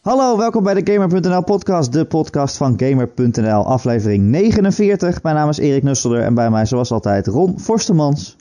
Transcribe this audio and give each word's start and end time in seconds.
Hallo, 0.00 0.36
welkom 0.36 0.62
bij 0.62 0.82
de 0.82 0.92
Gamer.nl 0.92 1.44
podcast, 1.44 1.92
de 1.92 2.04
podcast 2.04 2.56
van 2.56 2.74
Gamer.nl, 2.76 3.66
aflevering 3.66 4.24
49. 4.24 5.22
Mijn 5.22 5.34
naam 5.34 5.48
is 5.48 5.58
Erik 5.58 5.82
Nusselder 5.82 6.20
en 6.22 6.34
bij 6.34 6.50
mij 6.50 6.66
zoals 6.66 6.92
altijd 6.92 7.26
Ron 7.26 7.60
Forstemans. 7.60 8.36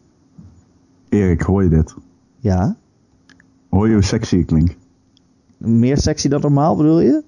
Erik, 1.09 1.41
hoor 1.41 1.63
je 1.63 1.69
dit? 1.69 1.95
Ja, 2.39 2.75
Hoor 3.69 3.87
je 3.87 3.93
hoe 3.93 4.03
sexy 4.03 4.35
ik 4.35 4.45
klink? 4.45 4.75
meer 5.57 5.97
sexy 5.97 6.27
dan 6.27 6.41
normaal 6.41 6.75
bedoel 6.75 6.99
je? 6.99 7.23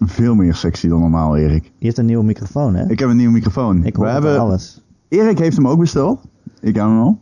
Veel 0.00 0.34
meer 0.34 0.54
sexy 0.54 0.88
dan 0.88 1.00
normaal, 1.00 1.36
Erik. 1.36 1.72
Je 1.78 1.86
hebt 1.86 1.98
een 1.98 2.06
nieuwe 2.06 2.24
microfoon 2.24 2.74
hè? 2.74 2.90
Ik 2.90 2.98
heb 2.98 3.08
een 3.08 3.16
nieuwe 3.16 3.32
microfoon. 3.32 3.84
Ik 3.84 3.96
hoor 3.96 4.04
We 4.04 4.10
hebben... 4.10 4.38
alles. 4.38 4.82
Erik 5.08 5.38
heeft 5.38 5.56
hem 5.56 5.68
ook 5.68 5.78
besteld. 5.78 6.20
Ik 6.60 6.74
heb 6.74 6.84
hem 6.84 6.98
al. 7.00 7.18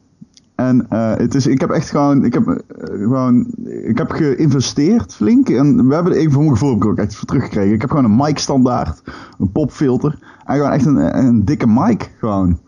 En 0.69 0.87
eh, 0.89 1.17
het 1.17 1.35
is, 1.35 1.47
ik 1.47 1.61
heb 1.61 1.71
echt 1.71 1.91
gewoon, 1.91 2.25
ik 2.25 2.35
heb, 2.35 2.47
eh, 2.47 2.87
gewoon, 2.87 3.47
ik 3.65 3.99
heb 3.99 4.11
geïnvesteerd 4.11 5.15
flink. 5.15 5.49
En 5.49 5.89
we 5.89 5.95
hebben, 5.95 6.21
ik, 6.21 6.31
voor 6.31 6.43
mijn 6.43 6.53
gevoel 6.53 6.69
heb 6.69 6.79
ik 6.79 6.85
ook 6.85 6.99
echt 6.99 7.15
voor 7.15 7.27
teruggekregen. 7.27 7.75
Ik 7.75 7.81
heb 7.81 7.91
gewoon 7.91 8.05
een 8.05 8.17
mic 8.17 8.39
standaard, 8.39 9.03
een 9.39 9.53
popfilter. 9.53 10.19
En 10.45 10.57
gewoon 10.57 10.71
echt 10.71 10.87
een, 10.87 11.19
een 11.19 11.45
dikke 11.45 11.67
mic 11.67 12.11
gewoon. 12.19 12.59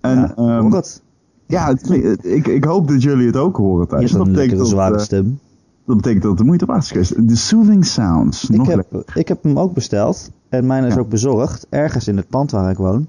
En 0.00 0.18
ja, 0.18 0.32
hoor 0.34 0.74
het. 0.74 1.02
ja 1.46 1.68
het 1.68 1.90
ik, 2.24 2.46
ik 2.46 2.64
hoop 2.64 2.88
dat 2.88 3.02
jullie 3.02 3.26
het 3.26 3.36
ook 3.36 3.56
horen 3.56 3.88
thuis. 3.88 4.12
Dat 4.12 4.24
betekent, 4.24 4.58
dat, 4.58 4.68
zware 4.68 4.94
eh, 4.94 5.00
stem. 5.00 5.38
dat 5.86 5.96
betekent 5.96 6.22
dat 6.22 6.30
het 6.30 6.40
de 6.40 6.46
moeite 6.46 6.66
waard 6.66 6.82
is 6.82 6.90
geweest. 6.90 7.28
De 7.28 7.36
soothing 7.36 7.86
sounds. 7.86 8.50
Ik 8.50 8.66
heb, 8.66 9.04
ik 9.14 9.28
heb 9.28 9.42
hem 9.42 9.58
ook 9.58 9.74
besteld 9.74 10.30
en 10.48 10.66
mijn 10.66 10.84
is 10.84 10.94
Ja. 10.94 11.00
ook 11.00 11.08
bezorgd, 11.08 11.66
ergens 11.70 12.08
in 12.08 12.16
het 12.16 12.28
pand 12.28 12.50
waar 12.50 12.70
ik 12.70 12.76
woon. 12.76 13.06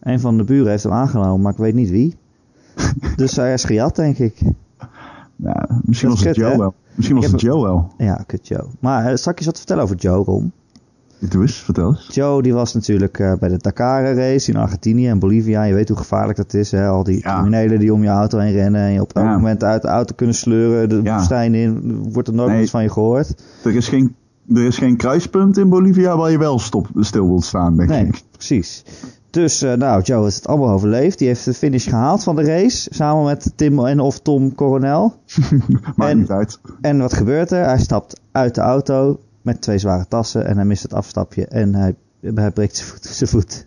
Een 0.00 0.20
van 0.20 0.36
de 0.36 0.44
buren 0.44 0.70
heeft 0.70 0.82
hem 0.82 0.92
aangenomen, 0.92 1.40
maar 1.40 1.52
ik 1.52 1.58
weet 1.58 1.74
niet 1.74 1.90
wie. 1.90 2.16
dus 3.16 3.36
hij 3.36 3.52
is 3.52 3.64
gejat 3.64 3.96
denk 3.96 4.18
ik. 4.18 4.38
Ja, 5.36 5.66
misschien 5.84 6.08
was 6.10 6.18
het 6.18 6.28
kut, 6.28 6.36
Joe 6.36 6.58
wel. 6.58 6.74
Misschien 6.94 7.16
was 7.20 7.30
het 7.30 7.40
Joe 7.40 7.62
wel. 7.62 7.92
Ja, 7.98 8.24
kut 8.26 8.48
Joe. 8.48 8.64
Maar 8.80 9.10
uh, 9.10 9.16
zal 9.16 9.32
ik 9.32 9.38
eens 9.38 9.46
wat 9.46 9.56
vertellen 9.56 9.82
over 9.82 9.96
Joe, 9.96 10.24
Ron? 10.24 10.52
Doe 11.18 11.42
eens, 11.42 11.56
vertel 11.56 11.88
eens. 11.88 12.08
Joe 12.12 12.42
die 12.42 12.54
was 12.54 12.74
natuurlijk 12.74 13.18
eh, 13.18 13.32
bij 13.40 13.48
de 13.48 13.56
Dakar 13.56 14.14
race 14.14 14.50
in 14.50 14.56
Argentinië 14.56 15.08
en 15.08 15.18
Bolivia. 15.18 15.62
Je 15.62 15.74
weet 15.74 15.88
hoe 15.88 15.96
gevaarlijk 15.96 16.36
dat 16.38 16.54
is. 16.54 16.70
Hè? 16.70 16.86
Al 16.88 17.02
die 17.04 17.18
Ja. 17.22 17.34
criminelen 17.34 17.78
die 17.78 17.92
om 17.92 18.02
je 18.02 18.08
auto 18.08 18.38
heen 18.38 18.52
rennen. 18.52 18.80
En 18.80 18.92
je 18.92 19.00
op 19.00 19.12
elk 19.12 19.24
Ja. 19.24 19.32
moment 19.32 19.64
uit 19.64 19.82
de 19.82 19.88
auto 19.88 20.14
kunnen 20.14 20.34
sleuren. 20.34 20.88
De 20.88 21.00
Ja. 21.02 21.16
woestijn 21.16 21.54
in. 21.54 22.02
Wordt 22.12 22.28
er 22.28 22.34
nooit 22.34 22.50
Nee. 22.50 22.62
iets 22.62 22.70
van 22.70 22.82
je 22.82 22.90
gehoord. 22.90 23.34
Er 23.64 23.74
is 23.76 23.88
geen, 23.88 24.14
er 24.54 24.64
is 24.64 24.78
geen 24.78 24.96
kruispunt 24.96 25.56
in 25.58 25.68
Bolivia 25.68 26.16
waar 26.16 26.30
je 26.30 26.38
wel 26.38 26.58
stop, 26.58 26.88
stil 27.00 27.26
wilt 27.26 27.44
staan, 27.44 27.76
denk 27.76 27.88
Nee, 27.88 28.06
ik. 28.06 28.22
precies. 28.30 28.84
Dus 29.34 29.62
eh, 29.62 29.72
nou, 29.72 30.02
Joe 30.02 30.22
heeft 30.22 30.36
het 30.36 30.46
allemaal 30.46 30.70
overleefd. 30.70 31.18
Die 31.18 31.28
heeft 31.28 31.44
de 31.44 31.54
finish 31.54 31.88
gehaald 31.88 32.22
van 32.22 32.36
de 32.36 32.42
race. 32.44 32.88
Samen 32.94 33.24
met 33.24 33.52
Tim 33.56 33.86
en 33.86 34.00
of 34.00 34.20
Tom 34.20 34.54
Coronel. 34.54 35.14
Maakt 35.96 36.10
En- 36.10 36.18
niet 36.18 36.30
uit. 36.30 36.58
En 36.80 36.98
wat 36.98 37.12
gebeurt 37.12 37.50
er? 37.50 37.64
Hij 37.64 37.78
stapt 37.78 38.20
uit 38.32 38.54
de 38.54 38.60
auto 38.60 39.20
met 39.42 39.60
twee 39.60 39.78
zware 39.78 40.06
tassen. 40.08 40.46
En 40.46 40.56
hij 40.56 40.64
mist 40.64 40.82
het 40.82 40.94
afstapje. 40.94 41.46
En 41.46 41.74
hij, 41.74 41.94
hij 42.34 42.50
breekt 42.50 42.76
zijn 42.76 42.88
voet. 42.88 43.04
Zijn 43.06 43.30
voet. 43.30 43.66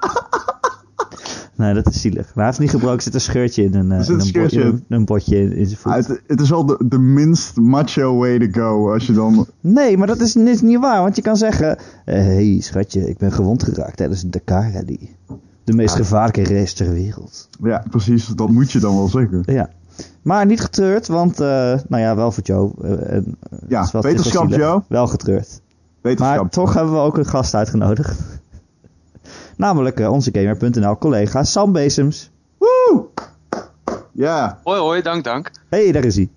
nee, 1.57 1.73
dat 1.73 1.87
is 1.89 2.01
zielig. 2.01 2.25
Maar 2.25 2.33
hij 2.35 2.45
heeft 2.45 2.59
niet 2.59 2.69
gebroken. 2.69 3.01
Zit 3.01 3.13
een 3.13 3.21
scheurtje 3.21 3.63
in 3.63 3.73
een, 3.75 3.91
eh, 3.91 3.97
in 3.97 4.03
een 4.03 4.09
een, 4.11 4.17
botje, 4.17 4.27
scheurtje. 4.27 4.81
in 4.89 5.05
botje 5.05 5.55
in, 5.55 5.65
zijn 5.65 5.79
voet. 5.79 5.93
Het, 5.93 6.21
het 6.27 6.41
is 6.41 6.49
wel 6.49 6.65
de, 6.65 6.77
de 6.85 6.99
minst 6.99 7.55
macho 7.55 8.17
way 8.17 8.39
to 8.39 8.61
go 8.61 8.93
als 8.93 9.07
je 9.07 9.13
dan... 9.13 9.45
Nee, 9.61 9.97
maar 9.97 10.07
dat 10.07 10.19
is, 10.19 10.35
is 10.35 10.61
niet 10.61 10.79
waar. 10.79 11.01
Want 11.01 11.15
je 11.15 11.21
kan 11.21 11.37
zeggen... 11.37 11.77
Hé, 12.05 12.13
hey, 12.21 12.57
schatje, 12.61 13.09
ik 13.09 13.17
ben 13.17 13.31
gewond 13.31 13.63
geraakt 13.63 13.97
tijdens 13.97 14.21
de 14.21 14.29
Dakar 14.29 14.71
Rally. 14.71 14.99
De 15.63 15.73
meest 15.73 15.95
gevaarlijke 15.95 16.43
race 16.43 16.75
ter 16.75 16.93
wereld. 16.93 17.49
Ja, 17.63 17.83
precies, 17.89 18.25
dat 18.27 18.49
moet 18.49 18.71
je 18.71 18.79
dan 18.79 18.95
wel 18.95 19.07
zeggen. 19.07 19.43
Ja. 19.45 19.69
Maar 20.21 20.45
niet 20.45 20.61
getreurd, 20.61 21.07
want... 21.07 21.39
eh, 21.39 21.47
nou 21.87 22.01
ja, 22.03 22.15
wel 22.15 22.31
voor 22.31 22.43
Joe. 22.43 22.71
eh, 22.81 23.13
en, 23.15 23.37
eh, 23.49 23.57
Ja, 23.67 23.89
wetenschap. 24.01 24.49
Joe. 24.49 24.83
Wel 24.87 25.07
getreurd. 25.07 25.61
Maar 26.17 26.49
toch 26.49 26.73
hebben 26.73 26.93
we 26.93 26.99
ook 26.99 27.17
een 27.17 27.25
gast 27.25 27.53
uitgenodigd. 27.53 28.19
Namelijk 29.57 29.99
eh, 29.99 30.11
onze 30.11 30.29
Gamer.nl 30.33 30.97
collega 30.97 31.43
Sam 31.43 31.71
Bezems. 31.71 32.29
Woe! 32.57 33.05
Ja, 34.13 34.59
Hoi 34.63 34.79
hoi, 34.79 35.01
dank 35.01 35.23
dank. 35.23 35.51
hey, 35.69 35.91
daar 35.91 36.03
is 36.05 36.15
hij. 36.15 36.29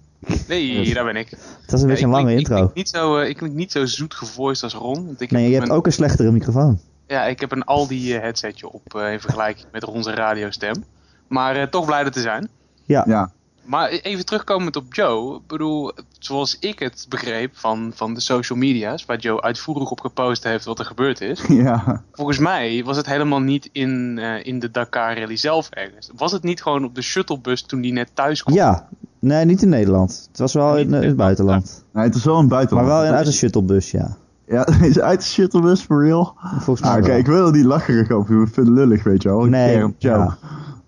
Nee, 0.48 0.94
daar 0.94 1.04
ben 1.04 1.16
ik. 1.16 1.30
Dat 1.66 1.74
is 1.76 1.82
een 1.82 1.88
beetje 1.88 2.04
een 2.04 2.10
lange 2.10 2.24
klink- 2.24 2.38
intro. 2.38 2.56
Ik 2.56 2.60
klink 2.62 2.74
niet 2.74 2.88
zo, 2.88 3.16
eh, 3.18 3.28
ik 3.28 3.36
klink 3.36 3.54
niet 3.54 3.72
zo 3.72 3.86
zoet 3.86 4.14
gevoiced 4.14 4.62
als 4.62 4.74
Ron. 4.74 5.06
Want 5.06 5.20
ik 5.20 5.30
nee, 5.30 5.42
heb 5.42 5.50
je 5.52 5.56
hebt 5.58 5.70
een, 5.70 5.76
ook 5.76 5.86
een 5.86 5.92
slechtere 5.92 6.30
microfoon. 6.30 6.80
Ja, 7.06 7.24
ik 7.24 7.40
heb 7.40 7.52
een 7.52 7.64
Aldi 7.64 8.14
eh, 8.14 8.20
headsetje 8.22 8.70
op 8.72 8.94
eh, 8.94 9.12
in 9.12 9.20
vergelijking 9.20 9.66
met 9.72 9.82
Ron's 9.82 10.06
radiostem. 10.06 10.84
Maar 11.28 11.56
eh, 11.56 11.62
toch 11.66 11.84
blij 11.86 12.04
er 12.04 12.10
te 12.10 12.20
zijn. 12.20 12.48
Ja, 12.84 13.04
ja. 13.08 13.32
Maar 13.64 13.88
even 13.88 14.24
terugkomend 14.26 14.76
op 14.76 14.94
Joe. 14.94 15.36
Ik 15.36 15.46
bedoel, 15.46 15.92
zoals 16.18 16.56
ik 16.60 16.78
het 16.78 17.06
begreep 17.08 17.56
van, 17.56 17.92
van 17.94 18.14
de 18.14 18.20
social 18.20 18.58
media's, 18.58 19.04
waar 19.06 19.18
Joe 19.18 19.42
uitvoerig 19.42 19.90
op 19.90 20.00
gepost 20.00 20.44
heeft 20.44 20.64
wat 20.64 20.78
er 20.78 20.84
gebeurd 20.84 21.20
is. 21.20 21.42
ja. 21.64 22.02
Volgens 22.12 22.38
mij 22.38 22.82
was 22.84 22.96
het 22.96 23.06
helemaal 23.06 23.40
niet 23.40 23.68
in, 23.72 24.18
eh, 24.18 24.46
in 24.46 24.58
de 24.58 24.70
Dakar 24.70 25.18
Rally 25.18 25.36
zelf 25.36 25.68
ergens. 25.70 26.10
Was 26.16 26.32
het 26.32 26.42
niet 26.42 26.62
gewoon 26.62 26.84
op 26.84 26.94
de 26.94 27.02
shuttlebus 27.02 27.62
toen 27.62 27.80
die 27.80 27.92
net 27.92 28.10
thuis 28.14 28.42
kwam? 28.42 28.54
ja. 28.56 28.88
Nee, 29.18 29.44
niet 29.44 29.62
in 29.62 29.68
Nederland. 29.68 30.26
Het 30.28 30.38
was 30.38 30.52
wel 30.52 30.76
in, 30.78 30.94
eh, 30.94 31.00
in 31.02 31.08
het 31.08 31.16
buitenland. 31.16 31.84
Nee, 31.92 32.04
het 32.04 32.14
is 32.14 32.24
wel 32.24 32.34
een 32.34 32.40
Maar 32.40 32.48
buitenland. 32.48 32.88
wel 32.88 33.04
in, 33.04 33.12
uit 33.12 33.26
een 33.26 33.32
shuttlebus, 33.32 33.90
ja. 33.90 34.16
Ja, 34.46 34.66
is 34.82 35.00
uit 35.00 35.20
de 35.20 35.26
shuttlebus, 35.26 35.80
for 35.80 36.04
real? 36.04 36.34
Volgens 36.58 36.80
mij 36.80 36.90
Ah, 36.90 36.96
oké, 36.98 37.14
ik 37.14 37.26
wil 37.26 37.46
er 37.46 37.52
niet 37.52 37.64
lacherig 37.64 38.10
over. 38.10 38.42
Ik 38.42 38.48
vind 38.52 38.66
het 38.66 38.76
lullig, 38.76 39.02
weet 39.02 39.22
je 39.22 39.28
wel. 39.28 39.44
Nee, 39.44 39.94
ja. 39.98 40.36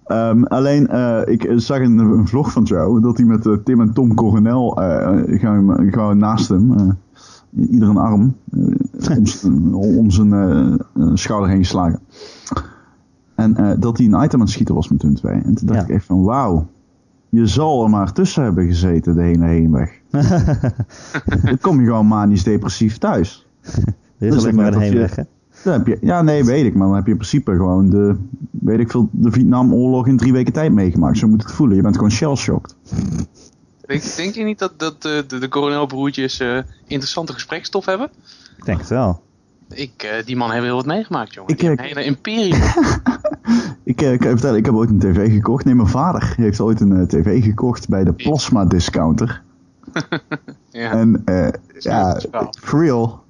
Ehm, 0.05 0.43
alleen, 0.43 0.89
eh, 0.89 1.21
ik 1.25 1.45
eh, 1.45 1.57
zag 1.59 1.79
in 1.79 1.99
een 1.99 2.29
vlog 2.29 2.53
van 2.53 2.63
Joe 2.63 3.01
dat 3.01 3.17
hij 3.17 3.27
met 3.27 3.47
eh, 3.47 3.53
Tim 3.65 3.81
en 3.81 3.93
Tom 3.93 4.15
Coronel 4.15 4.71
gewoon, 5.27 5.91
gewoon 5.91 6.19
naast 6.19 6.49
hem, 6.49 6.97
ieder 7.57 7.89
een 7.89 7.97
arm, 7.97 8.37
om, 9.75 10.11
zijn 10.11 10.79
schouder 11.15 11.49
heen 11.51 11.59
geslagen. 11.59 12.01
En 13.35 13.77
dat 13.81 13.99
hij 13.99 14.07
een 14.07 14.25
item 14.25 14.35
aan 14.35 14.41
het 14.41 14.51
schieten 14.51 14.75
was 14.75 14.89
met 14.89 15.03
hun 15.03 15.15
twee. 15.15 15.41
En 15.41 15.55
toen 15.55 15.67
dacht 15.67 15.79
Ja. 15.79 15.85
ik 15.87 15.95
echt 15.95 16.05
van, 16.05 16.23
wauw, 16.23 16.67
je 17.29 17.47
zal 17.47 17.83
er 17.85 17.91
maar 17.91 18.13
tussen 18.13 18.43
hebben 18.43 18.67
gezeten 18.67 19.15
de 19.15 19.23
hele 19.23 19.45
heenweg. 19.45 20.01
Dan 21.45 21.59
kom 21.61 21.81
je 21.81 21.87
gewoon 21.87 22.07
manisch 22.07 22.45
depressief 22.45 22.99
thuis. 22.99 23.47
Er 24.19 24.29
is 24.29 24.37
alleen 24.37 24.49
ik 24.49 24.55
maar 24.55 24.75
een 24.75 24.81
heenweg, 24.81 25.17
hè? 25.17 25.23
Dan 25.65 25.73
heb 25.73 25.87
je, 25.87 25.99
ja, 26.01 26.23
nee, 26.23 26.45
weet 26.45 26.65
ik. 26.65 26.75
Maar 26.75 26.87
dan 26.87 26.97
heb 26.97 27.05
je 27.05 27.11
in 27.11 27.17
principe 27.17 27.53
gewoon 27.53 27.91
de, 27.91 28.17
weet 28.51 28.79
ik 28.79 28.91
veel, 28.91 29.09
de 29.11 29.31
Vietnamoorlog 29.31 30.07
in 30.07 30.17
drie 30.17 30.33
weken 30.33 30.53
tijd 30.53 30.73
meegemaakt. 30.73 31.19
Zo 31.19 31.29
moet 31.29 31.43
het 31.43 31.53
voelen. 31.53 31.77
Je 31.77 31.83
bent 31.83 31.95
gewoon 31.95 32.11
shell-shocked. 32.11 32.75
Denk, 33.87 34.17
denk 34.17 34.35
je 34.35 34.45
niet 34.45 34.59
dat, 34.59 34.73
dat 34.77 35.03
de, 35.03 35.25
de 35.27 35.49
coronelbroertjes 35.49 36.41
eh, 36.41 36.59
interessante 36.87 37.33
gesprekstof 37.33 37.85
hebben? 37.85 38.09
Ik 38.57 38.65
denk 38.65 38.79
het 38.79 38.89
wel. 38.89 39.23
Ik, 39.69 40.03
eh, 40.03 40.25
die 40.25 40.37
man 40.37 40.51
hebben 40.51 40.67
heel 40.67 40.77
wat 40.77 40.87
meegemaakt, 40.87 41.35
jongen. 41.35 41.51
Ik, 41.51 41.59
Die 41.59 41.69
hebben 41.69 41.87
een 41.87 41.93
hele 41.95 42.07
imperium. 42.07 42.61
Ik, 43.85 44.01
ik, 44.01 44.19
kan 44.19 44.29
je 44.29 44.35
vertellen, 44.35 44.59
ik 44.59 44.67
heb 44.67 44.75
ooit 44.75 44.91
een 44.91 44.99
tv 44.99 45.33
gekocht. 45.33 45.65
Nee, 45.65 45.75
mijn 45.75 45.89
vader 45.89 46.35
heeft 46.37 46.61
ooit 46.61 46.81
een 46.81 47.07
tv 47.07 47.45
gekocht 47.45 47.89
bij 47.89 48.05
de 48.05 48.13
Plasma 48.13 48.65
Discounter. 48.65 49.43
ja. 50.71 50.91
En 50.91 51.23
eh, 51.25 51.49
ja, 51.79 52.21
for 52.61 52.85
real, 52.85 53.23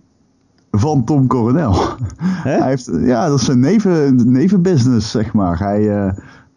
van 0.72 1.04
Tom 1.04 1.26
Coronel. 1.26 1.74
Hè? 2.18 2.58
Hij 2.58 2.68
heeft, 2.68 2.90
ja, 3.00 3.28
dat 3.28 3.40
is 3.40 3.48
een 3.48 3.60
neven, 3.60 4.32
nevenbusiness, 4.32 5.10
zeg 5.10 5.32
maar. 5.32 5.58
Hij, 5.58 6.04
eh, 6.04 6.12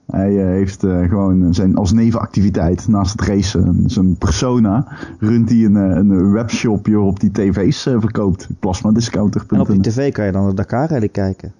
hij 0.06 0.42
eh, 0.42 0.48
heeft 0.48 0.84
eh, 0.84 1.00
gewoon 1.10 1.54
zijn, 1.54 1.76
als 1.76 1.92
nevenactiviteit 1.92 2.88
naast 2.88 3.12
het 3.12 3.22
racen, 3.22 3.84
zijn 3.86 4.16
persona, 4.18 4.88
runt 5.20 5.50
hij 5.50 5.66
een, 5.66 5.76
een 5.76 6.32
webshop 6.32 6.88
waarop 6.88 7.20
die 7.20 7.32
tv's 7.32 7.82
verkoopt. 7.82 8.50
Plasmadiscounter.nl. 8.60 9.56
En 9.56 9.62
op 9.62 9.68
die 9.68 9.92
tv 9.92 10.12
kan 10.12 10.26
je 10.26 10.32
dan 10.32 10.48
de 10.48 10.54
Dakar 10.54 10.90
Rally 10.90 11.10
kijken. 11.10 11.54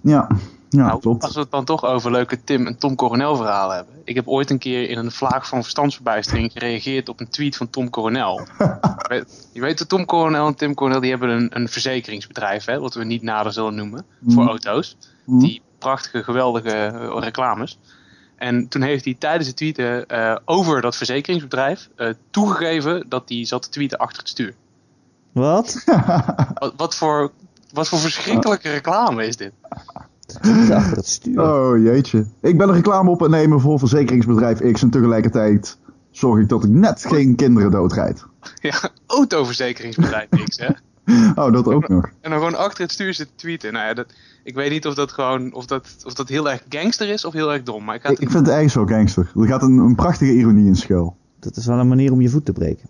Ja, 0.00 0.28
ja 0.70 0.86
nou, 0.86 1.00
klopt. 1.00 1.22
als 1.22 1.34
we 1.34 1.40
het 1.40 1.50
dan 1.50 1.64
toch 1.64 1.84
over 1.84 2.10
leuke 2.10 2.44
Tim 2.44 2.66
en 2.66 2.78
Tom 2.78 2.94
Coronel 2.96 3.36
verhalen 3.36 3.76
hebben. 3.76 3.94
Ik 4.04 4.14
heb 4.14 4.28
ooit 4.28 4.50
een 4.50 4.58
keer 4.58 4.90
in 4.90 4.98
een 4.98 5.10
vlaag 5.10 5.48
van 5.48 5.62
verstandsverbijstering 5.62 6.52
gereageerd 6.52 7.08
op 7.08 7.20
een 7.20 7.28
tweet 7.28 7.56
van 7.56 7.70
Tom 7.70 7.90
Coronel. 7.90 8.40
je, 9.52 9.60
weet, 9.60 9.78
dat 9.78 9.88
Tom 9.88 10.04
Coronel 10.04 10.46
en 10.46 10.54
Tim 10.54 10.74
Coronel 10.74 11.00
die 11.00 11.10
hebben 11.10 11.28
een, 11.28 11.56
een 11.56 11.68
verzekeringsbedrijf, 11.68 12.64
hè, 12.64 12.78
wat 12.80 12.94
we 12.94 13.04
niet 13.04 13.22
nader 13.22 13.52
zullen 13.52 13.74
noemen, 13.74 14.04
voor 14.26 14.42
Mhm. 14.42 14.48
auto's. 14.48 14.96
Mhm. 15.24 15.38
Die 15.38 15.62
prachtige, 15.78 16.22
geweldige 16.24 16.70
eh, 16.70 17.16
reclames. 17.20 17.78
En 18.36 18.68
toen 18.68 18.82
heeft 18.82 19.04
hij 19.04 19.16
tijdens 19.18 19.46
het 19.46 19.56
tweeten 19.56 20.06
eh, 20.06 20.36
over 20.44 20.80
dat 20.80 20.96
verzekeringsbedrijf 20.96 21.88
eh, 21.96 22.08
toegegeven 22.30 23.04
dat 23.08 23.28
hij 23.28 23.44
zat 23.44 23.62
te 23.62 23.68
tweeten 23.68 23.98
achter 23.98 24.18
het 24.18 24.28
stuur. 24.28 24.54
Wat? 25.32 25.84
Wat, 26.54 26.72
wat, 26.76 26.94
voor, 26.94 27.30
wat 27.72 27.88
voor 27.88 27.98
verschrikkelijke 27.98 28.70
reclame 28.70 29.26
is 29.26 29.36
dit? 29.36 29.52
Achter 30.36 30.96
het 30.96 31.06
stuur. 31.06 31.40
Oh 31.42 31.82
jeetje. 31.82 32.26
Ik 32.40 32.58
ben 32.58 32.68
een 32.68 32.74
reclame 32.74 33.10
op 33.10 33.20
het 33.20 33.30
nemen 33.30 33.60
voor 33.60 33.78
verzekeringsbedrijf 33.78 34.72
X 34.72 34.82
en 34.82 34.90
tegelijkertijd 34.90 35.78
zorg 36.10 36.40
ik 36.40 36.48
dat 36.48 36.64
ik 36.64 36.70
net 36.70 37.04
geen 37.04 37.34
kinderen 37.34 37.70
doodrijd. 37.70 38.24
Ja, 38.60 38.90
autoverzekeringsbedrijf 39.06 40.28
X, 40.44 40.58
hè? 40.58 40.68
Oh, 41.42 41.52
dat 41.52 41.66
ook 41.66 41.88
nog. 41.88 42.04
En 42.20 42.30
dan 42.30 42.38
gewoon 42.38 42.58
achter 42.58 42.82
het 42.82 42.92
stuur 42.92 43.14
zitten 43.14 43.36
tweeten. 43.36 43.72
Nou 43.72 43.86
ja, 43.86 43.94
dat, 43.94 44.12
ik 44.44 44.54
weet 44.54 44.70
niet 44.70 44.86
of 44.86 44.94
dat 44.94 45.12
gewoon, 45.12 45.52
of 45.52 45.66
dat, 45.66 45.96
of 46.04 46.14
dat 46.14 46.28
heel 46.28 46.50
erg 46.50 46.62
gangster 46.68 47.08
is 47.08 47.24
of 47.24 47.32
heel 47.32 47.52
erg 47.52 47.62
dom. 47.62 47.84
Maar 47.84 47.94
ik 47.94 48.00
ga 48.00 48.08
Ik, 48.08 48.14
het 48.14 48.24
ik 48.24 48.30
vind 48.30 48.46
het 48.46 48.54
ergens 48.54 48.74
wel 48.74 48.86
gangster. 48.86 49.32
Er 49.36 49.46
gaat 49.46 49.62
een, 49.62 49.78
een 49.78 49.94
prachtige 49.94 50.32
ironie 50.32 50.66
in 50.66 50.76
schuil. 50.76 51.16
Dat 51.38 51.56
is 51.56 51.66
wel 51.66 51.78
een 51.78 51.88
manier 51.88 52.12
om 52.12 52.20
je 52.20 52.28
voet 52.28 52.44
te 52.44 52.52
breken. 52.52 52.88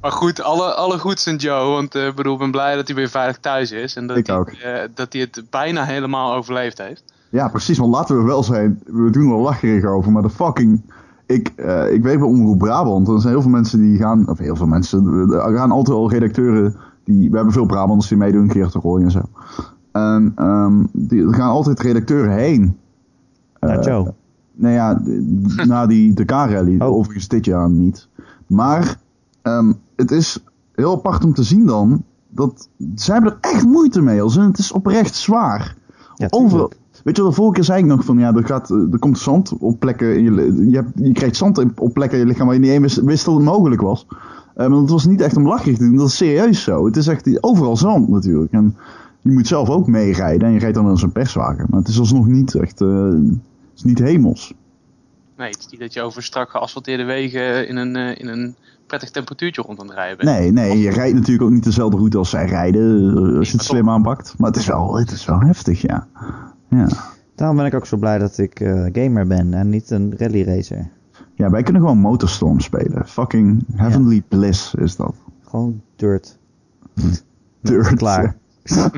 Maar 0.00 0.12
goed, 0.12 0.42
alle, 0.42 0.74
alle 0.74 0.98
goeds 0.98 1.26
en 1.26 1.36
Joe. 1.36 1.70
Want 1.70 1.94
eh, 1.94 2.06
ik 2.06 2.14
bedoel, 2.14 2.32
ik 2.32 2.38
ben 2.38 2.50
blij 2.50 2.76
dat 2.76 2.86
hij 2.86 2.96
weer 2.96 3.08
veilig 3.08 3.38
thuis 3.38 3.72
is. 3.72 3.96
En 3.96 4.06
dat, 4.06 4.16
Ik 4.16 4.26
hij, 4.26 4.44
eh, 4.62 4.88
dat 4.94 5.12
hij 5.12 5.22
het 5.22 5.42
bijna 5.50 5.84
helemaal 5.84 6.34
overleefd 6.34 6.78
heeft. 6.78 7.04
Ja, 7.28 7.48
precies. 7.48 7.78
Want 7.78 7.92
laten 7.92 8.18
we 8.18 8.24
wel 8.24 8.42
zijn, 8.42 8.80
we 8.86 9.10
doen 9.10 9.32
er 9.32 9.38
lacherig 9.38 9.84
over, 9.84 10.12
maar 10.12 10.22
de 10.22 10.30
fucking... 10.30 10.82
Ik, 11.26 11.52
eh, 11.56 11.92
ik 11.92 12.02
weet 12.02 12.18
bij 12.18 12.28
Omroep 12.28 12.58
Brabant, 12.58 13.08
er 13.08 13.20
zijn 13.20 13.32
heel 13.32 13.42
veel 13.42 13.50
mensen 13.50 13.80
die 13.80 13.98
gaan... 13.98 14.28
Of 14.28 14.38
heel 14.38 14.56
veel 14.56 14.66
mensen, 14.66 15.30
er 15.30 15.56
gaan 15.56 15.70
altijd 15.70 15.96
al 15.96 16.10
redacteuren... 16.10 16.76
Die, 17.04 17.30
we 17.30 17.36
hebben 17.36 17.54
veel 17.54 17.66
Brabanders 17.66 18.08
die 18.08 18.18
meedoen, 18.18 18.50
Geert 18.50 18.72
de 18.72 18.78
Rooij 18.78 19.02
en 19.02 19.10
zo. 19.10 19.20
En 19.92 20.32
ehm, 20.36 20.84
die, 20.92 21.26
er 21.26 21.34
gaan 21.34 21.50
altijd 21.50 21.80
redacteuren 21.80 22.32
heen. 22.32 22.76
Naar 23.60 23.78
Eh, 23.78 23.84
Joe. 23.84 24.14
Nou 24.52 24.74
ja, 24.74 25.00
na 25.66 25.86
die 25.86 26.14
de 26.14 26.24
K-rally. 26.24 26.80
Oh. 26.80 26.86
Overigens 26.86 27.28
dit 27.28 27.44
jaar 27.44 27.70
niet. 27.70 28.08
Maar 28.46 28.96
ehm, 29.56 29.72
het 29.96 30.10
is 30.10 30.44
heel 30.74 30.92
apart 30.92 31.24
om 31.24 31.34
te 31.34 31.42
zien 31.42 31.66
dan... 31.66 32.04
Dat, 32.28 32.68
zij 32.94 33.14
hebben 33.14 33.32
er 33.32 33.50
echt 33.50 33.66
moeite 33.66 34.02
mee. 34.02 34.22
Als 34.22 34.36
in, 34.36 34.42
het 34.42 34.58
is 34.58 34.72
oprecht 34.72 35.14
zwaar. 35.14 35.76
Ja, 36.14 36.26
Overal. 36.30 36.72
Weet 37.04 37.16
je 37.16 37.22
de 37.22 37.32
vorige 37.32 37.54
keer 37.54 37.64
zei 37.64 37.78
ik 37.78 37.86
nog 37.86 38.04
van... 38.04 38.18
Ja, 38.18 38.34
er, 38.34 38.44
gaat, 38.44 38.70
er 38.70 38.98
komt 38.98 39.18
zand 39.18 39.52
op 39.58 39.78
plekken... 39.78 40.16
in 40.16 40.22
Je, 40.24 40.70
je, 40.70 40.76
hebt, 40.76 40.90
je 40.94 41.12
krijgt 41.12 41.36
zand 41.36 41.64
op 41.78 41.92
plekken 41.94 42.18
in 42.18 42.24
je 42.24 42.30
lichaam 42.30 42.46
waar 42.46 42.54
je 42.54 42.60
niet 42.60 42.70
eens 42.70 42.80
wist, 42.80 43.00
wist 43.00 43.24
dat 43.24 43.34
het 43.34 43.44
mogelijk 43.44 43.80
was. 43.80 44.06
Eh, 44.54 44.68
maar 44.68 44.78
het 44.78 44.90
was 44.90 45.06
niet 45.06 45.20
echt 45.20 45.36
om 45.36 45.46
lachig 45.46 45.76
te 45.76 45.84
doen. 45.84 45.96
Dat 45.96 46.06
is 46.06 46.16
serieus 46.16 46.62
zo. 46.62 46.84
Het 46.84 46.96
is 46.96 47.06
echt 47.06 47.42
overal 47.42 47.76
zand 47.76 48.08
natuurlijk. 48.08 48.52
En 48.52 48.76
je 49.20 49.30
moet 49.30 49.46
zelf 49.46 49.68
ook 49.68 49.86
meerijden. 49.86 50.48
En 50.48 50.54
je 50.54 50.58
rijdt 50.58 50.74
dan 50.74 50.88
in 50.88 50.96
zo'n 50.96 51.12
perswagen. 51.12 51.66
Maar 51.70 51.78
het 51.78 51.88
is 51.88 51.98
alsnog 51.98 52.26
niet 52.26 52.54
echt... 52.54 52.80
eh, 52.80 53.04
het 53.04 53.76
is 53.76 53.82
niet 53.84 53.98
hemels. 53.98 54.54
Nee, 55.40 55.50
het 55.50 55.58
is 55.58 55.66
niet 55.68 55.80
dat 55.80 55.92
je 55.92 56.02
over 56.02 56.22
strak 56.22 56.50
geasfalteerde 56.50 57.04
wegen 57.04 57.68
in 57.68 57.76
een, 57.76 57.96
eh, 57.96 58.18
in 58.18 58.28
een 58.28 58.54
prettig 58.86 59.10
temperatuurtje 59.10 59.62
rond 59.62 59.80
aan 59.80 59.86
het 59.86 59.94
rijden 59.94 60.16
bent. 60.16 60.38
Nee, 60.38 60.52
nee, 60.52 60.78
je 60.78 60.90
rijdt 60.90 61.14
natuurlijk 61.14 61.42
ook 61.42 61.50
niet 61.50 61.64
dezelfde 61.64 61.96
route 61.96 62.18
als 62.18 62.30
zij 62.30 62.46
rijden, 62.46 63.16
eh, 63.16 63.38
als 63.38 63.50
je 63.50 63.56
het 63.56 63.66
slim 63.66 63.90
aanpakt. 63.90 64.34
Maar 64.38 64.50
het 64.50 64.58
is 64.58 64.66
wel, 64.66 64.96
het 64.96 65.10
is 65.10 65.24
wel 65.24 65.40
heftig, 65.40 65.80
ja. 65.80 66.06
Ja, 66.68 66.88
Daarom 67.34 67.56
ben 67.56 67.66
ik 67.66 67.74
ook 67.74 67.86
zo 67.86 67.96
blij 67.96 68.18
dat 68.18 68.38
ik 68.38 68.60
eh, 68.60 68.86
gamer 68.92 69.26
ben 69.26 69.54
en 69.54 69.68
niet 69.68 69.90
een 69.90 70.14
rally 70.16 70.42
racer. 70.42 70.90
ja 71.34 71.50
wij 71.50 71.62
kunnen 71.62 71.82
gewoon 71.82 71.98
Motorstorm 71.98 72.60
spelen. 72.60 73.06
Fucking 73.06 73.64
Heavenly 73.74 74.22
Bliss 74.28 74.74
is 74.74 74.96
dat. 74.96 75.14
Gewoon 75.48 75.82
dirt. 75.96 76.38
Dirt. 77.62 77.94
Klaar. 77.94 78.36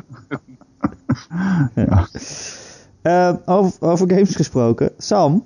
Ja. 1.74 2.06
Eh, 3.02 3.34
over, 3.44 3.72
over 3.80 4.10
games 4.10 4.36
gesproken. 4.36 4.90
Sam, 4.98 5.44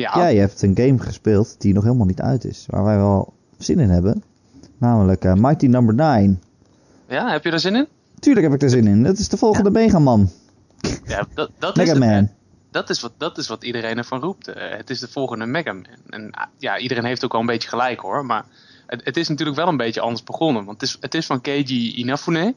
Ja, 0.00 0.32
jij 0.32 0.36
hebt 0.36 0.62
een 0.62 0.76
game 0.76 0.98
gespeeld 0.98 1.60
die 1.60 1.74
nog 1.74 1.82
helemaal 1.84 2.06
niet 2.06 2.20
uit 2.20 2.44
is. 2.44 2.64
Waar 2.66 2.84
wij 2.84 2.96
wel 2.96 3.32
zin 3.58 3.78
in 3.78 3.90
hebben. 3.90 4.22
Namelijk 4.78 5.24
eh, 5.24 5.34
Mighty 5.34 5.66
Number 5.66 5.94
9. 5.94 6.42
ja, 7.08 7.30
heb 7.30 7.44
je 7.44 7.50
er 7.50 7.60
zin 7.60 7.74
in? 7.74 7.86
Tuurlijk 8.18 8.46
heb 8.46 8.54
ik 8.54 8.62
er 8.62 8.70
zin 8.70 8.86
in. 8.86 9.02
Dat 9.02 9.18
is 9.18 9.28
de 9.28 9.36
volgende 9.36 9.70
Mega 9.70 9.98
Man. 9.98 10.30
Ja, 11.04 11.26
dat, 11.34 11.50
dat 11.58 11.70
is 11.78 11.84
Mega 11.84 11.92
het, 11.92 12.14
Man. 12.14 12.28
Dat 12.70 12.90
is, 12.90 13.00
wat, 13.00 13.12
dat 13.16 13.38
is 13.38 13.48
wat 13.48 13.64
iedereen 13.64 13.98
ervan 13.98 14.20
roept. 14.20 14.48
Eh, 14.48 14.76
het 14.76 14.90
is 14.90 15.00
de 15.00 15.08
volgende 15.08 15.46
Mega 15.46 15.72
Man. 15.72 15.86
En 16.08 16.30
ah, 16.30 16.46
ja, 16.58 16.78
iedereen 16.78 17.04
heeft 17.04 17.24
ook 17.24 17.32
wel 17.32 17.40
een 17.40 17.46
beetje 17.46 17.68
gelijk 17.68 18.00
hoor. 18.00 18.26
Maar 18.26 18.44
het, 18.86 19.00
het 19.04 19.16
is 19.16 19.28
natuurlijk 19.28 19.58
wel 19.58 19.68
een 19.68 19.76
beetje 19.76 20.00
anders 20.00 20.24
begonnen. 20.24 20.64
Want 20.64 20.80
het 20.80 20.90
is, 20.90 20.96
het 21.00 21.14
is 21.14 21.26
van 21.26 21.40
Keiji 21.40 21.94
Inafune. 21.94 22.54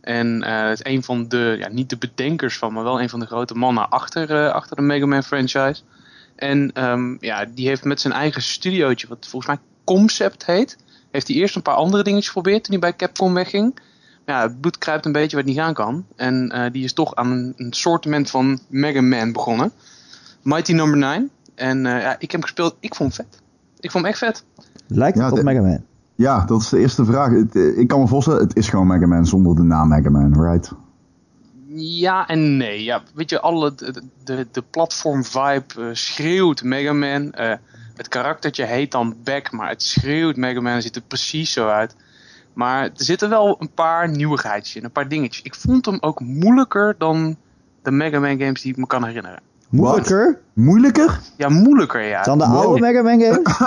En 0.00 0.42
eh, 0.42 0.68
het 0.68 0.80
is 0.84 0.92
een 0.92 1.02
van 1.02 1.28
de, 1.28 1.56
ja, 1.58 1.68
niet 1.68 1.90
de 1.90 1.96
bedenkers 1.96 2.58
van, 2.58 2.72
maar 2.72 2.84
wel 2.84 3.00
een 3.00 3.08
van 3.08 3.20
de 3.20 3.26
grote 3.26 3.54
mannen 3.54 3.88
achter, 3.88 4.50
achter 4.50 4.76
de 4.76 4.82
Mega 4.82 5.06
Man 5.06 5.22
franchise. 5.22 5.82
En 6.36 6.72
ehm, 6.72 7.16
ja, 7.20 7.44
die 7.54 7.68
heeft 7.68 7.84
met 7.84 8.00
zijn 8.00 8.12
eigen 8.14 8.42
studiootje, 8.42 9.08
wat 9.08 9.26
volgens 9.30 9.46
mij 9.46 9.60
Concept 9.84 10.46
heet, 10.46 10.76
heeft 11.10 11.28
hij 11.28 11.36
eerst 11.36 11.56
een 11.56 11.62
paar 11.62 11.74
andere 11.74 12.02
dingetjes 12.02 12.26
geprobeerd 12.32 12.64
toen 12.64 12.72
hij 12.78 12.90
bij 12.90 12.96
Capcom 12.96 13.34
wegging. 13.34 13.78
Ja, 14.26 14.42
het 14.42 14.60
bloed 14.60 14.78
kruipt 14.78 15.06
een 15.06 15.12
beetje 15.12 15.36
wat 15.36 15.44
niet 15.44 15.56
gaan 15.56 15.74
kan. 15.74 16.04
En 16.16 16.48
eh, 16.50 16.72
die 16.72 16.84
is 16.84 16.92
toch 16.92 17.14
aan 17.14 17.30
een, 17.30 17.52
een 17.56 17.72
soortement 17.72 18.30
van 18.30 18.58
Mega 18.68 19.00
Man 19.00 19.32
begonnen. 19.32 19.72
Mighty 20.42 20.72
Number 20.72 20.98
9. 20.98 21.30
En 21.54 21.86
eh, 21.86 22.00
ja, 22.02 22.12
ik 22.12 22.20
heb 22.20 22.30
hem 22.30 22.42
gespeeld. 22.42 22.76
Ik 22.80 22.94
vond 22.94 23.16
hem 23.16 23.26
vet. 23.26 23.40
Ik 23.80 23.90
vond 23.90 24.04
hem 24.04 24.12
echt 24.12 24.22
vet. 24.22 24.44
Lijkt 24.86 25.14
het 25.18 25.24
Ja, 25.24 25.30
op 25.30 25.36
de- 25.36 25.44
Mega 25.44 25.60
Man? 25.60 25.82
ja, 26.14 26.44
dat 26.44 26.60
is 26.60 26.68
de 26.68 26.78
eerste 26.78 27.04
vraag. 27.04 27.30
Het, 27.30 27.56
eh, 27.56 27.78
ik 27.78 27.88
kan 27.88 28.00
me 28.00 28.06
voorstellen, 28.06 28.40
het 28.42 28.56
is 28.56 28.68
gewoon 28.68 28.86
Mega 28.86 29.06
Man 29.06 29.26
zonder 29.26 29.56
de 29.56 29.62
naam 29.62 29.88
Mega 29.88 30.10
Man, 30.10 30.42
right? 30.50 30.72
Ja 31.74 32.26
en 32.28 32.56
nee. 32.56 32.84
Ja, 32.84 33.02
weet 33.14 33.30
je, 33.30 33.40
alle, 33.40 33.74
de, 33.74 34.02
de, 34.24 34.46
de 34.52 34.62
platform 34.70 35.24
vibe 35.24 35.64
eh, 35.78 35.84
schreeuwt 35.92 36.62
Mega 36.62 36.92
Man. 36.92 37.32
Eh, 37.32 37.52
het 37.96 38.08
karaktertje 38.08 38.64
heet 38.64 38.90
dan 38.92 39.16
Back, 39.24 39.50
maar 39.52 39.68
het 39.68 39.82
schreeuwt 39.82 40.36
Mega 40.36 40.60
Man. 40.60 40.72
Het 40.72 40.82
ziet 40.82 40.96
er 40.96 41.02
precies 41.02 41.52
zo 41.52 41.68
uit. 41.68 41.94
Maar 42.52 42.82
er 42.82 42.90
zitten 42.94 43.28
wel 43.28 43.56
een 43.58 43.70
paar 43.74 44.08
nieuwigheidjes 44.08 44.76
in, 44.76 44.84
een 44.84 44.90
paar 44.92 45.08
dingetjes. 45.08 45.42
Ik 45.44 45.54
vond 45.54 45.86
hem 45.86 45.98
ook 46.00 46.20
moeilijker 46.20 46.94
dan 46.98 47.36
de 47.82 47.90
Mega 47.90 48.18
Man 48.18 48.38
games 48.38 48.62
die 48.62 48.70
ik 48.72 48.76
me 48.78 48.86
kan 48.86 49.04
herinneren. 49.04 49.40
Moeilijker 49.68 50.38
Moeilijker? 50.52 51.20
Ja, 51.36 51.48
moeilijker 51.48 52.02
ja. 52.02 52.22
dan 52.22 52.38
de 52.38 52.44
Wow. 52.46 52.56
oude 52.56 52.80
Mega 52.80 53.02
Man 53.02 53.20
games? 53.22 53.58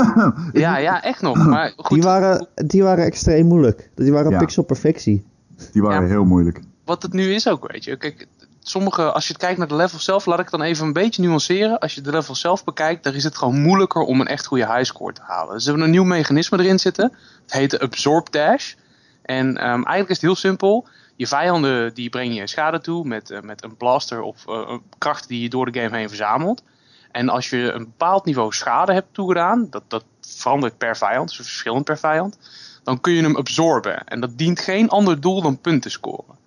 Ja, 0.61 0.77
ja, 0.77 1.03
echt 1.03 1.21
nog. 1.21 1.45
Maar 1.47 1.73
goed, 1.77 1.89
Die 1.97 2.01
waren, 2.01 2.47
die 2.55 2.83
waren 2.83 3.05
extreem 3.05 3.45
moeilijk. 3.45 3.89
Die 3.95 4.11
waren 4.11 4.31
Ja. 4.31 4.37
pixel 4.39 4.63
perfectie. 4.63 5.25
Die 5.71 5.81
waren 5.81 6.01
Ja. 6.01 6.07
heel 6.07 6.25
moeilijk. 6.25 6.59
Wat 6.89 7.01
het 7.01 7.13
nu 7.13 7.33
is 7.33 7.47
ook, 7.47 7.71
weet 7.71 7.83
je. 7.83 7.97
Kijk, 7.97 8.27
sommige, 8.59 9.11
als 9.11 9.27
je 9.27 9.33
het 9.33 9.41
kijkt 9.41 9.57
naar 9.57 9.67
de 9.67 9.75
level 9.75 9.99
zelf, 9.99 10.25
laat 10.25 10.39
ik 10.39 10.49
het 10.49 10.59
dan 10.59 10.67
even 10.67 10.85
een 10.85 10.93
beetje 10.93 11.21
nuanceren. 11.21 11.79
Als 11.79 11.95
je 11.95 12.01
de 12.01 12.11
level 12.11 12.35
zelf 12.35 12.63
bekijkt, 12.63 13.03
dan 13.03 13.13
is 13.13 13.23
het 13.23 13.37
gewoon 13.37 13.61
moeilijker 13.61 14.01
om 14.01 14.21
een 14.21 14.27
echt 14.27 14.45
goede 14.45 14.73
highscore 14.73 15.13
te 15.13 15.21
halen. 15.21 15.53
Dus 15.53 15.63
ze 15.63 15.69
hebben 15.69 15.87
een 15.87 15.93
nieuw 15.93 16.03
mechanisme 16.03 16.59
erin 16.59 16.79
zitten. 16.79 17.13
Het 17.41 17.53
heet 17.53 17.79
Absorb 17.79 18.31
Dash. 18.31 18.73
En 19.21 19.57
ehm, 19.57 19.67
eigenlijk 19.67 20.09
is 20.09 20.15
het 20.15 20.25
heel 20.25 20.35
simpel. 20.35 20.87
Je 21.15 21.27
vijanden 21.27 21.93
die 21.93 22.09
breng 22.09 22.35
je 22.35 22.47
schade 22.47 22.81
toe 22.81 23.05
met, 23.07 23.29
eh, 23.29 23.41
met 23.41 23.63
een 23.63 23.77
blaster 23.77 24.21
of 24.21 24.43
een 24.45 24.81
kracht 24.97 25.27
die 25.27 25.41
je 25.41 25.49
door 25.49 25.71
de 25.71 25.79
game 25.79 25.97
heen 25.97 26.07
verzamelt. 26.07 26.63
En 27.11 27.29
als 27.29 27.49
je 27.49 27.71
een 27.71 27.83
bepaald 27.83 28.25
niveau 28.25 28.53
schade 28.53 28.93
hebt 28.93 29.13
toegedaan, 29.13 29.67
dat, 29.69 29.83
dat 29.87 30.03
verandert 30.21 30.77
per 30.77 30.97
vijand, 30.97 31.27
dus 31.27 31.37
verschillend 31.37 31.85
per 31.85 31.97
vijand, 31.97 32.37
dan 32.83 33.01
kun 33.01 33.13
je 33.13 33.21
hem 33.21 33.35
absorben. 33.35 34.03
En 34.03 34.19
dat 34.19 34.37
dient 34.37 34.59
geen 34.59 34.89
ander 34.89 35.19
doel 35.19 35.41
dan 35.41 35.61
punten 35.61 35.91
scoren. 35.91 36.38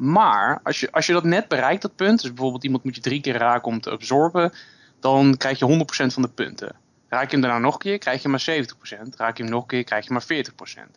Maar 0.00 0.60
als 0.62 0.80
je, 0.80 0.92
als 0.92 1.06
je 1.06 1.12
dat 1.12 1.24
net 1.24 1.48
bereikt, 1.48 1.82
dat 1.82 1.96
punt, 1.96 2.20
dus 2.20 2.30
bijvoorbeeld 2.30 2.64
iemand 2.64 2.84
moet 2.84 2.94
je 2.94 3.00
drie 3.00 3.20
keer 3.20 3.36
raken 3.36 3.68
om 3.68 3.80
te 3.80 3.90
absorben, 3.90 4.52
dan 5.00 5.36
krijg 5.36 5.58
je 5.58 5.84
100% 6.08 6.12
van 6.12 6.22
de 6.22 6.28
punten. 6.28 6.76
Raak 7.08 7.24
je 7.24 7.30
hem 7.30 7.40
daarna 7.40 7.58
nog 7.58 7.74
een 7.74 7.80
keer, 7.80 7.98
krijg 7.98 8.22
je 8.22 8.28
maar 8.28 8.44
70%. 8.50 9.16
Raak 9.16 9.36
je 9.36 9.42
hem 9.42 9.52
nog 9.52 9.62
een 9.62 9.68
keer, 9.68 9.84
krijg 9.84 10.06
je 10.06 10.12
maar 10.12 10.22
40%. 10.22 10.90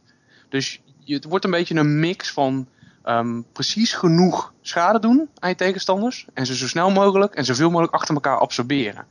Dus 0.50 0.82
je, 1.00 1.14
het 1.14 1.24
wordt 1.24 1.46
een 1.46 1.52
beetje 1.52 1.76
een 1.76 2.00
mix 2.00 2.32
van 2.32 2.68
ehm, 3.04 3.42
precies 3.54 3.94
genoeg 3.94 4.54
schade 4.62 5.00
doen 5.00 5.30
aan 5.40 5.50
je 5.50 5.56
tegenstanders. 5.56 6.28
En 6.34 6.46
ze 6.46 6.56
zo 6.56 6.68
snel 6.68 6.92
mogelijk 6.92 7.36
en 7.36 7.46
zoveel 7.46 7.70
mogelijk 7.70 7.94
achter 7.94 8.16
elkaar 8.16 8.38
absorberen. 8.38 9.06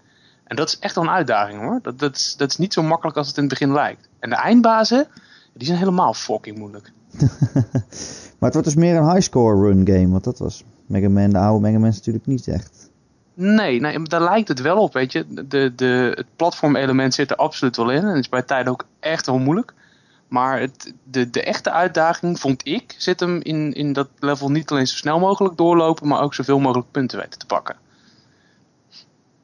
En 0.45 0.57
dat 0.57 0.69
is 0.69 0.79
echt 0.79 0.95
wel 0.95 1.05
een 1.05 1.11
uitdaging 1.11 1.61
hoor. 1.61 1.79
Dat, 1.83 1.99
dat, 1.99 2.17
is, 2.17 2.35
dat 2.37 2.51
is 2.51 2.57
niet 2.57 2.73
zo 2.73 2.83
makkelijk 2.83 3.17
als 3.17 3.27
het 3.27 3.37
in 3.37 3.43
het 3.43 3.53
begin 3.53 3.73
lijkt. 3.73 4.09
En 4.19 4.31
de 4.31 4.37
eindbazen, 4.37 5.09
die 5.55 5.67
zijn 5.67 5.79
helemaal 5.79 6.15
fucking 6.15 6.59
moeilijk. 6.59 6.93
Maar 8.43 8.51
het 8.51 8.61
wordt 8.61 8.77
dus 8.77 8.85
meer 8.85 8.97
een 8.97 9.11
highscore 9.13 9.61
run 9.61 9.87
game. 9.87 10.09
Want 10.09 10.25
dat 10.25 10.39
was 10.39 10.65
Mega 10.87 11.09
Man, 11.09 11.31
de 11.31 11.39
oude 11.39 11.61
Mega 11.61 11.79
Man 11.79 11.89
is 11.89 11.97
natuurlijk 11.97 12.27
niet 12.27 12.49
echt. 12.49 12.91
Nee, 13.35 13.81
nee, 13.81 14.03
daar 14.03 14.23
lijkt 14.23 14.49
het 14.49 14.61
wel 14.61 14.77
op, 14.77 14.93
weet 14.93 15.13
je. 15.13 15.27
De, 15.49 15.73
de, 15.77 16.13
het 16.15 16.27
platformelement 16.37 17.15
zit 17.15 17.31
er 17.31 17.37
absoluut 17.37 17.77
wel 17.77 17.91
in. 17.91 18.05
En 18.05 18.17
is 18.17 18.29
bij 18.29 18.43
tijden 18.43 18.73
ook 18.73 18.87
echt 19.01 19.27
wel 19.27 19.39
moeilijk. 19.39 19.75
Maar 20.29 20.61
het, 20.61 20.95
de, 21.05 21.31
de 21.31 21.43
echte 21.43 21.71
uitdaging, 21.71 22.41
vond 22.41 22.67
ik, 22.67 22.95
zit 22.99 23.21
hem 23.21 23.41
in, 23.43 23.73
in 23.73 23.93
dat 23.93 24.09
level 24.19 24.51
niet 24.51 24.71
alleen 24.71 24.87
zo 24.87 24.97
snel 24.97 25.19
mogelijk 25.19 25.57
doorlopen, 25.57 26.09
maar 26.09 26.21
ook 26.21 26.35
zoveel 26.35 26.59
mogelijk 26.59 26.91
punten 26.91 27.19
weten 27.19 27.39
te 27.39 27.47
pakken. 27.47 27.77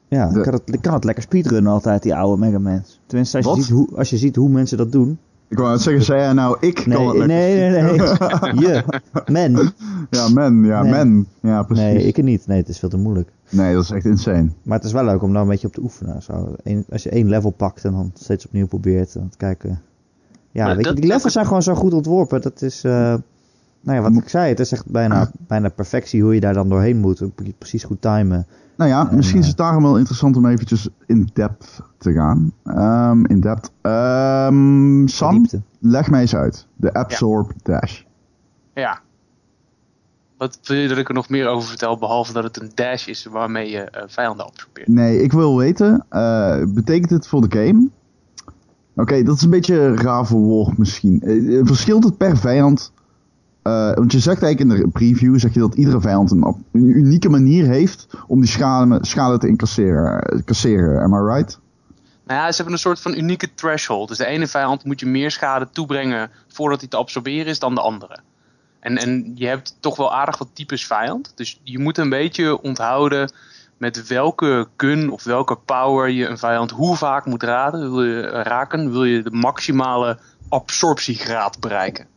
Ja, 0.07 0.29
ik, 0.35 0.41
kan 0.41 0.53
het, 0.53 0.61
ik 0.65 0.81
kan 0.81 0.93
het 0.93 1.03
lekker 1.03 1.23
speedrunnen 1.23 1.71
altijd, 1.71 2.03
die 2.03 2.15
oude 2.15 2.45
Mega 2.45 2.59
Man's. 2.59 2.99
Tenminste, 3.05 3.37
als 3.37 3.45
je, 3.45 3.51
Wat? 3.51 3.63
ziet 3.63 3.73
hoe, 3.75 3.97
als 3.97 4.09
je 4.09 4.17
ziet 4.17 4.35
hoe 4.35 4.49
mensen 4.49 4.77
dat 4.77 4.91
doen. 4.91 5.19
Ik 5.49 5.57
wou 5.57 5.69
net 5.71 5.81
zeggen, 5.81 6.03
zei 6.03 6.19
jij 6.19 6.33
nou, 6.33 6.57
ik 6.59 6.73
kan 6.75 6.87
Nee, 6.89 7.07
het 7.07 7.17
lekker. 7.17 7.27
nee, 7.27 7.69
nee, 7.69 7.81
nee. 7.81 8.63
Je, 8.67 8.83
men. 9.31 9.71
Ja, 10.09 10.29
man, 10.29 10.63
ja, 10.63 10.81
Nee. 10.83 10.91
man. 10.91 11.25
Ja, 11.41 11.63
precies. 11.63 11.83
Nee, 11.83 12.03
ik 12.03 12.23
niet. 12.23 12.47
Nee, 12.47 12.57
het 12.57 12.69
is 12.69 12.79
veel 12.79 12.89
te 12.89 12.97
moeilijk. 12.97 13.29
Nee, 13.49 13.73
dat 13.73 13.83
is 13.83 13.91
echt 13.91 14.05
insane. 14.05 14.49
Maar 14.63 14.77
het 14.77 14.85
is 14.87 14.91
wel 14.93 15.03
leuk 15.05 15.21
om 15.21 15.33
daar 15.33 15.41
een 15.41 15.47
beetje 15.47 15.67
op 15.67 15.73
te 15.73 15.81
oefenen. 15.81 16.21
Zo. 16.21 16.55
Eén- 16.63 16.85
als 16.91 17.03
je 17.03 17.09
één 17.09 17.29
level 17.29 17.49
pakt 17.49 17.85
en 17.85 17.91
dan 17.91 18.11
steeds 18.13 18.45
opnieuw 18.45 18.67
probeert 18.67 19.15
en 19.15 19.29
te 19.29 19.37
kijken. 19.37 19.81
Ja, 20.51 20.65
Maar 20.65 20.75
weet 20.75 20.85
je, 20.85 20.93
die 20.93 21.07
levels 21.07 21.33
zijn 21.33 21.45
gewoon 21.45 21.63
zo 21.63 21.73
goed 21.75 21.93
ontworpen. 21.93 22.41
Dat 22.41 22.61
is, 22.61 22.83
eh, 22.83 23.13
nou 23.81 23.97
ja, 23.97 24.09
wat 24.09 24.23
ik 24.23 24.29
zei, 24.29 24.49
het 24.49 24.59
is 24.59 24.71
echt 24.71 24.85
bijna, 24.85 25.31
bijna 25.47 25.69
perfectie 25.69 26.23
hoe 26.23 26.33
je 26.33 26.39
daar 26.39 26.53
dan 26.53 26.69
doorheen 26.69 26.97
moet. 26.97 27.17
Je 27.17 27.53
Precies 27.57 27.83
goed 27.83 28.01
timen. 28.01 28.47
Nou 28.75 28.89
ja, 28.89 29.09
En, 29.09 29.15
misschien 29.15 29.39
is 29.39 29.43
eh, 29.43 29.49
het 29.49 29.59
daarom 29.59 29.83
wel 29.83 29.97
interessant 29.97 30.37
om 30.37 30.45
eventjes 30.45 30.89
in 31.05 31.29
depth 31.33 31.81
te 31.97 32.13
gaan. 32.13 32.51
Ehm, 32.63 33.25
in 33.25 33.39
depth. 33.39 33.71
Ehm, 33.81 35.07
Sam, 35.07 35.37
diepte. 35.37 35.61
leg 35.79 36.09
mij 36.09 36.21
eens 36.21 36.35
uit. 36.35 36.67
De 36.75 36.93
Absorb 36.93 37.51
Dash. 37.63 38.01
Ja. 38.73 38.99
Wat 40.37 40.59
wil 40.63 40.77
je 40.77 40.87
dat 40.87 40.97
ik 40.97 41.07
er 41.07 41.13
nog 41.13 41.29
meer 41.29 41.47
over 41.47 41.69
vertel, 41.69 41.97
behalve 41.97 42.33
dat 42.33 42.43
het 42.43 42.61
een 42.61 42.71
dash 42.75 43.07
is 43.07 43.25
waarmee 43.25 43.69
je 43.69 43.79
eh, 43.79 44.03
vijanden 44.07 44.45
absorbeert? 44.45 44.87
Nee, 44.87 45.21
ik 45.21 45.31
wil 45.31 45.57
weten, 45.57 46.05
eh, 46.09 46.63
betekent 46.67 47.09
het 47.09 47.27
voor 47.27 47.49
de 47.49 47.57
game 47.57 47.89
Oké, 48.99 49.23
dat 49.23 49.35
is 49.35 49.41
een 49.41 49.49
beetje 49.49 49.95
raar 49.95 50.27
verwoord 50.27 50.77
misschien. 50.77 51.21
Verschilt 51.63 52.03
het 52.03 52.17
per 52.17 52.37
vijand? 52.37 52.91
Eh, 53.69 53.95
want 53.95 54.11
je 54.11 54.19
zegt 54.19 54.43
eigenlijk 54.43 54.79
in 54.79 54.83
de 54.83 54.89
preview 54.91 55.39
zeg 55.39 55.53
je 55.53 55.59
dat 55.59 55.75
iedere 55.75 56.01
vijand 56.01 56.31
een, 56.31 56.55
unieke 56.71 57.29
manier 57.29 57.65
heeft 57.65 58.07
om 58.27 58.39
die 58.39 58.49
schade, 58.49 58.97
schade 59.01 59.37
te 59.37 59.47
incasseren. 59.47 60.21
eh, 60.45 61.03
am 61.03 61.13
I 61.13 61.35
right? 61.35 61.59
Nou 62.25 62.41
ja, 62.41 62.49
ze 62.49 62.55
hebben 62.55 62.73
een 62.73 62.79
soort 62.79 62.99
van 62.99 63.15
unieke 63.15 63.53
threshold. 63.53 64.07
Dus 64.07 64.17
de 64.17 64.25
ene 64.25 64.47
vijand 64.47 64.83
moet 64.83 64.99
je 64.99 65.05
meer 65.05 65.31
schade 65.31 65.69
toebrengen 65.71 66.29
voordat 66.47 66.79
hij 66.79 66.89
te 66.89 66.97
absorberen 66.97 67.45
is 67.45 67.59
dan 67.59 67.75
de 67.75 67.81
andere. 67.81 68.19
En, 68.79 68.97
en 68.97 69.31
je 69.35 69.47
hebt 69.47 69.77
toch 69.79 69.95
wel 69.95 70.13
aardig 70.13 70.37
wat 70.37 70.49
types 70.53 70.85
vijand. 70.85 71.31
Dus 71.35 71.59
je 71.63 71.79
moet 71.79 71.97
een 71.97 72.09
beetje 72.09 72.61
onthouden 72.61 73.31
met 73.77 74.07
welke 74.07 74.67
gun 74.77 75.09
of 75.09 75.23
welke 75.23 75.55
power 75.55 76.09
je 76.09 76.27
een 76.27 76.37
vijand 76.37 76.71
hoe 76.71 76.95
vaak 76.95 77.25
moet 77.25 77.43
wil 77.43 78.03
je, 78.03 78.21
raken. 78.21 78.91
Wil 78.91 79.03
je 79.03 79.23
de 79.23 79.31
maximale 79.31 80.19
absorptiegraad 80.49 81.59
bereiken. 81.59 82.07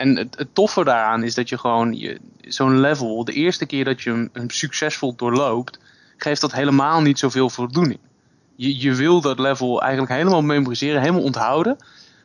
En 0.00 0.16
het, 0.16 0.46
toffe 0.52 0.84
daaraan 0.84 1.22
is 1.22 1.34
dat 1.34 1.48
je 1.48 1.58
gewoon 1.58 2.18
zo'n 2.40 2.80
level, 2.80 3.24
de 3.24 3.32
eerste 3.32 3.66
keer 3.66 3.84
dat 3.84 4.02
je 4.02 4.28
hem, 4.32 4.50
succesvol 4.50 5.14
doorloopt, 5.14 5.78
geeft 6.16 6.40
dat 6.40 6.52
helemaal 6.52 7.00
niet 7.00 7.18
zoveel 7.18 7.50
voldoening. 7.50 7.98
Je, 8.56 8.80
je 8.80 8.94
wil 8.94 9.20
dat 9.20 9.38
level 9.38 9.82
eigenlijk 9.82 10.12
helemaal 10.12 10.42
memoriseren, 10.42 11.00
helemaal 11.00 11.22
onthouden. 11.22 11.76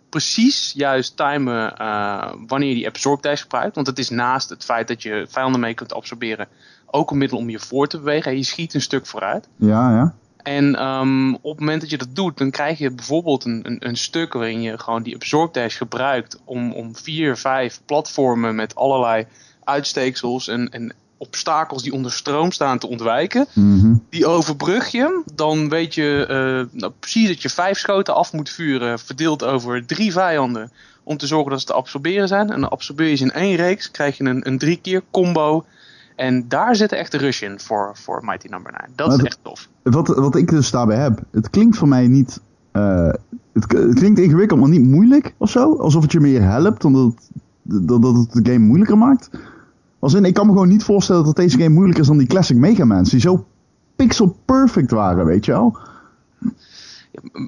Precies 0.10 0.74
juist 0.76 1.18
timen 1.18 1.78
eh, 1.78 2.34
wanneer 2.48 2.70
je 2.70 2.76
die 2.76 2.88
absorb 2.88 3.22
dice 3.22 3.42
gebruikt. 3.42 3.76
Want 3.76 3.88
het 3.88 4.00
is 4.00 4.10
naast 4.10 4.50
het 4.50 4.64
feit 4.64 4.88
dat 4.88 5.04
je 5.04 5.26
vijanden 5.30 5.60
mee 5.60 5.74
kunt 5.74 5.94
absorberen 5.94 6.48
ook 6.86 7.12
een 7.12 7.18
middel 7.18 7.38
om 7.38 7.50
je 7.50 7.60
voor 7.60 7.88
te 7.88 7.98
bewegen. 7.98 8.32
En 8.32 8.38
je 8.38 8.44
schiet 8.44 8.74
een 8.74 8.82
stuk 8.82 9.06
vooruit. 9.06 9.48
Ja, 9.56 9.96
ja. 9.96 10.14
En 10.46 10.76
ehm, 10.76 11.34
op 11.34 11.52
het 11.52 11.60
moment 11.60 11.82
dat 11.82 11.90
je 11.90 11.98
dat 11.98 12.16
doet, 12.16 12.38
dan 12.38 12.52
krijg 12.52 12.78
je 12.78 12.92
bijvoorbeeld 12.92 13.46
een, 13.46 13.60
een, 13.64 13.78
een 13.80 13.98
stuk 13.98 14.34
waarin 14.34 14.62
je 14.62 14.80
gewoon 14.80 15.04
die 15.04 15.16
absorb 15.16 15.54
dash 15.54 15.78
gebruikt 15.78 16.40
om, 16.44 16.72
om 16.74 16.96
vier, 16.96 17.38
vijf 17.38 17.82
platformen 17.86 18.56
met 18.56 18.76
allerlei 18.76 19.26
uitsteeksels 19.64 20.48
en, 20.48 20.70
en 20.70 20.94
obstakels 21.18 21.84
die 21.84 21.94
onder 21.94 22.12
stroom 22.12 22.52
staan 22.52 22.80
te 22.80 22.88
ontwijken. 22.88 23.48
Mhm. 23.54 23.96
Die 24.10 24.26
overbrug 24.26 24.88
je, 24.88 25.24
dan 25.34 25.70
weet 25.70 25.94
je 25.94 26.26
eh, 26.30 26.80
nou, 26.80 26.94
precies 27.00 27.28
dat 27.28 27.42
je 27.42 27.50
vijf 27.50 27.78
schoten 27.78 28.16
af 28.16 28.34
moet 28.34 28.50
vuren, 28.50 29.00
verdeeld 29.00 29.44
over 29.44 29.86
drie 29.86 30.12
vijanden, 30.12 30.72
om 31.04 31.18
te 31.18 31.28
zorgen 31.28 31.52
dat 31.52 31.60
ze 31.60 31.66
te 31.66 31.74
absorberen 31.74 32.28
zijn. 32.28 32.52
En 32.52 32.62
dan 32.62 32.70
absorbeer 32.70 33.08
je 33.08 33.16
ze 33.16 33.24
in 33.24 33.32
één 33.32 33.56
reeks, 33.56 33.92
krijg 33.92 34.18
je 34.18 34.24
een, 34.24 34.48
een 34.48 34.58
drie 34.58 34.80
keer 34.82 35.04
combo. 35.12 35.66
En 36.16 36.46
daar 36.48 36.76
zit 36.76 36.92
echt 36.92 37.12
de 37.12 37.18
rush 37.18 37.42
in 37.42 37.60
voor, 37.60 37.92
voor 37.94 38.22
Mighty 38.26 38.48
Number 38.48 38.72
9. 38.72 38.90
Dat 38.96 39.08
Maar 39.08 39.18
is 39.18 39.24
echt 39.24 39.40
tof. 39.42 39.68
Wat, 39.84 40.08
wat 40.08 40.36
ik 40.36 40.50
dus 40.50 40.72
daarbij 40.72 40.98
heb, 40.98 41.22
het 41.32 41.50
klinkt 41.50 41.78
voor 41.78 41.88
mij 41.88 42.08
niet. 42.08 42.42
eh, 42.72 43.10
het, 43.54 43.66
klinkt 43.96 44.20
ingewikkeld, 44.20 44.60
maar 44.60 44.70
niet 44.70 44.84
moeilijk 44.84 45.34
of 45.38 45.50
zo. 45.50 45.76
Alsof 45.78 46.02
het 46.02 46.12
je 46.12 46.20
meer 46.20 46.42
helpt 46.42 46.82
dan 46.82 46.94
dat, 46.94 47.06
het- 47.06 47.88
dat, 47.88 48.02
dat 48.02 48.16
het 48.16 48.32
de 48.46 48.52
game 48.52 48.66
moeilijker 48.66 48.98
maakt. 48.98 49.30
Als 50.00 50.14
in, 50.14 50.26
ik 50.26 50.34
kan 50.34 50.46
me 50.46 50.52
gewoon 50.52 50.68
niet 50.68 50.84
voorstellen 50.84 51.24
dat 51.26 51.36
deze 51.36 51.58
game 51.58 51.70
moeilijker 51.74 52.02
is 52.02 52.08
dan 52.10 52.18
die 52.18 52.28
classic 52.28 52.58
Mega 52.58 52.86
Man's. 52.86 53.10
Die 53.10 53.20
zo 53.20 53.46
pixel 53.96 54.38
perfect 54.46 54.92
waren, 54.92 55.26
weet 55.26 55.46
je 55.46 55.52
wel. 55.52 55.78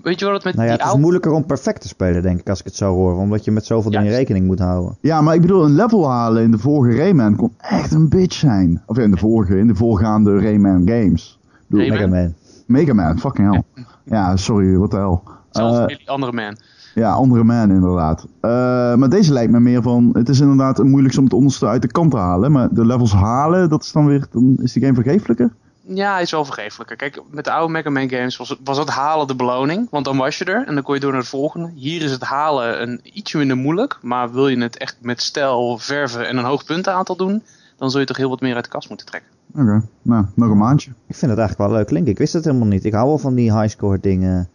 Weet 0.04 0.20
je 0.20 0.26
wat 0.26 0.34
het 0.34 0.44
met 0.44 0.56
Nou 0.56 0.68
ja, 0.68 0.74
die 0.76 0.84
het 0.84 0.94
is 0.94 1.00
moeilijker 1.00 1.32
om 1.32 1.46
perfect 1.46 1.82
te 1.82 1.88
spelen, 1.88 2.22
denk 2.22 2.40
ik, 2.40 2.50
als 2.50 2.60
ik 2.60 2.66
het 2.66 2.76
zo 2.76 2.94
hoor. 2.94 3.18
Omdat 3.18 3.46
je 3.46 3.52
met 3.52 3.66
zoveel 3.66 3.92
dingen 3.92 4.12
rekening 4.12 4.46
moet 4.46 4.60
houden. 4.60 4.98
Ja, 5.02 5.22
maar 5.22 5.36
ik 5.36 5.42
bedoel, 5.42 5.66
een 5.66 5.76
level 5.76 6.10
halen 6.10 6.44
in 6.44 6.52
de 6.52 6.58
vorige 6.58 6.98
Rayman 6.98 7.36
kon 7.36 7.54
echt 7.58 7.94
een 7.94 8.10
bitch 8.10 8.36
zijn. 8.36 8.84
Of 8.86 8.98
in 8.98 9.12
de 9.12 9.18
vorige, 9.18 9.58
in 9.58 9.68
de 9.68 9.76
voorgaande 9.76 10.40
Rayman 10.40 10.82
games. 10.86 11.40
Bedoel? 11.68 11.88
Mega 11.88 12.08
Man. 12.08 12.34
Mega 12.66 12.94
Man, 12.94 13.20
fucking 13.20 13.52
hell. 13.52 13.64
Ja, 14.04 14.36
sorry, 14.36 14.78
wat 14.78 14.92
de 14.92 14.98
hel. 14.98 15.24
Zelfs 15.50 15.78
Eh, 15.78 15.86
jullie 15.88 16.10
andere 16.10 16.32
man. 16.32 16.56
Ja, 16.96 17.12
andere 17.12 17.44
man 17.44 17.72
inderdaad. 17.72 18.28
Eh, 18.42 18.50
maar 18.96 19.10
deze 19.10 19.34
lijkt 19.34 19.52
me 19.52 19.60
meer 19.60 19.82
van, 19.82 20.10
het 20.14 20.30
is 20.30 20.40
inderdaad 20.40 20.78
het 20.78 20.88
moeilijkste 20.88 21.20
om 21.20 21.26
het 21.28 21.36
onderste 21.36 21.68
uit 21.68 21.82
de 21.82 21.88
kant 21.88 22.12
te 22.12 22.18
halen. 22.18 22.52
Maar 22.52 22.74
de 22.74 22.86
levels 22.86 23.14
halen, 23.14 23.70
dat 23.70 23.84
is 23.84 23.92
dan 23.92 24.06
weer, 24.06 24.28
dan 24.32 24.58
is 24.62 24.74
die 24.74 24.82
game 24.82 24.96
vergeeflijker. 24.96 25.52
Ja, 25.88 26.14
hij 26.14 26.22
is 26.22 26.32
wel 26.32 26.46
vergeeflijker. 26.46 26.96
Kijk, 26.96 27.22
met 27.32 27.46
de 27.46 27.52
oude 27.52 27.72
Mega 27.72 27.90
Man 27.90 28.10
games 28.10 28.38
was, 28.38 28.60
was 28.64 28.78
het 28.78 28.90
halen 28.90 29.28
de 29.28 29.36
beloning. 29.36 29.88
Want 29.90 30.06
dan 30.06 30.18
was 30.18 30.38
je 30.38 30.46
er 30.46 30.68
en 30.68 30.74
dan 30.74 30.84
kon 30.84 30.94
je 30.94 31.00
door 31.00 31.12
naar 31.12 31.20
het 31.20 31.30
volgende. 31.30 31.72
Hier 31.76 32.02
is 32.02 32.12
het 32.12 32.22
halen 32.22 32.82
een 32.82 33.00
ietsje 33.04 33.38
minder 33.38 33.58
moeilijk. 33.58 33.98
Maar 34.02 34.32
wil 34.32 34.48
je 34.48 34.62
het 34.62 34.78
echt 34.78 34.98
met 35.02 35.22
stijl, 35.22 35.78
verven 35.78 36.28
en 36.28 36.38
een 36.38 36.44
hoog 36.44 36.66
puntenaantal 36.66 37.16
doen... 37.16 37.44
dan 37.78 37.92
zul 37.92 38.00
je 38.00 38.06
toch 38.06 38.18
heel 38.18 38.30
wat 38.30 38.42
meer 38.42 38.56
uit 38.56 38.64
de 38.64 38.70
kast 38.70 38.90
moeten 38.90 39.08
trekken. 39.08 39.32
Oké, 39.52 39.88
nou, 40.02 40.26
nog 40.36 40.50
een 40.50 40.58
maandje. 40.58 40.90
Ik 40.90 41.16
vind 41.16 41.32
het 41.32 41.40
eigenlijk 41.40 41.70
wel 41.70 41.80
leuk 41.80 41.88
klinken. 41.88 42.12
Ik 42.12 42.18
wist 42.18 42.34
het 42.34 42.46
helemaal 42.46 42.68
niet. 42.68 42.86
Ik 42.86 42.94
hou 42.94 43.08
wel 43.08 43.18
van 43.18 43.36
die 43.36 43.54
highscore 43.60 44.00
dingen. 44.00 44.50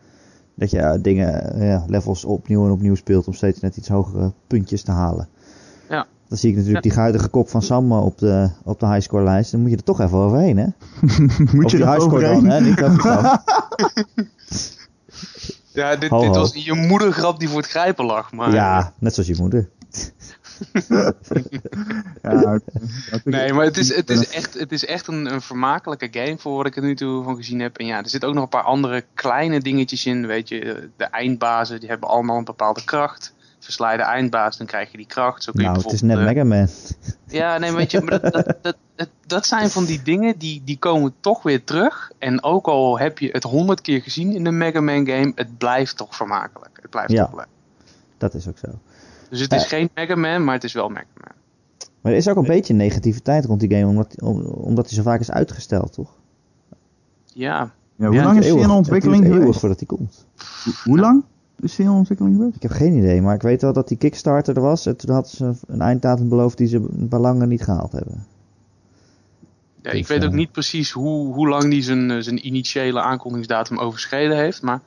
Dat 0.54 0.70
je 0.70 0.78
eh, 0.78 1.02
dingen, 1.02 1.54
eh, 1.54 1.68
ja, 1.68 1.84
levels 1.86 2.24
opnieuw 2.24 2.64
en 2.64 2.70
opnieuw 2.70 2.94
speelt 2.94 3.26
om 3.26 3.32
steeds 3.32 3.60
net 3.60 3.76
iets 3.76 3.88
hogere 3.88 4.32
puntjes 4.46 4.82
te 4.82 4.90
halen. 4.90 5.28
Dan 6.32 6.40
zie 6.40 6.50
ik 6.50 6.56
natuurlijk 6.56 6.82
die 6.82 6.92
guidige 6.92 7.28
kop 7.28 7.48
van 7.48 7.62
Sam 7.62 7.92
op 7.92 8.18
de, 8.18 8.50
op 8.64 8.80
de 8.80 8.86
highscore 8.86 9.24
lijst. 9.24 9.50
Dan 9.50 9.60
moet 9.60 9.70
je 9.70 9.76
er 9.76 9.82
toch 9.82 10.00
even 10.00 10.18
overheen, 10.18 10.56
hè? 10.56 10.66
Moet 11.52 11.64
Of 11.64 11.70
je 11.72 11.78
er 11.78 11.90
highscore 11.90 12.26
overheen? 12.26 12.42
dan, 12.42 12.50
hè? 12.50 12.60
Niet 12.60 12.82
over 12.82 13.00
Sam. 13.00 13.38
Ja, 15.72 15.96
dit, 15.96 16.10
Ho, 16.10 16.20
dit 16.20 16.34
ho. 16.34 16.40
was 16.40 16.54
je 16.54 16.74
moedergrap 16.74 17.38
die 17.38 17.48
voor 17.48 17.60
het 17.60 17.70
grijpen 17.70 18.04
lag. 18.04 18.32
Maar, 18.32 18.52
Ja, 18.52 18.92
net 18.98 19.14
zoals 19.14 19.28
je 19.28 19.36
moeder. 19.38 19.68
Ja, 22.22 22.60
Nee, 23.24 23.52
maar 23.52 23.64
het 23.64 23.76
is, 23.76 23.94
het 23.94 24.10
is 24.10 24.28
echt, 24.28 24.58
het 24.58 24.72
is 24.72 24.84
echt 24.84 25.06
een, 25.06 25.32
een 25.32 25.42
vermakelijke 25.42 26.08
game 26.10 26.38
voor 26.38 26.56
wat 26.56 26.66
ik 26.66 26.76
er 26.76 26.82
nu 26.82 26.94
toe 26.96 27.24
van 27.24 27.36
gezien 27.36 27.60
heb. 27.60 27.78
En 27.78 27.86
ja, 27.86 27.98
er 27.98 28.08
zitten 28.08 28.28
ook 28.28 28.34
nog 28.34 28.44
een 28.44 28.48
paar 28.50 28.62
andere 28.62 29.04
kleine 29.14 29.60
dingetjes 29.60 30.06
in. 30.06 30.26
Weet 30.26 30.48
je, 30.48 30.88
de 30.96 31.04
eindbazen 31.04 31.80
die 31.80 31.88
hebben 31.88 32.08
allemaal 32.08 32.38
een 32.38 32.44
bepaalde 32.44 32.84
kracht. 32.84 33.34
Versla 33.62 33.90
je 33.90 33.96
de 33.96 34.02
eindbaas, 34.02 34.56
dan 34.56 34.66
krijg 34.66 34.90
je 34.90 34.96
die 34.96 35.06
kracht. 35.06 35.42
Zo 35.42 35.52
kun 35.52 35.60
je 35.62 35.68
Nou, 35.68 35.82
het 35.82 35.92
is 35.92 36.02
net 36.02 36.18
Mega 36.18 36.44
Man. 36.44 36.58
eh, 36.58 36.66
Ja, 37.26 37.58
nee, 37.58 37.72
weet 37.72 37.90
je, 37.90 38.00
maar 38.00 38.20
dat, 38.20 38.32
dat, 38.32 38.54
dat, 38.62 38.76
dat, 38.94 39.08
dat 39.26 39.46
zijn 39.46 39.70
van 39.70 39.84
die 39.84 40.02
dingen 40.02 40.38
die, 40.38 40.62
die 40.64 40.78
komen 40.78 41.14
toch 41.20 41.42
weer 41.42 41.64
terug. 41.64 42.10
En 42.18 42.42
ook 42.42 42.66
al 42.66 42.98
heb 42.98 43.18
je 43.18 43.28
het 43.32 43.42
honderd 43.42 43.80
keer 43.80 44.02
gezien 44.02 44.32
in 44.34 44.44
de 44.44 44.50
Mega 44.50 44.80
Man 44.80 45.06
game, 45.06 45.32
het 45.34 45.58
blijft 45.58 45.96
toch 45.96 46.16
vermakelijk. 46.16 46.78
Het 46.82 46.90
blijft 46.90 47.12
Ja. 47.12 47.24
toch 47.26 47.34
leuk. 47.36 47.46
Dat 48.18 48.34
is 48.34 48.48
ook 48.48 48.58
zo. 48.58 48.68
Dus 49.30 49.40
het 49.40 49.52
is 49.52 49.62
Ja. 49.62 49.68
geen 49.68 49.90
Mega 49.94 50.14
Man, 50.14 50.44
maar 50.44 50.54
het 50.54 50.64
is 50.64 50.72
wel 50.72 50.88
Mega 50.88 51.04
Man. 51.14 51.32
Maar 52.00 52.12
er 52.12 52.18
is 52.18 52.28
ook 52.28 52.36
een 52.36 52.42
beetje 52.46 52.74
negativiteit 52.74 53.44
rond 53.44 53.60
die 53.60 53.70
game, 53.70 53.86
omdat, 53.86 54.20
om- 54.22 54.44
omdat 54.44 54.86
hij 54.86 54.94
zo 54.94 55.02
vaak 55.02 55.20
is 55.20 55.30
uitgesteld, 55.30 55.92
toch? 55.92 56.10
Ja, 57.34 57.70
Ja, 57.96 58.06
hoe 58.06 58.16
Ja, 58.16 58.24
lang 58.24 58.38
is 58.38 58.44
die 58.44 58.58
in 58.60 58.70
ontwikkeling 58.70 59.22
Het 59.22 59.32
duurt 59.32 59.42
eeuwig 59.42 59.56
geweest? 59.58 59.60
voordat 59.60 59.78
hij 59.78 59.86
komt. 59.88 60.26
Hoe- 60.64 60.74
Hoe 60.84 60.98
lang 60.98 61.24
is 61.62 61.76
die 61.76 61.84
in 61.86 61.92
ontwikkeling 61.92 62.36
geweest? 62.36 62.56
Ik 62.56 62.62
heb 62.62 62.70
geen 62.70 62.94
idee, 62.96 63.22
maar 63.22 63.34
ik 63.34 63.42
weet 63.42 63.62
wel 63.62 63.72
dat 63.72 63.88
die 63.88 63.96
Kickstarter 63.96 64.56
er 64.56 64.62
was. 64.62 64.86
En 64.86 64.96
toen 64.96 65.14
hadden 65.14 65.30
ze 65.30 65.52
een 65.66 65.80
einddatum 65.80 66.28
beloofd 66.28 66.58
die 66.58 66.66
ze 66.66 66.86
bij 66.90 67.18
lange 67.18 67.46
niet 67.46 67.62
gehaald 67.62 67.92
hebben. 67.92 68.26
Ja, 69.82 69.90
Dus, 69.90 69.98
ik 70.00 70.06
weet 70.06 70.24
ook 70.24 70.30
eh, 70.30 70.36
niet 70.36 70.52
precies 70.52 70.90
hoe, 70.90 71.34
hoe 71.34 71.48
lang 71.48 71.70
die 71.70 71.82
zijn, 71.82 72.10
eh, 72.10 72.20
zijn 72.20 72.46
initiële 72.46 73.00
aankondigingsdatum 73.00 73.78
overschreden 73.78 74.36
heeft. 74.36 74.62
Maar 74.62 74.80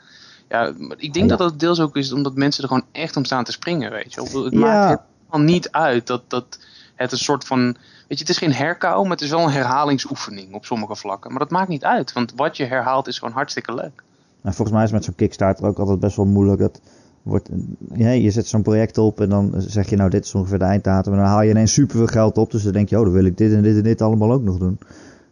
ja, 0.50 0.74
ik 0.98 1.14
denk 1.14 1.30
Ja. 1.30 1.36
dat 1.36 1.38
dat 1.38 1.60
deels 1.60 1.80
ook 1.80 1.96
is 1.96 2.12
omdat 2.12 2.36
mensen 2.36 2.62
er 2.64 2.68
gewoon 2.70 2.86
echt 2.92 3.18
om 3.18 3.26
staan 3.26 3.44
te 3.44 3.52
springen, 3.52 3.92
weet 3.92 4.14
je. 4.14 4.22
Het 4.22 4.54
Ja. 4.54 4.60
maakt 4.60 5.02
helemaal 5.28 5.46
niet 5.54 5.72
uit 5.72 6.08
dat, 6.08 6.22
dat 6.28 6.60
het 6.96 7.12
een 7.12 7.18
soort 7.18 7.44
van... 7.46 7.64
Weet 8.08 8.18
je, 8.18 8.26
het 8.26 8.30
is 8.30 8.38
geen 8.38 8.54
herkou, 8.54 9.02
maar 9.02 9.12
het 9.12 9.22
is 9.22 9.30
wel 9.30 9.44
een 9.44 9.50
herhalingsoefening 9.52 10.54
op 10.54 10.66
sommige 10.66 10.96
vlakken. 10.96 11.30
Maar 11.30 11.40
dat 11.40 11.50
maakt 11.50 11.68
niet 11.70 11.84
uit, 11.84 12.14
want 12.14 12.34
wat 12.36 12.58
je 12.58 12.66
herhaalt 12.66 13.08
is 13.08 13.20
gewoon 13.20 13.34
hartstikke 13.34 13.74
leuk. 13.74 14.04
Nou, 14.46 14.58
volgens 14.58 14.78
mij 14.78 14.86
is 14.86 14.92
met 14.92 15.04
zo'n 15.04 15.16
Kickstarter 15.16 15.66
ook 15.66 15.80
altijd 15.80 16.00
best 16.00 16.16
wel 16.16 16.26
moeilijk. 16.26 16.60
Dat 16.60 16.82
wordt, 17.22 17.50
ja, 17.94 18.10
je 18.10 18.32
zet 18.32 18.48
zo'n 18.48 18.62
project 18.62 18.98
op 18.98 19.22
en 19.22 19.30
dan 19.30 19.54
zeg 19.58 19.90
je 19.90 19.96
nou 19.96 20.10
dit 20.10 20.26
is 20.26 20.36
ongeveer 20.36 20.60
de 20.60 20.66
einddatum. 20.66 21.14
En 21.14 21.20
dan 21.20 21.28
haal 21.28 21.42
je 21.42 21.50
ineens 21.50 21.74
superveel 21.74 22.08
geld 22.08 22.38
op. 22.38 22.52
Dus 22.52 22.64
dan 22.64 22.74
denk 22.74 22.90
je, 22.90 22.98
oh 22.98 23.04
dan 23.04 23.14
wil 23.14 23.26
ik 23.26 23.38
dit 23.38 23.54
en 23.54 23.62
dit 23.62 23.76
en 23.76 23.84
dit 23.84 24.02
allemaal 24.02 24.32
ook 24.32 24.44
nog 24.44 24.58
doen. 24.58 24.80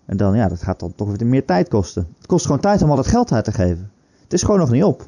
En 0.06 0.18
dan 0.18 0.36
ja, 0.36 0.48
dat 0.48 0.64
gaat 0.64 0.80
dan 0.80 0.96
toch 0.96 1.16
weer 1.16 1.28
meer 1.28 1.46
tijd 1.46 1.68
kosten. 1.68 2.08
Het 2.18 2.28
kost 2.28 2.46
gewoon 2.46 2.62
tijd 2.62 2.82
om 2.82 2.90
al 2.90 2.96
dat 2.96 3.08
geld 3.08 3.32
uit 3.32 3.46
te 3.46 3.52
geven. 3.52 3.92
Het 4.24 4.34
is 4.34 4.44
gewoon 4.44 4.60
nog 4.60 4.72
niet 4.72 4.84
op. 4.84 5.08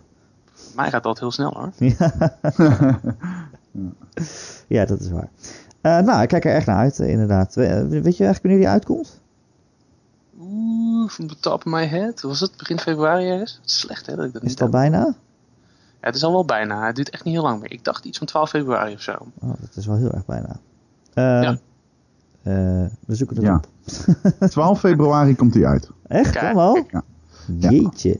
Mij 0.75 0.89
gaat 0.89 1.03
dat 1.03 1.19
heel 1.19 1.31
snel 1.31 1.53
hoor. 1.53 1.71
Ja, 4.67 4.85
dat 4.85 4.99
is 4.99 5.09
waar. 5.09 5.29
Eh, 5.81 5.99
nou, 5.99 6.21
ik 6.21 6.27
kijk 6.27 6.45
er 6.45 6.53
echt 6.53 6.65
naar 6.65 6.77
uit, 6.77 6.99
eh, 6.99 7.09
inderdaad. 7.09 7.57
Eh, 7.57 7.65
weet 7.79 8.17
je 8.17 8.23
eigenlijk 8.23 8.41
wanneer 8.41 8.59
die 8.59 8.69
uitkomt? 8.69 9.21
Oeh, 10.39 11.09
from 11.09 11.27
the 11.27 11.39
top 11.39 11.53
of 11.53 11.65
my 11.65 11.85
head. 11.85 12.21
Was 12.21 12.39
het 12.39 12.57
begin 12.57 12.79
februari 12.79 13.29
ergens? 13.29 13.59
Slecht 13.63 14.05
hè, 14.05 14.15
dat 14.15 14.25
ik 14.25 14.33
dat 14.33 14.41
Is 14.43 14.49
niet 14.49 14.59
het 14.59 14.73
al 14.73 14.81
heb. 14.81 14.91
bijna? 14.91 15.05
Ja, 16.01 16.11
het 16.11 16.15
is 16.15 16.23
al 16.23 16.31
wel 16.31 16.45
bijna. 16.45 16.85
Het 16.85 16.95
duurt 16.95 17.09
echt 17.09 17.23
niet 17.23 17.33
heel 17.33 17.43
lang 17.43 17.61
meer. 17.61 17.71
Ik 17.71 17.83
dacht 17.83 18.05
iets 18.05 18.17
van 18.17 18.27
12 18.27 18.49
februari 18.49 18.93
of 18.93 19.01
zo. 19.01 19.11
Oh, 19.11 19.49
dat 19.59 19.75
is 19.75 19.85
wel 19.85 19.95
heel 19.97 20.11
erg 20.11 20.25
bijna. 20.25 20.59
Eh, 21.13 21.23
Ja. 21.23 21.51
eh, 22.41 22.89
we 23.05 23.15
zoeken 23.15 23.35
het 23.35 23.45
Ja. 23.45 23.55
op. 23.55 24.49
12 24.49 24.79
februari 24.79 25.35
komt 25.35 25.53
die 25.53 25.67
uit. 25.67 25.89
Echt? 26.07 26.53
Wel? 26.53 26.85
Ja. 26.91 27.03
Jeetje. 27.57 28.19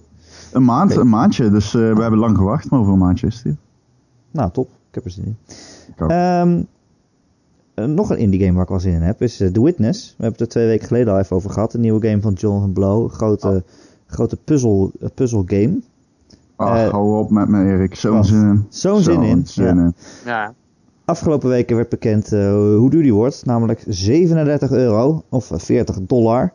Een 0.51 0.63
maand, 0.65 0.95
een 0.95 1.09
maandje. 1.09 1.49
Dus 1.51 1.65
eh, 1.65 1.93
we 1.93 2.01
hebben 2.01 2.19
lang 2.19 2.37
gewacht, 2.37 2.69
maar 2.69 2.79
over 2.79 2.93
een 2.93 2.99
maandje 2.99 3.27
is 3.27 3.41
die. 3.41 3.57
Nou, 4.31 4.51
top. 4.51 4.69
Ik 4.89 4.95
heb 4.95 5.05
er 5.05 5.11
zin 5.11 5.25
in. 5.25 5.37
Ehm, 6.07 6.63
nog 7.75 8.09
een 8.09 8.17
indie 8.17 8.39
game 8.39 8.53
waar 8.53 8.63
ik 8.63 8.69
wel 8.69 8.79
zin 8.79 8.93
in 8.93 9.01
heb 9.01 9.21
is 9.21 9.39
eh, 9.39 9.47
The 9.47 9.63
Witness. 9.63 10.07
We 10.07 10.23
hebben 10.23 10.31
het 10.31 10.41
er 10.41 10.47
twee 10.47 10.67
weken 10.67 10.87
geleden 10.87 11.13
al 11.13 11.19
even 11.19 11.35
over 11.35 11.49
gehad. 11.49 11.73
Een 11.73 11.81
nieuwe 11.81 12.07
game 12.07 12.21
van 12.21 12.33
Jonathan 12.33 12.73
Blow. 12.73 13.03
Een 13.03 13.09
grote, 13.09 13.47
Oh. 13.47 13.55
grote 14.07 14.35
puzzel, 14.35 14.91
eh, 15.01 15.09
puzzel 15.13 15.43
game. 15.47 15.79
Ach, 16.55 16.77
Eh, 16.77 16.89
hou 16.89 17.17
op 17.19 17.29
met 17.29 17.47
me, 17.49 17.63
Erik. 17.65 17.95
Zo'n 17.95 18.23
zin 18.23 18.41
in. 18.49 18.65
Zo'n 18.69 19.01
zin 19.01 19.21
in, 19.21 19.47
zin 19.47 19.65
ja. 19.65 19.71
in. 19.71 19.93
Ja, 20.25 20.53
Afgelopen 21.05 21.49
weken 21.49 21.75
werd 21.75 21.89
bekend 21.89 22.31
eh, 22.33 22.49
hoe 22.53 22.89
duur 22.89 23.01
die 23.01 23.13
wordt. 23.13 23.45
Namelijk 23.45 23.83
37 23.87 24.71
euro 24.71 25.23
of 25.29 25.51
40 25.53 25.97
dollar. 26.01 26.53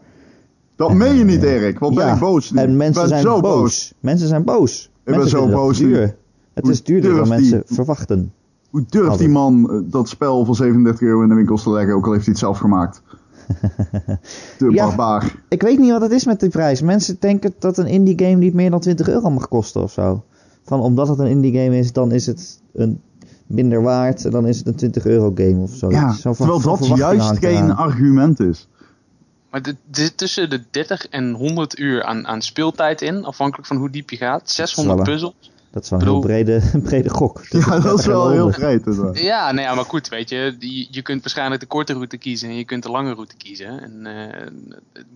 Dat 0.77 0.93
meen 0.93 1.17
je 1.17 1.25
niet, 1.25 1.43
Erik. 1.43 1.79
Wat 1.79 1.95
ben 1.95 2.07
Ja, 2.07 2.15
ik 2.15 2.21
boos 2.21 2.50
nu. 2.50 2.61
En 2.61 2.77
mensen 2.77 3.03
ik 3.03 3.09
ben 3.09 3.19
zijn 3.19 3.33
zo 3.35 3.41
boos. 3.41 3.95
Mensen 4.00 4.29
zijn 4.29 4.45
boos. 4.45 4.91
ben 5.05 5.15
mensen 5.15 5.31
zo 5.31 5.39
vinden 5.39 5.57
dat 5.57 5.67
boos 5.67 5.79
duur. 5.79 6.17
Het 6.53 6.69
is 6.69 6.83
duurder 6.83 7.15
dan 7.15 7.29
mensen 7.29 7.62
verwachten. 7.67 8.33
Hoe 8.71 8.85
durft 8.89 9.19
die 9.19 9.29
man 9.29 9.71
eh, 9.71 9.79
dat 9.85 10.09
spel 10.09 10.45
voor 10.45 10.57
37 10.57 11.00
euro 11.09 11.23
in 11.23 11.29
de 11.29 11.35
winkels 11.35 11.62
te 11.62 11.71
leggen, 11.71 11.95
ook 11.95 12.07
al 12.07 12.12
heeft 12.12 12.25
hij 12.25 12.33
het 12.33 12.43
zelf 12.43 12.59
gemaakt? 12.59 13.03
De 14.59 14.71
Ja. 14.71 14.87
barbaar. 14.87 15.35
Ik 15.49 15.62
weet 15.62 15.79
niet 15.79 15.91
wat 15.91 16.00
het 16.00 16.11
is 16.12 16.25
met 16.25 16.41
die 16.41 16.49
prijs. 16.49 16.81
Mensen 16.83 17.17
denken 17.21 17.55
dat 17.59 17.79
een 17.79 17.87
indie 17.87 18.19
game 18.19 18.35
niet 18.37 18.55
meer 18.55 18.71
dan 18.71 18.81
20 18.81 19.09
euro 19.09 19.31
mag 19.31 19.49
kosten 19.49 19.83
of 19.83 19.93
zo. 19.93 20.25
Van 20.65 20.81
omdat 20.81 21.09
het 21.09 21.19
een 21.19 21.27
indie 21.27 21.53
game 21.53 21.79
is, 21.79 21.93
dan 21.93 22.12
is 22.12 22.27
het 22.27 22.61
een 22.75 23.00
minder 23.47 23.83
waard. 23.83 24.25
en 24.25 24.31
Dan 24.31 24.47
is 24.47 24.59
het 24.59 24.67
een 24.67 24.75
20 24.77 25.05
euro 25.07 25.33
game 25.35 25.57
of 25.62 25.71
zo. 25.75 25.91
Ja, 25.91 26.12
Zo 26.12 26.33
van- 26.33 26.47
terwijl 26.47 26.77
van 26.77 26.89
dat 26.89 26.99
juist 26.99 27.39
geen 27.39 27.50
eraan. 27.65 27.77
argument 27.77 28.41
is. 28.41 28.69
maar 29.50 29.61
er 29.61 29.75
zit 29.91 30.17
tussen 30.17 30.50
de 30.50 30.61
30 30.71 31.07
en 31.09 31.33
100 31.33 31.79
uur 31.79 32.05
aan, 32.05 32.27
aan 32.27 32.43
speeltijd 32.43 33.03
in, 33.03 33.25
afhankelijk 33.25 33.69
van 33.69 33.77
hoe 33.77 33.91
diep 33.91 34.11
je 34.11 34.17
gaat. 34.17 34.50
600 34.50 34.99
wel 34.99 35.07
een- 35.07 35.12
puzzels. 35.12 35.50
Dat 35.73 35.83
is 35.85 35.91
wel 35.91 35.99
een 36.00 36.07
heel 36.07 36.21
brede, 36.21 36.61
brede 36.83 37.11
gok. 37.11 37.43
Ja, 37.49 37.79
dat 37.79 37.99
is 37.99 38.07
wel 38.07 38.31
heel 38.39 38.50
breed. 38.50 38.85
Ja, 39.12 39.53
nou 39.53 39.67
ja, 39.67 39.75
maar 39.75 39.85
goed, 39.85 40.09
weet 40.09 40.29
je, 40.29 40.57
je, 40.59 40.87
je 40.91 41.03
kunt 41.03 41.21
waarschijnlijk 41.23 41.61
de 41.61 41.67
korte 41.67 41.93
route 41.93 42.17
kiezen 42.17 42.49
en 42.49 42.57
je 42.57 42.65
kunt 42.65 42.83
de 42.83 42.91
lange 42.91 43.12
route 43.12 43.37
kiezen. 43.37 43.83
En 43.83 44.07
eh, 44.07 44.47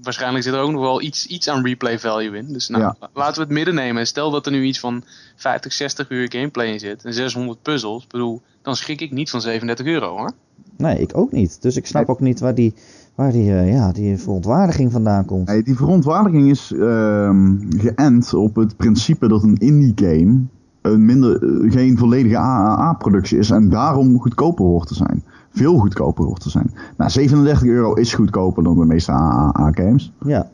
waarschijnlijk 0.03 0.45
zit 0.45 0.53
er 0.55 0.61
ook 0.61 0.71
nog 0.71 0.81
wel 0.81 1.03
iets, 1.03 1.27
iets 1.27 1.49
aan 1.49 1.65
replay 1.67 1.99
value 1.99 2.37
in. 2.37 2.53
Dus 2.53 2.69
nou, 2.69 2.83
Ja. 2.83 2.97
laten 3.15 3.35
we 3.35 3.41
het 3.41 3.51
midden 3.51 3.75
nemen. 3.75 4.07
Stel 4.07 4.31
dat 4.31 4.47
er 4.47 4.53
nu 4.53 4.65
iets 4.65 4.81
van 4.81 5.05
50, 5.37 5.73
60 5.73 6.11
uur 6.11 6.31
gameplay 6.33 6.67
in 6.67 6.79
zit 6.81 7.05
en 7.05 7.15
600 7.15 7.63
puzzels. 7.63 8.03
Ik 8.03 8.11
bedoel, 8.11 8.43
dan 8.63 8.77
schrik 8.77 9.01
ik 9.01 9.11
niet 9.11 9.31
van 9.31 9.41
37 9.41 9.87
euro 9.87 10.17
hoor. 10.17 10.33
Nee, 10.77 10.99
ik 10.99 11.17
ook 11.17 11.33
niet. 11.33 11.63
Dus 11.63 11.77
ik 11.77 11.87
snap 11.87 12.09
ook 12.09 12.21
niet 12.21 12.41
waar 12.41 12.55
die, 12.55 12.75
waar 13.15 13.33
die, 13.33 13.53
eh, 13.53 13.73
ja, 13.73 13.93
die 13.93 14.19
verontwaardiging 14.19 14.93
vandaan 14.93 15.25
komt. 15.25 15.65
Die 15.65 15.77
verontwaardiging 15.77 16.51
is 16.51 16.73
ehm, 16.73 17.57
geënt 17.77 18.35
op 18.35 18.55
het 18.55 18.77
principe 18.77 19.29
dat 19.29 19.43
een 19.43 19.57
indie 19.57 19.93
game 19.95 20.41
een 20.81 21.05
minder, 21.05 21.43
eh, 21.43 21.73
geen 21.73 21.99
volledige 21.99 22.37
AAA-productie 22.37 23.39
is 23.39 23.51
en 23.51 23.69
daarom 23.69 24.21
goedkoper 24.21 24.65
hoort 24.65 24.89
te 24.89 24.95
zijn. 24.95 25.23
Veel 25.51 25.79
goedkoper 25.79 26.25
hoort 26.25 26.41
te 26.41 26.51
zijn. 26.51 26.71
Nou, 26.97 27.11
37 27.11 27.69
euro 27.69 27.93
is 27.93 28.15
goedkoper 28.15 28.63
dan 28.63 28.79
de 28.79 28.85
meeste 28.85 29.13
AAA-games. 29.13 30.13
Ja, 30.25 30.51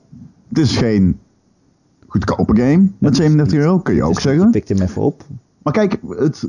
Het 0.48 0.58
is 0.58 0.76
geen 0.76 1.18
goedkope 2.06 2.56
game 2.56 2.88
met 2.98 3.16
37 3.16 3.58
euro, 3.58 3.78
kun 3.78 3.94
je 3.94 4.02
ook 4.02 4.14
dus 4.14 4.22
zeggen. 4.22 4.44
Je 4.44 4.50
pikt 4.50 4.68
hem 4.68 4.80
even 4.80 5.02
op. 5.02 5.24
Maar 5.62 5.72
kijk, 5.72 6.00
het, 6.08 6.48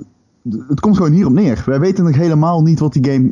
het 0.67 0.79
komt 0.79 0.97
gewoon 0.97 1.11
hierop 1.11 1.33
neer. 1.33 1.63
Wij 1.65 1.79
weten 1.79 2.03
nog 2.03 2.15
helemaal 2.15 2.61
niet 2.61 2.79
wat 2.79 2.93
die 2.93 3.11
game. 3.11 3.31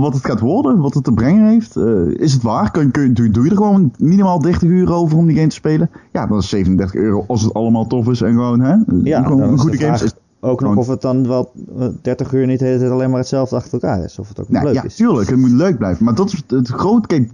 Wat 0.00 0.14
het 0.14 0.24
gaat 0.24 0.40
worden, 0.40 0.78
wat 0.78 0.94
het 0.94 1.04
te 1.04 1.12
brengen 1.12 1.48
heeft. 1.48 1.76
Eh, 1.76 2.06
is 2.06 2.32
het 2.32 2.42
waar? 2.42 2.70
Kun, 2.70 2.90
kun, 2.90 3.14
doe, 3.14 3.30
doe 3.30 3.44
je 3.44 3.50
er 3.50 3.56
gewoon 3.56 3.92
minimaal 3.98 4.40
30 4.40 4.62
uur 4.62 4.92
over 4.92 5.18
om 5.18 5.26
die 5.26 5.36
game 5.36 5.48
te 5.48 5.54
spelen? 5.54 5.90
Ja, 6.12 6.26
dan 6.26 6.38
is 6.38 6.48
37 6.48 7.00
euro 7.00 7.24
als 7.26 7.42
het 7.42 7.54
allemaal 7.54 7.86
tof 7.86 8.08
is 8.08 8.20
en 8.20 8.32
gewoon, 8.32 8.60
hè? 8.60 8.74
Ja, 9.02 9.22
gewoon 9.22 9.42
een 9.42 9.58
goede 9.58 9.76
de 9.76 9.84
game. 9.84 10.04
Is, 10.04 10.14
Ook 10.40 10.60
nog 10.60 10.76
of 10.76 10.86
het 10.86 11.00
dan 11.00 11.26
wel 11.28 11.50
eh, 11.78 11.88
30 12.02 12.32
uur 12.32 12.46
niet 12.46 12.58
de 12.58 12.64
hele 12.64 12.78
tijd 12.78 12.90
alleen 12.90 13.10
maar 13.10 13.18
hetzelfde 13.18 13.56
achter 13.56 13.72
elkaar 13.72 14.04
is. 14.04 14.18
Of 14.18 14.28
het 14.28 14.40
ook 14.40 14.48
nou, 14.48 14.64
leuk 14.64 14.74
ja, 14.74 14.82
is. 14.84 14.94
tuurlijk, 14.94 15.30
het 15.30 15.38
moet 15.38 15.50
leuk 15.50 15.78
blijven. 15.78 16.04
Maar 16.04 16.14
dat 16.14 16.32
is 16.32 16.42
het 16.46 16.68
groot. 16.68 17.06
Kijk, 17.06 17.30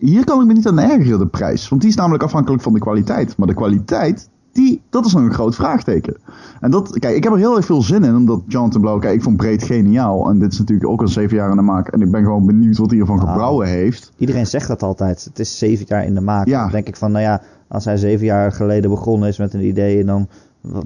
hier 0.00 0.24
kan 0.24 0.40
ik 0.40 0.46
me 0.46 0.52
niet 0.52 0.66
aan 0.66 0.78
ergeren, 0.78 1.18
de 1.18 1.26
prijs. 1.26 1.68
Want 1.68 1.80
die 1.80 1.90
is 1.90 1.96
namelijk 1.96 2.22
afhankelijk 2.22 2.62
van 2.62 2.72
de 2.72 2.80
kwaliteit. 2.80 3.36
Maar 3.36 3.48
de 3.48 3.54
kwaliteit, 3.54 4.28
die, 4.54 4.82
dat 4.90 5.06
is 5.06 5.12
nog 5.12 5.22
een 5.22 5.32
groot 5.32 5.54
vraagteken. 5.54 6.16
En 6.60 6.70
dat, 6.70 6.98
kijk, 6.98 7.16
ik 7.16 7.24
heb 7.24 7.32
er 7.32 7.38
heel 7.38 7.56
erg 7.56 7.66
veel 7.66 7.82
zin 7.82 8.04
in, 8.04 8.16
omdat 8.16 8.40
Jonathan 8.46 8.80
Blow, 8.80 9.00
kijk, 9.00 9.14
ik 9.14 9.22
vond 9.22 9.36
Breed 9.36 9.62
geniaal. 9.62 10.30
En 10.30 10.38
dit 10.38 10.52
is 10.52 10.58
natuurlijk 10.58 10.88
ook 10.90 11.00
al 11.00 11.08
zeven 11.08 11.36
jaar 11.36 11.50
in 11.50 11.56
de 11.56 11.62
maak. 11.62 11.88
En 11.88 12.00
ik 12.00 12.10
ben 12.10 12.22
gewoon 12.22 12.46
benieuwd 12.46 12.76
wat 12.76 12.90
hij 12.90 13.00
ervan 13.00 13.16
Nou. 13.16 13.28
gebrouwen 13.28 13.66
heeft. 13.66 14.12
Iedereen 14.18 14.46
zegt 14.46 14.68
dat 14.68 14.82
altijd. 14.82 15.24
Het 15.24 15.38
is 15.38 15.58
zeven 15.58 15.86
jaar 15.88 16.04
in 16.04 16.14
de 16.14 16.20
maak. 16.20 16.46
Ja. 16.46 16.62
Dan 16.62 16.70
denk 16.70 16.86
ik 16.88 16.96
van, 16.96 17.12
nou 17.12 17.24
ja, 17.24 17.42
als 17.68 17.84
hij 17.84 17.96
zeven 17.96 18.24
jaar 18.26 18.52
geleden 18.52 18.90
begonnen 18.90 19.28
is 19.28 19.38
met 19.38 19.54
een 19.54 19.66
idee 19.66 20.00
en 20.00 20.06
dan 20.06 20.28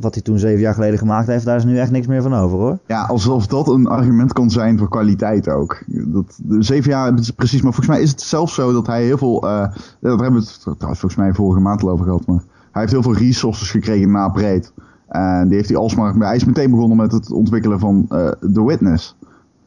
wat 0.00 0.14
hij 0.14 0.22
toen 0.22 0.38
zeven 0.38 0.60
jaar 0.60 0.74
geleden 0.74 0.98
gemaakt 0.98 1.26
heeft, 1.26 1.44
daar 1.44 1.56
is 1.56 1.64
nu 1.64 1.78
echt 1.78 1.90
niks 1.90 2.06
meer 2.06 2.22
van 2.22 2.34
over 2.34 2.58
hoor. 2.58 2.78
Ja, 2.86 3.04
alsof 3.04 3.46
dat 3.46 3.68
een 3.68 3.86
argument 3.86 4.32
kan 4.32 4.50
zijn 4.50 4.78
voor 4.78 4.88
kwaliteit 4.88 5.48
ook. 5.48 5.82
Dat, 5.86 6.38
zeven 6.58 6.90
jaar, 6.90 7.14
precies, 7.36 7.62
maar 7.62 7.72
volgens 7.72 7.96
mij 7.96 8.00
is 8.00 8.10
het 8.10 8.20
zelfs 8.20 8.54
zo 8.54 8.72
dat 8.72 8.86
hij 8.86 9.04
heel 9.04 9.18
veel, 9.18 9.40
daar 9.40 9.72
hebben 10.00 10.32
we 10.32 10.38
het 10.38 10.60
trouwens 10.62 11.00
volgens 11.00 11.16
mij 11.16 11.32
vorige 11.32 11.60
maand 11.60 11.82
al 11.82 11.90
over 11.90 12.04
gehad, 12.04 12.26
maar 12.26 12.42
hij 12.78 12.86
heeft 12.88 13.04
heel 13.04 13.12
veel 13.12 13.26
resources 13.26 13.70
gekregen 13.70 14.10
na 14.10 14.28
Breed. 14.28 14.72
En 15.08 15.46
die 15.48 15.56
heeft 15.56 15.68
hij 15.68 15.78
alsmaar, 15.78 16.14
hij 16.14 16.36
is 16.36 16.44
meteen 16.44 16.70
begonnen 16.70 16.96
met 16.96 17.12
het 17.12 17.32
ontwikkelen 17.32 17.78
van 17.78 18.06
eh 18.08 18.28
The 18.52 18.64
Witness 18.64 19.16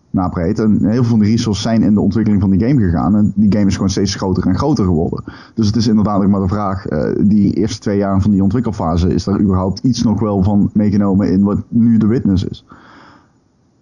na 0.09 0.27
Breed. 0.29 0.59
En 0.59 0.77
heel 0.85 0.91
veel 0.91 1.03
van 1.03 1.19
die 1.19 1.29
resources 1.29 1.63
zijn 1.63 1.83
in 1.83 1.93
de 1.93 1.99
ontwikkeling 2.01 2.41
van 2.41 2.51
die 2.51 2.67
game 2.67 2.81
gegaan. 2.81 3.15
En 3.15 3.33
die 3.35 3.51
game 3.51 3.65
is 3.65 3.73
gewoon 3.73 3.89
steeds 3.89 4.15
groter 4.15 4.47
en 4.47 4.57
groter 4.57 4.85
geworden. 4.85 5.23
Dus 5.53 5.67
het 5.67 5.75
is 5.75 5.87
inderdaad 5.87 6.21
ook 6.23 6.29
maar 6.29 6.41
de 6.41 6.47
vraag, 6.47 6.85
eh, 6.85 7.11
die 7.19 7.53
eerste 7.53 7.79
twee 7.79 7.97
jaar 7.97 8.21
van 8.21 8.31
die 8.31 8.43
ontwikkelfase, 8.43 9.13
is 9.13 9.27
er 9.27 9.39
überhaupt 9.39 9.79
iets 9.79 10.03
nog 10.03 10.19
wel 10.19 10.43
van 10.43 10.69
meegenomen 10.73 11.31
in 11.31 11.43
wat 11.43 11.57
nu 11.67 11.97
The 11.99 12.07
Witness 12.07 12.43
is? 12.43 12.65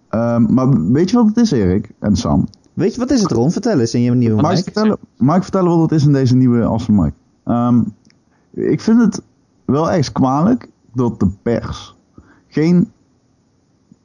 Ehm, 0.08 0.54
maar 0.54 0.92
weet 0.92 1.10
je 1.10 1.16
wat 1.16 1.26
het 1.26 1.36
is, 1.36 1.50
Erik 1.50 1.90
en 1.98 2.16
Sam? 2.16 2.46
Weet 2.72 2.94
je, 2.94 3.00
wat 3.00 3.10
is 3.10 3.22
het 3.22 3.30
Ron? 3.30 3.50
Vertel 3.50 3.80
eens 3.80 3.94
in 3.94 4.02
je 4.02 4.10
nieuwe 4.10 4.40
Mag 4.42 4.50
ik, 4.50 4.56
mic. 4.56 4.64
vertellen, 4.64 4.96
mag 5.16 5.36
ik 5.36 5.42
vertellen 5.42 5.70
wat 5.70 5.80
het 5.80 5.92
is 6.00 6.06
in 6.06 6.12
deze 6.12 6.36
nieuwe 6.36 6.62
Awesome 6.64 7.02
Mic? 7.02 7.12
Ehm, 7.44 7.82
ik 8.50 8.80
vind 8.80 9.00
het 9.00 9.22
wel 9.64 9.90
erg 9.90 10.12
kwalijk 10.12 10.68
dat 10.92 11.20
de 11.20 11.28
pers 11.42 11.96
geen... 12.48 12.90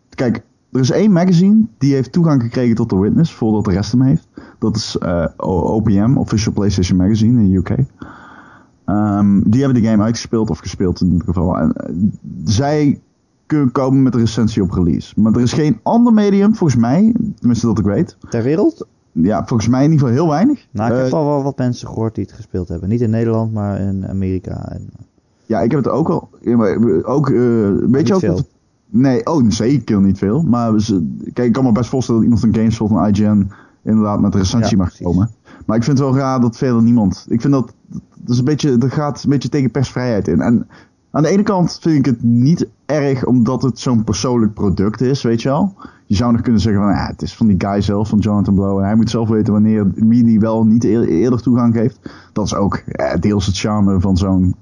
Kijk, 0.10 0.44
er 0.72 0.80
is 0.80 0.92
één 0.92 1.12
magazine 1.12 1.66
die 1.78 1.94
heeft 1.94 2.12
toegang 2.12 2.42
gekregen 2.42 2.76
tot 2.76 2.90
The 2.90 3.00
Witness 3.00 3.34
voordat 3.34 3.66
de 3.66 3.72
rest 3.72 3.92
hem 3.92 4.02
heeft. 4.02 4.28
Dat 4.60 4.76
is 4.76 4.98
eh, 4.98 5.26
OPM, 5.38 6.18
Official 6.18 6.54
PlayStation 6.54 6.98
Magazine 6.98 7.42
in 7.42 7.52
de 7.52 7.58
UK. 7.58 7.86
Ehm, 8.86 9.42
die 9.46 9.64
hebben 9.64 9.82
de 9.82 9.88
game 9.90 10.04
uitgespeeld, 10.04 10.50
of 10.50 10.60
gespeeld 10.60 11.02
in 11.02 11.12
ieder 11.12 11.26
geval. 11.26 11.58
En 11.58 11.74
eh, 11.74 11.94
zij 12.44 13.02
kunnen 13.46 13.72
komen 13.72 14.04
met 14.04 14.14
een 14.14 14.20
recensie 14.20 14.64
op 14.64 14.72
release. 14.72 15.14
Maar 15.22 15.34
er 15.34 15.42
is 15.42 15.54
geen 15.54 15.80
ander 15.84 16.14
medium, 16.14 16.56
volgens 16.56 16.80
mij, 16.80 17.16
tenminste 17.40 17.66
dat 17.66 17.80
ik 17.80 17.86
weet, 17.86 18.18
Ter 18.30 18.44
wereld? 18.44 18.88
Ja, 19.22 19.46
volgens 19.46 19.70
mij 19.70 19.84
in 19.84 19.92
ieder 19.92 20.08
geval 20.08 20.22
heel 20.24 20.32
weinig. 20.34 20.68
Nou, 20.72 20.92
ik 20.92 20.98
Eh, 20.98 21.04
heb 21.04 21.14
al 21.14 21.26
wel 21.26 21.44
wat 21.44 21.58
mensen 21.58 21.88
gehoord 21.88 22.16
die 22.16 22.24
het 22.24 22.34
gespeeld 22.34 22.68
hebben. 22.68 22.90
Niet 22.90 23.02
in 23.02 23.10
Nederland, 23.10 23.54
maar 23.54 23.80
in 23.80 24.08
Amerika. 24.08 24.72
En, 24.72 24.90
ja, 25.46 25.60
ik 25.62 25.72
heb 25.72 25.84
het 25.84 25.94
ook 25.94 26.10
al. 26.10 26.30
maar 26.44 27.04
ook, 27.04 27.30
eh, 27.30 27.36
weet 27.92 28.08
je 28.08 28.14
ook 28.14 28.20
veel. 28.20 28.40
Nee, 28.90 29.26
oh, 29.26 29.44
zeker 29.50 30.02
niet 30.02 30.18
veel. 30.18 30.42
Maar 30.44 30.74
kijk, 31.34 31.48
ik 31.48 31.54
kan 31.54 31.64
me 31.64 31.72
best 31.72 31.90
voorstellen 31.90 32.22
dat 32.22 32.32
iemand 32.32 32.54
van 32.54 32.62
GameSpot 32.62 32.90
en 32.90 33.14
IGN 33.14 33.52
inderdaad 33.84 34.20
met 34.22 34.34
een 34.34 34.40
recensie 34.40 34.72
Ja, 34.72 34.84
mag 34.84 34.88
precies. 34.88 35.06
komen. 35.06 35.30
Maar 35.66 35.78
ik 35.78 35.84
vind 35.84 35.98
het 35.98 36.08
wel 36.08 36.18
raar 36.18 36.40
dat 36.40 36.58
verder 36.58 36.82
niemand. 36.84 37.26
Ik 37.30 37.42
vind 37.42 37.54
dat. 37.54 37.74
Dat, 38.16 38.34
is 38.34 38.38
een 38.40 38.46
beetje, 38.46 38.78
dat 38.78 38.92
gaat 38.92 39.24
een 39.24 39.30
beetje 39.30 39.50
tegen 39.50 39.72
persvrijheid 39.72 40.28
in. 40.28 40.42
En 40.42 40.68
aan 41.16 41.24
de 41.24 41.30
ene 41.30 41.44
kant 41.44 41.78
vind 41.82 41.98
ik 41.98 42.06
het 42.06 42.24
niet 42.24 42.68
erg 42.86 43.26
omdat 43.26 43.62
het 43.62 43.80
zo'n 43.80 44.04
persoonlijk 44.04 44.54
product 44.54 45.02
is, 45.02 45.22
weet 45.22 45.42
je 45.42 45.50
wel. 45.50 45.74
Je 46.06 46.16
zou 46.16 46.32
nog 46.32 46.42
kunnen 46.42 46.62
zeggen 46.62 46.82
van 46.82 46.92
ja, 46.92 47.06
het 47.06 47.22
is 47.22 47.36
van 47.36 47.48
die 47.48 47.56
guy 47.58 47.82
zelf, 47.82 48.10
van 48.10 48.20
Jonathan 48.20 48.54
Blow. 48.56 48.80
En 48.80 48.86
hij 48.86 48.96
moet 48.96 49.10
zelf 49.10 49.30
weten 49.30 49.54
wanneer 49.54 49.92
wie 49.96 50.24
die 50.24 50.40
wel 50.40 50.66
niet 50.66 50.84
eer- 50.84 51.08
eerder 51.08 51.42
toegang 51.42 51.74
geeft. 51.74 52.00
Dat 52.34 52.46
is 52.46 52.56
ook 52.56 52.84
deels 53.20 53.46
het 53.46 53.58
charme 53.58 54.00
van 54.00 54.18
zo'n 54.18 54.56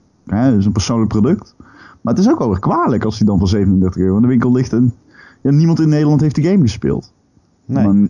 zo'n 0.60 0.72
persoonlijk 0.72 1.10
product. 1.10 1.56
Maar 2.02 2.14
het 2.14 2.24
is 2.24 2.30
ook 2.32 2.40
wel 2.40 2.50
weer 2.50 2.60
kwalijk 2.60 3.04
als 3.04 3.18
hij 3.18 3.28
dan 3.28 3.40
voor 3.40 3.48
37 3.48 4.02
euro 4.02 4.16
in 4.16 4.22
de 4.22 4.28
winkel 4.28 4.52
ligt 4.52 4.74
en 4.74 4.94
ja, 5.42 5.52
niemand 5.52 5.80
in 5.80 5.90
Nederland 5.90 6.22
heeft 6.22 6.36
de 6.36 6.44
game 6.44 6.62
gespeeld. 6.62 7.14
nee, 7.66 7.86
Maar- 7.86 8.10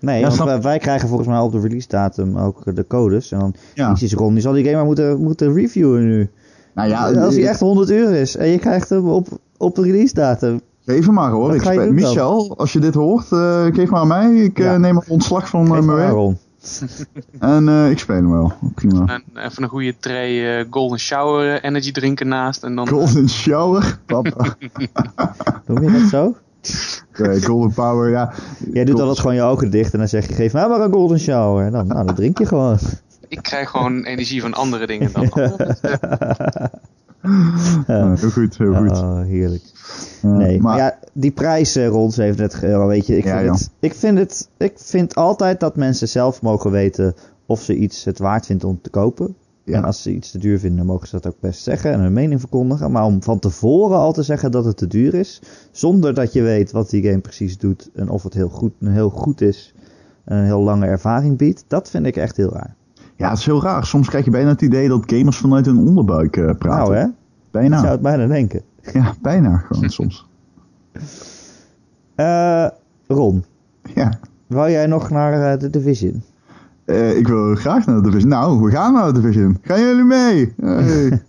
nee 0.00 0.16
Ja, 0.16 0.22
want 0.22 0.32
snap- 0.34 0.62
wij, 0.62 0.78
krijgen 0.78 1.08
volgens 1.08 1.28
mij 1.28 1.38
op 1.38 1.52
de 1.52 1.60
release 1.60 1.88
datum 1.88 2.36
ook 2.36 2.74
de 2.76 2.86
codes. 2.86 3.32
En 3.32 3.38
dan 3.38 3.54
ja. 3.74 3.90
iets 3.90 4.02
is 4.02 4.14
Ron, 4.14 4.32
die 4.32 4.42
zal 4.42 4.52
die 4.52 4.64
game 4.64 4.76
maar 4.76 4.84
moeten, 4.84 5.20
moeten 5.22 5.52
reviewen 5.52 6.04
nu. 6.06 6.30
Nou 6.76 6.88
ja, 6.88 7.12
als 7.12 7.34
hij 7.34 7.42
eh, 7.42 7.48
echt 7.48 7.60
100 7.60 7.90
uur 7.90 8.10
is 8.10 8.36
en 8.36 8.48
je 8.48 8.58
krijgt 8.58 8.88
hem 8.88 9.08
op, 9.08 9.28
op 9.56 9.74
de 9.74 9.82
release 9.82 10.14
datum. 10.14 10.60
Geef 10.84 11.04
hem 11.04 11.14
maar 11.14 11.30
hoor. 11.30 11.54
Ik 11.54 11.62
dan? 11.62 11.94
Michel, 11.94 12.54
als 12.56 12.72
je 12.72 12.78
dit 12.78 12.94
hoort, 12.94 13.32
eh, 13.32 13.64
geef 13.64 13.90
maar 13.90 14.00
aan 14.00 14.08
mij. 14.08 14.34
Ik 14.34 14.58
eh, 14.58 14.76
neem 14.76 15.00
ontslag 15.08 15.48
van 15.48 15.64
eh, 15.64 15.70
mijn 15.70 15.86
werk. 15.86 16.36
En 17.38 17.68
eh, 17.68 17.90
ik 17.90 17.98
speel 17.98 18.16
hem 18.16 18.30
wel. 18.30 18.52
Prima. 18.74 19.04
En 19.06 19.22
even 19.34 19.62
een 19.62 19.68
goede 19.68 19.94
tray 19.98 20.58
eh, 20.58 20.66
Golden 20.70 20.98
Shower 20.98 21.62
energy 21.62 21.92
drinken 21.92 22.28
naast. 22.28 22.62
En 22.62 22.74
dan 22.74 22.88
Golden 22.88 23.28
Shower. 23.28 23.98
Papa. 24.06 24.56
Noem 25.66 25.82
je 25.82 25.92
dat 26.00 26.08
zo? 26.08 26.34
Nee, 27.22 27.44
Golden 27.44 27.72
Power, 27.72 28.10
ja. 28.10 28.32
Jij 28.72 28.84
doet 28.84 29.00
altijd 29.00 29.18
gewoon 29.18 29.34
je 29.34 29.42
ogen 29.42 29.70
dicht 29.70 29.92
en 29.92 29.98
dan 29.98 30.08
zeg 30.08 30.28
je, 30.28 30.34
geef 30.34 30.52
mij 30.52 30.68
maar 30.68 30.80
een 30.80 30.92
golden 30.92 31.18
shower. 31.18 31.64
En 31.66 31.72
dan, 31.72 31.86
nou, 31.86 32.06
dan 32.06 32.14
drink 32.14 32.38
je 32.38 32.46
gewoon. 32.46 32.78
Ik 33.28 33.42
krijg 33.42 33.70
gewoon 33.70 34.04
energie 34.04 34.40
van 34.40 34.54
andere 34.54 34.86
dingen 34.86 35.12
dan. 35.12 35.30
Ja, 37.86 38.14
heel 38.14 38.30
goed, 38.30 38.58
heel 38.58 38.74
goed. 38.74 38.90
Oh, 38.90 39.22
heerlijk. 39.22 39.62
Ja, 40.22 40.28
Nee, 40.28 40.60
maar, 40.60 40.76
ja, 40.76 40.98
die 41.12 41.30
prijs 41.30 41.76
eh, 41.76 41.88
rond 41.88 42.14
37 42.14 42.62
euro, 42.62 42.86
weet 42.86 43.06
je. 43.06 43.16
Ik 43.16 43.24
Ja, 43.24 43.38
vind, 43.38 43.58
het, 43.58 43.70
ik, 43.80 43.94
vind 43.94 44.18
het, 44.18 44.48
ik 44.56 44.72
vind 44.76 45.14
altijd 45.14 45.60
dat 45.60 45.76
mensen 45.76 46.08
zelf 46.08 46.42
mogen 46.42 46.70
weten 46.70 47.14
of 47.46 47.62
ze 47.62 47.76
iets 47.76 48.04
het 48.04 48.18
waard 48.18 48.46
vinden 48.46 48.68
om 48.68 48.78
te 48.82 48.90
kopen. 48.90 49.36
En 49.64 49.84
als 49.84 50.02
ze 50.02 50.12
iets 50.12 50.30
te 50.30 50.38
duur 50.38 50.58
vinden, 50.58 50.86
mogen 50.86 51.08
ze 51.08 51.14
dat 51.20 51.26
ook 51.26 51.40
best 51.40 51.62
zeggen 51.62 51.92
en 51.92 52.00
hun 52.00 52.12
mening 52.12 52.40
verkondigen. 52.40 52.92
Maar 52.92 53.04
om 53.04 53.22
van 53.22 53.38
tevoren 53.38 53.98
al 53.98 54.12
te 54.12 54.22
zeggen 54.22 54.50
dat 54.50 54.64
het 54.64 54.76
te 54.76 54.86
duur 54.86 55.14
is, 55.14 55.42
zonder 55.70 56.14
dat 56.14 56.32
je 56.32 56.42
weet 56.42 56.72
wat 56.72 56.90
die 56.90 57.02
game 57.02 57.20
precies 57.20 57.58
doet 57.58 57.90
en 57.94 58.08
of 58.08 58.22
het 58.22 58.34
heel 58.34 58.48
goed, 58.48 58.72
heel 58.84 59.10
goed 59.10 59.40
is 59.40 59.74
en 60.24 60.36
een 60.36 60.44
heel 60.44 60.62
lange 60.62 60.86
ervaring 60.86 61.36
biedt, 61.36 61.64
dat 61.68 61.90
vind 61.90 62.06
ik 62.06 62.16
echt 62.16 62.36
heel 62.36 62.52
raar. 62.52 62.75
Ja, 63.16 63.28
het 63.28 63.38
is 63.38 63.46
heel 63.46 63.62
raar. 63.62 63.86
Soms 63.86 64.08
krijg 64.08 64.24
je 64.24 64.30
bijna 64.30 64.48
het 64.48 64.62
idee 64.62 64.88
dat 64.88 65.02
gamers 65.06 65.36
vanuit 65.36 65.66
hun 65.66 65.78
onderbuik 65.78 66.36
uh, 66.36 66.50
praten. 66.58 66.92
Nou 66.92 66.94
hè? 66.94 67.06
Bijna. 67.50 67.74
Ik 67.74 67.80
zou 67.80 67.92
het 67.92 68.02
bijna 68.02 68.26
denken. 68.26 68.62
Ja, 68.92 69.14
bijna 69.20 69.56
gewoon 69.56 69.90
soms. 70.00 70.26
Uh, 72.16 72.66
Ron. 73.06 73.44
Ja. 73.94 74.12
Wou 74.46 74.70
jij 74.70 74.86
nog 74.86 75.10
naar 75.10 75.52
uh, 75.52 75.60
de 75.60 75.70
Division? 75.70 76.22
Uh, 76.84 77.16
ik 77.16 77.28
wil 77.28 77.54
graag 77.54 77.86
naar 77.86 77.96
de 77.96 78.02
Division. 78.02 78.30
Nou, 78.30 78.60
we 78.62 78.70
gaan 78.70 78.92
naar 78.92 79.12
de 79.12 79.20
Division. 79.20 79.58
Gaan 79.62 79.80
jullie 79.80 80.04
mee? 80.04 80.54
Hey. 80.60 81.22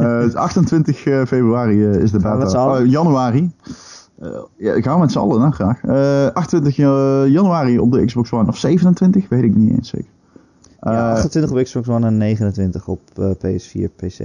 uh, 0.00 0.34
28 0.34 0.98
februari 0.98 1.86
is 1.86 2.10
de 2.10 2.18
beta. 2.18 2.78
Oh, 2.78 2.86
januari. 2.86 3.50
ja, 4.56 4.80
gaan 4.80 4.94
we 4.94 5.00
met 5.00 5.12
z'n 5.12 5.18
allen, 5.18 5.38
nou, 5.38 5.52
graag. 5.52 5.84
28 6.34 6.76
januari 7.32 7.78
op 7.78 7.92
de 7.92 8.04
Xbox 8.04 8.32
One. 8.32 8.48
Of 8.48 8.56
27, 8.56 9.28
weet 9.28 9.42
ik 9.42 9.54
niet 9.54 9.70
eens 9.70 9.88
zeker. 9.88 10.10
Ja, 10.92 11.12
28 11.12 11.50
op 11.50 11.62
Xbox 11.62 11.88
One 11.88 12.06
en 12.06 12.16
29 12.16 12.88
op 12.88 13.00
PS4, 13.16 13.94
PC. 13.96 14.18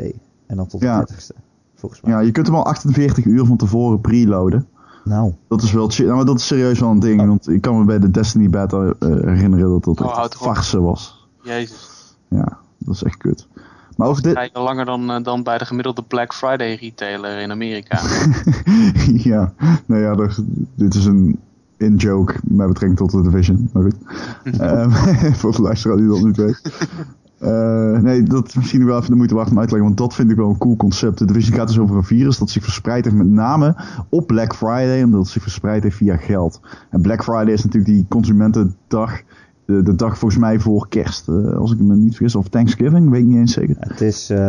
En 0.48 0.56
dan 0.56 0.68
tot 0.68 0.80
de 0.80 0.86
ja. 0.86 1.08
30ste, 1.12 1.36
volgens 1.76 2.02
mij. 2.02 2.12
Ja, 2.12 2.20
je 2.20 2.32
kunt 2.32 2.48
hem 2.48 2.56
al 2.56 2.66
48 2.66 3.26
uur 3.26 3.46
van 3.46 3.58
tevoren 3.58 4.02
preloaden. 4.02 4.68
Nou. 5.04 5.34
Dat 5.48 5.62
is 5.62 5.72
wel 5.72 5.90
chill. 5.90 6.06
Nou, 6.06 6.18
maar 6.18 6.26
dat 6.26 6.38
is 6.38 6.48
serieus 6.48 6.80
wel 6.80 6.90
een 6.90 7.00
ding. 7.00 7.22
Oh. 7.22 7.28
Want 7.28 7.50
ik 7.50 7.62
kan 7.62 7.78
me 7.78 7.86
bij 7.86 8.00
de 8.00 8.12
Destiny 8.12 8.50
beta 8.50 8.84
uh, 8.84 8.94
herinneren 9.00 9.70
dat 9.70 9.84
dat 9.84 10.02
oh, 10.02 10.20
echt 10.24 10.36
farse 10.36 10.82
was. 10.82 11.28
Jezus. 11.44 12.16
Ja, 12.28 12.58
dat 12.78 12.96
is 12.96 13.04
echt 13.04 13.18
kut. 13.18 13.48
Maar 13.96 14.08
over 14.08 14.24
dit... 14.24 14.50
Langer 14.54 14.86
dan, 14.86 15.12
uh, 15.12 15.24
dan 15.24 15.44
bij 15.44 15.58
de 15.58 15.66
gemiddelde 15.66 16.04
Black 16.04 16.34
Friday 16.34 16.76
retailer 16.76 17.40
in 17.40 17.52
Amerika. 17.52 18.02
ja, 19.32 19.54
nou 19.86 20.02
ja, 20.02 20.16
dat, 20.16 20.44
dit 20.76 20.94
is 20.94 21.06
een 21.06 21.40
in-joke 21.80 22.36
met 22.44 22.68
betrekking 22.68 22.98
tot 22.98 23.12
de 23.12 23.30
Division. 23.30 23.70
Maar 23.74 23.84
goed. 23.84 23.96
um, 24.62 24.92
voor 25.40 25.52
de 25.52 25.62
luisteraar 25.62 25.98
die 25.98 26.08
dat 26.08 26.24
niet 26.24 26.38
weet. 26.38 26.88
Uh, 27.42 28.00
nee, 28.00 28.24
dat 28.24 28.48
is 28.48 28.56
misschien 28.56 28.86
wel 28.86 28.98
even 28.98 29.10
de 29.10 29.16
moeite 29.16 29.36
waard 29.36 29.50
om 29.50 29.60
uit 29.60 29.68
te 29.68 29.74
leggen, 29.74 29.96
want 29.96 30.10
dat 30.10 30.16
vind 30.16 30.32
ik 30.32 30.38
wel 30.38 30.50
een 30.50 30.58
cool 30.58 30.76
concept. 30.76 31.18
De 31.18 31.26
Division 31.26 31.56
gaat 31.56 31.68
dus 31.68 31.80
over 31.80 31.96
een 31.96 32.04
virus 32.04 32.38
dat 32.38 32.50
zich 32.50 32.64
verspreidt 32.64 33.06
heeft 33.06 33.18
met 33.18 33.28
name 33.28 33.76
op 34.10 34.28
Black 34.28 34.56
Friday, 34.56 35.04
omdat 35.04 35.20
het 35.20 35.30
zich 35.30 35.42
verspreid 35.42 35.84
heeft 35.84 35.96
via 35.96 36.18
geld. 36.18 36.62
En 36.90 37.02
Black 37.02 37.24
Friday 37.24 37.54
is 37.54 37.64
natuurlijk 37.64 37.94
die 37.94 38.06
consumentendag, 38.10 39.22
de, 39.66 39.82
de 39.82 39.96
dag 39.96 40.18
volgens 40.18 40.42
mij 40.42 40.60
voor 40.60 40.88
kerst, 40.88 41.28
uh, 41.28 41.54
als 41.54 41.72
ik 41.72 41.80
me 41.80 41.96
niet 41.96 42.16
vergis, 42.16 42.36
of 42.36 42.48
Thanksgiving, 42.48 43.10
weet 43.10 43.22
ik 43.22 43.28
niet 43.28 43.38
eens 43.38 43.54
zeker. 43.54 43.76
Het 43.80 44.02
is 44.02 44.32
uh, 44.32 44.40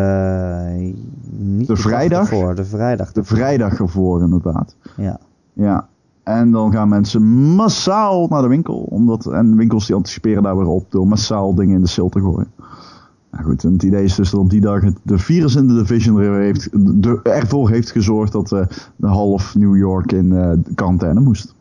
niet 1.31 1.67
de, 1.67 1.77
vrijdag. 1.77 2.31
Ervoor, 2.31 2.55
de 2.55 2.65
vrijdag. 2.65 3.13
De 3.13 3.25
vrijdag 3.25 3.79
ervoor, 3.79 4.23
inderdaad. 4.23 4.77
Ja. 4.97 5.21
Ja. 5.53 5.89
En 6.23 6.51
dan 6.51 6.73
gaan 6.73 6.89
mensen 6.89 7.23
massaal 7.55 8.27
naar 8.29 8.43
de 8.43 8.49
winkel. 8.49 8.79
Omdat, 8.79 9.27
en 9.27 9.57
winkels 9.57 9.87
die 9.87 9.97
anticiperen 9.97 10.43
daar 10.43 10.57
weer 10.57 10.67
op 10.67 10.91
door 10.91 11.07
massaal 11.07 11.55
dingen 11.55 11.75
in 11.75 11.81
de 11.81 11.89
sale 11.89 12.09
te 12.09 12.21
gooien. 12.21 12.49
Nou 13.31 13.45
goed, 13.45 13.65
en 13.65 13.73
het 13.73 13.83
idee 13.83 14.05
is 14.05 14.15
dus 14.15 14.31
dat 14.31 14.41
op 14.41 14.51
die 14.51 14.61
dag 14.61 14.83
het, 14.83 14.97
de 15.03 15.19
virus 15.19 15.55
in 15.55 15.67
de 15.67 15.75
Division 15.75 16.21
heeft, 16.33 16.69
de, 17.03 17.21
ervoor 17.23 17.71
heeft 17.71 17.91
gezorgd 17.91 18.33
dat 18.33 18.53
uh, 18.53 18.67
de 18.97 19.07
half 19.07 19.55
New 19.55 19.77
York 19.77 20.13
in 20.13 20.31
uh, 20.31 20.53
quarantaine 20.75 21.21
moest. 21.21 21.55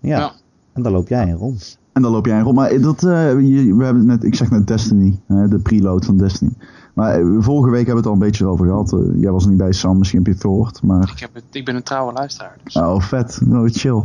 Ja. 0.00 0.18
ja. 0.18 0.32
en 0.72 0.82
daar 0.82 0.92
loop 0.92 1.08
jij 1.08 1.28
in 1.28 1.34
rond. 1.34 1.78
En 1.92 2.02
dan 2.02 2.12
loop 2.12 2.26
jij 2.26 2.38
in 2.38 2.44
rond. 2.44 2.56
Maar 2.56 2.80
dat, 2.80 3.02
uh, 3.02 3.40
je, 3.48 3.74
we 3.76 3.84
hebben 3.84 4.06
net, 4.06 4.24
ik 4.24 4.34
zeg 4.34 4.50
net 4.50 4.66
Destiny, 4.66 5.20
de 5.26 5.60
preload 5.62 6.04
van 6.04 6.16
Destiny. 6.16 6.52
Maar 7.00 7.20
vorige 7.38 7.70
week 7.70 7.86
hebben 7.86 7.94
we 7.94 8.00
het 8.00 8.06
al 8.06 8.12
een 8.12 8.18
beetje 8.18 8.46
over 8.46 8.66
gehad. 8.66 8.96
jij 9.14 9.30
was 9.30 9.42
er 9.42 9.48
niet 9.48 9.58
bij, 9.58 9.72
Sam, 9.72 9.98
misschien 9.98 10.18
heb 10.18 10.26
je 10.26 10.32
het 10.32 10.42
gehoord. 10.42 10.82
Maar... 10.82 11.10
Ik, 11.14 11.18
heb 11.18 11.34
het, 11.34 11.44
ik 11.50 11.64
ben 11.64 11.76
een 11.76 11.82
trouwe 11.82 12.12
luisteraar. 12.12 12.56
Dus. 12.64 12.76
Oh, 12.76 13.00
vet. 13.00 13.40
Nou, 13.44 13.68
chill. 13.68 14.02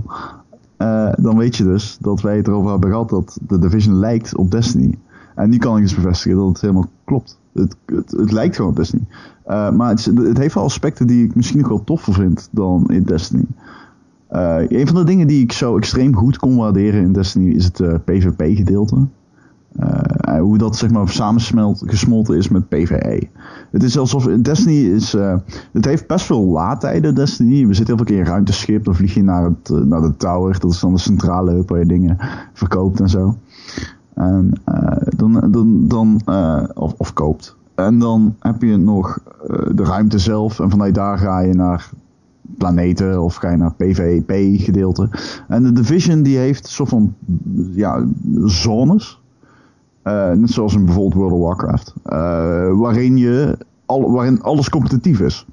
dan 1.17 1.37
weet 1.37 1.55
je 1.55 1.63
dus 1.63 1.97
dat 2.01 2.21
wij 2.21 2.37
het 2.37 2.47
erover 2.47 2.71
hebben 2.71 2.89
gehad 2.89 3.09
dat 3.09 3.37
de 3.47 3.59
Division 3.59 3.95
lijkt 3.95 4.35
op 4.35 4.51
Destiny. 4.51 4.97
En 5.35 5.49
nu 5.49 5.57
kan 5.57 5.75
ik 5.75 5.81
dus 5.81 5.95
bevestigen 5.95 6.37
dat 6.37 6.47
het 6.47 6.61
helemaal 6.61 6.89
klopt. 7.03 7.39
Het, 7.53 7.75
het, 7.85 8.11
het 8.11 8.31
lijkt 8.31 8.55
gewoon 8.55 8.71
op 8.71 8.77
Destiny. 8.77 9.03
Uh, 9.47 9.71
maar 9.71 9.89
het, 9.89 10.05
het, 10.05 10.37
heeft 10.37 10.53
wel 10.53 10.63
aspecten 10.63 11.07
die 11.07 11.25
ik 11.25 11.35
misschien 11.35 11.59
nog 11.59 11.67
wel 11.67 11.83
toffer 11.83 12.13
vind 12.13 12.49
dan 12.51 12.85
in 12.89 13.03
Destiny. 13.03 13.45
Uh, 14.31 14.57
een 14.67 14.87
van 14.87 14.95
de 14.95 15.03
dingen 15.03 15.27
die 15.27 15.43
ik 15.43 15.51
zo 15.51 15.77
extreem 15.77 16.15
goed 16.15 16.37
kon 16.37 16.55
waarderen 16.55 17.01
in 17.01 17.13
Destiny 17.13 17.51
is 17.51 17.65
het 17.65 17.79
eh, 19.75 20.35
PvP-gedeelte. 20.35 20.39
hoe 20.39 20.57
dat 20.57 20.75
zeg 20.75 20.89
maar 20.89 21.09
samensmolten 21.09 22.37
is 22.37 22.49
met 22.49 22.67
PvE. 22.67 23.27
Het 23.71 23.83
is 23.83 23.97
alsof 23.97 24.23
Destiny 24.23 24.75
is. 24.75 25.11
het 25.71 25.85
heeft 25.85 26.07
best 26.07 26.25
veel 26.25 26.43
laadtijden, 26.43 27.15
Destiny. 27.15 27.67
We 27.67 27.73
zitten 27.73 27.95
heel 27.95 28.05
veel 28.05 28.15
keer 28.15 28.25
in 28.25 28.31
ruimteschip. 28.31 28.83
Dan 28.85 28.95
vlieg 28.95 29.13
je 29.13 29.23
naar, 29.23 29.43
het, 29.43 29.85
naar 29.85 30.01
de 30.01 30.17
tower. 30.17 30.59
Dat 30.59 30.71
is 30.71 30.79
dan 30.79 30.93
de 30.93 30.99
centrale 30.99 31.51
hub 31.51 31.69
waar 31.69 31.79
je 31.79 31.85
dingen 31.85 32.17
verkoopt 32.53 32.99
en 32.99 33.09
zo. 33.09 33.37
En 34.13 34.61
dan, 35.15 35.51
dan, 35.51 35.87
dan 35.87 36.21
of, 36.73 36.93
of 36.97 37.13
koopt. 37.13 37.55
En 37.75 37.99
dan 37.99 38.35
heb 38.39 38.61
je 38.61 38.77
nog 38.77 39.19
de 39.75 39.83
ruimte 39.83 40.19
zelf. 40.19 40.59
En 40.59 40.69
vanuit 40.69 40.95
daar 40.95 41.17
ga 41.17 41.39
je 41.39 41.53
naar 41.53 41.89
planeten 42.57 43.21
of 43.21 43.35
ga 43.35 43.49
je 43.49 43.57
naar 43.57 43.73
PvP 43.73 44.61
gedeelte. 44.61 45.09
En 45.47 45.63
de 45.63 45.71
Division 45.71 46.21
die 46.21 46.37
heeft 46.37 46.67
soort 46.67 46.89
van 46.89 47.13
ja, 47.71 48.05
zones. 48.45 49.23
Net 50.35 50.49
zoals 50.51 50.75
in 50.75 50.85
bijvoorbeeld 50.85 51.13
World 51.13 51.33
of 51.33 51.39
Warcraft. 51.39 51.93
waarin, 52.79 53.17
je 53.17 53.57
al, 53.85 54.11
waarin 54.11 54.41
alles 54.41 54.69
competitief 54.69 55.19
is. 55.19 55.45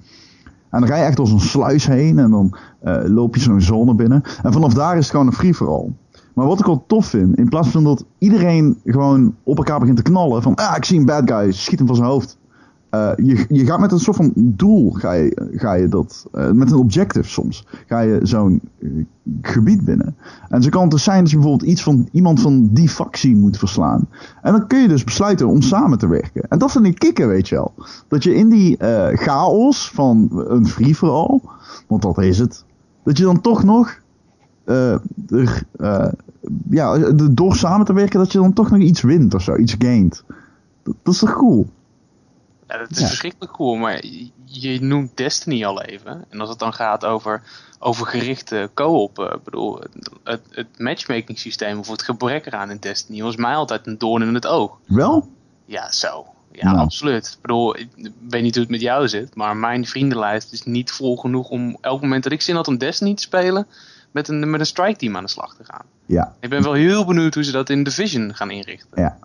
En 0.71 0.81
dan 0.81 0.89
ga 0.89 0.97
je 0.97 1.05
echt 1.05 1.19
als 1.19 1.31
een 1.31 1.41
sluis 1.41 1.87
heen 1.87 2.19
en 2.19 2.31
dan 2.31 2.57
loop 3.05 3.35
je 3.35 3.41
zo'n 3.41 3.61
zone 3.61 3.95
binnen. 3.95 4.23
En 4.43 4.53
vanaf 4.53 4.75
daar 4.75 4.97
is 4.97 5.03
het 5.03 5.11
gewoon 5.11 5.27
een 5.27 5.33
free-for-all. 5.33 5.89
Maar 6.35 6.47
wat 6.47 6.59
ik 6.59 6.67
wel 6.67 6.85
tof 6.87 7.07
vind, 7.07 7.39
in 7.39 7.49
plaats 7.49 7.69
van 7.69 7.85
dat 7.85 8.05
iedereen 8.19 8.79
gewoon 8.85 9.35
op 9.43 9.57
elkaar 9.57 9.79
begint 9.79 9.97
te 9.97 10.03
knallen. 10.03 10.43
Van, 10.43 10.55
ah, 10.55 10.77
ik 10.77 10.85
zie 10.85 10.99
een 10.99 11.05
bad 11.05 11.31
guy, 11.31 11.53
schiet 11.53 11.79
hem 11.79 11.87
van 11.87 11.97
zijn 11.97 12.09
hoofd. 12.09 12.39
Uh, 12.95 13.11
je, 13.17 13.45
je 13.49 13.65
gaat 13.65 13.81
met 13.81 13.93
een 13.93 13.99
soort 13.99 14.17
van 14.17 14.33
doel, 14.35 14.91
ga 14.91 15.13
je, 15.13 15.51
ga 15.55 15.73
je 15.73 15.89
dat, 15.89 16.27
uh, 16.35 16.51
met 16.51 16.71
een 16.71 16.79
objective 16.79 17.29
soms, 17.29 17.67
ga 17.87 18.01
je 18.01 18.19
zo'n 18.23 18.61
uh, 18.79 19.05
gebied 19.43 19.85
binnen. 19.85 20.17
En 20.49 20.63
zo 20.63 20.69
kan 20.69 20.83
het 20.83 20.91
dus 20.91 21.03
zijn 21.03 21.21
dat 21.21 21.31
je 21.31 21.37
bijvoorbeeld 21.37 21.71
iets 21.71 21.83
van 21.83 22.09
iemand 22.13 22.41
van 22.41 22.69
die 22.73 22.89
factie 22.89 23.37
moet 23.37 23.59
verslaan. 23.59 24.09
En 24.43 24.53
dan 24.53 24.67
kun 24.67 24.81
je 24.81 24.89
dus 24.89 25.05
besluiten 25.05 25.49
om 25.49 25.63
samen 25.63 25.99
te 25.99 26.09
werken. 26.09 26.49
En 26.49 26.59
dat 26.59 26.71
vind 26.71 26.85
ik 26.85 26.99
kicken, 26.99 27.29
weet 27.29 27.49
je 27.49 27.55
wel. 27.55 27.75
Dat 28.09 28.23
je 28.23 28.35
in 28.35 28.49
die 28.49 28.77
chaos 29.13 29.91
van 29.91 30.29
een 30.33 30.67
free-for-all, 30.67 31.41
want 31.89 32.03
dat 32.03 32.19
is 32.19 32.39
het, 32.39 32.65
dat 33.05 33.19
je 33.19 33.25
dan 33.25 33.41
toch 33.41 33.65
nog 33.65 34.01
er, 34.65 35.63
ja, 36.71 36.99
door 37.31 37.57
samen 37.57 37.87
te 37.87 37.93
werken 37.93 38.19
dat 38.19 38.33
je 38.33 38.39
dan 38.39 38.53
toch 38.53 38.71
nog 38.71 38.81
iets 38.81 39.01
wint 39.01 39.35
of 39.35 39.43
zo, 39.43 39.57
iets 39.57 39.77
gaint. 39.79 40.25
Dat, 40.83 40.95
dat 41.03 41.15
is 41.15 41.21
toch 41.21 41.33
cool? 41.33 41.67
Ja, 42.73 42.79
dat 42.79 42.91
is 42.91 42.99
ja. 42.99 43.07
verschrikkelijk 43.07 43.53
cool, 43.53 43.75
maar 43.75 44.05
je 44.45 44.81
noemt 44.81 45.17
Destiny 45.17 45.65
al 45.65 45.83
even. 45.83 46.25
En 46.29 46.41
als 46.41 46.49
het 46.49 46.59
dan 46.59 46.73
gaat 46.73 47.05
over, 47.05 47.43
over 47.79 48.07
gerichte 48.07 48.71
co-op, 48.75 49.19
uh, 49.19 49.33
bedoel, 49.45 49.81
het, 50.25 50.41
het 50.51 50.79
matchmaking 50.79 51.39
systeem 51.39 51.79
of 51.79 51.89
het 51.89 52.03
gebrek 52.03 52.47
eraan 52.47 52.71
in 52.71 52.77
Destiny 52.81 53.23
was 53.23 53.37
mij 53.37 53.55
altijd 53.55 53.87
een 53.87 53.99
doorn 53.99 54.23
in 54.23 54.35
het 54.35 54.47
oog. 54.47 54.79
Wel? 54.87 55.29
Ja, 55.65 55.91
zo. 55.91 56.27
Ja, 56.53 56.65
nou. 56.65 56.79
absoluut. 56.79 57.27
Ik 57.27 57.43
bedoel, 57.43 57.79
ik 57.79 57.89
weet 58.29 58.43
niet 58.43 58.55
hoe 58.55 58.63
het 58.63 58.73
met 58.73 58.81
jou 58.81 59.09
zit, 59.09 59.35
maar 59.35 59.57
mijn 59.57 59.87
vriendenlijst 59.87 60.53
is 60.53 60.63
niet 60.63 60.91
vol 60.91 61.17
genoeg 61.17 61.49
om 61.49 61.77
elk 61.81 62.01
moment 62.01 62.23
dat 62.23 62.33
ik 62.33 62.43
zin 62.43 62.55
had 62.55 62.69
om 62.69 62.79
Destiny 62.79 63.15
te 63.15 63.23
spelen, 63.23 63.67
met 64.11 64.29
een, 64.29 64.51
met 64.51 64.61
een 64.61 64.67
strike 64.67 64.99
team 64.99 65.17
aan 65.17 65.25
de 65.25 65.31
slag 65.31 65.57
te 65.57 65.65
gaan. 65.65 65.85
Ja. 66.07 66.35
Ik 66.41 66.51
ben 66.51 66.63
wel 66.63 66.73
heel 66.73 67.05
benieuwd 67.05 67.35
hoe 67.35 67.45
ze 67.45 67.53
dat 67.53 67.71
in 67.71 67.83
Division 67.83 68.35
gaan 68.35 68.51
inrichten. 68.51 69.03
Ja, 69.03 69.19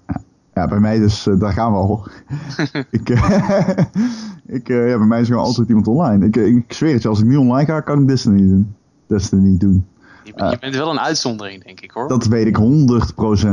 ja 0.58 0.68
bij 0.68 0.80
mij 0.80 1.00
dus, 1.00 1.28
uh, 1.28 1.40
daar 1.40 1.54
gaan 1.54 1.72
we 1.72 1.78
al. 1.78 2.08
ik, 2.90 3.10
uh, 3.10 3.40
ik, 4.58 4.70
uh, 4.70 4.90
ja, 4.90 4.98
bij 4.98 5.08
mij 5.08 5.22
is 5.22 5.28
gewoon 5.28 5.44
altijd 5.44 5.68
iemand 5.68 5.88
online. 5.88 6.26
Ik, 6.26 6.36
ik 6.36 6.74
zweer 6.74 6.94
het 6.94 7.02
je, 7.02 7.08
als 7.08 7.20
ik 7.20 7.26
nu 7.26 7.36
online 7.36 7.66
ga, 7.66 7.80
kan 7.80 8.02
ik 8.02 8.08
Destiny 8.08 8.38
doen. 8.38 8.76
Destiny 9.08 9.58
doen. 9.58 9.86
Je, 10.24 10.34
je 10.36 10.58
bent 10.60 10.76
wel 10.76 10.92
een 10.92 11.00
uitzondering, 11.00 11.64
denk 11.64 11.80
ik 11.82 11.92
hoor. 11.92 12.08
Dat 12.08 12.26
weet 12.26 12.48
ik 12.48 12.58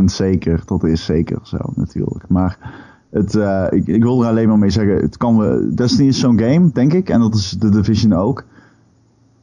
100% 0.01 0.05
zeker. 0.05 0.63
Dat 0.67 0.85
is 0.85 1.05
zeker 1.05 1.39
zo, 1.43 1.59
natuurlijk. 1.75 2.29
Maar 2.29 2.59
het, 3.11 3.35
ik, 3.71 3.87
ik 3.87 4.03
wil 4.03 4.23
er 4.23 4.29
alleen 4.29 4.49
maar 4.49 4.59
mee 4.59 4.71
zeggen, 4.71 4.97
het 4.97 5.17
kan 5.17 5.39
we, 5.39 5.75
Destiny 5.75 6.09
is 6.09 6.19
zo'n 6.19 6.39
game, 6.39 6.71
denk 6.73 6.93
ik, 6.93 7.09
en 7.09 7.21
dat 7.21 7.35
is 7.35 7.51
de 7.51 7.69
Division 7.69 8.13
ook. 8.13 8.45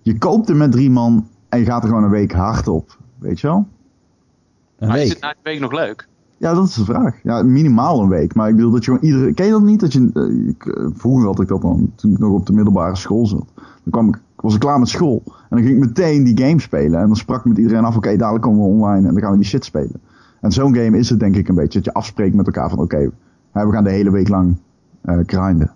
Je 0.02 0.18
koopt 0.18 0.50
er 0.50 0.56
met 0.56 0.72
drie 0.72 0.90
man 0.90 1.28
en 1.50 1.60
je 1.60 1.66
gaat 1.66 1.82
er 1.82 1.90
gewoon 1.90 2.04
een 2.04 2.10
week 2.10 2.32
hard 2.32 2.68
op. 2.68 2.98
Weet 3.20 3.40
je 3.40 3.48
wel? 3.48 3.68
Een 4.78 4.88
maar 4.88 4.98
week. 4.98 5.06
is 5.06 5.12
het 5.12 5.22
na 5.22 5.30
een 5.30 5.36
week 5.44 5.60
nog 5.60 5.72
leuk? 5.72 6.08
Ja, 6.42 6.54
dat 6.54 6.68
is 6.68 6.74
de 6.74 6.86
vraag. 6.86 7.16
Ja, 7.24 7.44
minimaal 7.44 8.02
een 8.02 8.10
week. 8.10 8.36
Maar 8.36 8.50
ik 8.50 8.56
bedoel 8.56 8.72
dat 8.72 8.86
je 8.86 8.92
gewoon 8.92 9.06
iedere... 9.06 9.34
Ken 9.34 9.46
je 9.46 9.52
dat 9.52 9.62
niet? 9.62 9.80
Dat 9.80 9.94
je, 9.94 10.10
uh, 10.14 10.50
ik, 10.50 10.66
uh, 10.66 10.88
vroeger 10.94 11.26
had 11.26 11.40
ik 11.40 11.48
dat 11.48 11.62
dan, 11.62 11.92
toen 11.96 12.12
ik 12.12 12.20
nog 12.20 12.32
op 12.32 12.46
de 12.46 12.54
middelbare 12.54 12.96
school 12.96 13.28
zat. 13.28 13.46
Dan 13.56 13.92
kwam 13.92 14.08
ik, 14.08 14.20
was 14.36 14.54
ik 14.54 14.60
klaar 14.60 14.80
met 14.80 14.90
school. 14.90 15.22
En 15.26 15.34
dan 15.50 15.62
ging 15.62 15.72
ik 15.72 15.88
meteen 15.88 16.24
die 16.24 16.46
game 16.46 16.60
spelen. 16.60 17.00
En 17.00 17.08
dan 17.08 17.16
sprak 17.16 17.40
ik 17.40 17.46
met 17.46 17.58
iedereen 17.58 17.84
af, 17.84 17.96
oké, 17.96 18.18
dadelijk 18.18 18.44
komen 18.44 18.60
we 18.60 18.70
online 18.70 19.08
en 19.08 19.14
dan 19.14 19.22
gaan 19.22 19.32
we 19.32 19.38
die 19.38 19.46
shit 19.46 19.66
spelen. 19.66 20.02
En 20.40 20.52
zo'n 20.52 20.76
game 20.76 20.98
is 20.98 21.10
het 21.10 21.20
denk 21.20 21.36
ik 21.36 21.48
een 21.48 21.56
beetje. 21.56 21.80
Dat 21.80 21.86
je 21.86 21.94
afspreekt 21.94 22.36
met 22.36 22.46
elkaar 22.46 22.70
van, 22.70 22.80
oké, 22.80 23.12
we 23.52 23.72
gaan 23.72 23.84
de 23.84 23.92
hele 23.92 24.12
week 24.12 24.28
lang 24.28 24.58
eh, 25.02 25.20
grinden. 25.26 25.72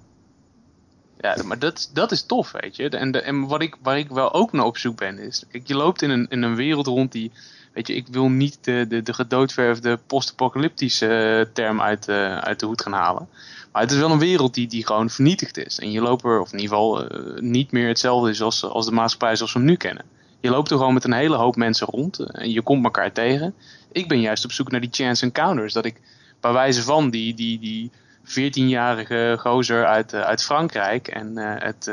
Ja, 1.17 1.35
maar 1.45 1.59
dat, 1.59 1.89
dat 1.93 2.11
is 2.11 2.23
tof, 2.23 2.51
weet 2.61 2.75
je. 2.75 2.89
En, 2.89 3.11
de, 3.11 3.21
en 3.21 3.47
wat 3.47 3.61
ik, 3.61 3.77
waar 3.81 3.97
ik 3.97 4.09
wel 4.09 4.33
ook 4.33 4.51
naar 4.51 4.65
op 4.65 4.77
zoek 4.77 4.97
ben, 4.97 5.19
is... 5.19 5.45
Kijk, 5.51 5.67
je 5.67 5.75
loopt 5.75 6.01
in 6.01 6.09
een, 6.09 6.25
in 6.29 6.41
een 6.41 6.55
wereld 6.55 6.87
rond 6.87 7.11
die... 7.11 7.31
Weet 7.75 7.87
je, 7.87 7.95
ik 7.95 8.07
wil 8.07 8.29
niet 8.29 8.57
de, 8.61 8.85
de, 8.87 9.01
de 9.01 9.13
gedoodverfde 9.13 9.99
post-apocalyptische 10.07 11.07
eh, 11.07 11.53
term 11.53 11.81
uit, 11.81 12.07
uh, 12.07 12.37
uit 12.37 12.59
de 12.59 12.65
hoed 12.65 12.81
gaan 12.81 12.93
halen. 12.93 13.27
Maar 13.71 13.81
het 13.81 13.91
is 13.91 13.97
wel 13.97 14.11
een 14.11 14.19
wereld 14.19 14.53
die, 14.53 14.67
die 14.67 14.85
gewoon 14.85 15.09
vernietigd 15.09 15.57
is. 15.57 15.79
En 15.79 15.91
je 15.91 16.01
loopt 16.01 16.23
er, 16.23 16.39
of 16.39 16.53
in 16.53 16.59
ieder 16.59 16.75
geval 16.75 17.03
uh, 17.03 17.41
niet 17.41 17.71
meer 17.71 17.87
hetzelfde 17.87 18.29
is 18.29 18.41
als, 18.41 18.63
als 18.63 18.85
de 18.85 18.91
maatschappij 18.91 19.35
zoals 19.35 19.53
we 19.53 19.59
hem 19.59 19.67
nu 19.67 19.75
kennen. 19.75 20.05
Je 20.39 20.49
loopt 20.49 20.71
er 20.71 20.77
gewoon 20.77 20.93
met 20.93 21.03
een 21.03 21.13
hele 21.13 21.35
hoop 21.35 21.55
mensen 21.55 21.87
rond. 21.87 22.19
En 22.19 22.51
je 22.51 22.61
komt 22.61 22.83
elkaar 22.83 23.11
tegen. 23.11 23.53
Ik 23.91 24.07
ben 24.07 24.21
juist 24.21 24.45
op 24.45 24.51
zoek 24.51 24.71
naar 24.71 24.81
die 24.81 24.93
chance 24.93 25.25
encounters. 25.25 25.73
Dat 25.73 25.85
ik 25.85 26.01
bij 26.39 26.53
wijze 26.53 26.83
van 26.83 27.09
die, 27.09 27.33
die, 27.33 27.59
die 27.59 27.91
14-jarige 28.23 29.35
gozer 29.39 29.85
uit, 29.85 30.13
uit 30.13 30.43
Frankrijk 30.43 31.07
en 31.07 31.37
het, 31.37 31.83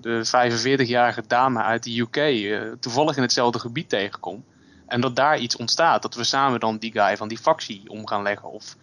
de 0.00 0.22
45-jarige 0.86 1.22
dame 1.26 1.62
uit 1.62 1.82
de 1.82 1.98
UK 2.00 2.78
toevallig 2.80 3.16
in 3.16 3.22
hetzelfde 3.22 3.58
gebied 3.58 3.88
tegenkom. 3.88 4.44
En 4.90 5.00
dat 5.00 5.16
daar 5.16 5.38
iets 5.38 5.56
ontstaat. 5.56 6.02
Dat 6.02 6.14
we 6.14 6.24
samen 6.24 6.60
dan 6.60 6.78
die 6.78 6.92
guy 6.92 7.16
van 7.16 7.28
die 7.28 7.38
factie 7.38 7.82
om 7.88 8.06
gaan 8.06 8.22
leggen. 8.22 8.50
Of 8.50 8.76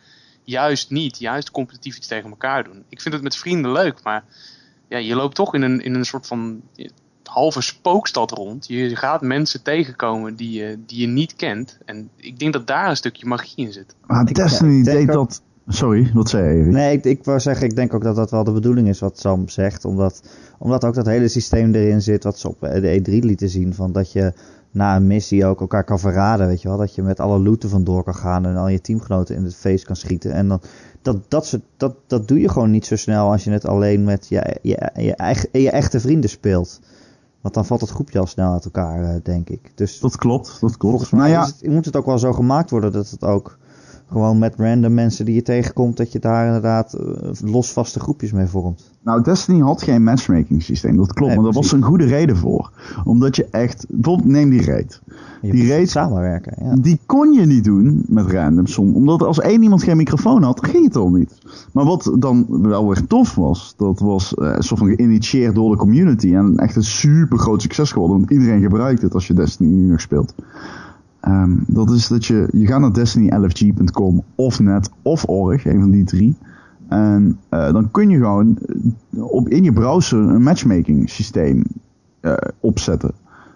juist 0.43 0.89
niet, 0.89 1.19
juist 1.19 1.51
competitief 1.51 1.97
iets 1.97 2.07
tegen 2.07 2.29
elkaar 2.29 2.63
doen. 2.63 2.83
Ik 2.89 3.01
vind 3.01 3.13
het 3.13 3.23
met 3.23 3.37
vrienden 3.37 3.71
leuk, 3.71 4.03
maar 4.03 4.23
ja, 4.87 4.97
je 4.97 5.15
loopt 5.15 5.35
toch 5.35 5.53
in 5.53 5.61
een, 5.61 5.81
in 5.81 5.95
een 5.95 6.05
soort 6.05 6.27
van 6.27 6.61
halve 7.23 7.61
spookstad 7.61 8.31
rond. 8.31 8.67
Je 8.67 8.95
gaat 8.95 9.21
mensen 9.21 9.63
tegenkomen 9.63 10.35
die 10.35 10.51
je, 10.51 10.79
die 10.85 10.99
je 10.99 11.07
niet 11.07 11.35
kent. 11.35 11.77
En 11.85 12.09
ik 12.15 12.39
denk 12.39 12.53
dat 12.53 12.67
daar 12.67 12.89
een 12.89 12.95
stukje 12.95 13.25
magie 13.25 13.65
in 13.65 13.73
zit. 13.73 13.95
Maar 14.05 14.25
Destiny 14.25 14.83
deed 14.83 15.07
dat... 15.07 15.41
Sorry, 15.69 16.11
wat 16.13 16.29
zei 16.29 16.43
je? 16.43 16.59
Erik? 16.59 16.71
Nee, 16.71 16.97
ik, 16.97 17.03
ik 17.03 17.23
wou 17.23 17.39
zeggen, 17.39 17.65
ik 17.65 17.75
denk 17.75 17.93
ook 17.93 18.03
dat 18.03 18.15
dat 18.15 18.31
wel 18.31 18.43
de 18.43 18.51
bedoeling 18.51 18.87
is 18.87 18.99
wat 18.99 19.19
Sam 19.19 19.49
zegt. 19.49 19.85
Omdat, 19.85 20.21
omdat 20.57 20.85
ook 20.85 20.93
dat 20.93 21.05
hele 21.05 21.27
systeem 21.27 21.75
erin 21.75 22.01
zit 22.01 22.23
wat 22.23 22.39
ze 22.39 22.47
op 22.47 22.59
de 22.59 22.99
E3 22.99 23.25
lieten 23.25 23.49
zien. 23.49 23.73
Van 23.73 23.91
dat 23.91 24.11
je 24.11 24.33
na 24.71 24.95
een 24.95 25.07
missie 25.07 25.45
ook 25.45 25.59
elkaar 25.59 25.83
kan 25.83 25.99
verraden, 25.99 26.47
weet 26.47 26.61
je 26.61 26.67
wel. 26.67 26.77
Dat 26.77 26.95
je 26.95 27.01
met 27.01 27.19
alle 27.19 27.39
looten 27.39 27.69
vandoor 27.69 28.03
kan 28.03 28.15
gaan 28.15 28.45
en 28.45 28.55
al 28.55 28.67
je 28.67 28.81
teamgenoten 28.81 29.35
in 29.35 29.43
het 29.43 29.55
feest 29.55 29.85
kan 29.85 29.95
schieten. 29.95 30.31
En 30.31 30.47
dan, 30.47 30.61
dat, 31.01 31.17
dat, 31.27 31.45
soort, 31.45 31.61
dat, 31.77 31.95
dat 32.07 32.27
doe 32.27 32.39
je 32.39 32.49
gewoon 32.49 32.71
niet 32.71 32.85
zo 32.85 32.95
snel 32.95 33.31
als 33.31 33.43
je 33.43 33.51
het 33.51 33.65
alleen 33.65 34.03
met 34.03 34.27
je, 34.27 34.57
je, 34.61 34.91
je, 34.95 35.15
eigen, 35.15 35.49
je 35.51 35.69
echte 35.69 35.99
vrienden 35.99 36.29
speelt. 36.29 36.79
Want 37.41 37.53
dan 37.53 37.65
valt 37.65 37.81
het 37.81 37.89
groepje 37.89 38.19
al 38.19 38.27
snel 38.27 38.53
uit 38.53 38.65
elkaar, 38.65 39.19
denk 39.23 39.49
ik. 39.49 39.71
Dus 39.75 39.99
dat 39.99 40.15
klopt, 40.15 40.47
dat 40.61 40.77
klopt. 40.77 40.97
Volgens 40.97 41.09
mij 41.09 41.31
nou 41.31 41.31
ja. 41.31 41.45
het, 41.45 41.71
moet 41.71 41.85
het 41.85 41.95
ook 41.95 42.05
wel 42.05 42.19
zo 42.19 42.33
gemaakt 42.33 42.69
worden 42.69 42.91
dat 42.91 43.09
het 43.09 43.23
ook 43.23 43.57
gewoon 44.09 44.39
met 44.39 44.55
random 44.57 44.93
mensen 44.93 45.25
die 45.25 45.35
je 45.35 45.41
tegenkomt, 45.41 45.97
dat 45.97 46.11
je 46.11 46.19
daar 46.19 46.45
inderdaad 46.45 46.97
uh, 46.99 47.51
losvaste 47.51 47.99
groepjes 47.99 48.31
mee 48.31 48.45
vormt. 48.45 48.91
Nou, 49.01 49.23
Destiny 49.23 49.59
had 49.59 49.83
geen 49.83 50.03
matchmaking 50.03 50.63
systeem, 50.63 50.97
dat 50.97 51.13
klopt, 51.13 51.27
nee, 51.27 51.35
maar 51.35 51.51
daar 51.51 51.61
was 51.61 51.71
een 51.71 51.83
goede 51.83 52.05
reden 52.05 52.37
voor. 52.37 52.71
Omdat 53.03 53.35
je 53.35 53.47
echt, 53.51 53.85
bijvoorbeeld 53.89 54.29
neem 54.29 54.49
die 54.49 54.65
raid. 54.65 55.01
Je 55.41 55.51
die 55.51 55.69
raid, 55.69 55.89
samenwerken, 55.89 56.65
ja. 56.65 56.75
die 56.75 56.99
kon 57.05 57.33
je 57.33 57.45
niet 57.45 57.63
doen 57.63 58.05
met 58.07 58.31
random 58.31 58.67
som, 58.67 58.95
omdat 58.95 59.23
als 59.23 59.39
één 59.39 59.63
iemand 59.63 59.83
geen 59.83 59.97
microfoon 59.97 60.43
had, 60.43 60.65
ging 60.67 60.85
het 60.85 60.95
al 60.95 61.09
niet. 61.09 61.37
Maar 61.71 61.85
wat 61.85 62.15
dan 62.19 62.45
wel 62.49 62.87
weer 62.87 63.07
tof 63.07 63.35
was, 63.35 63.73
dat 63.77 63.99
was 63.99 64.33
uh, 64.37 64.55
soort 64.59 64.79
van 64.79 64.95
geïnitieerd 64.95 65.55
door 65.55 65.71
de 65.71 65.77
community 65.77 66.35
en 66.35 66.57
echt 66.57 66.75
een 66.75 66.83
super 66.83 67.37
groot 67.37 67.61
succes 67.61 67.91
geworden, 67.91 68.17
want 68.17 68.31
iedereen 68.31 68.61
gebruikt 68.61 69.01
het 69.01 69.13
als 69.13 69.27
je 69.27 69.33
Destiny 69.33 69.69
nu 69.69 69.87
nog 69.89 70.01
speelt. 70.01 70.33
Um, 71.21 71.63
dat 71.67 71.91
is 71.91 72.07
dat 72.07 72.25
je, 72.25 72.47
je 72.51 72.67
gaat 72.67 72.79
naar 72.79 72.91
destiny11g.com 72.91 74.23
of 74.35 74.59
net 74.59 74.89
of 75.01 75.23
org, 75.25 75.65
een 75.65 75.79
van 75.79 75.91
die 75.91 76.03
drie. 76.03 76.37
En 76.87 77.39
uh, 77.49 77.71
dan 77.71 77.91
kun 77.91 78.09
je 78.09 78.17
gewoon 78.17 78.57
op, 79.11 79.49
in 79.49 79.63
je 79.63 79.73
browser 79.73 80.19
een 80.19 80.43
matchmaking 80.43 81.09
systeem 81.09 81.63
uh, 82.21 82.33
opzetten. 82.59 83.11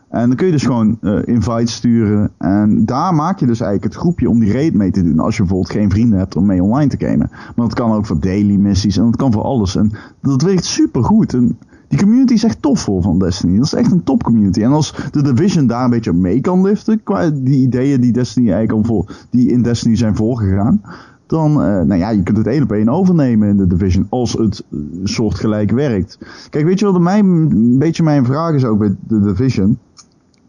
En 0.10 0.28
dan 0.28 0.36
kun 0.36 0.45
je 0.45 0.52
dus 0.52 0.65
gewoon 0.65 0.97
invites 1.26 1.74
sturen. 1.74 2.32
En 2.38 2.86
daar 2.86 3.13
maak 3.13 3.39
je 3.39 3.45
dus 3.45 3.60
eigenlijk 3.60 3.93
het 3.93 4.04
groepje 4.04 4.30
om 4.30 4.39
die 4.39 4.54
raid 4.54 4.74
mee 4.74 4.91
te 4.91 5.04
doen. 5.04 5.19
Als 5.19 5.36
je 5.36 5.41
bijvoorbeeld 5.41 5.71
geen 5.71 5.89
vrienden 5.89 6.19
hebt 6.19 6.36
om 6.36 6.45
mee 6.45 6.63
online 6.63 6.89
te 6.89 7.06
gamen. 7.06 7.30
Maar 7.30 7.67
dat 7.67 7.74
kan 7.74 7.91
ook 7.91 8.06
voor 8.06 8.19
daily 8.19 8.56
missies 8.56 8.97
en 8.97 9.04
dat 9.04 9.15
kan 9.15 9.32
voor 9.32 9.43
alles. 9.43 9.76
En 9.76 9.91
dat 10.21 10.41
werkt 10.41 10.65
super 10.65 11.04
goed. 11.04 11.34
En 11.34 11.58
die 11.91 11.99
community 11.99 12.34
is 12.34 12.43
echt 12.43 12.62
tof 12.62 12.80
voor 12.80 13.01
van 13.01 13.19
Destiny. 13.19 13.56
Dat 13.56 13.65
is 13.65 13.73
echt 13.73 13.91
een 13.91 14.04
top 14.04 14.23
community. 14.23 14.62
En 14.62 14.71
als 14.71 14.95
de 15.12 15.21
Division 15.21 15.67
daar 15.67 15.84
een 15.84 15.89
beetje 15.89 16.13
mee 16.13 16.41
kan 16.41 16.62
liften, 16.62 17.04
qua 17.04 17.30
die 17.30 17.62
ideeën 17.62 18.01
die 18.01 18.12
Destiny 18.12 18.51
eigenlijk 18.51 18.77
al 18.77 18.95
voor, 18.95 19.25
die 19.30 19.51
in 19.51 19.62
Destiny 19.62 19.95
zijn 19.95 20.15
voorgegaan, 20.15 20.82
dan, 21.25 21.51
uh, 21.51 21.58
nou 21.58 21.95
ja, 21.95 22.10
je 22.10 22.23
kunt 22.23 22.38
het 22.38 22.47
één 22.47 22.63
op 22.63 22.71
één 22.71 22.89
overnemen 22.89 23.49
in 23.49 23.58
de 23.58 23.67
Division 23.67 24.08
als 24.10 24.34
het 24.34 24.63
uh, 24.69 24.80
soortgelijk 25.04 25.71
werkt. 25.71 26.17
Kijk, 26.49 26.65
weet 26.65 26.80
je 26.80 26.86
wat 26.86 27.01
mij 27.01 27.19
een 27.19 27.77
beetje 27.77 28.04
mijn 28.04 28.25
vraag 28.25 28.54
is 28.54 28.65
ook 28.65 28.80
bij 28.80 28.95
de 29.08 29.21
Division? 29.21 29.77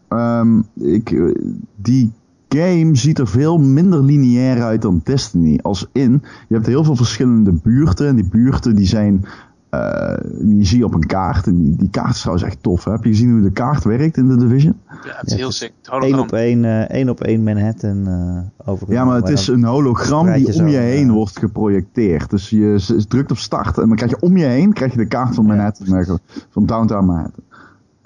Um, 0.09 0.63
ik, 0.73 1.11
uh, 1.11 1.35
die 1.75 2.11
game 2.49 2.95
ziet 2.95 3.19
er 3.19 3.27
veel 3.27 3.59
minder 3.59 4.03
lineair 4.03 4.63
uit 4.63 4.81
dan 4.81 5.01
Destiny. 5.03 5.59
Als 5.61 5.89
in, 5.91 6.21
je 6.47 6.55
hebt 6.55 6.67
heel 6.67 6.83
veel 6.83 6.95
verschillende 6.95 7.53
buurten 7.53 8.07
en 8.07 8.15
die 8.15 8.29
buurten 8.29 8.75
die 8.75 8.87
zijn 8.87 9.25
uh, 9.73 10.13
die 10.39 10.65
zie 10.65 10.77
je 10.77 10.85
op 10.85 10.93
een 10.93 11.05
kaart. 11.05 11.47
En 11.47 11.61
die, 11.61 11.75
die 11.75 11.89
kaart 11.89 12.13
is 12.13 12.19
trouwens 12.19 12.45
echt 12.45 12.63
tof. 12.63 12.83
Hè? 12.83 12.91
Heb 12.91 13.03
je 13.03 13.09
gezien 13.09 13.31
hoe 13.31 13.41
de 13.41 13.51
kaart 13.51 13.83
werkt 13.83 14.17
in 14.17 14.27
de 14.27 14.37
Division? 14.37 14.79
Ja, 14.87 15.15
het 15.15 15.31
is 15.31 15.33
heel 15.33 15.51
sick. 15.51 15.73
Eén 15.83 16.19
op 16.19 16.31
één, 16.31 16.63
uh, 16.63 16.89
één 16.89 17.09
op 17.09 17.21
één 17.21 17.43
Manhattan 17.43 18.07
uh, 18.07 18.69
over. 18.69 18.91
Ja, 18.91 19.05
maar 19.05 19.15
het 19.15 19.29
is 19.29 19.47
een 19.47 19.63
hologram 19.63 20.33
die 20.33 20.53
om 20.53 20.67
je 20.67 20.77
heen 20.77 21.11
wordt 21.11 21.39
geprojecteerd. 21.39 22.29
Dus 22.29 22.49
je, 22.49 22.57
je, 22.57 23.05
drukt 23.07 23.31
op 23.31 23.37
start 23.37 23.77
en 23.77 23.87
dan 23.87 23.95
krijg 23.95 24.11
je 24.11 24.19
om 24.19 24.37
je 24.37 24.45
heen 24.45 24.73
krijg 24.73 24.91
je 24.91 24.97
de 24.97 25.07
kaart 25.07 25.35
van 25.35 25.45
Manhattan, 25.45 25.87
ja, 25.87 26.17
van 26.49 26.65
downtown 26.65 27.05
Manhattan. 27.05 27.43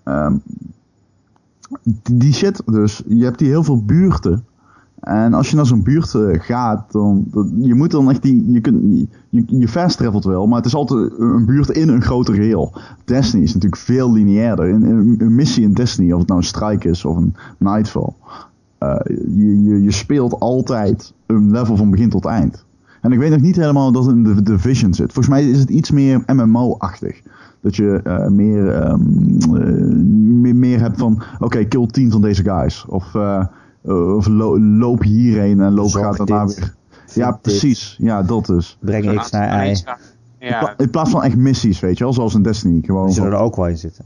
Um, 0.06 0.42
die 2.12 2.34
shit 2.34 2.62
dus, 2.66 3.04
je 3.08 3.24
hebt 3.24 3.40
die 3.40 3.48
heel 3.48 3.64
veel 3.64 3.86
buurten. 3.86 4.46
En 5.00 5.34
als 5.34 5.50
je 5.50 5.56
naar 5.56 5.66
zo'n 5.66 5.84
buurt 5.84 6.14
uh, 6.14 6.40
gaat, 6.40 6.92
dan, 6.92 7.26
je 7.60 7.76
moet 7.76 7.92
dan 7.92 8.10
echt 8.10 8.22
die, 8.22 8.52
je 8.52 8.62
kunt, 8.62 9.08
je, 9.30 9.44
je 9.48 9.68
fast 9.68 9.98
travelt 9.98 10.24
wel, 10.24 10.48
maar 10.48 10.58
het 10.58 10.66
is 10.66 10.76
altijd 10.76 11.12
een 11.18 11.46
buurt 11.46 11.70
in 11.70 11.90
een 11.90 12.02
groter 12.02 12.34
geheel. 12.34 12.74
Destiny 13.06 13.44
is 13.44 13.54
natuurlijk 13.54 13.82
veel 13.82 14.12
lineairder. 14.12 14.70
Een, 14.70 15.16
een, 15.20 15.36
missie 15.36 15.64
in 15.64 15.74
Destiny, 15.74 16.12
of 16.12 16.20
het 16.20 16.28
nou 16.28 16.40
een 16.40 16.46
strike 16.46 16.90
is 16.90 17.06
of 17.06 17.16
een 17.16 17.36
nightfall, 17.58 18.14
uh, 18.80 18.96
je, 19.28 19.64
je, 19.64 19.82
je 19.82 19.92
speelt 19.92 20.40
altijd 20.40 21.14
een 21.26 21.52
level 21.52 21.76
van 21.76 21.90
begin 21.90 22.10
tot 22.10 22.26
eind. 22.26 22.66
En 23.02 23.12
ik 23.12 23.20
weet 23.20 23.32
nog 23.32 23.42
niet 23.42 23.56
helemaal 23.56 23.92
dat 23.92 24.06
het 24.06 24.16
in 24.16 24.24
de 24.24 24.42
Division 24.42 24.94
zit. 24.94 25.14
Volgens 25.14 25.36
mij 25.36 25.50
is 25.50 25.60
het 25.60 25.70
iets 25.70 25.92
meer 25.92 26.24
MMO-achtig. 26.26 27.22
Dat 27.62 27.76
je 27.76 28.02
uh, 28.04 28.28
meer, 28.28 28.90
um, 28.90 30.60
meer, 30.60 30.80
hebt 30.80 30.98
van, 30.98 31.22
oké, 31.40 31.64
kill 31.64 31.88
10 31.88 32.12
van 32.12 32.22
deze 32.22 32.44
guys. 32.44 32.86
Of 32.88 33.16
of 33.82 34.28
lo 34.28 34.60
loop 34.60 35.04
hierheen 35.04 35.62
en 35.62 35.74
loop 35.74 35.92
gaat 35.92 36.18
daarna 36.18 36.46
weer. 36.46 36.76
Ja, 37.14 37.32
precies. 37.32 37.96
Ja, 38.00 38.24
dat 38.24 38.46
dus. 38.46 38.78
Breng 38.80 39.20
X 39.20 39.30
naar 39.30 39.68
Y. 39.68 39.76
Ja. 40.40 40.74
In 40.78 40.90
plaats 40.90 41.10
van 41.10 41.24
echt 41.24 41.36
missies, 41.36 41.80
weet 41.80 41.98
je 41.98 42.04
wel, 42.04 42.14
zoals 42.14 42.34
in 42.34 42.44
Destiny. 42.44 42.82
Gewoon 42.86 43.06
Die 43.06 43.14
zullen 43.14 43.32
er 43.32 43.38
ook 43.38 43.56
wel 43.56 43.68
in 43.68 43.78
zitten. 43.78 44.06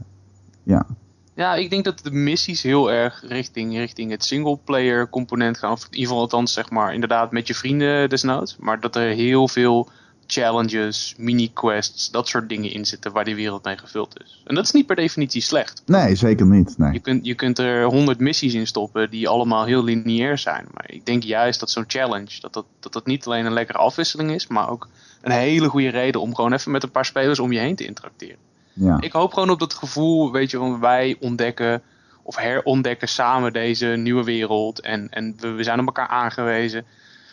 Ja. 0.62 0.86
Ja, 1.34 1.54
ik 1.54 1.70
denk 1.70 1.84
dat 1.84 2.00
de 2.02 2.10
missies 2.10 2.62
heel 2.62 2.92
erg 2.92 3.24
richting, 3.28 3.76
richting 3.76 4.10
het 4.10 4.24
singleplayer 4.24 5.08
component 5.08 5.58
gaan. 5.58 5.72
Of 5.72 5.80
in 5.80 5.86
ieder 5.90 6.06
geval 6.06 6.20
althans, 6.20 6.52
zeg 6.52 6.70
maar, 6.70 6.94
inderdaad 6.94 7.32
met 7.32 7.46
je 7.46 7.54
vrienden 7.54 8.08
desnoods. 8.08 8.56
Maar 8.60 8.80
dat 8.80 8.96
er 8.96 9.08
heel 9.08 9.48
veel 9.48 9.88
challenges, 10.32 11.14
mini-quests, 11.18 12.10
dat 12.10 12.28
soort 12.28 12.48
dingen 12.48 12.70
in 12.70 12.84
zitten 12.84 13.12
waar 13.12 13.24
die 13.24 13.34
wereld 13.34 13.64
mee 13.64 13.78
gevuld 13.78 14.20
is. 14.24 14.42
En 14.44 14.54
dat 14.54 14.64
is 14.64 14.70
niet 14.70 14.86
per 14.86 14.96
definitie 14.96 15.42
slecht. 15.42 15.82
Nee, 15.86 16.14
zeker 16.14 16.46
niet. 16.46 16.78
Nee. 16.78 16.92
Je, 16.92 16.98
kunt, 16.98 17.26
je 17.26 17.34
kunt 17.34 17.58
er 17.58 17.84
honderd 17.84 18.18
missies 18.18 18.54
in 18.54 18.66
stoppen 18.66 19.10
die 19.10 19.28
allemaal 19.28 19.64
heel 19.64 19.84
lineair 19.84 20.38
zijn. 20.38 20.66
Maar 20.72 20.84
ik 20.86 21.06
denk 21.06 21.22
juist 21.22 21.60
dat 21.60 21.70
zo'n 21.70 21.84
challenge, 21.86 22.40
dat 22.40 22.52
dat, 22.52 22.64
dat 22.80 22.92
dat 22.92 23.06
niet 23.06 23.26
alleen 23.26 23.46
een 23.46 23.52
lekkere 23.52 23.78
afwisseling 23.78 24.30
is, 24.30 24.46
maar 24.46 24.70
ook 24.70 24.88
een 25.20 25.32
hele 25.32 25.68
goede 25.68 25.88
reden 25.88 26.20
om 26.20 26.34
gewoon 26.34 26.52
even 26.52 26.70
met 26.72 26.82
een 26.82 26.90
paar 26.90 27.04
spelers 27.04 27.38
om 27.38 27.52
je 27.52 27.58
heen 27.58 27.76
te 27.76 27.84
interacteren. 27.84 28.38
Ja. 28.72 28.96
Ik 29.00 29.12
hoop 29.12 29.32
gewoon 29.32 29.50
op 29.50 29.58
dat 29.58 29.74
gevoel, 29.74 30.32
weet 30.32 30.50
je, 30.50 30.56
van 30.56 30.80
wij 30.80 31.16
ontdekken 31.20 31.82
of 32.22 32.36
herontdekken 32.36 33.08
samen 33.08 33.52
deze 33.52 33.86
nieuwe 33.86 34.24
wereld 34.24 34.80
en, 34.80 35.08
en 35.10 35.34
we, 35.38 35.50
we 35.50 35.62
zijn 35.62 35.80
op 35.80 35.86
elkaar 35.86 36.08
aangewezen 36.08 36.84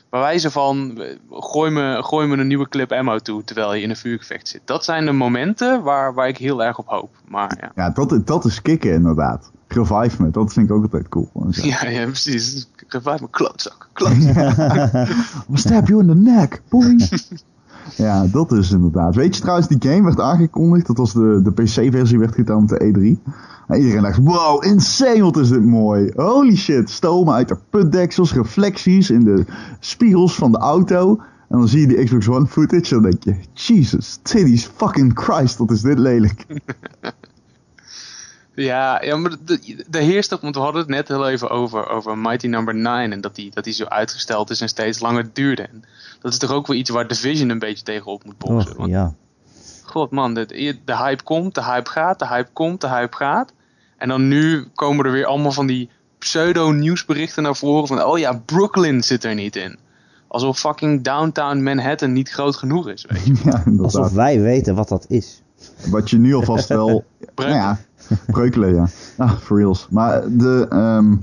bij 0.10 0.20
wijze 0.20 0.52
van 0.52 1.02
gooi 1.30 1.72
me, 1.72 2.04
gooi 2.04 2.28
me 2.28 2.38
een 2.38 2.48
nieuwe 2.48 2.70
clip 2.70 2.92
ammo 2.92 3.18
toe 3.18 3.44
terwijl 3.44 3.74
je 3.74 3.82
in 3.82 3.90
een 3.90 3.96
vuurgevecht 3.96 4.48
zit. 4.48 4.62
Dat 4.66 4.84
zijn 4.84 5.06
de 5.06 5.12
momenten 5.12 5.84
waar, 5.84 6.14
waar 6.14 6.28
ik 6.28 6.38
heel 6.38 6.64
erg 6.64 6.78
op 6.78 6.88
hoop. 6.88 7.16
Maar, 7.28 7.58
ja, 7.62 7.72
ja 7.76 7.90
dat, 7.90 8.28
dat 8.28 8.46
is 8.46 8.62
kicken 8.62 8.94
inderdaad. 8.94 9.52
Revive 9.68 10.24
me, 10.24 10.32
dat 10.32 10.54
vind 10.54 10.70
ik 10.70 10.76
ook 10.76 10.82
altijd 10.82 11.10
cool. 11.10 11.30
Ja, 11.50 11.86
ja, 11.86 12.06
precies. 12.06 12.68
Revive 12.88 13.18
me, 13.22 13.30
klootzak. 13.30 13.90
klootzak. 13.94 15.08
stab 15.54 15.88
you 15.88 16.02
in 16.02 16.08
the 16.08 16.16
neck, 16.16 16.62
boy. 16.70 16.98
ja, 17.96 18.26
dat 18.28 18.52
is 18.52 18.72
inderdaad. 18.72 19.16
Weet 19.16 19.36
je 19.36 19.42
trouwens, 19.42 19.68
die 19.68 19.92
game 19.92 20.04
werd 20.04 20.20
aangekondigd. 20.20 20.88
Dat 20.88 20.98
was 20.98 21.14
de, 21.14 21.42
de 21.44 21.52
PC-versie 21.52 22.20
werd 22.20 22.36
gedaan 22.36 22.62
op 22.62 22.68
de 22.68 23.18
E3. 23.18 23.32
En 23.68 23.80
iedereen 23.80 24.02
dacht, 24.02 24.20
wow, 24.24 24.66
insane, 24.66 25.22
wat 25.22 25.38
is 25.38 25.50
dit 25.50 25.66
mooi. 25.66 26.12
Holy 26.16 26.56
shit, 26.56 26.90
stomen 26.90 27.34
uit 27.34 27.48
de 27.48 27.58
putdeksels, 27.70 28.34
reflecties 28.34 29.10
in 29.10 29.24
de 29.24 29.46
spiegels 29.80 30.36
van 30.36 30.52
de 30.52 30.58
auto. 30.58 31.20
En 31.50 31.58
dan 31.58 31.68
zie 31.68 31.80
je 31.80 31.88
die 31.88 32.04
Xbox 32.04 32.28
One 32.28 32.48
footage 32.48 32.96
en 32.96 33.02
dan 33.02 33.12
denk 33.12 33.24
je, 33.24 33.36
Jesus, 33.54 34.20
titties 34.22 34.66
fucking 34.76 35.20
Christ, 35.20 35.58
wat 35.58 35.72
is 35.72 35.82
dit 35.82 36.00
lelijk. 36.00 36.46
Ja, 38.62 39.04
ja 39.04 39.16
maar 39.16 39.32
de, 39.46 39.84
de 39.90 40.38
want 40.42 40.56
we 40.56 40.62
hadden 40.62 40.82
het 40.82 40.90
net 40.90 41.08
heel 41.08 41.30
even 41.30 41.50
over, 41.50 41.90
over 41.90 42.18
Mighty 42.18 42.48
Number 42.48 42.76
9 42.76 43.12
en 43.12 43.22
dat 43.22 43.36
die, 43.36 43.52
dat 43.54 43.64
die 43.64 43.74
zo 43.74 43.86
uitgesteld 43.86 44.50
is 44.50 44.62
en 44.62 44.68
steeds 44.68 45.00
langer 45.00 45.30
duurde. 45.34 45.62
En 45.62 45.84
dat 46.22 46.32
is 46.32 46.38
toch 46.38 46.52
ook 46.52 46.68
wel 46.68 46.78
iets 46.78 46.90
waar 46.90 47.08
Division 47.08 47.50
een 47.50 47.60
beetje 47.60 47.84
tegenop 47.84 48.26
moet 48.26 48.38
boksen. 48.38 48.78
Want, 48.78 48.90
ja. 48.90 49.14
God 49.84 50.12
man, 50.12 50.34
de, 50.34 50.76
de 50.86 50.98
hype 50.98 51.24
komt, 51.24 51.56
de 51.56 51.64
hype 51.64 51.90
gaat, 51.90 52.20
de 52.20 52.28
hype 52.28 52.50
komt, 52.54 52.82
de 52.82 52.90
hype 52.90 53.16
gaat. 53.16 53.54
En 53.98 54.08
dan 54.08 54.28
nu 54.28 54.68
komen 54.76 55.06
er 55.06 55.12
weer 55.12 55.26
allemaal 55.26 55.52
van 55.52 55.68
die 55.68 55.90
pseudo-nieuwsberichten 56.18 57.44
naar 57.44 57.56
voren 57.56 57.88
van, 57.88 58.04
oh 58.04 58.18
ja, 58.18 58.42
Brooklyn 58.46 59.04
zit 59.04 59.24
er 59.24 59.36
niet 59.36 59.56
in. 59.56 59.78
Alsof 60.28 60.60
fucking 60.60 61.04
downtown 61.04 61.64
Manhattan 61.64 62.14
niet 62.14 62.30
groot 62.30 62.56
genoeg 62.56 62.90
is, 62.90 63.06
weet 63.06 63.26
je. 63.26 63.36
ja. 63.50 63.64
Alsof 63.82 64.12
wij 64.12 64.40
weten 64.42 64.76
wat 64.76 64.90
dat 64.90 65.06
is. 65.08 65.42
Wat 65.90 66.10
je 66.10 66.18
nu 66.18 66.36
alvast 66.36 66.68
wel... 66.68 67.06
nou 67.36 67.50
ja, 67.50 67.80
breukelen, 68.32 68.76
ja. 68.76 68.88
Ah, 69.18 69.32
for 69.38 69.58
reals. 69.58 69.88
Maar 69.90 70.22
de, 70.38 70.66
ehm, 70.70 71.16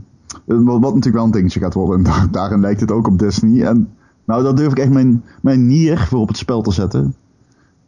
wat, 0.45 0.65
wat 0.65 0.81
natuurlijk 0.81 1.15
wel 1.15 1.25
een 1.25 1.31
dingetje 1.31 1.61
gaat 1.61 1.75
worden, 1.75 1.97
en 1.97 2.03
daar, 2.03 2.31
daarin 2.31 2.61
lijkt 2.61 2.81
het 2.81 2.91
ook 2.91 3.07
op 3.07 3.19
Destiny. 3.19 3.63
En 3.63 3.89
nou, 4.25 4.43
daar 4.43 4.55
durf 4.55 4.71
ik 4.73 4.79
echt 4.79 4.91
mijn, 4.91 5.25
mijn 5.43 5.67
nier 5.67 5.99
voor 5.99 6.21
op 6.21 6.29
het 6.29 6.37
spel 6.37 6.63
te 6.63 6.73
zetten. 6.73 7.15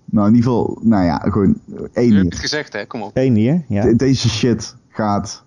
Nou, 0.05 0.29
in 0.29 0.35
ieder 0.35 0.51
geval, 0.51 0.79
nou 0.83 1.05
ja, 1.05 1.19
gewoon 1.19 1.59
één 1.75 1.85
heb 1.93 2.05
je 2.05 2.11
nier. 2.11 2.25
het 2.25 2.35
gezegd, 2.35 2.73
hè? 2.73 2.87
Kom 2.87 3.03
op. 3.03 3.11
Eén 3.15 3.35
hier, 3.35 3.65
ja. 3.69 3.83
De- 3.83 3.97
Deze 3.97 4.29
shit 4.29 4.77
gaat 4.89 5.45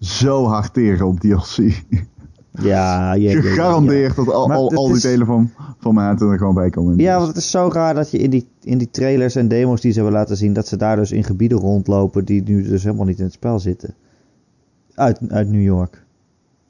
zo 0.00 0.44
hard 0.46 0.72
tegen 0.74 1.06
op 1.06 1.20
DLC. 1.20 1.82
Ja, 2.62 3.12
ja, 3.14 3.40
Gegarandeerd 3.40 4.16
dat 4.16 4.28
al, 4.32 4.52
al, 4.52 4.70
al 4.74 4.86
die 4.86 4.96
is- 4.96 5.02
delen 5.02 5.26
van, 5.26 5.50
van 5.78 5.94
Manhattan 5.94 6.30
er 6.30 6.38
gewoon 6.38 6.54
bij 6.54 6.70
komen. 6.70 6.98
Ja, 6.98 7.16
want 7.16 7.28
het 7.28 7.36
is 7.36 7.50
zo 7.50 7.68
raar 7.72 7.94
dat 7.94 8.10
je 8.10 8.18
in 8.18 8.30
die, 8.30 8.48
in 8.62 8.78
die 8.78 8.90
trailers 8.90 9.34
en 9.34 9.48
demos 9.48 9.80
die 9.80 9.92
ze 9.92 10.00
hebben 10.00 10.18
laten 10.18 10.36
zien, 10.36 10.52
dat 10.52 10.66
ze 10.68 10.76
daar 10.76 10.96
dus 10.96 11.12
in 11.12 11.24
gebieden 11.24 11.58
rondlopen 11.58 12.24
die 12.24 12.42
nu 12.42 12.62
dus 12.62 12.82
helemaal 12.82 13.06
niet 13.06 13.18
in 13.18 13.24
het 13.24 13.32
spel 13.32 13.58
zitten. 13.58 13.94
Uit, 14.94 15.18
uit 15.28 15.48
New 15.50 15.62
York. 15.62 16.04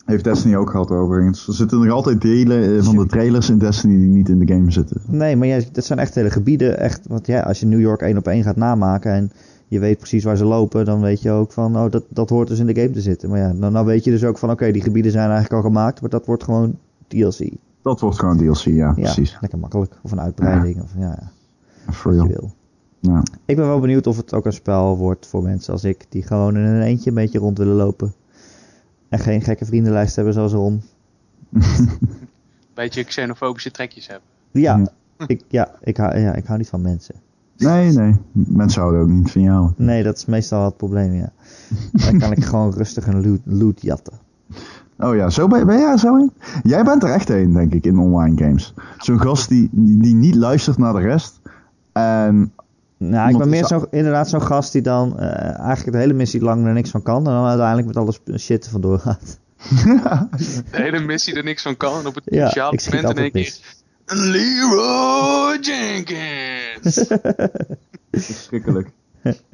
Heeft 0.09 0.25
Destiny 0.25 0.57
ook 0.57 0.71
gehad 0.71 0.91
overigens. 0.91 1.47
Er 1.49 1.55
zitten 1.55 1.79
nog 1.79 1.91
altijd 1.93 2.21
delen 2.21 2.77
eh, 2.77 2.83
van 2.83 2.97
de 2.97 3.07
trailers 3.07 3.51
in 3.51 3.59
Destiny 3.59 3.97
die 3.97 4.07
niet 4.07 4.29
in 4.29 4.39
de 4.39 4.53
game 4.55 4.71
zitten. 4.71 5.01
Nee, 5.07 5.37
maar 5.37 5.47
ja, 5.47 5.61
dat 5.73 5.85
zijn 5.85 5.99
echt 5.99 6.15
hele 6.15 6.31
gebieden. 6.31 6.79
Echt, 6.79 7.07
want 7.09 7.27
ja, 7.27 7.41
als 7.41 7.61
je 7.61 7.67
New 7.67 7.81
York 7.81 8.01
één 8.01 8.17
op 8.17 8.27
één 8.27 8.43
gaat 8.43 8.57
namaken 8.57 9.13
en 9.13 9.33
je 9.67 9.79
weet 9.79 9.99
precies 9.99 10.25
waar 10.25 10.37
ze 10.37 10.45
lopen, 10.45 10.85
dan 10.85 11.01
weet 11.01 11.23
je 11.23 11.31
ook 11.31 11.53
van, 11.53 11.77
oh, 11.77 11.91
dat, 11.91 12.05
dat 12.09 12.29
hoort 12.29 12.49
dus 12.49 12.59
in 12.59 12.67
de 12.67 12.75
game 12.75 12.91
te 12.91 13.01
zitten. 13.01 13.29
Maar 13.31 13.39
ja, 13.39 13.53
dan, 13.53 13.73
dan 13.73 13.85
weet 13.85 14.05
je 14.05 14.11
dus 14.11 14.25
ook 14.25 14.39
van, 14.39 14.51
oké, 14.51 14.71
die 14.71 14.83
gebieden 14.83 15.13
zijn 15.13 15.31
eigenlijk 15.31 15.55
al 15.55 15.71
gemaakt, 15.71 16.01
maar 16.01 16.11
dat 16.11 16.27
wordt 16.27 16.45
gewoon 16.45 16.79
DLC. 17.09 17.51
Dat 17.83 18.01
wordt 18.01 18.19
gewoon 18.19 18.37
DLC, 18.37 18.65
ja, 18.65 18.73
Ja, 18.75 18.93
precies. 18.93 19.37
lekker 19.41 19.59
makkelijk. 19.59 19.93
Of 20.03 20.13
een 20.13 20.21
uitbreiding, 20.21 20.83
of 20.83 20.91
ja, 20.99 21.19
ja, 21.87 21.93
For 21.93 22.13
je 22.13 22.19
real. 22.19 22.29
wil. 22.29 22.53
Ja. 23.01 23.23
Ik 23.45 23.57
ben 23.57 23.67
wel 23.67 23.81
benieuwd 23.81 24.07
of 24.07 24.17
het 24.17 24.35
ook 24.35 24.47
een 24.47 24.53
spel 24.53 24.97
wordt 24.97 25.27
voor 25.27 25.43
mensen 25.43 25.73
als 25.73 25.85
ik, 25.85 26.07
die 26.09 26.23
gewoon 26.23 26.57
in 26.57 26.63
een 26.63 26.83
eentje 26.83 27.09
een 27.09 27.17
beetje 27.17 27.39
rond 27.39 27.59
willen 27.59 27.77
lopen. 27.77 28.13
En 29.09 29.19
geen 29.19 29.43
gekke 29.43 29.65
vriendenlijst 29.65 30.17
hebben 30.17 30.35
zoals 30.35 30.53
Ron. 30.53 30.83
Beetje 32.75 33.05
xenofobische 33.05 33.71
trekjes 33.71 34.07
hebben. 34.07 34.27
Ja. 34.51 34.93
Ik, 35.27 35.43
ja, 35.49 35.71
ik, 35.81 35.97
hou, 35.97 36.19
ja, 36.19 36.35
ik 36.35 36.47
hou 36.47 36.59
niet 36.59 36.69
van 36.69 36.83
mensen. 36.83 37.15
Nee, 37.57 37.93
nee. 37.93 38.17
Mensen 38.33 38.81
houden 38.81 39.01
ook 39.01 39.09
niet 39.09 39.31
van 39.31 39.43
jou. 39.43 39.73
Nee, 39.77 40.03
dat 40.03 40.17
is 40.17 40.25
meestal 40.25 40.65
het 40.65 40.77
probleem, 40.77 41.13
ja. 41.13 41.33
Dan 41.93 42.19
kan 42.19 42.33
ik 42.33 42.45
gewoon 42.45 42.73
rustig 42.73 43.07
een 43.07 43.27
loot, 43.29 43.41
loot 43.45 43.83
jatten. 43.83 44.19
Oh 44.99 45.17
ja, 45.17 45.31
zo 45.31 45.47
ben, 45.47 45.67
ben 45.67 45.79
jij 45.79 45.97
zo 45.97 46.17
in? 46.17 46.33
Jij 46.63 46.85
bent 46.85 47.03
er 47.03 47.11
echt 47.11 47.31
een, 47.31 47.53
denk 47.53 47.75
ik, 47.75 47.85
in 47.85 47.99
online 47.99 48.45
games. 48.45 48.75
Zo'n 48.99 49.21
gast 49.21 49.49
die, 49.49 49.69
die, 49.73 49.99
die 49.99 50.15
niet 50.15 50.35
luistert 50.35 50.79
naar 50.79 50.93
de 50.93 51.01
rest. 51.01 51.41
En 51.93 52.53
Nou, 52.99 53.31
ik 53.31 53.39
ben 53.39 53.49
meer 53.49 53.67
zo, 53.67 53.87
inderdaad 53.91 54.29
zo'n 54.29 54.43
gast 54.43 54.73
die 54.73 54.83
dan 54.83 55.19
eh, 55.19 55.59
eigenlijk 55.59 55.93
de 55.93 55.99
hele 55.99 56.13
missie 56.13 56.41
lang 56.41 56.67
er 56.67 56.73
niks 56.73 56.91
van 56.91 57.03
kan. 57.03 57.17
En 57.17 57.33
dan 57.33 57.47
uiteindelijk 57.47 57.87
met 57.87 57.97
alles 57.97 58.21
shit 58.37 58.65
er 58.65 58.71
vandoor 58.71 58.99
gaat. 58.99 59.39
De 60.71 60.83
hele 60.83 61.01
missie 61.01 61.35
er 61.35 61.45
niks 61.45 61.63
van 61.63 61.77
kan 61.77 62.01
en 62.01 62.07
op 62.07 62.15
het 62.15 62.25
Ja, 62.27 62.49
schiet 62.49 62.93
moment 62.93 63.17
in 63.17 63.23
één 63.23 63.31
keer... 63.31 63.55
Leroy 64.07 65.59
Jenkins! 65.61 67.07
verschrikkelijk. 68.13 68.91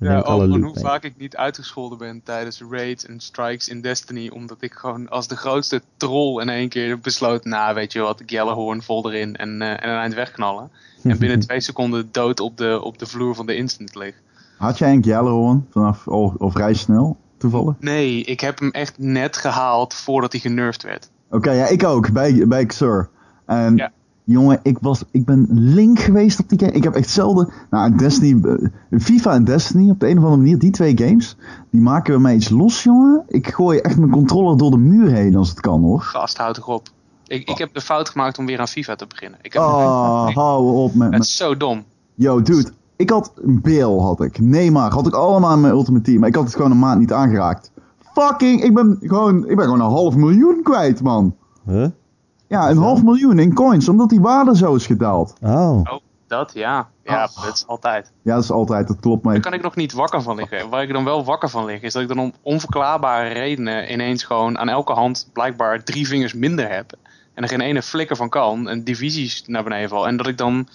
Ja, 0.00 0.20
over 0.20 0.48
hoe 0.48 0.58
mee. 0.58 0.72
vaak 0.74 1.02
ik 1.02 1.16
niet 1.16 1.36
uitgescholden 1.36 1.98
ben 1.98 2.20
tijdens 2.24 2.62
raids 2.70 3.06
en 3.06 3.20
strikes 3.20 3.68
in 3.68 3.80
Destiny. 3.80 4.28
Omdat 4.28 4.56
ik 4.60 4.72
gewoon 4.72 5.08
als 5.08 5.28
de 5.28 5.36
grootste 5.36 5.82
troll 5.96 6.42
in 6.42 6.48
één 6.48 6.68
keer 6.68 6.98
besloot, 6.98 7.44
nou 7.44 7.74
weet 7.74 7.92
je 7.92 8.00
wat, 8.00 8.22
Gjallarhorn 8.26 8.82
vol 8.82 9.10
erin 9.10 9.36
en, 9.36 9.62
eh, 9.62 9.70
en 9.70 9.88
een 9.88 9.98
eind 9.98 10.14
wegknallen. 10.14 10.70
En 11.02 11.18
binnen 11.24 11.40
twee 11.40 11.60
seconden 11.60 12.08
dood 12.12 12.40
op 12.40 12.56
de, 12.56 12.80
op 12.82 12.98
de 12.98 13.06
vloer 13.06 13.34
van 13.34 13.46
de 13.46 13.56
instant 13.56 13.94
lig. 13.94 14.14
Had 14.56 14.78
jij 14.78 14.92
een 14.92 15.02
Gjallarhorn 15.02 15.66
vanaf, 15.70 16.08
al, 16.08 16.34
al 16.38 16.50
vrij 16.50 16.74
snel, 16.74 17.16
toevallig? 17.36 17.74
Nee, 17.78 18.24
ik 18.24 18.40
heb 18.40 18.58
hem 18.58 18.70
echt 18.70 18.98
net 18.98 19.36
gehaald 19.36 19.94
voordat 19.94 20.32
hij 20.32 20.40
genurfd 20.40 20.82
werd. 20.82 21.10
Oké, 21.30 21.50
ja, 21.50 21.66
ik 21.66 21.84
ook, 21.84 22.12
bij, 22.12 22.46
bij 22.46 22.66
Xur. 22.66 23.08
En 23.46 23.76
Ja. 23.76 23.92
Jongen, 24.32 24.60
ik, 24.62 24.78
was, 24.80 25.02
ik 25.10 25.24
ben 25.24 25.46
link 25.50 25.98
geweest 25.98 26.40
op 26.40 26.48
die 26.48 26.58
game. 26.58 26.72
Ik 26.72 26.84
heb 26.84 26.94
echt 26.94 27.10
zelden, 27.10 27.48
nou, 27.70 27.96
Destiny, 27.96 28.44
eh, 28.90 29.00
FIFA 29.00 29.32
en 29.32 29.44
Destiny, 29.44 29.90
op 29.90 30.00
de 30.00 30.08
een 30.08 30.18
of 30.18 30.24
andere 30.24 30.42
manier, 30.42 30.58
die 30.58 30.70
twee 30.70 30.98
games, 30.98 31.36
die 31.70 31.80
maken 31.80 32.12
bij 32.12 32.22
mij 32.22 32.34
iets 32.34 32.48
los, 32.48 32.82
jongen. 32.82 33.22
Ik 33.28 33.48
gooi 33.48 33.78
echt 33.78 33.98
mijn 33.98 34.10
controller 34.10 34.56
door 34.56 34.70
de 34.70 34.78
muur 34.78 35.10
heen 35.10 35.36
als 35.36 35.48
het 35.48 35.60
kan, 35.60 35.82
hoor. 35.82 36.00
Gast, 36.00 36.36
houd 36.36 36.54
toch 36.54 36.68
op. 36.68 36.88
Ik, 37.26 37.48
ik 37.48 37.58
heb 37.58 37.74
de 37.74 37.80
fout 37.80 38.08
gemaakt 38.08 38.38
om 38.38 38.46
weer 38.46 38.60
aan 38.60 38.68
FIFA 38.68 38.94
te 38.94 39.06
beginnen. 39.06 39.38
Ik 39.42 39.52
heb 39.52 39.62
Oh, 39.62 40.28
hou 40.28 40.72
op 40.72 40.94
met, 40.94 41.12
Het 41.12 41.22
is 41.22 41.36
zo 41.36 41.56
dom. 41.56 41.84
Yo, 42.14 42.42
dude. 42.42 42.70
Ik 42.96 43.10
had 43.10 43.32
een 43.42 43.60
Bill, 43.60 43.98
had 43.98 44.20
ik. 44.20 44.40
Neymar, 44.40 44.92
had 44.92 45.06
ik 45.06 45.14
allemaal 45.14 45.54
in 45.54 45.60
mijn 45.60 45.72
Ultimate 45.72 46.04
Team. 46.04 46.18
Maar 46.18 46.28
ik 46.28 46.34
had 46.34 46.44
het 46.44 46.54
gewoon 46.54 46.70
een 46.70 46.78
maand 46.78 46.98
niet 46.98 47.12
aangeraakt. 47.12 47.70
Fucking, 48.12 48.62
ik 48.62 48.74
ben 48.74 48.98
gewoon, 49.00 49.48
ik 49.48 49.56
ben 49.56 49.64
gewoon 49.64 49.80
een 49.80 49.90
half 49.90 50.16
miljoen 50.16 50.60
kwijt, 50.62 51.02
man. 51.02 51.34
Huh? 51.66 51.86
Ja, 52.48 52.68
een 52.68 52.74
Zo? 52.74 52.80
half 52.80 53.02
miljoen 53.02 53.38
in 53.38 53.54
coins, 53.54 53.88
omdat 53.88 54.08
die 54.08 54.20
waarde 54.20 54.56
zo 54.56 54.74
is 54.74 54.86
gedaald. 54.86 55.34
Oh. 55.42 55.80
Oh, 55.84 55.98
dat 56.26 56.50
ja. 56.54 56.88
Ja, 57.04 57.24
Oh. 57.36 57.44
dat 57.44 57.54
is 57.54 57.66
altijd. 57.66 58.12
Ja, 58.22 58.34
dat 58.34 58.42
is 58.44 58.50
altijd, 58.50 58.88
dat 58.88 59.00
klopt. 59.00 59.22
Maar 59.24 59.32
Daar 59.32 59.42
kan 59.42 59.52
ik 59.52 59.62
nog 59.62 59.76
niet 59.76 59.92
wakker 59.92 60.22
van 60.22 60.36
liggen. 60.36 60.68
Waar 60.68 60.82
ik 60.82 60.92
dan 60.92 61.04
wel 61.04 61.24
wakker 61.24 61.48
van 61.48 61.64
lig, 61.64 61.80
is 61.82 61.92
dat 61.92 62.02
ik 62.02 62.08
dan 62.08 62.18
om 62.18 62.32
onverklaarbare 62.42 63.28
redenen 63.28 63.92
ineens 63.92 64.24
gewoon 64.24 64.58
aan 64.58 64.68
elke 64.68 64.92
hand 64.92 65.28
blijkbaar 65.32 65.84
drie 65.84 66.06
vingers 66.06 66.34
minder 66.34 66.70
heb. 66.70 66.92
En 67.34 67.42
er 67.42 67.48
geen 67.48 67.60
ene 67.60 67.82
flikker 67.82 68.16
van 68.16 68.28
kan. 68.28 68.68
En 68.68 68.84
divisies 68.84 69.42
naar 69.46 69.62
beneden 69.64 69.88
val. 69.88 70.06
En 70.06 70.16
dat 70.16 70.26
ik 70.26 70.38
dan 70.38 70.68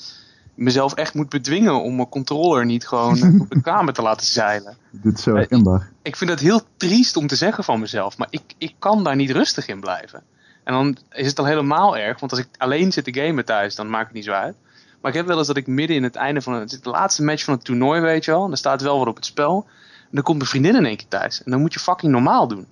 mezelf 0.56 0.94
echt 0.94 1.14
moet 1.14 1.30
bedwingen 1.30 1.82
om 1.82 1.96
mijn 1.96 2.10
controller 2.10 2.66
niet 2.66 2.88
gewoon 2.88 3.18
eh, 3.18 3.42
op 3.42 3.50
de 3.50 3.62
kamer 3.72 3.94
te 3.94 4.02
laten 4.02 4.26
zeilen. 4.26 4.78
dit 4.92 5.18
is 5.18 5.24
zo 5.24 5.30
Eh, 5.30 5.36
herkenbaar. 5.36 5.90
Ik 6.02 6.16
vind 6.16 6.30
dat 6.30 6.40
heel 6.40 6.62
triest 6.78 7.18
om 7.18 7.28
te 7.28 7.36
zeggen 7.36 7.64
van 7.64 7.80
mezelf. 7.80 8.18
Maar 8.18 8.28
ik, 8.30 8.42
ik 8.58 8.74
kan 8.80 9.04
daar 9.04 9.16
niet 9.16 9.32
rustig 9.32 9.68
in 9.68 9.80
blijven. 9.80 10.24
En 10.64 10.74
dan 10.74 10.98
is 11.12 11.28
het 11.28 11.40
al 11.40 11.46
helemaal 11.46 11.98
erg. 11.98 12.20
Want 12.20 12.32
als 12.32 12.42
ik 12.42 12.48
alleen 12.58 12.92
zit 12.92 13.04
te 13.04 13.14
gamen 13.14 13.46
thuis, 13.46 13.76
dan 13.76 13.90
maakt 13.90 14.06
het 14.06 14.14
niet 14.14 14.26
zo 14.26 14.32
uit. 14.32 14.56
Maar 15.02 15.12
ik 15.12 15.18
heb 15.18 15.28
wel 15.28 15.38
eens 15.38 15.48
dat 15.48 15.58
ik 15.58 15.68
midden 15.68 15.96
in 15.96 16.04
het 16.04 16.16
einde 16.16 16.42
van 16.42 16.54
het, 16.54 16.80
de 16.84 16.90
laatste 16.90 17.24
match 17.24 17.44
van 17.44 17.54
het 17.54 17.64
toernooi, 17.64 18.02
weet 18.02 18.26
je 18.26 18.32
wel. 18.32 18.46
En 18.46 18.52
er 18.52 18.58
staat 18.58 18.82
wel 18.82 18.98
wat 18.98 19.08
op 19.08 19.16
het 19.16 19.26
spel. 19.26 19.66
En 20.02 20.10
dan 20.12 20.24
komt 20.24 20.38
mijn 20.38 20.50
vriendin 20.50 20.76
in 20.76 20.86
één 20.86 20.98
keer 20.98 21.08
thuis. 21.08 21.44
En 21.44 21.52
dan 21.52 21.62
moet 21.62 21.74
je 21.74 21.80
fucking 21.80 22.12
normaal 22.12 22.48
doen. 22.48 22.68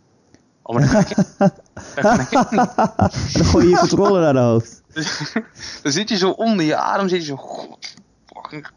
Oh, 0.62 0.76
maar 0.76 0.82
dat 0.82 0.92
kan 0.92 1.02
ik, 1.02 1.16
dat 1.96 2.04
kan 2.04 2.20
ik 2.20 2.32
echt 2.32 2.52
niet. 2.52 2.76
Dan 3.34 3.46
gooi 3.46 3.66
je 3.66 3.72
je 3.72 3.78
controller 3.78 4.22
naar 4.22 4.34
de 4.34 4.40
hoofd. 4.40 4.82
Dan 5.84 5.92
zit 5.92 6.10
je 6.10 6.18
zo 6.18 6.30
onder 6.30 6.66
je 6.66 6.76
adem, 6.76 7.08
zit 7.08 7.20
je 7.20 7.26
zo... 7.26 7.36
God, 7.36 7.96
fucking. 8.26 8.68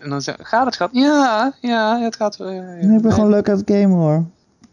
En 0.00 0.10
dan 0.10 0.22
zeg 0.22 0.36
gaat 0.38 0.64
het 0.64 0.74
schat? 0.74 0.90
Ja, 0.92 1.52
ja, 1.60 2.00
het 2.00 2.16
gaat 2.16 2.36
wel. 2.36 2.50
ja, 2.50 2.62
ja. 2.62 2.86
Nee, 2.86 2.96
ik 2.96 3.02
ben 3.02 3.12
gewoon 3.12 3.30
leuk 3.30 3.48
aan 3.48 3.56
het 3.56 3.70
gamen 3.70 3.96
hoor. 3.96 4.24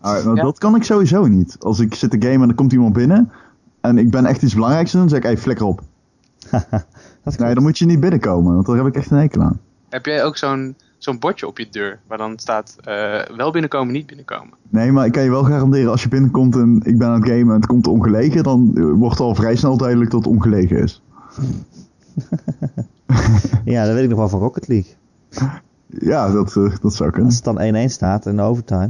Ah, 0.01 0.23
nou, 0.23 0.35
ja. 0.35 0.43
Dat 0.43 0.57
kan 0.57 0.75
ik 0.75 0.83
sowieso 0.83 1.27
niet. 1.27 1.55
Als 1.59 1.79
ik 1.79 1.95
zit 1.95 2.11
te 2.11 2.17
gamen 2.19 2.41
en 2.41 2.49
er 2.49 2.55
komt 2.55 2.71
iemand 2.71 2.93
binnen. 2.93 3.31
En 3.87 3.97
ik 3.97 4.09
ben 4.11 4.25
echt 4.25 4.41
iets 4.41 4.53
belangrijks 4.53 4.93
aan, 4.93 4.99
dan 4.99 5.09
zeg 5.09 5.17
ik, 5.17 5.23
hey, 5.25 5.37
flikker 5.37 5.65
op. 5.65 5.81
Dat 7.23 7.37
Nee, 7.37 7.53
dan 7.53 7.63
moet 7.63 7.77
je 7.77 7.85
niet 7.85 7.99
binnenkomen, 7.99 8.53
want 8.53 8.65
daar 8.65 8.77
heb 8.77 8.85
ik 8.85 8.95
echt 8.95 9.11
een 9.11 9.17
hekel 9.17 9.41
aan. 9.41 9.59
Heb 9.89 10.05
jij 10.05 10.23
ook 10.23 10.37
zo'n 10.37 10.75
zo'n 10.97 11.19
bordje 11.19 11.47
op 11.47 11.57
je 11.57 11.67
deur 11.69 11.99
waar 12.07 12.17
dan 12.17 12.39
staat 12.39 12.75
eh, 12.83 13.35
wel 13.35 13.51
binnenkomen, 13.51 13.93
niet 13.93 14.05
binnenkomen? 14.05 14.53
Nee, 14.69 14.91
maar 14.91 15.05
ik 15.05 15.11
kan 15.11 15.23
je 15.23 15.29
wel 15.29 15.43
garanderen, 15.43 15.91
als 15.91 16.03
je 16.03 16.09
binnenkomt 16.09 16.55
en 16.55 16.81
ik 16.83 16.97
ben 16.97 17.07
aan 17.07 17.21
het 17.21 17.29
gamen 17.29 17.47
en 17.47 17.55
het 17.61 17.65
komt 17.65 17.87
ongelegen, 17.87 18.43
dan 18.43 18.71
eh, 18.75 18.83
wordt 18.91 19.19
al 19.19 19.35
vrij 19.35 19.55
snel 19.55 19.77
duidelijk 19.77 20.11
dat 20.11 20.19
het 20.25 20.33
ongelegen 20.33 20.77
is. 20.77 21.01
Ja, 23.65 23.85
dat 23.85 23.93
weet 23.93 24.03
ik 24.03 24.09
nog 24.09 24.17
wel 24.19 24.29
van 24.29 24.39
Rocket 24.39 24.67
League. 24.67 24.93
Ja, 25.99 26.31
dat, 26.31 26.55
eh, 26.55 26.75
dat 26.81 26.95
zou 26.95 27.09
kunnen. 27.09 27.25
Als 27.25 27.35
het 27.35 27.43
dan 27.43 27.87
1-1 27.87 27.91
staat 27.91 28.25
in 28.25 28.35
de 28.35 28.41
overtime. 28.41 28.89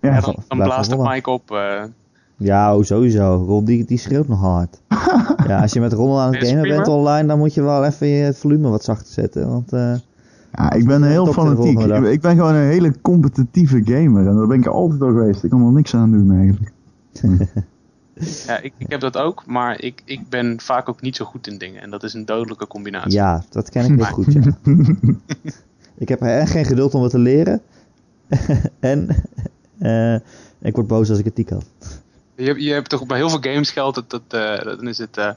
Ja, 0.00 0.20
dan, 0.20 0.36
dan 0.48 0.58
blaast 0.58 0.90
de 0.90 0.96
mic 0.96 1.26
op. 1.26 1.50
eh, 1.50 1.82
Ja, 2.36 2.76
oh, 2.76 2.82
sowieso. 2.82 3.44
Ron 3.46 3.64
die, 3.64 3.84
die 3.84 3.98
schreeuwt 3.98 4.28
nog 4.28 4.40
hard. 4.40 4.80
ja, 5.48 5.60
als 5.60 5.72
je 5.72 5.80
met 5.80 5.92
Ron 5.92 6.18
aan 6.18 6.34
het 6.34 6.48
gamen 6.48 6.68
bent 6.68 6.88
online, 6.88 7.28
dan 7.28 7.38
moet 7.38 7.54
je 7.54 7.62
wel 7.62 7.84
even 7.84 8.06
je 8.06 8.34
volume 8.34 8.68
wat 8.68 8.84
zachter 8.84 9.12
zetten. 9.12 9.48
Want 9.48 9.72
eh, 9.72 9.94
Ja, 10.52 10.72
ik 10.72 10.86
ben 10.86 11.02
heel 11.02 11.26
fanatiek. 11.26 11.78
Ik, 11.80 12.04
ik 12.04 12.20
ben 12.20 12.36
gewoon 12.36 12.54
een 12.54 12.68
hele 12.68 13.00
competitieve 13.00 13.80
gamer. 13.84 14.26
En 14.26 14.36
daar 14.36 14.46
ben 14.46 14.58
ik 14.58 14.66
altijd 14.66 15.02
al 15.02 15.08
geweest. 15.08 15.44
Ik 15.44 15.50
kan 15.50 15.66
er 15.66 15.72
niks 15.72 15.94
aan 15.94 16.10
doen 16.10 16.32
eigenlijk. 16.32 16.72
Ja, 18.46 18.60
ik, 18.60 18.72
ik 18.78 18.90
heb 18.90 19.00
dat 19.00 19.16
ook, 19.16 19.46
maar 19.46 19.80
ik, 19.80 20.02
ik 20.04 20.28
ben 20.28 20.60
vaak 20.60 20.88
ook 20.88 21.00
niet 21.00 21.16
zo 21.16 21.24
goed 21.24 21.46
in 21.46 21.58
dingen. 21.58 21.82
En 21.82 21.90
dat 21.90 22.02
is 22.02 22.14
een 22.14 22.24
dodelijke 22.24 22.66
combinatie. 22.66 23.12
Ja, 23.12 23.44
dat 23.50 23.70
ken 23.70 23.84
ik 23.84 23.96
heel 23.96 24.04
goed. 24.04 24.32
Ja. 24.32 24.58
ik 26.04 26.08
heb 26.08 26.22
er 26.22 26.46
geen 26.46 26.64
geduld 26.64 26.94
om 26.94 27.00
wat 27.00 27.10
te 27.10 27.18
leren. 27.18 27.60
en 28.80 29.08
eh, 29.78 30.14
ik 30.58 30.74
word 30.74 30.86
boos 30.86 31.10
als 31.10 31.18
ik 31.18 31.24
het 31.24 31.36
niet 31.36 31.46
kan. 31.46 31.62
Je, 32.36 32.44
hebt- 32.46 32.62
je 32.62 32.72
hebt 32.72 32.88
toch 32.88 33.06
bij 33.06 33.16
heel 33.16 33.28
veel 33.30 33.52
games 33.52 33.70
geldt 33.70 33.94
dat, 33.94 34.10
dat 34.10 34.22
eh, 34.42 34.64
dan 34.64 34.88
is 34.88 34.98
het 34.98 35.16
eh, 35.16 35.30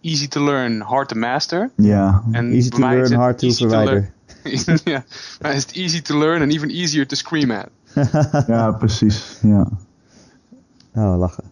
easy 0.00 0.28
to 0.28 0.44
learn, 0.44 0.80
hard 0.80 1.08
to 1.08 1.18
master. 1.18 1.70
Ja, 1.76 2.22
En 2.32 2.50
Easy 2.50 2.68
to 2.68 2.78
learn, 2.78 3.12
hard 3.12 3.38
to 3.38 3.50
verwijder. 3.50 4.12
ja, 4.84 5.04
maar 5.40 5.54
is 5.54 5.62
het 5.62 5.72
easy 5.72 6.02
to 6.02 6.18
learn 6.18 6.42
and 6.42 6.52
even 6.52 6.68
easier 6.70 7.06
to 7.06 7.16
scream 7.16 7.50
at. 7.50 7.68
ja, 8.46 8.72
precies. 8.72 9.38
Ja. 9.42 9.68
Oh, 10.94 11.18
lachen. 11.18 11.44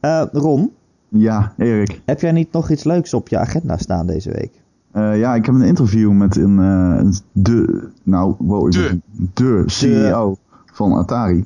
Eh, 0.00 0.22
Ron, 0.32 0.72
ja, 1.08 1.52
Erik. 1.58 2.00
heb 2.04 2.20
jij 2.20 2.32
niet 2.32 2.52
nog 2.52 2.70
iets 2.70 2.84
leuks 2.84 3.14
op 3.14 3.28
je 3.28 3.38
agenda 3.38 3.76
staan 3.76 4.06
deze 4.06 4.30
week? 4.30 4.60
Eh, 4.92 5.18
ja, 5.18 5.34
ik 5.34 5.46
heb 5.46 5.54
een 5.54 5.62
interview 5.62 6.12
met 6.12 6.36
een, 6.36 6.58
eh, 6.58 7.10
de, 7.32 7.88
nou, 8.02 8.34
wow, 8.38 8.66
ik 8.66 8.72
De. 8.72 8.80
ben- 8.80 9.30
de 9.34 9.62
CEO 9.66 10.36
van 10.72 10.92
Atari. 10.92 11.44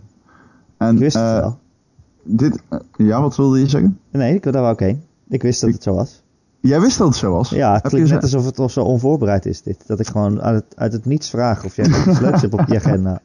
En 0.77 0.93
Ik 0.95 0.99
wist 0.99 1.17
het 1.17 1.25
eh, 1.25 1.39
wel. 1.39 1.59
Dit, 2.27 2.63
eh, 2.69 2.79
ja, 2.97 3.21
wat 3.21 3.37
wilde 3.37 3.59
je 3.59 3.69
zeggen? 3.69 3.99
Nee, 4.11 4.35
ik, 4.35 4.43
daar 4.43 4.63
wou 4.63 4.73
ik 4.73 4.79
heen. 4.79 5.03
Ik 5.29 5.43
wist 5.43 5.61
dat 5.61 5.71
het 5.71 5.83
zo 5.83 5.95
was. 5.95 6.23
Jij 6.61 6.81
wist 6.81 6.99
dat 6.99 7.07
het 7.07 7.17
zo 7.17 7.33
was? 7.33 7.51
Ja, 7.51 7.73
het 7.73 7.83
Heb 7.83 7.93
klinkt 7.93 8.11
net 8.11 8.23
alsof 8.23 8.45
het 8.45 8.59
al 8.59 8.69
zo 8.69 8.83
onvoorbereid 8.83 9.47
is 9.47 9.63
dit. 9.63 9.87
Dat 9.87 10.01
ik 10.01 10.07
gewoon 10.07 10.43
uit 10.43 10.55
het, 10.55 10.77
uit 10.77 10.93
het 10.93 11.05
niets 11.05 11.31
vraag 11.31 11.65
of 11.65 11.77
jij 11.77 11.87
iets 11.87 12.21
leuks 12.21 12.41
hebt 12.41 12.53
op 12.53 12.65
je 12.67 12.77
agenda. 12.77 13.21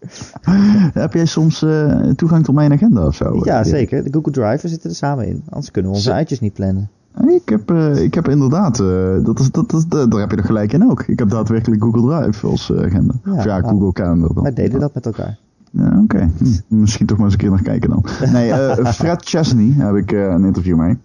Heb 0.92 1.12
jij 1.12 1.26
soms 1.26 1.62
eh, 1.62 2.08
toegang 2.08 2.44
tot 2.44 2.54
mijn 2.54 2.72
agenda 2.72 3.06
of 3.06 3.14
zo? 3.14 3.40
Ja, 3.42 3.64
zeker. 3.64 4.04
De 4.04 4.12
Google 4.12 4.32
Drive, 4.32 4.62
we 4.62 4.68
zitten 4.68 4.90
er 4.90 4.96
samen 4.96 5.26
in. 5.26 5.42
Anders 5.48 5.70
kunnen 5.70 5.90
we 5.90 5.96
onze 5.96 6.12
uitjes 6.12 6.40
niet 6.40 6.52
plannen. 6.52 6.90
Ik 7.26 7.48
heb, 7.48 7.70
eh, 7.70 8.02
ik 8.02 8.14
heb 8.14 8.28
inderdaad, 8.28 8.76
dat 9.24 9.40
is, 9.40 9.50
dat 9.50 9.72
is, 9.72 9.86
daar 9.86 10.20
heb 10.20 10.30
je 10.30 10.36
er 10.36 10.44
gelijk 10.44 10.72
in 10.72 10.90
ook. 10.90 11.02
Ik 11.02 11.18
heb 11.18 11.30
daadwerkelijk 11.30 11.82
Google 11.82 12.20
Drive 12.20 12.46
als 12.46 12.72
agenda. 12.72 13.14
Ja, 13.24 13.32
of 13.32 13.44
ja, 13.44 13.58
nou, 13.58 13.72
Google 13.72 13.92
Calendar 13.92 14.34
dan. 14.34 14.42
Wij 14.42 14.52
deden 14.52 14.80
dat 14.80 14.94
met 14.94 15.06
elkaar. 15.06 15.38
Ja, 15.74 16.00
Oké, 16.02 16.30
Hm, 16.38 16.80
misschien 16.80 17.06
toch 17.06 17.16
maar 17.16 17.26
eens 17.26 17.34
een 17.34 17.40
keer 17.40 17.50
naar 17.50 17.62
kijken 17.62 17.90
dan. 17.90 18.04
Nee, 18.32 18.50
eh, 18.52 18.86
Fred 18.92 19.24
Chesney 19.24 19.74
heb 19.76 19.94
ik 19.96 20.12
eh, 20.12 20.24
een 20.24 20.44
interview 20.44 20.76
mee. 20.76 20.98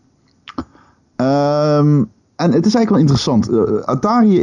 Ehm, 1.15 2.03
en 2.35 2.51
het 2.51 2.65
is 2.65 2.75
eigenlijk 2.75 2.89
wel 2.89 2.99
interessant. 2.99 3.49
Eh, 3.49 3.81
Atari 3.85 4.39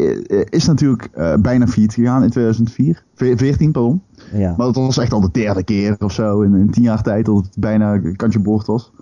is 0.51 0.67
natuurlijk 0.67 1.11
bijna 1.41 1.67
failliet 1.67 1.95
gegaan 1.95 2.23
in 2.23 2.31
2004. 2.31 3.05
Ve- 3.15 3.37
14, 3.37 3.73
pardon. 3.73 4.03
Ja. 4.33 4.55
Maar 4.57 4.67
dat 4.67 4.77
was 4.77 4.99
echt 4.99 5.13
al 5.13 5.21
de 5.21 5.29
derde 5.33 5.63
keer 5.65 5.97
of 5.99 6.13
zo 6.13 6.41
in, 6.41 6.55
in 6.55 6.71
tien 6.71 6.83
jaar 6.83 7.03
tijd 7.03 7.27
dat 7.27 7.37
het 7.37 7.57
bijna 7.59 8.01
kantje 8.17 8.39
boord 8.39 8.67
was. 8.67 8.93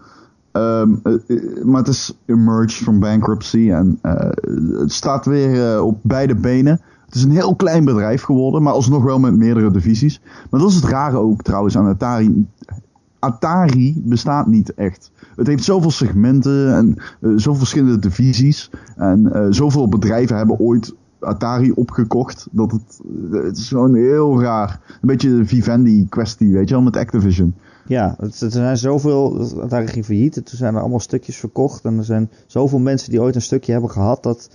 Ehm, 0.52 0.90
eh, 1.02 1.12
eh, 1.26 1.64
maar 1.64 1.78
het 1.78 1.88
is 1.88 2.18
emerged 2.26 2.72
from 2.72 2.98
bankruptcy 3.00 3.70
en 3.70 3.98
het 4.78 4.92
staat 4.92 5.26
weer 5.26 5.82
op 5.82 5.98
beide 6.02 6.34
benen. 6.34 6.80
Het 7.12 7.20
is 7.20 7.26
een 7.26 7.36
heel 7.36 7.56
klein 7.56 7.84
bedrijf 7.84 8.22
geworden, 8.22 8.62
maar 8.62 8.72
alsnog 8.72 9.04
wel 9.04 9.18
met 9.18 9.36
meerdere 9.36 9.70
divisies. 9.70 10.20
Maar 10.50 10.60
dat 10.60 10.68
is 10.68 10.74
het 10.74 10.84
rare 10.84 11.16
ook 11.16 11.42
trouwens 11.42 11.76
aan 11.76 11.86
Atari. 11.86 12.46
Atari 13.18 14.02
bestaat 14.04 14.46
niet 14.46 14.74
echt. 14.74 15.10
Het 15.36 15.46
heeft 15.46 15.64
zoveel 15.64 15.90
segmenten 15.90 16.74
en 16.74 16.96
eh, 17.20 17.30
zoveel 17.36 17.54
verschillende 17.54 17.98
divisies. 17.98 18.70
En 18.96 19.32
eh, 19.32 19.46
zoveel 19.50 19.88
bedrijven 19.88 20.36
hebben 20.36 20.58
ooit 20.58 20.94
Atari 21.20 21.72
opgekocht. 21.72 22.48
Dat 22.50 22.72
het, 22.72 23.00
eh, 23.32 23.42
het 23.42 23.56
is 23.56 23.68
gewoon 23.68 23.94
heel 23.94 24.42
raar. 24.42 24.80
Een 24.86 25.08
beetje 25.08 25.36
de 25.36 25.46
Vivendi 25.46 26.06
kwestie, 26.08 26.52
weet 26.52 26.68
je 26.68 26.74
wel, 26.74 26.84
met 26.84 26.96
Activision. 26.96 27.54
Ja, 27.86 28.16
er 28.18 28.50
zijn 28.50 28.76
zoveel, 28.76 29.48
daar 29.68 29.88
ging 29.88 30.04
failliet. 30.04 30.36
en 30.36 30.44
Toen 30.44 30.58
zijn 30.58 30.74
er 30.74 30.80
allemaal 30.80 31.00
stukjes 31.00 31.36
verkocht. 31.36 31.84
En 31.84 31.98
er 31.98 32.04
zijn 32.04 32.30
zoveel 32.46 32.78
mensen 32.78 33.10
die 33.10 33.20
ooit 33.20 33.34
een 33.34 33.42
stukje 33.42 33.72
hebben 33.72 33.90
gehad. 33.90 34.22
Dat 34.22 34.50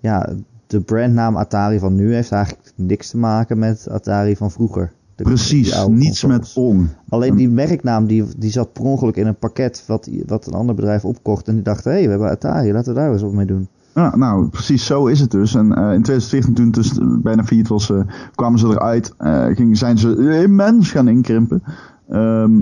ja, 0.00 0.34
de 0.66 0.80
brandnaam 0.80 1.36
Atari 1.36 1.78
van 1.78 1.94
nu 1.94 2.14
heeft 2.14 2.32
eigenlijk 2.32 2.72
niks 2.76 3.10
te 3.10 3.18
maken 3.18 3.58
met 3.58 3.88
Atari 3.90 4.36
van 4.36 4.50
vroeger. 4.50 4.92
De- 5.14 5.22
Precies, 5.24 5.86
niets 5.86 6.20
consoles. 6.20 6.38
met 6.38 6.64
on. 6.64 6.88
Alleen 7.08 7.36
die 7.36 7.48
merknaam 7.48 8.06
die, 8.06 8.24
die 8.36 8.50
zat 8.50 8.72
per 8.72 8.82
ongeluk 8.82 9.16
in 9.16 9.26
een 9.26 9.36
pakket 9.38 9.84
wat, 9.86 10.08
wat 10.26 10.46
een 10.46 10.52
ander 10.52 10.74
bedrijf 10.74 11.04
opkocht. 11.04 11.48
En 11.48 11.54
die 11.54 11.62
dachten, 11.62 11.90
hé, 11.90 11.96
hey, 11.96 12.04
we 12.04 12.10
hebben 12.10 12.30
Atari, 12.30 12.72
laten 12.72 12.94
we 12.94 13.00
daar 13.00 13.12
eens 13.12 13.22
wat 13.22 13.32
mee 13.32 13.46
doen. 13.46 13.68
Ja, 13.94 14.16
nou, 14.16 14.48
precies 14.48 14.86
zo 14.86 15.06
is 15.06 15.20
het 15.20 15.30
dus. 15.30 15.54
En 15.54 15.72
eh, 15.72 15.92
in 15.94 16.02
2014, 16.02 16.54
toen 16.54 16.64
het 16.64 16.74
dus 16.74 16.98
bijna 17.22 17.44
failliet 17.44 17.68
was, 17.68 17.90
eh, 17.90 18.00
kwamen 18.34 18.58
ze 18.58 18.66
eruit. 18.66 19.14
eh 19.18 19.46
ging, 19.46 19.76
zijn 19.78 19.98
ze 19.98 20.38
immens 20.42 20.90
gaan 20.90 21.08
inkrimpen. 21.08 21.62
Ehm, 22.08 22.60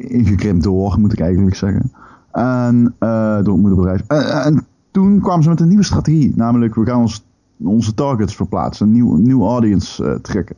ingekrimpt 0.00 0.62
door, 0.64 0.96
moet 1.00 1.12
ik 1.12 1.20
eigenlijk 1.20 1.56
zeggen. 1.56 1.92
En, 2.32 2.94
door 2.98 3.54
het 3.54 3.56
moederbedrijf. 3.56 4.00
En 4.44 4.66
toen 4.96 5.20
kwamen 5.20 5.42
ze 5.42 5.48
met 5.48 5.60
een 5.60 5.68
nieuwe 5.68 5.84
strategie. 5.84 6.32
Namelijk, 6.36 6.74
we 6.74 6.86
gaan 6.86 7.00
ons, 7.00 7.24
onze 7.56 7.94
targets 7.94 8.34
verplaatsen. 8.34 8.86
Een 8.86 8.92
nieuw, 8.92 9.16
nieuw 9.16 9.46
audience 9.46 10.04
eh, 10.04 10.14
trekken. 10.14 10.56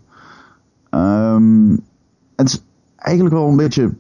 Ehm, 0.90 1.76
het 2.36 2.48
is 2.48 2.64
eigenlijk 2.96 3.34
wel 3.34 3.48
een 3.48 3.56
beetje 3.56 3.94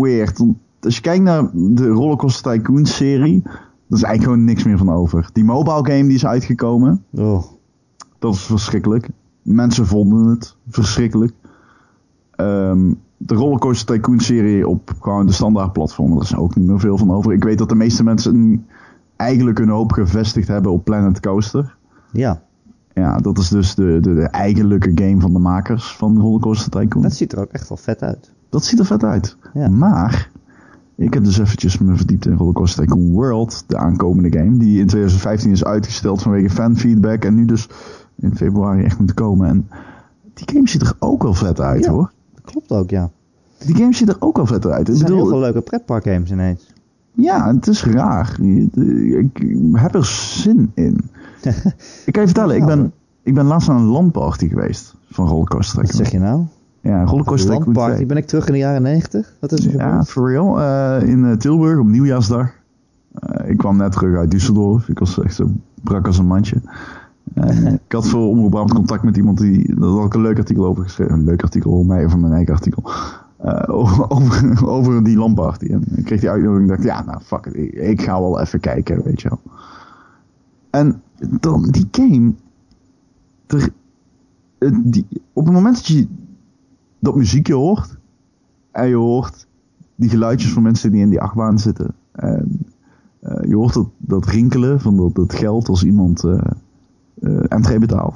weird. 0.00 0.44
Als 0.80 0.94
je 0.94 1.00
kijkt 1.00 1.24
naar 1.24 1.50
de 1.52 1.88
Rollercoaster 1.88 2.52
Tycoon 2.52 2.86
serie... 2.86 3.42
Er 3.44 3.96
is 3.96 4.02
eigenlijk 4.02 4.22
gewoon 4.22 4.44
niks 4.44 4.64
meer 4.64 4.78
van 4.78 4.92
over. 4.92 5.30
Die 5.32 5.44
mobile 5.44 5.92
game 5.92 6.04
die 6.04 6.14
is 6.14 6.26
uitgekomen, 6.26 7.04
Oh, 7.10 7.42
dat 8.18 8.34
is 8.34 8.42
verschrikkelijk. 8.42 9.08
Mensen 9.42 9.86
vonden 9.86 10.26
het 10.26 10.56
verschrikkelijk. 10.68 11.32
Ehm, 12.30 12.92
de 13.16 13.34
Rollercoaster 13.34 13.94
Tycoon 13.94 14.20
serie 14.20 14.68
op 14.68 14.94
gewoon 15.00 15.26
de 15.26 15.32
standaard 15.32 15.72
platformen, 15.72 16.14
daar 16.14 16.24
is 16.24 16.36
ook 16.36 16.56
niet 16.56 16.66
meer 16.66 16.80
veel 16.80 16.98
van 16.98 17.10
over. 17.10 17.32
Ik 17.32 17.44
weet 17.44 17.58
dat 17.58 17.68
de 17.68 17.74
meeste 17.74 18.04
mensen 18.04 18.48
nu 18.48 18.64
eigenlijk 19.18 19.58
hun 19.58 19.68
hoop 19.68 19.92
gevestigd 19.92 20.48
hebben 20.48 20.72
op 20.72 20.84
Planet 20.84 21.20
Coaster. 21.20 21.76
ja, 22.12 22.42
Ja, 22.94 23.16
dat 23.18 23.38
is 23.38 23.48
dus 23.48 23.74
de, 23.74 23.98
de, 24.00 24.14
de 24.14 24.28
eigenlijke 24.28 24.92
game 24.94 25.20
van 25.20 25.32
de 25.32 25.38
makers 25.38 25.96
van 25.96 26.18
Rollercoaster 26.20 26.70
Tycoon. 26.70 27.02
dat 27.02 27.14
ziet 27.14 27.32
er 27.32 27.40
ook 27.40 27.50
echt 27.52 27.68
wel 27.68 27.78
vet 27.78 28.02
uit. 28.02 28.32
Dat 28.48 28.64
ziet 28.64 28.78
er 28.78 28.84
vet 28.86 29.04
uit. 29.04 29.36
Ja. 29.54 29.68
Maar, 29.68 30.30
ik 30.96 31.14
heb 31.14 31.24
dus 31.24 31.38
eventjes 31.38 31.78
me 31.78 31.96
verdiept 31.96 32.26
in 32.26 32.36
Rollercoaster 32.36 32.84
Tycoon 32.84 33.10
World, 33.10 33.64
de 33.66 33.76
aankomende 33.76 34.38
game, 34.38 34.56
die 34.58 34.80
in 34.80 34.86
2015 34.86 35.50
is 35.50 35.64
uitgesteld 35.64 36.22
vanwege 36.22 36.50
fanfeedback 36.50 37.24
en 37.24 37.34
nu 37.34 37.44
dus 37.44 37.68
in 38.16 38.36
februari 38.36 38.84
echt 38.84 38.98
moet 38.98 39.14
komen. 39.14 39.48
En 39.48 39.68
die 40.34 40.48
game 40.52 40.68
ziet 40.68 40.82
er 40.82 40.94
ook 40.98 41.22
wel 41.22 41.34
vet 41.34 41.60
uit 41.60 41.84
Ja. 41.84 41.90
hoor. 41.90 42.12
Dat 42.34 42.44
klopt 42.44 42.70
ook, 42.72 42.90
ja. 42.90 43.10
Die 43.66 43.74
game 43.76 43.94
ziet 43.94 44.08
er 44.08 44.16
ook 44.18 44.36
wel 44.36 44.46
vet 44.46 44.66
uit. 44.66 44.88
Er 44.88 44.94
Ik 44.94 44.98
zijn 44.98 45.12
heel 45.12 45.16
bedoel, 45.16 45.28
veel 45.28 45.40
leuke 45.40 45.60
pretparkgames 45.60 46.30
ineens. 46.30 46.74
Ja, 47.22 47.54
het 47.54 47.66
is 47.66 47.84
raar. 47.84 48.38
Ik 48.40 49.38
heb 49.72 49.94
er 49.94 50.04
zin 50.04 50.70
in. 50.74 51.00
ik 52.06 52.12
kan 52.12 52.22
je 52.22 52.28
vertellen, 52.28 52.56
ik 52.56 52.66
ben, 52.66 52.92
ik 53.22 53.34
ben 53.34 53.44
laatst 53.44 53.68
naar 53.68 53.76
een 53.76 53.84
landparty 53.84 54.48
geweest 54.48 54.94
van 55.10 55.26
Rollercoaster 55.26 55.82
Wat 55.82 55.94
zeg 55.94 56.10
je 56.10 56.18
nou? 56.18 56.44
Ja, 56.80 57.04
Rollercoaster 57.04 57.50
Tycoon 57.50 57.72
2. 57.72 57.74
Landparty, 57.74 58.06
ben 58.06 58.16
ik 58.16 58.26
terug 58.26 58.46
in 58.46 58.52
de 58.52 58.58
jaren 58.58 58.82
90? 58.82 59.32
Wat 59.40 59.52
is 59.52 59.66
er 59.66 59.72
Ja, 59.72 59.88
gebeurd? 59.88 60.08
for 60.10 60.30
real. 60.30 60.60
Eh, 60.60 61.08
in 61.08 61.24
eh, 61.24 61.32
Tilburg 61.36 61.78
op 61.78 61.86
nieuwjaarsdag. 61.86 62.50
Eh, 63.12 63.50
ik 63.50 63.56
kwam 63.56 63.76
net 63.76 63.92
terug 63.92 64.16
uit 64.16 64.34
Düsseldorf. 64.34 64.88
Ik 64.88 64.98
was 64.98 65.22
echt 65.22 65.34
zo 65.34 65.50
brak 65.82 66.06
als 66.06 66.18
een 66.18 66.26
mandje. 66.26 66.56
Ik 67.86 67.92
had 67.92 68.08
voor 68.08 68.28
Omroep 68.28 68.70
contact 68.70 69.02
met 69.02 69.16
iemand 69.16 69.38
die... 69.38 69.74
Daar 69.80 69.88
had 69.88 70.06
ik 70.06 70.14
een 70.14 70.20
leuk 70.20 70.38
artikel 70.38 70.66
over 70.66 70.82
geschreven. 70.82 71.14
Een 71.14 71.24
leuk 71.24 71.42
artikel 71.42 71.72
over 71.72 71.86
mij, 71.86 72.04
over 72.04 72.18
mijn 72.18 72.32
eigen 72.32 72.54
artikel. 72.54 72.90
Eh, 73.38 73.62
over, 74.08 74.66
over, 74.66 75.04
die 75.04 75.16
landparty. 75.16 75.66
En 75.66 75.84
ik 75.96 76.04
kreeg 76.04 76.20
die 76.20 76.30
uitnodiging 76.30 76.68
dacht, 76.68 76.82
ja, 76.82 77.04
nou, 77.04 77.20
fuck 77.20 77.46
it. 77.46 77.74
Ik, 77.74 78.02
ga 78.02 78.20
wel 78.20 78.40
even 78.40 78.60
kijken, 78.60 79.02
weet 79.02 79.20
je 79.20 79.28
wel. 79.28 79.40
En 80.70 81.02
dan, 81.40 81.68
die 81.70 81.88
game... 81.90 82.32
Die, 84.82 85.06
op 85.32 85.44
het 85.44 85.54
moment 85.54 85.74
dat 85.74 85.86
je 85.86 86.06
dat 86.98 87.16
muziekje 87.16 87.54
hoort... 87.54 87.96
En 88.70 88.88
je 88.88 88.94
hoort 88.94 89.46
die 89.94 90.08
geluidjes 90.08 90.52
van 90.52 90.62
mensen 90.62 90.90
die 90.90 91.00
in 91.00 91.10
die 91.10 91.20
achtbaan 91.20 91.58
zitten. 91.58 91.94
En 92.12 92.66
eh, 93.20 93.48
je 93.48 93.56
hoort 93.56 93.74
dat, 93.74 93.88
dat 93.96 94.26
rinkelen 94.26 94.80
van 94.80 95.12
dat, 95.12 95.34
geld 95.34 95.68
als 95.68 95.84
iemand 95.84 96.24
eh 96.24 96.38
eh, 97.20 97.44
entree 97.48 97.78
betaalt. 97.78 98.14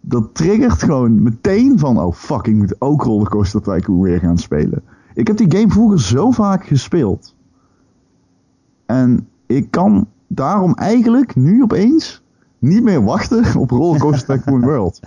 Dat 0.00 0.34
triggert 0.34 0.82
gewoon 0.82 1.22
meteen 1.22 1.78
van, 1.78 2.00
oh 2.00 2.14
fuck, 2.14 2.46
ik 2.46 2.54
moet 2.54 2.74
ook 2.78 3.02
Rollercoaster 3.02 3.62
Tycoon 3.62 4.00
weer 4.00 4.18
gaan 4.18 4.38
spelen. 4.38 4.82
Ik 5.14 5.26
heb 5.26 5.36
die 5.36 5.56
game 5.56 5.72
vroeger 5.72 6.00
zo 6.00 6.30
vaak 6.30 6.66
gespeeld. 6.66 7.34
En 8.86 9.28
ik 9.46 9.70
kan 9.70 10.06
daarom 10.26 10.74
eigenlijk 10.74 11.36
nu 11.36 11.62
opeens 11.62 12.22
niet 12.58 12.82
meer 12.82 13.04
wachten 13.04 13.44
op 13.60 13.70
Rollercoaster 13.70 14.38
Tycoon 14.38 14.60
World. 14.60 15.00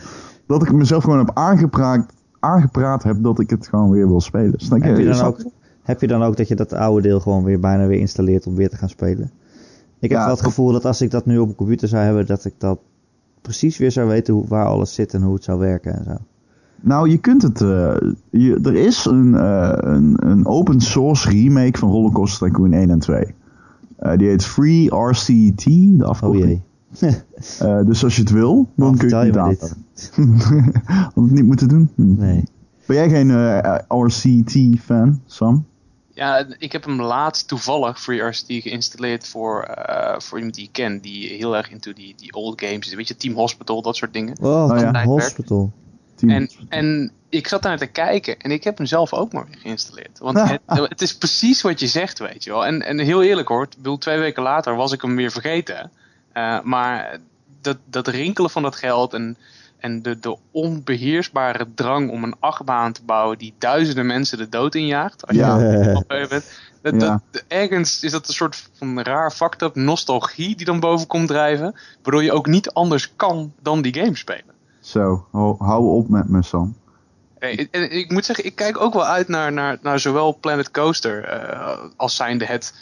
Dat 0.47 0.61
ik 0.61 0.71
mezelf 0.71 1.03
gewoon 1.03 1.19
heb 1.19 1.31
aangepraat, 1.33 2.13
aangepraat 2.39 3.03
heb 3.03 3.23
dat 3.23 3.39
ik 3.39 3.49
het 3.49 3.67
gewoon 3.67 3.89
weer 3.89 4.07
wil 4.07 4.21
spelen. 4.21 4.53
Snap 4.57 4.81
Heb 4.81 4.97
je, 4.97 5.05
dan 5.05 5.21
ook, 5.21 5.45
heb 5.83 6.01
je 6.01 6.07
dan 6.07 6.23
ook 6.23 6.37
dat 6.37 6.47
je 6.47 6.55
dat 6.55 6.73
oude 6.73 7.01
deel 7.01 7.19
gewoon 7.19 7.43
weer 7.43 7.59
bijna 7.59 7.87
weer 7.87 7.99
installeert 7.99 8.47
om 8.47 8.55
weer 8.55 8.69
te 8.69 8.77
gaan 8.77 8.89
spelen? 8.89 9.31
Ik 9.99 10.09
heb 10.09 10.19
Ja, 10.19 10.25
wel 10.25 10.35
het 10.35 10.43
gevoel 10.43 10.71
dat 10.71 10.85
als 10.85 11.01
ik 11.01 11.11
dat 11.11 11.25
nu 11.25 11.37
op 11.37 11.47
een 11.47 11.55
computer 11.55 11.87
zou 11.87 12.03
hebben, 12.03 12.25
dat 12.25 12.45
ik 12.45 12.53
dat 12.57 12.79
precies 13.43 13.77
weer 13.77 13.91
zou 13.91 14.07
weten 14.07 14.33
hoe, 14.33 14.47
waar 14.47 14.65
alles 14.65 14.93
zit 14.93 15.13
en 15.13 15.21
hoe 15.21 15.33
het 15.33 15.43
zou 15.43 15.59
werken 15.59 15.97
en 15.97 16.03
zo. 16.03 16.17
Nou, 16.81 17.09
je 17.09 17.17
kunt 17.17 17.41
het. 17.41 17.61
eh, 17.61 17.95
je, 18.29 18.59
er 18.63 18.75
is 18.75 19.05
een, 19.05 19.35
eh, 19.35 19.73
een, 19.75 20.15
een 20.29 20.45
open 20.45 20.81
source 20.81 21.29
remake 21.29 21.77
van 21.77 21.89
Rollercoaster 21.89 22.47
Tycoon 22.47 22.73
1 22.73 22.89
en 22.89 22.99
2. 22.99 23.25
Eh, 23.97 24.17
die 24.17 24.27
heet 24.27 24.45
Free 24.45 24.95
RCT, 24.95 25.63
de 25.65 25.95
Oh 25.99 26.07
afkorting. 26.09 26.61
jee. 26.89 27.11
Eh, 27.59 27.85
dus 27.85 28.03
als 28.03 28.15
je 28.15 28.21
het 28.21 28.31
wil, 28.31 28.67
dan 28.75 28.97
kun 28.97 29.09
je 29.09 29.15
het 29.15 29.37
aanpakken. 29.37 29.77
Had 31.13 31.15
het 31.15 31.31
niet 31.31 31.45
moeten 31.45 31.67
doen? 31.67 31.89
Hm. 31.95 32.15
Nee. 32.15 32.43
Ben 32.85 32.95
jij 32.95 33.09
geen 33.09 33.31
RCT-fan, 33.87 35.19
Sam? 35.25 35.65
Ja, 36.15 36.45
ik 36.57 36.71
heb 36.71 36.83
hem 36.83 37.01
laatst 37.01 37.47
toevallig 37.47 38.01
FreeRCT 38.01 38.45
geïnstalleerd 38.47 39.27
voor, 39.27 39.63
eh, 39.63 40.19
voor 40.19 40.37
iemand 40.37 40.55
die 40.55 40.63
ik 40.65 40.71
ken. 40.71 40.99
Die 40.99 41.29
heel 41.29 41.55
erg 41.55 41.71
into 41.71 41.93
die, 41.93 42.13
die 42.17 42.33
old 42.33 42.61
games 42.61 42.87
is. 42.87 42.93
Weet 42.93 43.07
je, 43.07 43.15
Team 43.17 43.35
Hospital, 43.35 43.81
dat 43.81 43.95
soort 43.95 44.13
dingen. 44.13 44.37
Oh, 44.41 44.71
Oh, 44.71 44.79
ja. 44.79 45.03
hospital. 45.05 45.71
Team- 46.15 46.31
En, 46.31 46.49
en 46.69 47.11
ik 47.29 47.47
zat 47.47 47.61
daar 47.61 47.77
te 47.77 47.85
kijken 47.85 48.39
en 48.39 48.51
ik 48.51 48.63
heb 48.63 48.77
hem 48.77 48.85
zelf 48.87 49.13
ook 49.13 49.33
maar 49.33 49.45
weer 49.45 49.57
geïnstalleerd. 49.59 50.19
Want 50.19 50.37
het, 50.49 50.61
het 50.89 51.01
is 51.01 51.17
precies 51.17 51.61
wat 51.61 51.79
je 51.79 51.87
zegt, 51.87 52.19
weet 52.19 52.43
je 52.43 52.49
wel. 52.49 52.65
En, 52.65 52.81
en 52.81 52.99
heel 52.99 53.23
eerlijk 53.23 53.47
hoor, 53.47 53.63
ik 53.63 53.75
bedoel, 53.77 53.97
twee 53.97 54.19
weken 54.19 54.43
later 54.43 54.75
was 54.75 54.91
ik 54.91 55.01
hem 55.01 55.15
weer 55.15 55.31
vergeten. 55.31 55.91
Eh, 56.33 56.61
maar 56.61 57.19
dat, 57.61 57.77
dat 57.85 58.07
rinkelen 58.07 58.49
van 58.49 58.61
dat 58.61 58.75
geld 58.75 59.13
en, 59.13 59.37
en 59.83 60.01
de, 60.01 60.19
de 60.19 60.37
onbeheersbare 60.51 61.67
drang 61.75 62.09
om 62.11 62.23
een 62.23 62.35
achtbaan 62.39 62.91
te 62.91 63.01
bouwen 63.05 63.37
die 63.37 63.53
duizenden 63.57 64.05
mensen 64.05 64.37
de 64.37 64.49
dood 64.49 64.75
injaagt. 64.75 65.27
Als 65.27 65.37
Ja. 65.37 65.59
je 65.59 66.25
bent. 66.29 66.51
Dat, 66.81 67.01
Ja. 67.01 67.21
dat, 67.31 67.43
ergens 67.47 68.03
is 68.03 68.11
dat 68.11 68.27
een 68.27 68.33
soort 68.33 68.69
van 68.77 69.01
raar 69.01 69.31
fucked 69.31 69.61
up 69.61 69.75
nostalgie 69.75 70.55
die 70.55 70.65
dan 70.65 70.79
boven 70.79 71.07
komt 71.07 71.27
drijven. 71.27 71.75
Waardoor 72.01 72.23
je 72.23 72.31
ook 72.31 72.47
niet 72.47 72.69
anders 72.71 73.13
kan 73.15 73.53
dan 73.61 73.81
die 73.81 73.93
game 73.93 74.15
spelen. 74.15 74.53
Zo, 74.79 75.27
hou, 75.31 75.55
hou 75.63 75.83
op 75.85 76.09
met 76.09 76.29
me, 76.29 76.43
Sam. 76.43 76.75
Nee, 77.39 77.55
ik- 77.55 77.67
en 77.71 77.91
ik 77.91 78.11
moet 78.11 78.25
zeggen, 78.25 78.45
ik 78.45 78.55
kijk 78.55 78.81
ook 78.81 78.93
wel 78.93 79.05
uit 79.05 79.27
naar, 79.27 79.51
naar, 79.51 79.77
naar 79.81 79.99
zowel 79.99 80.37
Planet 80.39 80.71
Coaster 80.71 81.23
eh, 81.23 81.77
als 81.95 82.15
zijnde 82.15 82.45
het, 82.45 82.73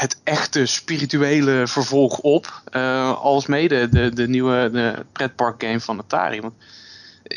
het 0.00 0.20
echte 0.24 0.66
spirituele 0.66 1.66
vervolg 1.66 2.18
op, 2.18 2.62
eh, 2.64 3.20
als 3.22 3.46
mede 3.46 3.88
de, 3.88 4.14
de 4.14 4.28
nieuwe 4.28 4.70
de 4.72 5.04
pretpark 5.12 5.62
game 5.62 5.80
van 5.80 5.98
Atari. 5.98 6.40
Want 6.40 6.54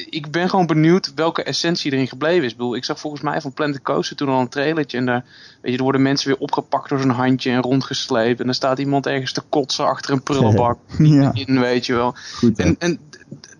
ik 0.09 0.31
ben 0.31 0.49
gewoon 0.49 0.65
benieuwd 0.65 1.13
welke 1.15 1.43
essentie 1.43 1.91
erin 1.91 2.07
gebleven 2.07 2.43
is. 2.43 2.51
Ik, 2.51 2.57
bedoel, 2.57 2.75
ik 2.75 2.85
zag 2.85 2.99
volgens 2.99 3.21
mij 3.21 3.41
van 3.41 3.53
Planet 3.53 3.81
Coaster 3.81 4.15
toen 4.15 4.29
al 4.29 4.39
een 4.39 4.49
trailertje 4.49 4.97
en 4.97 5.05
daar, 5.05 5.25
weet 5.61 5.71
je, 5.71 5.77
er 5.77 5.83
worden 5.83 6.01
mensen 6.01 6.27
weer 6.27 6.39
opgepakt 6.39 6.89
door 6.89 6.99
zo'n 6.99 7.09
handje 7.09 7.51
en 7.51 7.61
rondgesleept 7.61 8.39
en 8.39 8.45
dan 8.45 8.55
staat 8.55 8.79
iemand 8.79 9.07
ergens 9.07 9.31
te 9.31 9.41
kotsen 9.49 9.85
achter 9.85 10.13
een 10.13 10.23
prullenbak 10.23 10.77
Ja, 10.97 11.31
in, 11.33 11.59
weet 11.59 11.85
je 11.85 11.93
wel. 11.93 12.15
goed. 12.35 12.59
En, 12.59 12.75
en 12.79 12.99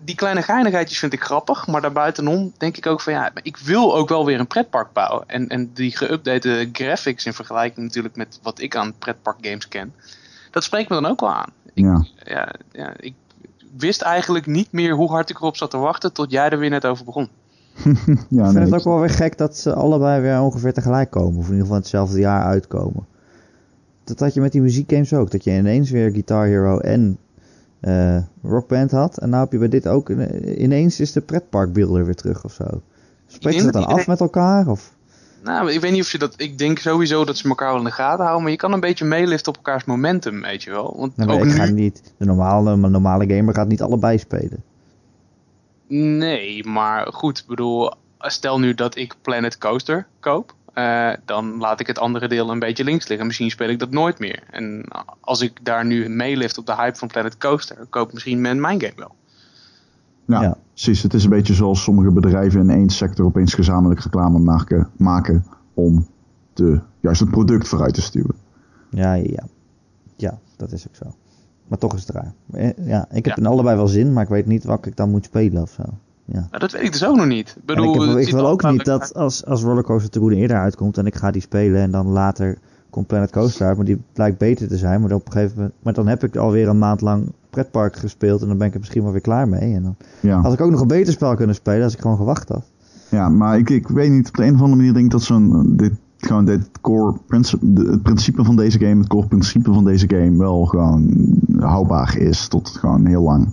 die 0.04 0.14
kleine 0.14 0.42
geinigheidjes 0.42 0.98
vind 0.98 1.12
ik 1.12 1.22
grappig, 1.22 1.66
maar 1.66 1.80
daarbuitenom 1.80 2.52
denk 2.58 2.76
ik 2.76 2.86
ook 2.86 3.00
van 3.00 3.12
ja, 3.12 3.30
ik 3.42 3.56
wil 3.56 3.96
ook 3.96 4.08
wel 4.08 4.24
weer 4.24 4.40
een 4.40 4.46
pretpark 4.46 4.92
bouwen. 4.92 5.28
En, 5.28 5.48
en 5.48 5.70
die 5.74 5.96
geüpdate 5.96 6.68
graphics 6.72 7.26
in 7.26 7.32
vergelijking 7.32 7.86
natuurlijk 7.86 8.16
met 8.16 8.38
wat 8.42 8.60
ik 8.60 8.76
aan 8.76 8.94
pretpark 8.98 9.36
games 9.40 9.68
ken, 9.68 9.92
dat 10.50 10.64
spreekt 10.64 10.88
me 10.88 10.94
dan 11.00 11.10
ook 11.10 11.20
wel 11.20 11.34
aan. 11.34 11.50
Ik, 11.74 11.84
Ja. 11.84 12.06
ja, 12.24 12.54
ja, 12.72 12.92
ik 12.96 13.14
wist 13.76 14.02
eigenlijk 14.02 14.46
niet 14.46 14.72
meer 14.72 14.94
hoe 14.94 15.10
hard 15.10 15.30
ik 15.30 15.36
erop 15.36 15.56
zat 15.56 15.70
te 15.70 15.76
wachten 15.76 16.12
tot 16.12 16.30
jij 16.30 16.48
er 16.48 16.58
weer 16.58 16.70
net 16.70 16.86
over 16.86 17.04
begon. 17.04 17.28
Ja, 17.74 17.82
ik 17.84 18.26
vind 18.28 18.52
nee, 18.52 18.64
het 18.64 18.74
ook 18.74 18.84
wel 18.84 19.00
weer 19.00 19.10
gek 19.10 19.38
dat 19.38 19.56
ze 19.56 19.74
allebei 19.74 20.20
weer 20.20 20.40
ongeveer 20.40 20.72
tegelijk 20.72 21.10
komen. 21.10 21.38
Of 21.38 21.44
in 21.44 21.50
ieder 21.50 21.60
geval 21.60 21.76
hetzelfde 21.76 22.18
jaar 22.18 22.44
uitkomen. 22.44 23.06
Dat 24.04 24.20
had 24.20 24.34
je 24.34 24.40
met 24.40 24.52
die 24.52 24.60
muziekgames 24.60 25.12
ook. 25.12 25.30
Dat 25.30 25.44
je 25.44 25.50
ineens 25.50 25.90
weer 25.90 26.10
Guitar 26.10 26.46
Hero 26.46 26.78
en 26.78 27.18
eh 27.84 28.16
Rockband 28.42 28.90
had. 28.90 29.18
En 29.18 29.28
nou 29.28 29.42
heb 29.42 29.52
je 29.52 29.58
bij 29.58 29.68
dit 29.68 29.88
ook... 29.88 30.08
ine- 30.10 30.56
Ineens 30.56 31.00
is 31.00 31.12
de 31.12 31.20
pretparkbeelder 31.20 32.04
weer 32.04 32.14
terug 32.14 32.44
of 32.44 32.52
zo. 32.52 32.64
Spreekt 33.26 33.58
ze 33.58 33.64
dat 33.64 33.72
dan 33.72 33.86
af 33.86 34.06
met 34.06 34.20
elkaar? 34.20 34.68
Of? 34.68 34.92
Nou, 35.42 35.72
ik 35.72 35.80
weet 35.80 35.92
niet 35.92 36.02
of 36.02 36.12
je 36.12 36.18
dat. 36.18 36.34
Ik 36.36 36.58
denk 36.58 36.78
sowieso 36.78 37.24
dat 37.24 37.36
ze 37.36 37.48
elkaar 37.48 37.68
wel 37.68 37.78
in 37.78 37.84
de 37.84 37.90
gaten 37.90 38.20
houden, 38.20 38.42
maar 38.42 38.50
je 38.50 38.56
kan 38.58 38.72
een 38.72 38.80
beetje 38.80 39.04
meeliften 39.04 39.48
op 39.52 39.56
elkaars 39.56 39.84
momentum, 39.84 40.40
weet 40.42 40.62
je 40.62 40.70
wel. 40.70 40.94
Want 40.98 41.16
maar 41.16 41.28
ook 41.28 41.38
ik 41.38 41.44
nu, 41.44 41.50
ga 41.50 41.64
niet... 41.64 42.12
De 42.16 42.24
normale, 42.24 42.76
normale 42.76 43.34
gamer 43.34 43.54
gaat 43.54 43.68
niet 43.68 43.82
allebei 43.82 44.18
spelen. 44.18 44.62
Nee, 45.88 46.64
maar 46.64 47.12
goed, 47.12 47.38
ik 47.38 47.46
bedoel, 47.46 47.92
stel 48.18 48.58
nu 48.58 48.74
dat 48.74 48.96
ik 48.96 49.14
Planet 49.22 49.58
Coaster 49.58 50.06
koop, 50.20 50.54
eh, 50.74 51.10
dan 51.24 51.56
laat 51.58 51.80
ik 51.80 51.86
het 51.86 51.98
andere 51.98 52.28
deel 52.28 52.50
een 52.50 52.58
beetje 52.58 52.84
links 52.84 53.08
liggen. 53.08 53.26
Misschien 53.26 53.50
speel 53.50 53.68
ik 53.68 53.78
dat 53.78 53.90
nooit 53.90 54.18
meer. 54.18 54.42
En 54.50 54.84
als 55.20 55.40
ik 55.40 55.64
daar 55.64 55.84
nu 55.86 56.08
meelift 56.08 56.58
op 56.58 56.66
de 56.66 56.74
hype 56.74 56.96
van 56.98 57.08
Planet 57.08 57.38
Coaster, 57.38 57.86
koop 57.90 58.12
misschien 58.12 58.40
mijn 58.40 58.60
mijn 58.60 58.80
game 58.80 58.92
wel. 58.96 59.14
Ja, 60.26 60.42
Ja. 60.42 60.56
precies. 60.72 61.02
Het 61.02 61.14
is 61.14 61.24
een 61.24 61.30
beetje 61.30 61.54
zoals 61.54 61.82
sommige 61.82 62.10
bedrijven 62.10 62.60
in 62.60 62.70
één 62.70 62.90
sector 62.90 63.24
opeens 63.26 63.54
gezamenlijk 63.54 64.00
reclame 64.00 64.38
maken, 64.38 64.90
maken 64.96 65.44
om 65.74 66.06
de, 66.52 66.80
juist 67.00 67.20
het 67.20 67.30
product 67.30 67.68
vooruit 67.68 67.94
te 67.94 68.02
stuwen. 68.02 68.34
Ja, 68.90 69.12
ja, 69.14 69.44
ja. 70.16 70.38
Dat 70.56 70.72
is 70.72 70.86
ook 70.88 70.94
zo. 70.94 71.14
Maar 71.68 71.78
toch 71.78 71.94
is 71.94 72.00
het 72.06 72.10
raar. 72.10 72.32
Eh, 72.52 72.86
Ja, 72.86 73.06
ik 73.10 73.24
heb 73.24 73.36
Ja. 73.36 73.42
in 73.42 73.46
allebei 73.46 73.76
wel 73.76 73.88
zin, 73.88 74.12
maar 74.12 74.22
ik 74.22 74.28
weet 74.28 74.46
niet 74.46 74.64
welke 74.64 74.88
ik 74.88 74.96
dan 74.96 75.10
moet 75.10 75.24
spelen 75.24 75.62
of 75.62 75.70
zo. 75.70 75.82
Ja. 76.24 76.38
Nou, 76.38 76.58
dat 76.58 76.72
weet 76.72 76.82
ik 76.82 76.92
dus 76.92 77.04
ook 77.04 77.16
nog 77.16 77.26
niet. 77.26 77.54
Ik 77.56 77.64
bedoel, 77.64 78.18
ik, 78.18 78.30
wil 78.30 78.46
ook 78.46 78.70
niet 78.70 78.84
dat 78.84 79.14
als, 79.14 79.44
als 79.44 79.62
Rollercoaster 79.62 80.10
Tycoon 80.10 80.32
eerder 80.32 80.56
uitkomt 80.56 80.98
en 80.98 81.06
ik 81.06 81.14
ga 81.14 81.30
die 81.30 81.42
spelen 81.42 81.80
en 81.80 81.90
dan 81.90 82.06
later 82.06 82.58
komt 82.90 83.06
Planet 83.06 83.30
Coaster 83.30 83.66
uit, 83.66 83.76
maar 83.76 83.86
die 83.86 84.02
blijkt 84.12 84.38
beter 84.38 84.68
te 84.68 84.76
zijn, 84.76 85.00
maar 85.00 85.08
dan, 85.08 85.18
op 85.18 85.26
een 85.26 85.32
gegeven 85.32 85.56
moment, 85.56 85.74
maar 85.82 85.92
dan 85.92 86.06
heb 86.06 86.24
ik 86.24 86.36
alweer 86.36 86.68
een 86.68 86.78
maand 86.78 87.00
lang 87.00 87.32
pretpark 87.50 87.96
gespeeld 87.96 88.42
en 88.42 88.48
dan 88.48 88.58
ben 88.58 88.66
ik 88.66 88.72
er 88.74 88.80
misschien 88.80 89.02
wel 89.02 89.12
weer 89.12 89.20
klaar 89.20 89.48
mee. 89.48 89.74
En 89.74 89.82
dan 89.82 89.96
Ja, 90.20 90.40
had 90.40 90.52
ik 90.52 90.60
ook 90.60 90.70
nog 90.70 90.80
een 90.80 90.86
beter 90.86 91.12
spel 91.12 91.34
kunnen 91.34 91.54
spelen 91.54 91.84
als 91.84 91.94
ik 91.94 92.00
gewoon 92.00 92.16
gewacht 92.16 92.48
had. 92.48 92.70
ja 93.08 93.28
maar 93.28 93.58
ik, 93.58 93.70
ik 93.70 93.88
weet 93.88 94.10
niet, 94.10 94.28
op 94.28 94.34
de 94.36 94.44
een 94.44 94.54
of 94.54 94.60
andere 94.60 94.76
manier 94.76 94.92
denk 94.92 95.04
ik 95.04 95.10
dat 95.10 95.22
zo'n, 95.22 95.76
dit, 95.76 95.92
gewoon 96.18 96.44
dit 96.44 96.70
core 96.80 97.14
principe, 97.26 97.66
het 97.90 98.02
principe 98.02 98.44
van 98.44 98.56
deze 98.56 98.78
game, 98.78 98.98
het 98.98 99.08
core 99.08 99.26
principe 99.26 99.72
van 99.72 99.84
deze 99.84 100.08
game 100.08 100.38
wel 100.38 100.64
gewoon 100.64 101.26
houdbaar 101.58 102.18
is 102.18 102.48
tot 102.48 102.68
gewoon 102.68 103.06
heel 103.06 103.22
lang. 103.22 103.52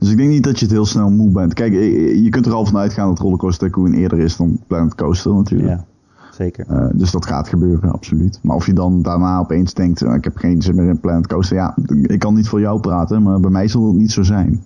Dus 0.00 0.10
ik 0.10 0.16
denk 0.16 0.28
niet 0.28 0.44
dat 0.44 0.58
je 0.58 0.64
het 0.64 0.74
heel 0.74 0.86
snel 0.86 1.10
moe 1.10 1.30
bent. 1.30 1.54
Kijk, 1.54 1.72
je 1.72 2.22
je 2.22 2.28
kunt 2.28 2.46
er 2.46 2.52
al 2.52 2.66
van 2.66 2.80
uitgaan 2.80 3.08
dat 3.08 3.18
Rollercoaster 3.18 3.66
Tycoon 3.66 3.92
eerder 3.92 4.18
is 4.18 4.36
dan 4.36 4.60
Planet 4.66 4.94
Coaster 4.94 5.34
natuurlijk. 5.34 5.68
Ja, 5.68 5.84
zeker. 6.32 6.66
Eh, 6.68 6.88
dus 6.94 7.10
dat 7.10 7.26
gaat 7.26 7.48
gebeuren, 7.48 7.92
absoluut. 7.92 8.38
Maar 8.42 8.56
of 8.56 8.66
je 8.66 8.72
dan 8.72 9.02
daarna 9.02 9.38
opeens 9.38 9.74
denkt, 9.74 10.02
eh, 10.02 10.14
ik 10.14 10.24
heb 10.24 10.36
geen 10.36 10.62
zin 10.62 10.74
meer 10.74 10.88
in 10.88 11.00
Planet 11.00 11.26
Coaster. 11.26 11.56
Ja, 11.56 11.76
ik 12.02 12.18
kan 12.18 12.34
niet 12.34 12.48
voor 12.48 12.60
jou 12.60 12.80
praten, 12.80 13.22
maar 13.22 13.40
bij 13.40 13.50
mij 13.50 13.68
zal 13.68 13.86
het 13.86 13.96
niet 13.96 14.12
zo 14.12 14.22
zijn. 14.22 14.64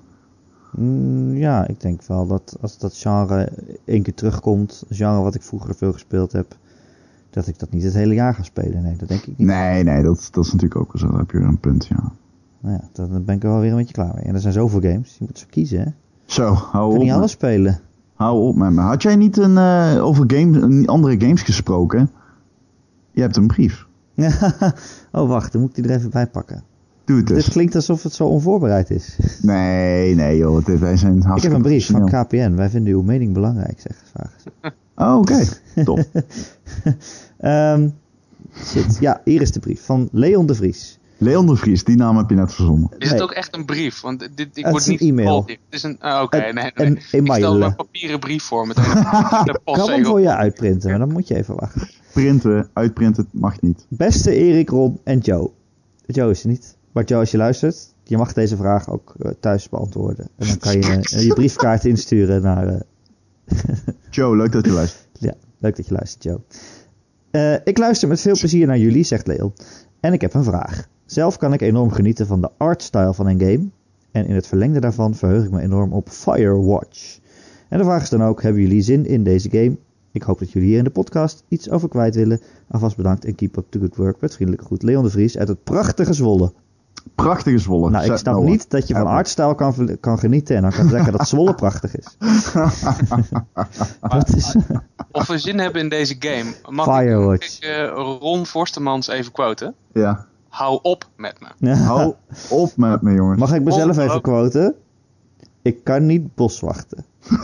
Mm, 0.76 1.34
ja, 1.34 1.66
ik 1.68 1.80
denk 1.80 2.02
wel 2.06 2.26
dat 2.26 2.56
als 2.60 2.78
dat 2.78 2.96
genre 2.96 3.48
één 3.84 4.02
keer 4.02 4.14
terugkomt, 4.14 4.84
een 4.88 4.96
genre 4.96 5.22
wat 5.22 5.34
ik 5.34 5.42
vroeger 5.42 5.74
veel 5.74 5.92
gespeeld 5.92 6.32
heb, 6.32 6.56
dat 7.30 7.46
ik 7.46 7.58
dat 7.58 7.70
niet 7.70 7.82
het 7.82 7.94
hele 7.94 8.14
jaar 8.14 8.34
ga 8.34 8.42
spelen. 8.42 8.82
Nee, 8.82 8.96
dat 8.96 9.08
denk 9.08 9.20
ik 9.20 9.38
niet. 9.38 9.46
Nee, 9.46 9.82
nee, 9.82 10.02
dat, 10.02 10.28
dat 10.32 10.44
is 10.44 10.52
natuurlijk 10.52 10.80
ook 10.80 10.92
wel 10.92 11.00
zo. 11.00 11.08
Daar 11.08 11.18
heb 11.18 11.30
je 11.30 11.38
weer 11.38 11.46
een 11.46 11.58
punt, 11.58 11.86
ja. 11.86 12.12
Nou 12.64 12.76
ja, 12.76 12.88
dan 12.92 13.24
ben 13.24 13.34
ik 13.34 13.42
er 13.42 13.48
wel 13.50 13.60
weer 13.60 13.70
een 13.70 13.76
beetje 13.76 13.92
klaar 13.92 14.14
mee. 14.14 14.24
En 14.24 14.34
er 14.34 14.40
zijn 14.40 14.52
zoveel 14.52 14.80
games, 14.80 15.16
je 15.18 15.24
moet 15.26 15.38
ze 15.38 15.46
kiezen 15.46 15.80
hè. 15.80 15.86
Zo, 16.24 16.52
hou 16.52 16.94
op. 16.94 17.02
niet 17.02 17.10
alles 17.12 17.30
spelen. 17.30 17.80
Hou 18.14 18.40
op 18.40 18.56
met 18.56 18.72
me. 18.72 18.80
Had 18.80 19.02
jij 19.02 19.16
niet 19.16 19.36
een, 19.36 19.58
eh, 19.58 20.04
over 20.04 20.24
games, 20.26 20.62
een, 20.62 20.86
andere 20.86 21.20
games 21.20 21.42
gesproken? 21.42 22.10
Je 23.10 23.20
hebt 23.20 23.36
een 23.36 23.46
brief. 23.46 23.86
oh, 25.12 25.28
wacht, 25.28 25.52
dan 25.52 25.60
moet 25.60 25.76
ik 25.76 25.82
die 25.84 25.92
er 25.92 25.98
even 25.98 26.10
bij 26.10 26.26
pakken. 26.26 26.62
Doe 27.04 27.16
het 27.16 27.26
Dit 27.26 27.36
dus. 27.36 27.48
klinkt 27.48 27.74
alsof 27.74 28.02
het 28.02 28.12
zo 28.12 28.26
onvoorbereid 28.26 28.90
is. 28.90 29.18
Nee, 29.42 30.14
nee 30.14 30.36
joh. 30.36 30.64
Dit, 30.64 30.78
wij 30.80 30.96
zijn 30.96 31.12
ik 31.12 31.18
heb 31.18 31.26
hartstikke 31.26 31.56
een 31.56 31.62
brief 31.62 31.86
van. 31.86 32.04
KPN. 32.04 32.54
Wij 32.54 32.70
vinden 32.70 32.92
uw 32.92 33.02
mening 33.02 33.32
belangrijk, 33.32 33.80
zeggen 33.80 34.06
ze. 34.06 34.12
vragen 34.12 34.40
ze. 34.42 34.72
Oh, 34.96 35.18
oké. 35.18 35.44
Top. 35.84 36.04
Ehm, 37.38 37.88
shit. 38.52 38.96
Ja, 39.00 39.20
hier 39.24 39.40
is 39.40 39.52
de 39.52 39.60
brief 39.60 39.84
van 39.84 40.08
Leon 40.12 40.46
de 40.46 40.54
Vries. 40.54 40.98
Leon 41.18 41.46
de 41.46 41.56
Vries, 41.56 41.84
die 41.84 41.96
naam 41.96 42.16
heb 42.16 42.28
je 42.30 42.34
net 42.36 42.52
verzonnen. 42.54 42.88
Is 42.98 42.98
Nee. 42.98 43.08
het 43.14 43.22
ook 43.22 43.32
echt 43.32 43.54
een 43.56 43.64
brief? 43.64 44.00
Want 44.00 44.18
dit, 44.34 44.48
ik 44.54 44.64
Het 44.64 44.72
word 44.72 44.86
niet 44.86 45.00
e-mail. 45.00 45.42
Het 45.46 45.58
is 45.70 45.82
een. 45.82 45.96
ah, 46.00 46.22
Oké, 46.22 46.36
nee, 46.38 46.52
nee. 46.52 46.70
een 46.74 46.96
Ik 47.10 47.32
stel 47.34 47.62
een 47.62 47.76
papieren 47.76 48.18
brief 48.18 48.42
voor 48.42 48.66
met 48.66 48.76
een, 48.76 48.84
een 48.96 49.54
Ik 49.54 49.60
kan 49.64 49.90
hem 49.90 50.04
voor 50.04 50.20
je 50.20 50.34
uitprinten, 50.34 50.90
maar 50.90 50.98
dan 50.98 51.12
moet 51.12 51.28
je 51.28 51.34
even 51.36 51.54
wachten. 51.54 51.88
Printen, 52.12 52.70
uitprinten 52.72 53.28
mag 53.32 53.60
niet. 53.60 53.86
Beste 53.88 54.34
Erik, 54.34 54.68
Ron 54.70 55.00
en 55.04 55.18
Joe. 55.18 55.50
Joe 56.06 56.30
is 56.30 56.42
er 56.42 56.48
niet. 56.48 56.76
Maar 56.92 57.04
Joe, 57.04 57.18
als 57.20 57.30
je 57.30 57.36
luistert, 57.36 57.94
je 58.04 58.16
mag 58.16 58.32
deze 58.32 58.56
vraag 58.56 58.88
ook 58.90 59.14
eh, 59.18 59.30
thuis 59.40 59.68
beantwoorden. 59.68 60.28
En 60.38 60.46
dan 60.46 60.58
kan 60.58 60.72
je 60.72 61.00
eh, 61.10 61.24
je 61.26 61.32
briefkaart 61.34 61.84
insturen 61.84 62.42
naar... 62.42 62.66
eh, 62.68 62.80
Joe, 64.10 64.36
leuk 64.36 64.52
dat 64.52 64.64
je 64.64 64.70
luistert. 64.72 65.06
Ja, 65.18 65.34
leuk 65.58 65.76
dat 65.76 65.86
je 65.86 65.92
luistert, 65.94 66.22
Joe. 66.22 66.40
Eh, 67.30 67.54
ik 67.64 67.78
luister 67.78 68.08
met 68.08 68.20
veel 68.20 68.38
plezier 68.38 68.66
naar 68.66 68.78
jullie, 68.78 69.04
zegt 69.04 69.26
Leon. 69.26 69.52
En 70.00 70.12
ik 70.12 70.20
heb 70.20 70.34
een 70.34 70.44
vraag. 70.44 70.88
Zelf 71.06 71.36
kan 71.36 71.52
ik 71.52 71.60
enorm 71.60 71.90
genieten 71.90 72.26
van 72.26 72.40
de 72.40 72.50
artstyle 72.56 73.14
van 73.14 73.26
een 73.26 73.40
game. 73.40 73.68
En 74.12 74.26
in 74.26 74.34
het 74.34 74.46
verlengde 74.46 74.80
daarvan 74.80 75.14
verheug 75.14 75.44
ik 75.44 75.50
me 75.50 75.60
enorm 75.60 75.92
op 75.92 76.08
Firewatch. 76.08 77.18
En 77.68 77.78
de 77.78 77.84
vraag 77.84 78.02
is 78.02 78.08
dan 78.10 78.22
ook, 78.22 78.42
hebben 78.42 78.62
jullie 78.62 78.82
zin 78.82 79.06
in 79.06 79.24
deze 79.24 79.50
game? 79.50 79.76
Ik 80.12 80.22
hoop 80.22 80.38
dat 80.38 80.50
jullie 80.52 80.68
hier 80.68 80.78
in 80.78 80.84
de 80.84 80.90
podcast 80.90 81.44
iets 81.48 81.70
over 81.70 81.88
kwijt 81.88 82.14
willen. 82.14 82.40
Alvast 82.70 82.96
bedankt 82.96 83.24
en 83.24 83.34
keep 83.34 83.56
up 83.56 83.64
the 83.70 83.78
good 83.78 83.96
work. 83.96 84.20
Met 84.20 84.34
vriendelijke 84.34 84.66
groet, 84.66 84.82
Leon 84.82 85.02
de 85.04 85.10
Vries 85.10 85.38
uit 85.38 85.48
het 85.48 85.64
prachtige 85.64 86.12
Zwolle. 86.12 86.52
Prachtige 87.14 87.58
Zwolle. 87.58 87.90
Nou, 87.90 88.10
ik 88.12 88.16
snap 88.16 88.34
Noah. 88.34 88.46
niet 88.46 88.70
dat 88.70 88.88
je 88.88 88.94
van 88.94 89.02
Ja. 89.02 89.08
artstijl 89.08 89.54
kan, 89.54 89.96
kan 90.00 90.18
genieten 90.18 90.56
en 90.56 90.62
dan 90.62 90.70
kan 90.72 90.88
zeggen 90.88 91.12
dat 91.12 91.28
Zwolle 91.28 91.54
prachtig 91.54 91.96
is. 91.96 92.16
dat 94.00 94.34
is 94.36 94.56
Of 95.12 95.26
we 95.26 95.38
zin 95.38 95.58
hebben 95.58 95.80
in 95.82 95.88
deze 95.88 96.16
game. 96.18 96.52
Mag 96.68 96.98
Firewatch. 96.98 97.56
ik 97.56 97.64
eh, 97.64 97.88
Ron 98.20 98.46
Forstemans 98.46 99.08
even 99.08 99.32
quoten? 99.32 99.74
Ja. 99.92 100.26
Hou 100.54 100.78
op 100.82 101.08
met 101.16 101.40
me. 101.40 101.68
Ja. 101.68 101.74
Hou 101.74 102.14
op 102.50 102.76
met 102.76 103.02
me, 103.02 103.12
jongens. 103.12 103.40
Mag 103.40 103.52
ik 103.54 103.62
mezelf 103.62 103.98
even 103.98 104.20
quoten? 104.20 104.74
Ik 105.62 105.84
kan 105.84 106.06
niet 106.06 106.34
boswachten. 106.34 107.04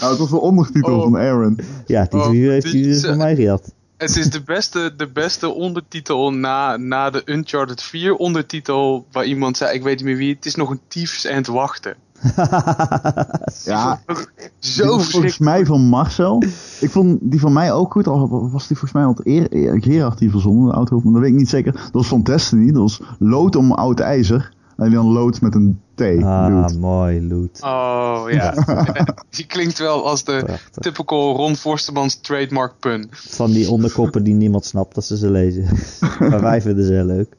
Nou, 0.00 0.10
het 0.10 0.18
was 0.18 0.30
de 0.30 0.40
ondertitel 0.40 0.96
Oh. 0.96 1.02
van 1.02 1.16
Aaron. 1.16 1.58
Ja, 1.86 2.04
die 2.04 2.20
Oh, 2.20 2.26
review 2.26 2.50
heeft 2.50 2.72
hij 2.72 2.82
dus 2.82 3.04
van 3.04 3.16
mij 3.16 3.36
gehad. 3.36 3.72
Het 3.96 4.16
is 4.16 4.30
de 4.30 4.42
beste, 4.42 4.94
de 4.96 5.06
beste 5.06 5.48
ondertitel 5.48 6.32
na, 6.32 6.76
na 6.76 7.10
de 7.10 7.22
Uncharted 7.24 7.82
4 7.82 8.14
ondertitel. 8.14 9.06
Waar 9.12 9.24
iemand 9.24 9.56
zei, 9.56 9.74
ik 9.74 9.82
weet 9.82 9.96
niet 9.96 10.04
meer 10.04 10.16
wie, 10.16 10.34
het 10.34 10.46
is 10.46 10.54
nog 10.54 10.70
een 10.70 10.80
tyfus 10.88 11.24
en 11.24 11.36
het 11.36 11.46
wachten. 11.46 11.96
Ja, 13.64 14.00
Zo 14.58 14.98
volgens 14.98 15.38
mij 15.38 15.66
van 15.66 15.80
Marcel. 15.80 16.42
Ik 16.80 16.90
vond 16.90 17.18
die 17.20 17.40
van 17.40 17.52
mij 17.52 17.72
ook 17.72 17.92
goed. 17.92 18.06
Al 18.06 18.50
was 18.50 18.66
die 18.66 18.76
volgens 18.76 18.92
mij 18.92 19.04
al 19.04 19.16
eer, 19.22 19.80
Gerard 19.82 20.18
die 20.18 20.30
verzonnen, 20.30 20.66
de 20.66 20.72
oud 20.72 20.90
maar 20.90 21.12
dat 21.12 21.22
weet 21.22 21.30
ik 21.30 21.36
niet 21.36 21.48
zeker. 21.48 21.72
Dat 21.72 21.92
was 21.92 22.08
van 22.08 22.22
Destiny. 22.22 22.72
Dat 22.72 22.82
was 22.82 23.00
lood 23.18 23.56
om 23.56 23.72
oud 23.72 24.00
ijzer. 24.00 24.54
En 24.76 24.90
dan 24.90 25.06
lood 25.06 25.40
met 25.40 25.54
een 25.54 25.80
T. 25.94 26.00
Ah, 26.22 26.66
mooi, 26.80 27.28
Loot. 27.28 27.62
Oh 27.62 28.24
ja. 28.28 28.54
Die 29.30 29.46
klinkt 29.46 29.78
wel 29.78 30.06
als 30.06 30.24
de 30.24 30.42
Prachtig. 30.44 30.82
typical 30.82 31.36
Ron 31.36 31.56
Forstemans 31.56 32.20
trademark 32.20 32.72
pun. 32.80 33.08
Van 33.10 33.50
die 33.50 33.70
onderkoppen 33.70 34.24
die 34.24 34.34
niemand 34.34 34.64
snapt 34.64 34.94
dat 34.94 35.04
ze 35.04 35.16
ze 35.16 35.30
lezen. 35.30 35.68
maar 36.30 36.40
wij 36.40 36.62
vinden 36.62 36.84
ze 36.84 36.92
heel 36.92 37.04
leuk. 37.04 37.36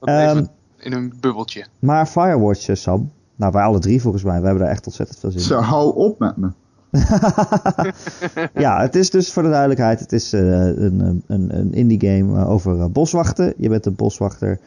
Dat 0.00 0.08
Ehm, 0.08 0.28
even 0.30 0.50
in 0.80 0.92
een 0.92 1.12
bubbeltje. 1.20 1.66
Maar 1.78 2.06
Firewatch, 2.06 2.68
eh, 2.68 2.76
Sam. 2.76 3.10
Nou, 3.36 3.52
wij 3.52 3.62
alle 3.62 3.78
drie 3.78 4.00
volgens 4.00 4.22
mij. 4.22 4.38
We 4.38 4.44
hebben 4.44 4.62
daar 4.62 4.72
echt 4.72 4.86
ontzettend 4.86 5.18
veel 5.18 5.30
zin 5.30 5.40
in. 5.40 5.46
Zo, 5.46 5.58
hou 5.58 5.94
op 5.94 6.18
met 6.18 6.36
me. 6.36 6.50
Ja, 8.54 8.80
het 8.80 8.94
is 8.94 9.10
dus 9.10 9.32
voor 9.32 9.42
de 9.42 9.48
duidelijkheid, 9.48 10.00
het 10.00 10.12
is 10.12 10.32
eh, 10.32 10.66
een, 10.66 11.22
een, 11.26 11.58
een 11.58 11.72
indie 11.72 12.00
game 12.00 12.40
eh, 12.40 12.50
over 12.50 12.90
boswachten. 12.90 13.54
Je 13.56 13.68
bent 13.68 13.86
een 13.86 13.94
boswachter. 13.94 14.60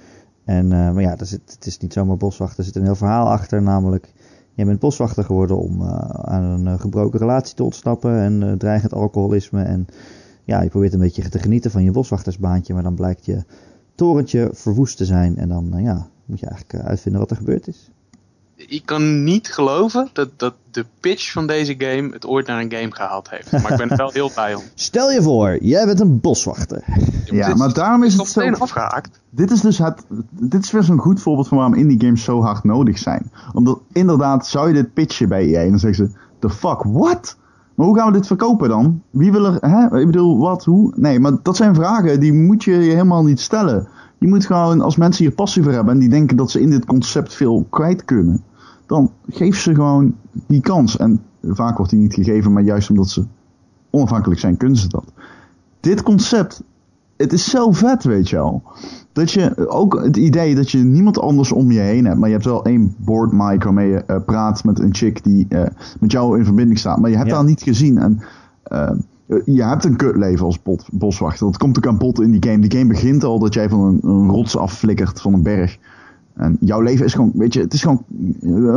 En, 0.45 0.71
eh, 0.71 0.93
maar 0.93 1.01
ja, 1.01 1.17
er 1.17 1.25
zit, 1.25 1.41
het 1.45 1.65
is 1.65 1.77
niet 1.77 1.93
zomaar 1.93 2.17
boswachter, 2.17 2.59
er 2.59 2.65
zit 2.65 2.75
een 2.75 2.83
heel 2.83 2.95
verhaal 2.95 3.27
achter. 3.27 3.61
Namelijk, 3.61 4.13
je 4.53 4.65
bent 4.65 4.79
boswachter 4.79 5.23
geworden 5.23 5.57
om 5.57 5.81
eh, 5.81 6.09
aan 6.09 6.43
een 6.43 6.79
gebroken 6.79 7.19
relatie 7.19 7.55
te 7.55 7.63
ontsnappen. 7.63 8.19
En 8.19 8.43
eh, 8.43 8.51
dreigend 8.51 8.93
alcoholisme. 8.93 9.63
En 9.63 9.85
ja, 10.43 10.61
je 10.61 10.69
probeert 10.69 10.93
een 10.93 10.99
beetje 10.99 11.29
te 11.29 11.39
genieten 11.39 11.71
van 11.71 11.83
je 11.83 11.91
boswachtersbaantje. 11.91 12.73
Maar 12.73 12.83
dan 12.83 12.95
blijkt 12.95 13.25
je 13.25 13.43
torentje 13.95 14.49
verwoest 14.53 14.97
te 14.97 15.05
zijn. 15.05 15.37
En 15.37 15.49
dan 15.49 15.73
eh, 15.73 15.83
ja, 15.83 16.07
moet 16.25 16.39
je 16.39 16.45
eigenlijk 16.45 16.83
eh, 16.83 16.89
uitvinden 16.89 17.21
wat 17.21 17.31
er 17.31 17.37
gebeurd 17.37 17.67
is. 17.67 17.89
Ik 18.55 18.85
kan 18.85 19.23
niet 19.23 19.53
geloven 19.53 20.09
dat, 20.13 20.29
dat 20.37 20.53
de 20.71 20.85
pitch 20.99 21.31
van 21.31 21.47
deze 21.47 21.75
game 21.77 22.09
het 22.13 22.25
ooit 22.25 22.47
naar 22.47 22.61
een 22.61 22.71
game 22.71 22.91
gehaald 22.91 23.29
heeft. 23.29 23.51
Maar 23.51 23.71
ik 23.71 23.77
ben 23.77 23.89
er 23.89 23.97
wel 23.97 24.11
heel 24.11 24.31
blij 24.33 24.55
om. 24.55 24.63
Stel 24.75 25.11
je 25.11 25.21
voor, 25.21 25.63
jij 25.63 25.85
bent 25.85 25.99
een 25.99 26.19
boswachter. 26.19 26.83
Ja, 27.25 27.55
maar 27.55 27.73
daarom 27.73 28.03
is 28.03 28.13
het 28.13 28.27
zo... 28.27 28.49
afgehaakt. 28.51 29.19
Dit 29.29 29.51
is 29.51 29.61
dus 29.61 29.77
het, 29.77 30.03
dit 30.29 30.63
is 30.63 30.71
weer 30.71 30.83
zo'n 30.83 30.97
goed 30.97 31.21
voorbeeld 31.21 31.47
van 31.47 31.57
waarom 31.57 31.75
indie 31.75 32.01
games 32.01 32.23
zo 32.23 32.41
hard 32.41 32.63
nodig 32.63 32.97
zijn. 32.97 33.31
Omdat 33.53 33.79
inderdaad 33.91 34.47
zou 34.47 34.67
je 34.67 34.73
dit 34.73 34.93
pitchen 34.93 35.29
bij 35.29 35.45
EA 35.45 35.61
en 35.61 35.69
dan 35.69 35.79
zeggen 35.79 36.07
ze, 36.07 36.17
the 36.39 36.49
fuck, 36.49 36.83
what? 36.83 37.37
Maar 37.75 37.85
hoe 37.85 37.97
gaan 37.97 38.07
we 38.07 38.17
dit 38.17 38.27
verkopen 38.27 38.69
dan? 38.69 39.01
Wie 39.09 39.31
wil 39.31 39.45
er, 39.45 39.57
hè? 39.59 39.99
Ik 39.99 40.05
bedoel, 40.05 40.37
wat, 40.37 40.65
hoe? 40.65 40.93
Nee, 40.95 41.19
maar 41.19 41.31
dat 41.41 41.55
zijn 41.55 41.75
vragen 41.75 42.19
die 42.19 42.33
moet 42.33 42.63
je 42.63 42.71
je 42.71 42.91
helemaal 42.91 43.23
niet 43.23 43.39
stellen. 43.39 43.87
Je 44.17 44.27
moet 44.27 44.45
gewoon, 44.45 44.81
als 44.81 44.95
mensen 44.95 45.25
hier 45.25 45.33
passie 45.33 45.63
voor 45.63 45.71
hebben 45.71 45.93
en 45.93 45.99
die 45.99 46.09
denken 46.09 46.37
dat 46.37 46.51
ze 46.51 46.61
in 46.61 46.69
dit 46.69 46.85
concept 46.85 47.33
veel 47.33 47.65
kwijt 47.69 48.05
kunnen, 48.05 48.43
dan 48.85 49.11
geef 49.29 49.59
ze 49.59 49.75
gewoon 49.75 50.15
die 50.47 50.61
kans. 50.61 50.97
En 50.97 51.21
vaak 51.41 51.77
wordt 51.77 51.91
die 51.91 51.99
niet 51.99 52.13
gegeven, 52.13 52.53
maar 52.53 52.63
juist 52.63 52.89
omdat 52.89 53.09
ze 53.09 53.25
onafhankelijk 53.89 54.39
zijn, 54.39 54.57
kunnen 54.57 54.77
ze 54.77 54.87
dat. 54.87 55.05
Dit 55.79 56.03
concept, 56.03 56.63
het 57.23 57.33
is 57.33 57.49
zo 57.49 57.71
vet, 57.71 58.03
weet 58.03 58.29
je 58.29 58.35
wel. 58.35 58.63
Dat 59.11 59.31
je 59.31 59.69
ook 59.69 60.03
het 60.03 60.17
idee 60.17 60.55
dat 60.55 60.71
je 60.71 60.77
niemand 60.77 61.19
anders 61.19 61.51
om 61.51 61.71
je 61.71 61.79
heen 61.79 62.05
hebt, 62.05 62.17
maar 62.17 62.27
je 62.29 62.33
hebt 62.33 62.47
wel 62.47 62.65
één 62.65 62.95
board 62.97 63.31
mic 63.31 63.63
waarmee 63.63 63.89
je 63.89 64.03
eh, 64.05 64.15
praat 64.25 64.63
met 64.63 64.79
een 64.79 64.95
chick 64.95 65.23
die 65.23 65.45
eh, 65.49 65.61
met 65.99 66.11
jou 66.11 66.37
in 66.37 66.45
verbinding 66.45 66.79
staat, 66.79 66.99
maar 66.99 67.09
je 67.09 67.17
hebt 67.17 67.29
Ja. 67.29 67.35
haar 67.35 67.43
niet 67.45 67.61
gezien. 67.61 67.97
En 67.97 68.19
eh, 68.63 68.91
je 69.45 69.63
hebt 69.63 69.85
een 69.85 69.95
kutleven 69.95 70.45
als 70.45 70.61
bot, 70.61 70.85
boswachter. 70.91 71.45
Dat 71.45 71.57
komt 71.57 71.77
ook 71.77 71.87
aan 71.87 71.97
bod 71.97 72.21
in 72.21 72.31
die 72.31 72.49
game. 72.49 72.67
Die 72.67 72.79
game 72.79 72.89
begint 72.89 73.23
al 73.23 73.39
dat 73.39 73.53
jij 73.53 73.69
van 73.69 73.79
een, 73.79 73.99
een 74.09 74.29
rots 74.29 74.57
afflikkert 74.57 75.21
van 75.21 75.33
een 75.33 75.43
berg. 75.43 75.77
En 76.35 76.57
jouw 76.59 76.81
leven 76.81 77.05
is 77.05 77.13
gewoon, 77.13 77.31
weet 77.33 77.53
je, 77.53 77.59
het 77.61 77.73
is 77.73 77.81
gewoon, 77.81 78.03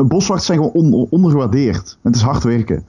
boswachters 0.09 0.47
zijn 0.47 0.59
gewoon 0.59 0.93
on- 0.93 1.07
ondergewaardeerd. 1.11 1.99
Het 2.03 2.15
is 2.15 2.23
hard 2.23 2.43
werken. 2.43 2.85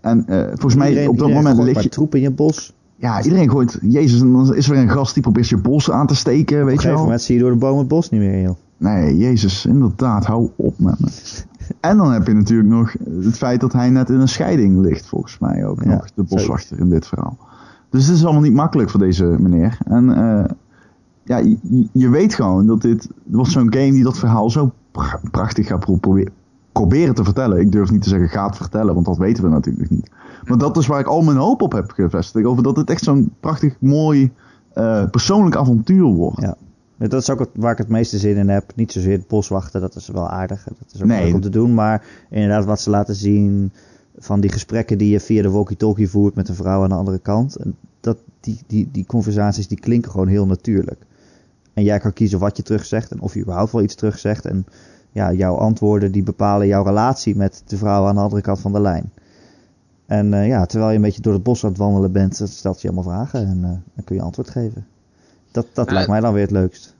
En 0.00 0.24
volgens 0.48 0.74
mij 0.74 1.06
op 1.06 1.18
dat 1.18 1.28
moment 1.28 1.54
gooit 1.54 1.64
lig 1.66 1.74
maar 1.74 1.82
je, 1.82 1.88
troep 1.88 2.14
in 2.14 2.20
je 2.20 2.30
bos. 2.30 2.74
Ja, 3.04 3.22
iedereen 3.22 3.50
gooit, 3.50 3.78
jezus, 3.82 4.20
en 4.20 4.32
dan 4.32 4.54
is 4.54 4.66
er 4.66 4.72
weer 4.72 4.82
een 4.82 4.90
gast 4.90 5.14
die 5.14 5.22
probeert 5.22 5.48
je 5.48 5.56
bos 5.56 5.90
aan 5.90 6.06
te 6.06 6.14
steken, 6.14 6.60
Op 6.60 6.66
weet 6.66 6.82
je 6.82 6.88
wel. 6.88 6.98
moment 6.98 7.22
zie 7.22 7.34
je 7.34 7.40
door 7.40 7.50
de 7.50 7.56
boom 7.56 7.78
het 7.78 7.88
bos 7.88 8.10
niet 8.10 8.20
meer, 8.20 8.42
joh. 8.42 8.56
Nee, 8.76 9.16
jezus, 9.16 9.66
inderdaad, 9.66 10.24
hou 10.26 10.50
op 10.56 10.78
met 10.78 11.00
me. 11.00 11.08
En 11.80 11.96
dan 11.96 12.12
heb 12.12 12.26
je 12.26 12.32
natuurlijk 12.34 12.68
nog 12.68 12.94
het 13.22 13.36
feit 13.36 13.60
dat 13.60 13.72
hij 13.72 13.90
net 13.90 14.08
in 14.08 14.20
een 14.20 14.28
scheiding 14.28 14.78
ligt, 14.80 15.06
volgens 15.06 15.38
mij 15.38 15.66
ook 15.66 15.82
Ja, 15.82 15.88
nog, 15.90 16.06
de 16.14 16.22
boswachter 16.22 16.78
in 16.78 16.88
dit 16.88 17.06
verhaal. 17.06 17.38
Dus 17.90 18.06
het 18.06 18.16
is 18.16 18.24
allemaal 18.24 18.42
niet 18.42 18.52
makkelijk 18.52 18.90
voor 18.90 19.00
deze 19.00 19.24
meneer. 19.24 19.78
En 19.84 20.10
eh, 20.16 20.44
ja, 21.24 21.36
je, 21.36 21.88
je 21.92 22.08
weet 22.08 22.34
gewoon 22.34 22.66
dat 22.66 22.82
dit, 22.82 23.08
was 23.24 23.52
zo'n 23.52 23.72
game 23.74 23.90
die 23.90 24.02
dat 24.02 24.18
verhaal 24.18 24.50
zo 24.50 24.72
pra- 24.90 25.20
prachtig 25.30 25.66
gaat 25.66 25.80
pro- 25.80 25.96
probe- 25.96 26.30
proberen 26.72 27.14
te 27.14 27.24
vertellen. 27.24 27.60
Ik 27.60 27.72
durf 27.72 27.90
niet 27.90 28.02
te 28.02 28.08
zeggen 28.08 28.28
gaat 28.28 28.56
vertellen, 28.56 28.94
want 28.94 29.06
dat 29.06 29.16
weten 29.18 29.44
we 29.44 29.50
natuurlijk 29.50 29.90
niet. 29.90 30.10
Maar 30.46 30.58
dat 30.58 30.76
is 30.76 30.86
waar 30.86 31.00
ik 31.00 31.06
al 31.06 31.22
mijn 31.22 31.36
hoop 31.36 31.62
op 31.62 31.72
heb 31.72 31.90
gevestigd, 31.90 32.46
over 32.46 32.62
dat 32.62 32.76
het 32.76 32.90
echt 32.90 33.04
zo'n 33.04 33.32
prachtig 33.40 33.76
mooi 33.80 34.32
eh, 34.72 35.10
persoonlijk 35.10 35.56
avontuur 35.56 36.04
wordt. 36.04 36.40
Ja. 36.40 36.56
Dat 36.98 37.22
is 37.22 37.30
ook 37.30 37.38
het- 37.38 37.48
waar 37.54 37.72
ik 37.72 37.78
het 37.78 37.88
meeste 37.88 38.18
zin 38.18 38.36
in 38.36 38.48
heb. 38.48 38.72
Niet 38.74 38.92
zozeer 38.92 39.16
het 39.18 39.28
boswachten, 39.28 39.80
dat 39.80 39.94
is 39.96 40.08
wel 40.08 40.28
aardig. 40.28 40.64
Dat 40.64 40.92
is 40.94 41.02
ook 41.02 41.08
Nee. 41.08 41.24
leuk 41.24 41.34
om 41.34 41.40
te 41.40 41.48
doen. 41.48 41.74
Maar 41.74 42.04
inderdaad, 42.30 42.64
wat 42.64 42.80
ze 42.80 42.90
laten 42.90 43.14
zien 43.14 43.72
van 44.18 44.40
die 44.40 44.50
gesprekken 44.52 44.98
die 44.98 45.10
je 45.10 45.20
via 45.20 45.42
de 45.42 45.50
walkie-talkie 45.50 46.08
voert 46.08 46.34
met 46.34 46.48
een 46.48 46.54
vrouw 46.54 46.82
aan 46.82 46.88
de 46.88 46.94
andere 46.94 47.18
kant. 47.18 47.56
En 47.56 47.74
Dat, 48.00 48.18
die, 48.40 48.58
die, 48.66 48.88
die 48.92 49.06
conversaties 49.06 49.68
die 49.68 49.80
klinken 49.80 50.10
gewoon 50.10 50.28
heel 50.28 50.46
natuurlijk. 50.46 51.06
En 51.74 51.82
jij 51.84 51.98
kan 51.98 52.12
kiezen 52.12 52.38
wat 52.38 52.56
je 52.56 52.62
terugzegt 52.62 53.10
en 53.10 53.20
of 53.20 53.34
je 53.34 53.40
überhaupt 53.40 53.72
wel 53.72 53.82
iets 53.82 53.94
terugzegt. 53.94 54.44
En 54.44 54.66
ja, 55.12 55.32
jouw 55.32 55.54
antwoorden 55.54 56.12
die 56.12 56.22
bepalen 56.22 56.66
jouw 56.66 56.84
relatie 56.84 57.36
met 57.36 57.62
de 57.66 57.76
vrouw 57.76 58.06
aan 58.06 58.14
de 58.14 58.20
andere 58.20 58.42
kant 58.42 58.60
van 58.60 58.72
de 58.72 58.80
lijn. 58.80 59.12
En 60.18 60.34
eh, 60.34 60.46
ja, 60.46 60.66
terwijl 60.66 60.90
je 60.90 60.96
een 60.96 61.02
beetje 61.02 61.22
door 61.22 61.32
het 61.32 61.42
bos 61.42 61.64
aan 61.64 61.70
het 61.70 61.78
wandelen 61.78 62.12
bent, 62.12 62.40
stelt 62.44 62.80
je 62.80 62.88
allemaal 62.88 63.12
vragen 63.12 63.40
en 63.46 63.58
eh, 63.64 63.70
dan 63.94 64.04
kun 64.04 64.16
je 64.16 64.22
antwoord 64.22 64.50
geven. 64.50 64.86
Dat, 65.52 65.66
dat 65.72 65.90
lijkt 65.90 66.08
mij 66.08 66.20
dan 66.20 66.32
weer 66.32 66.42
het 66.42 66.50
leukst. 66.50 66.94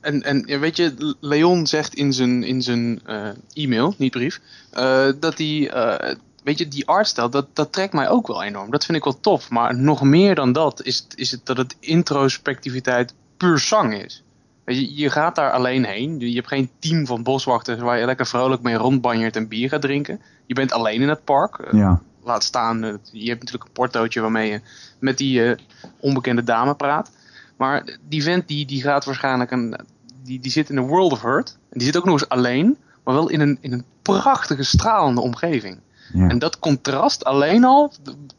En, 0.00 0.22
en 0.22 0.42
ja, 0.46 0.58
weet 0.58 0.76
je, 0.76 1.14
Leon 1.20 1.66
zegt 1.66 1.94
in 1.94 2.12
zijn, 2.12 2.42
in 2.42 2.62
zijn 2.62 3.00
eh, 3.06 3.28
e-mail, 3.52 3.94
niet 3.98 4.10
brief, 4.10 4.40
eh, 4.70 5.06
dat 5.20 5.38
hij, 5.38 5.70
eh, 5.70 6.14
weet 6.44 6.58
je, 6.58 6.68
die 6.68 6.86
artstijl, 6.86 7.30
dat, 7.30 7.46
dat 7.52 7.72
trekt 7.72 7.92
mij 7.92 8.08
ook 8.08 8.26
wel 8.26 8.42
enorm. 8.42 8.70
Dat 8.70 8.84
vind 8.84 8.98
ik 8.98 9.04
wel 9.04 9.20
tof. 9.20 9.50
Maar 9.50 9.76
nog 9.76 10.02
meer 10.02 10.34
dan 10.34 10.52
dat 10.52 10.82
is, 10.82 10.96
het- 10.98 11.18
is 11.18 11.30
het 11.30 11.40
dat 11.46 11.56
het 11.56 11.76
introspectiviteit 11.80 13.14
puur 13.36 13.58
zang 13.58 13.94
is. 13.94 14.22
Je, 14.64 14.94
je 14.94 15.10
gaat 15.10 15.34
daar 15.34 15.50
alleen 15.52 15.84
heen. 15.84 16.20
Je 16.20 16.34
hebt 16.34 16.48
geen 16.48 16.70
team 16.78 17.06
van 17.06 17.22
boswachters 17.22 17.80
waar 17.80 17.98
je 17.98 18.04
lekker 18.06 18.26
vrolijk 18.26 18.62
mee 18.62 18.74
rondbanjert 18.74 19.36
en 19.36 19.48
bier 19.48 19.68
gaat 19.68 19.80
drinken. 19.82 20.20
Je 20.46 20.54
bent 20.54 20.72
alleen 20.72 21.00
in 21.02 21.08
het 21.08 21.24
park. 21.24 21.58
Eh, 21.58 21.72
Ja. 21.78 22.00
Laat 22.24 22.44
staan, 22.44 22.84
eh, 22.84 22.94
je 23.12 23.28
hebt 23.28 23.40
natuurlijk 23.40 23.64
een 23.64 23.72
portootje 23.72 24.20
waarmee 24.20 24.50
je 24.50 24.60
met 24.98 25.18
die 25.18 25.44
eh, 25.44 25.58
onbekende 26.00 26.42
dame 26.42 26.74
praat. 26.74 27.10
Maar 27.56 27.98
die 28.08 28.22
vent 28.22 28.48
die, 28.48 28.66
die 28.66 28.82
gaat 28.82 29.04
waarschijnlijk 29.04 29.50
een, 29.50 29.76
die, 30.22 30.40
die 30.40 30.50
zit 30.50 30.70
in 30.70 30.76
een 30.76 30.86
world 30.86 31.12
of 31.12 31.22
hurt. 31.22 31.58
En 31.70 31.78
die 31.78 31.86
zit 31.86 31.96
ook 31.96 32.04
nog 32.04 32.12
eens 32.12 32.28
alleen, 32.28 32.76
maar 33.04 33.14
wel 33.14 33.28
in 33.28 33.40
een, 33.40 33.58
in 33.60 33.72
een 33.72 33.84
prachtige 34.02 34.62
stralende 34.62 35.20
omgeving. 35.20 35.78
ja. 36.12 36.28
En 36.28 36.38
dat 36.38 36.58
contrast 36.58 37.24
alleen 37.24 37.64
al 37.64 37.92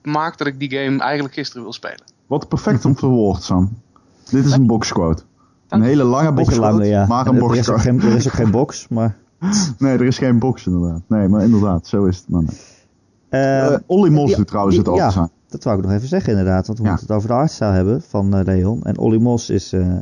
maakt 0.04 0.38
dat 0.38 0.48
ik 0.48 0.60
die 0.60 0.70
game 0.70 1.00
eigenlijk 1.00 1.34
gisteren 1.34 1.64
wil 1.64 1.74
spelen. 1.74 2.04
Wat 2.28 2.48
perfect 2.48 2.86
om 2.86 2.98
verwoord, 2.98 3.44
Sam. 3.44 3.78
Dit 4.30 4.46
is 4.46 4.52
een 4.52 4.68
boxquote. 4.68 5.24
Een 5.70 5.82
hele 5.82 6.04
lange 6.04 6.34
boxquote, 6.34 6.86
ja. 6.86 7.06
maar 7.06 7.26
En 7.26 7.36
een 7.36 7.42
er, 7.42 7.48
boxquote. 7.48 7.80
geen, 7.80 8.02
er 8.02 8.16
is 8.16 8.28
ook 8.28 8.34
geen 8.34 8.52
box, 8.52 8.88
maar... 8.88 9.18
Nee, 9.78 9.94
er 9.94 10.06
is 10.06 10.18
geen 10.18 10.40
box 10.40 10.66
inderdaad. 10.66 11.02
Nee, 11.08 11.28
maar 11.28 11.42
inderdaad, 11.42 11.88
zo 11.88 12.06
is 12.06 12.18
het. 12.18 12.30
Maar 12.30 12.42
nee. 12.42 12.58
Eh, 13.32 13.76
Olly 13.86 14.10
Mos 14.10 14.36
doet 14.36 14.48
trouwens 14.48 14.76
die- 14.76 14.84
het 14.86 14.94
altijd 14.94 15.14
ja. 15.14 15.30
Dat 15.48 15.64
wou 15.64 15.78
ik 15.78 15.84
nog 15.84 15.94
even 15.94 16.08
zeggen 16.08 16.30
inderdaad, 16.32 16.68
want 16.68 16.78
we 16.80 16.84
Ja. 16.84 16.90
moeten 16.90 17.08
het 17.08 17.16
over 17.18 17.30
de 17.30 17.36
artstyle 17.36 17.72
hebben 17.72 18.02
van 18.02 18.36
eh, 18.36 18.44
Leon. 18.46 18.84
En 18.84 18.98
Olly 18.98 19.18
Mos 19.22 19.50
is 19.50 19.74
eh, 19.74 19.96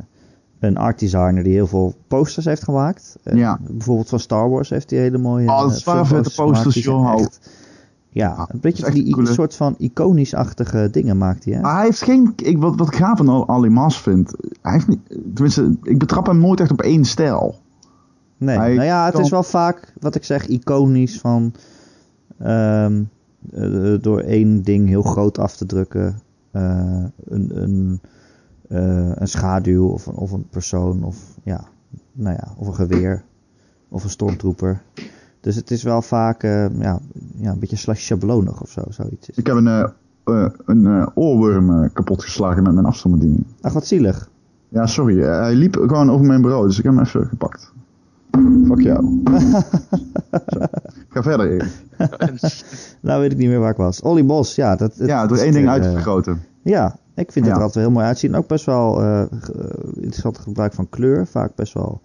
een 0.60 0.78
art 0.78 1.00
designer 1.00 1.44
die 1.44 1.54
heel 1.54 1.68
veel 1.68 1.94
posters 2.08 2.46
heeft 2.46 2.64
gemaakt. 2.64 3.16
Ja. 3.24 3.60
Bijvoorbeeld 3.70 4.10
van 4.10 4.20
Star 4.20 4.50
Wars 4.50 4.70
heeft 4.70 4.90
hij 4.90 5.00
hele 5.00 5.18
mooie 5.18 5.50
Oh, 5.50 5.62
dat 5.62 5.72
is 5.72 5.84
waar, 5.84 6.06
vette 6.08 6.34
posters, 6.36 6.76
zijn 6.76 6.96
joh. 6.96 7.20
Echt, 7.20 7.50
Ja, 8.12 8.30
Ah, 8.30 8.46
een 8.48 8.60
beetje 8.60 8.92
die 8.92 9.06
een 9.06 9.12
coole- 9.12 9.34
soort 9.34 9.56
van 9.56 9.76
iconisch-achtige 9.78 10.88
dingen 10.92 11.18
maakt 11.18 11.46
hij, 11.46 11.54
hè? 11.54 11.60
Maar 11.62 11.76
hij 11.76 11.84
heeft 11.86 12.02
geen. 12.02 12.34
Ik, 12.36 12.58
wat, 12.58 12.76
wat 12.76 12.88
ik 12.88 12.96
gaaf 12.96 13.18
van 13.18 13.30
Al- 13.30 13.48
Ali 13.50 13.70
Mas 13.70 14.02
vind. 14.02 14.32
Hij 14.62 14.72
heeft 14.74 14.88
niet. 14.88 15.00
Tenminste, 15.34 15.78
ik 15.84 15.98
betrap 16.00 16.26
hem 16.26 16.40
nooit 16.40 16.60
echt 16.60 16.72
op 16.72 16.82
één 16.82 17.06
stijl. 17.06 17.56
Nee, 18.38 18.58
Hij 18.58 18.74
nou 18.74 18.86
ja, 18.86 19.04
het 19.06 19.14
kan- 19.14 19.24
is 19.24 19.30
wel 19.30 19.44
vaak, 19.44 19.94
wat 20.00 20.16
ik 20.16 20.24
zeg, 20.24 20.48
iconisch 20.48 21.20
van 21.20 21.54
ehm, 22.40 23.04
eh, 23.52 23.94
door 24.02 24.20
één 24.20 24.62
ding 24.64 24.88
heel 24.88 25.02
groot 25.02 25.38
af 25.38 25.56
te 25.56 25.66
drukken. 25.66 26.22
eh, 26.52 27.04
een, 27.26 27.62
een, 27.62 28.00
eh, 28.68 29.12
een 29.16 29.28
schaduw 29.28 29.88
of 29.88 30.06
een, 30.06 30.14
of 30.14 30.32
een 30.32 30.48
persoon 30.50 31.04
of, 31.04 31.38
ja, 31.44 31.64
nou 32.12 32.36
ja, 32.36 32.54
of 32.58 32.68
een 32.68 32.74
geweer 32.74 33.24
of 33.90 34.04
een 34.04 34.10
stormtrooper. 34.10 34.82
Dus 35.40 35.56
het 35.56 35.72
is 35.72 35.84
wel 35.84 36.02
vaak 36.02 36.42
ja, 36.42 37.00
ja, 37.36 37.52
een 37.52 37.60
beetje 37.60 37.76
slash 37.76 38.04
schablonig 38.04 38.62
of 38.62 38.70
zo, 38.70 38.82
zoiets. 38.90 39.30
Ik 39.30 39.48
heb 39.48 39.56
een, 39.56 39.92
een 40.66 41.16
oorworm 41.16 41.92
kapotgeslagen 41.94 42.64
met 42.64 42.74
mijn 42.74 42.86
afstandsbediening. 42.86 43.46
Ach, 43.62 43.74
wat 43.74 43.88
zielig. 43.88 44.30
Ja, 44.70 44.86
sorry. 44.86 45.20
hij 45.22 45.56
liep 45.56 45.76
gewoon 45.76 46.12
over 46.12 46.26
mijn 46.26 46.42
bureau, 46.42 46.68
dus 46.68 46.78
ik 46.78 46.84
heb 46.84 46.94
hem 46.94 47.04
even 47.04 47.26
gepakt. 47.26 47.74
Fuck 48.68 48.82
jou. 48.82 49.22
Ga 51.10 51.24
verder. 51.24 51.72
Nou 53.02 53.22
weet 53.22 53.32
ik 53.32 53.38
niet 53.38 53.48
meer 53.48 53.60
waar 53.60 53.72
ik 53.72 53.78
was. 53.78 54.02
Olly 54.02 54.26
Bos, 54.26 54.56
ja. 54.56 54.76
Dat, 54.76 54.96
het 54.96 55.08
Ja, 55.08 55.28
door 55.28 55.38
één 55.38 55.52
ding 55.52 55.70
eh, 55.70 55.92
vergroten. 55.92 56.44
Ja, 56.62 57.00
ik 57.16 57.32
vind 57.32 57.46
het 57.46 57.56
er 57.56 57.62
altijd 57.62 57.76
wel 57.76 57.84
heel 57.84 57.94
mooi 57.94 58.06
uitzien. 58.06 58.36
Ook 58.36 58.48
best 58.48 58.66
wel 58.66 59.02
eh, 59.02 59.26
interessant 59.94 60.38
gebruik 60.38 60.74
van 60.74 60.90
kleur. 60.90 61.28
Vaak 61.28 61.56
best 61.56 61.74
wel 61.74 62.02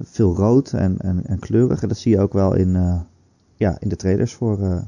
veel 0.00 0.34
rood 0.36 0.72
en, 0.72 0.98
en, 0.98 1.26
en 1.26 1.38
kleurig. 1.38 1.82
En 1.82 1.88
dat 1.88 1.96
zie 1.96 2.12
je 2.16 2.20
ook 2.20 2.32
wel 2.32 2.54
in, 2.54 3.02
ja, 3.54 3.76
in 3.78 3.88
de 3.88 3.96
trailers 3.96 4.34
voor, 4.34 4.84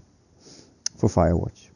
voor 0.97 1.09
Firewatch. 1.09 1.71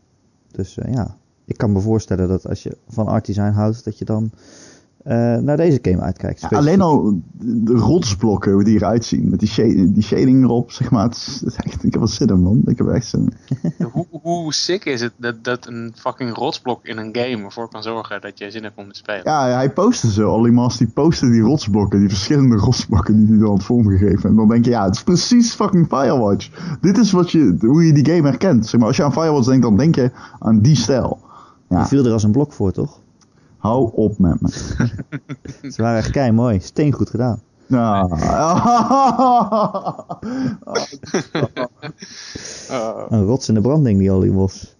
Dus 0.50 0.78
ja, 0.90 1.16
ik 1.44 1.56
kan 1.56 1.72
me 1.72 1.80
voorstellen 1.80 2.28
dat 2.28 2.48
als 2.48 2.62
je 2.62 2.76
van 2.88 3.06
art 3.06 3.26
design 3.26 3.52
houdt, 3.52 3.84
dat 3.84 3.98
je 3.98 4.04
dan 4.04 4.30
naar 5.40 5.56
deze 5.56 5.78
game 5.82 6.00
uitkijkt. 6.00 6.40
Ja, 6.40 6.48
alleen 6.58 6.80
al 6.80 7.20
de 7.32 7.72
rotsblokken, 7.72 8.64
die 8.64 8.76
eruit 8.76 9.04
zien. 9.04 9.30
Met 9.30 9.40
die, 9.40 9.92
die 9.92 10.02
shading 10.02 10.44
erop, 10.44 10.70
zeg 10.70 10.90
maar. 10.90 11.02
Het 11.02 11.16
is, 11.16 11.40
het 11.40 11.52
is 11.52 11.56
echt, 11.56 11.84
ik 11.84 11.92
heb 11.92 12.00
wat 12.00 12.10
zin 12.10 12.28
in, 12.28 12.42
man. 12.42 12.62
Ik 12.66 12.78
heb 12.78 12.86
echt 12.86 13.06
zin 13.06 13.32
in. 13.48 13.86
hoe, 13.92 14.06
hoe 14.10 14.54
sick 14.54 14.84
is 14.84 15.00
het 15.00 15.12
dat, 15.16 15.44
dat 15.44 15.66
een 15.66 15.92
fucking 15.96 16.34
rotsblok 16.34 16.84
in 16.84 16.98
een 16.98 17.10
game 17.12 17.44
ervoor 17.44 17.68
kan 17.68 17.82
zorgen 17.82 18.20
dat 18.20 18.38
je 18.38 18.50
zin 18.50 18.62
hebt 18.62 18.78
om 18.78 18.88
te 18.88 18.96
spelen? 18.96 19.22
Ja, 19.24 19.48
hij 19.48 19.70
postte 19.70 20.10
ze. 20.10 20.28
Olly 20.28 20.50
Mas, 20.50 20.76
die 20.76 20.88
postte 20.88 21.30
die 21.30 21.40
rotsblokken. 21.40 21.98
Die 21.98 22.08
verschillende 22.08 22.56
rotsblokken 22.56 23.16
die 23.16 23.26
hij 23.26 23.38
dan 23.38 23.48
had 23.48 23.62
vormgegeven. 23.62 24.30
En 24.30 24.36
dan 24.36 24.48
denk 24.48 24.64
je, 24.64 24.70
ja, 24.70 24.84
het 24.84 24.94
is 24.94 25.02
precies 25.02 25.52
fucking 25.52 25.86
Firewatch. 25.86 26.50
Dit 26.80 26.98
is 26.98 27.10
wat 27.12 27.30
je, 27.30 27.56
hoe 27.60 27.86
je 27.86 27.92
die 27.92 28.14
game 28.14 28.28
herkent. 28.28 28.66
Zeg 28.66 28.80
maar, 28.80 28.88
als 28.88 28.96
je 28.96 29.04
aan 29.04 29.12
Firewatch 29.12 29.46
denkt, 29.46 29.62
dan 29.62 29.76
denk 29.76 29.94
je 29.94 30.10
aan 30.38 30.60
die 30.60 30.76
stijl. 30.76 31.18
Die 31.68 31.78
Ja, 31.78 31.86
viel 31.86 32.04
er 32.04 32.12
als 32.12 32.22
een 32.22 32.32
blok 32.32 32.52
voor, 32.52 32.72
toch? 32.72 33.00
Hou 33.60 33.90
op 33.94 34.18
met 34.18 34.40
me. 34.40 34.48
Ze 35.72 35.82
waren 35.82 35.98
echt 35.98 36.10
kei 36.10 36.32
mooi. 36.32 36.60
Steengoed 36.60 37.10
gedaan. 37.10 37.40
Ja. 37.66 38.08
Uh, 42.70 43.02
Een 43.08 43.24
rots 43.24 43.48
in 43.48 43.54
de 43.54 43.60
branding, 43.60 43.98
die 43.98 44.12
Olly 44.12 44.30
Bos. 44.32 44.76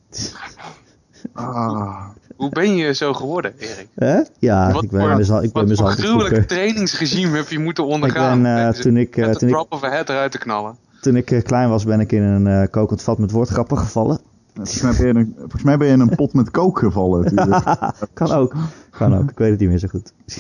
Ah. 1.33 2.05
hoe 2.37 2.49
ben 2.51 2.77
je 2.77 2.95
zo 2.95 3.13
geworden, 3.13 3.53
Erik? 3.59 3.89
Hè? 3.95 4.21
Ja, 4.39 4.73
Wat 4.73 4.83
ik 4.83 4.91
ben 4.91 5.01
voor- 5.01 5.17
mezelf, 5.17 5.43
ik 5.43 5.53
ben 5.53 5.61
Wat 5.63 5.71
mezelf 5.71 5.93
gruwelijk 5.93 6.49
trainingsregime 6.49 7.37
heb 7.37 7.49
je 7.49 7.59
moeten 7.59 7.87
ondergaan? 7.87 8.43
ben, 8.43 8.67
eh, 8.67 8.73
toen 8.73 8.97
ik, 8.97 9.17
eh, 9.17 9.25
met 9.25 9.33
de 9.33 9.39
toen 9.39 9.49
ik- 9.49 9.55
drop 9.55 9.73
of 9.73 9.85
a 9.85 9.89
head 9.91 10.09
eruit 10.09 10.33
te 10.33 10.39
knallen. 10.39 10.77
Toen 11.01 11.17
ik 11.17 11.31
eh, 11.31 11.43
klein 11.43 11.69
was, 11.69 11.85
ben 11.85 12.01
ik 12.01 12.13
in 12.13 12.23
een 12.23 12.71
kokend 12.71 13.03
vat 13.03 13.19
met 13.19 13.31
woordgrappen 13.31 13.79
gevallen. 13.79 14.21
Volgens 14.55 14.81
mij, 14.83 14.93
ben 14.93 15.07
je 15.07 15.09
in 15.13 15.17
een, 15.17 15.35
volgens 15.39 15.63
mij 15.63 15.77
ben 15.77 15.87
je 15.87 15.93
in 15.93 16.01
een 16.01 16.15
pot 16.17 16.33
met 16.33 16.51
kook 16.51 16.79
gevallen. 16.79 17.23
natuurlijk. 17.25 17.65
kan 18.15 18.31
ook. 18.33 18.55
Kan 18.91 19.17
ook. 19.19 19.31
Ik 19.31 19.39
weet 19.39 19.51
het 19.51 19.61
niet 19.61 19.69
meer 19.69 19.79
zo 19.79 19.89
goed. 19.89 20.13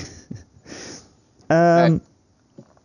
Ehm. 1.46 1.98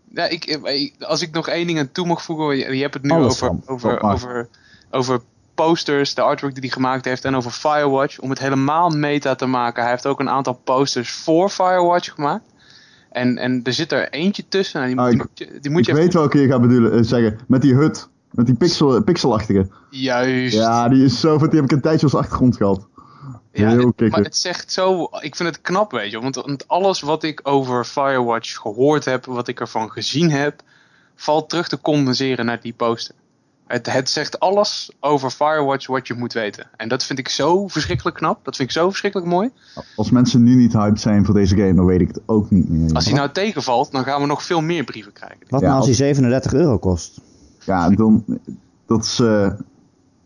Ja, 0.10 0.28
ik, 0.28 0.46
ik- 0.46 0.94
als 1.00 1.22
ik 1.22 1.32
nog 1.34 1.48
één 1.48 1.68
ding 1.68 1.80
aan 1.80 1.92
toe 1.92 2.06
mag 2.08 2.24
voegen, 2.24 2.58
je, 2.58 2.76
je 2.76 2.82
hebt 2.82 2.94
het 2.94 3.04
nu 3.04 3.12
over, 3.12 3.52
over, 3.66 4.02
over, 4.02 4.48
over 4.92 5.20
posters, 5.56 6.14
de 6.14 6.22
artwork 6.22 6.54
die 6.54 6.64
hij 6.64 6.72
gemaakt 6.72 7.06
heeft 7.06 7.26
en 7.26 7.36
over 7.36 7.52
Firewatch. 7.52 8.20
Om 8.20 8.30
het 8.30 8.40
helemaal 8.40 8.90
meta 8.90 9.36
te 9.36 9.46
maken, 9.46 9.82
hij 9.82 9.92
heeft 9.92 10.06
ook 10.06 10.20
een 10.20 10.30
aantal 10.30 10.54
posters 10.54 11.12
voor 11.12 11.50
Firewatch 11.50 12.14
gemaakt. 12.14 12.44
En, 13.12 13.38
en 13.38 13.60
er 13.64 13.74
zit 13.74 13.92
er 13.92 14.10
eentje 14.10 14.44
tussen, 14.48 14.82
en 14.82 14.88
die, 14.88 14.98
Ah, 15.00 15.06
die 15.06 15.14
ik- 15.14 15.20
moet 15.22 15.38
je, 15.40 15.60
die 15.62 15.72
moet 15.72 15.80
ik 15.82 15.86
je 15.88 15.94
weet 15.94 16.08
even... 16.08 16.20
welke 16.20 16.40
je 16.40 16.48
gaat 16.48 16.62
bedoelen, 16.62 16.92
eh, 16.92 17.00
zeggen. 17.04 17.38
Met 17.48 17.62
die 17.62 17.74
hut. 17.74 18.10
Met 18.36 18.46
die 18.46 18.56
pixel, 18.56 19.04
pixelachtige. 19.04 19.68
Juist. 19.90 20.56
Ja, 20.56 20.90
die 20.90 21.04
is 21.04 21.20
zo 21.20 21.38
vet. 21.38 21.52
Die 21.52 21.60
heb 21.60 21.70
ik 21.70 21.76
een 21.76 21.82
tijdje 21.84 22.06
als 22.06 22.16
achtergrond 22.16 22.58
gehad. 22.58 22.88
Ja, 23.52 23.70
Heel 23.70 23.94
het- 23.96 24.12
maar 24.12 24.22
het 24.24 24.38
zegt 24.38 24.72
zo, 24.72 25.04
ik 25.20 25.36
vind 25.36 25.50
het 25.50 25.62
knap, 25.62 25.92
weet 25.92 26.12
je. 26.12 26.20
Want, 26.22 26.36
want 26.36 26.68
alles 26.68 27.02
wat 27.02 27.24
ik 27.24 27.40
over 27.44 27.86
Firewatch 27.86 28.56
gehoord 28.58 29.06
heb, 29.06 29.26
wat 29.26 29.48
ik 29.48 29.60
ervan 29.60 29.92
gezien 29.92 30.32
heb, 30.32 30.62
valt 31.16 31.50
terug 31.50 31.68
te 31.68 31.82
condenseren 31.82 32.46
naar 32.46 32.62
die 32.62 32.74
poster. 32.74 33.16
Het, 33.68 33.92
het 33.94 34.10
zegt 34.10 34.40
alles 34.40 34.92
over 35.00 35.30
Firewatch 35.30 35.88
wat 35.88 36.08
je 36.08 36.14
moet 36.14 36.34
weten. 36.34 36.68
En 36.78 36.88
dat 36.90 37.04
vind 37.04 37.20
ik 37.20 37.30
zo 37.30 37.68
verschrikkelijk 37.68 38.18
knap. 38.18 38.46
Dat 38.46 38.56
vind 38.56 38.70
ik 38.70 38.76
zo 38.76 38.88
verschrikkelijk 38.90 39.30
mooi. 39.30 39.50
Als 39.96 40.10
mensen 40.10 40.44
nu 40.44 40.56
niet 40.56 40.74
hyped 40.74 41.00
zijn 41.02 41.26
voor 41.26 41.34
deze 41.34 41.56
game, 41.56 41.74
dan 41.74 41.86
weet 41.86 42.02
ik 42.02 42.08
het 42.08 42.20
ook 42.26 42.50
niet 42.52 42.70
meer. 42.70 42.94
Als 42.94 43.06
hij 43.06 43.14
nou 43.14 43.32
tegenvalt, 43.32 43.92
dan 43.92 44.04
gaan 44.04 44.22
we 44.22 44.28
nog 44.28 44.44
veel 44.44 44.62
meer 44.62 44.84
brieven 44.84 45.14
krijgen. 45.14 45.38
wat 45.50 45.60
Ja, 45.62 45.68
nou 45.68 45.80
als 45.80 45.88
als- 45.88 45.98
die 45.98 46.06
37 46.06 46.54
euro 46.54 46.78
kost? 46.78 47.22
Ja, 47.66 47.90
dan... 47.90 48.24
Dat 48.86 49.04
is 49.04 49.20
eh 49.20 49.52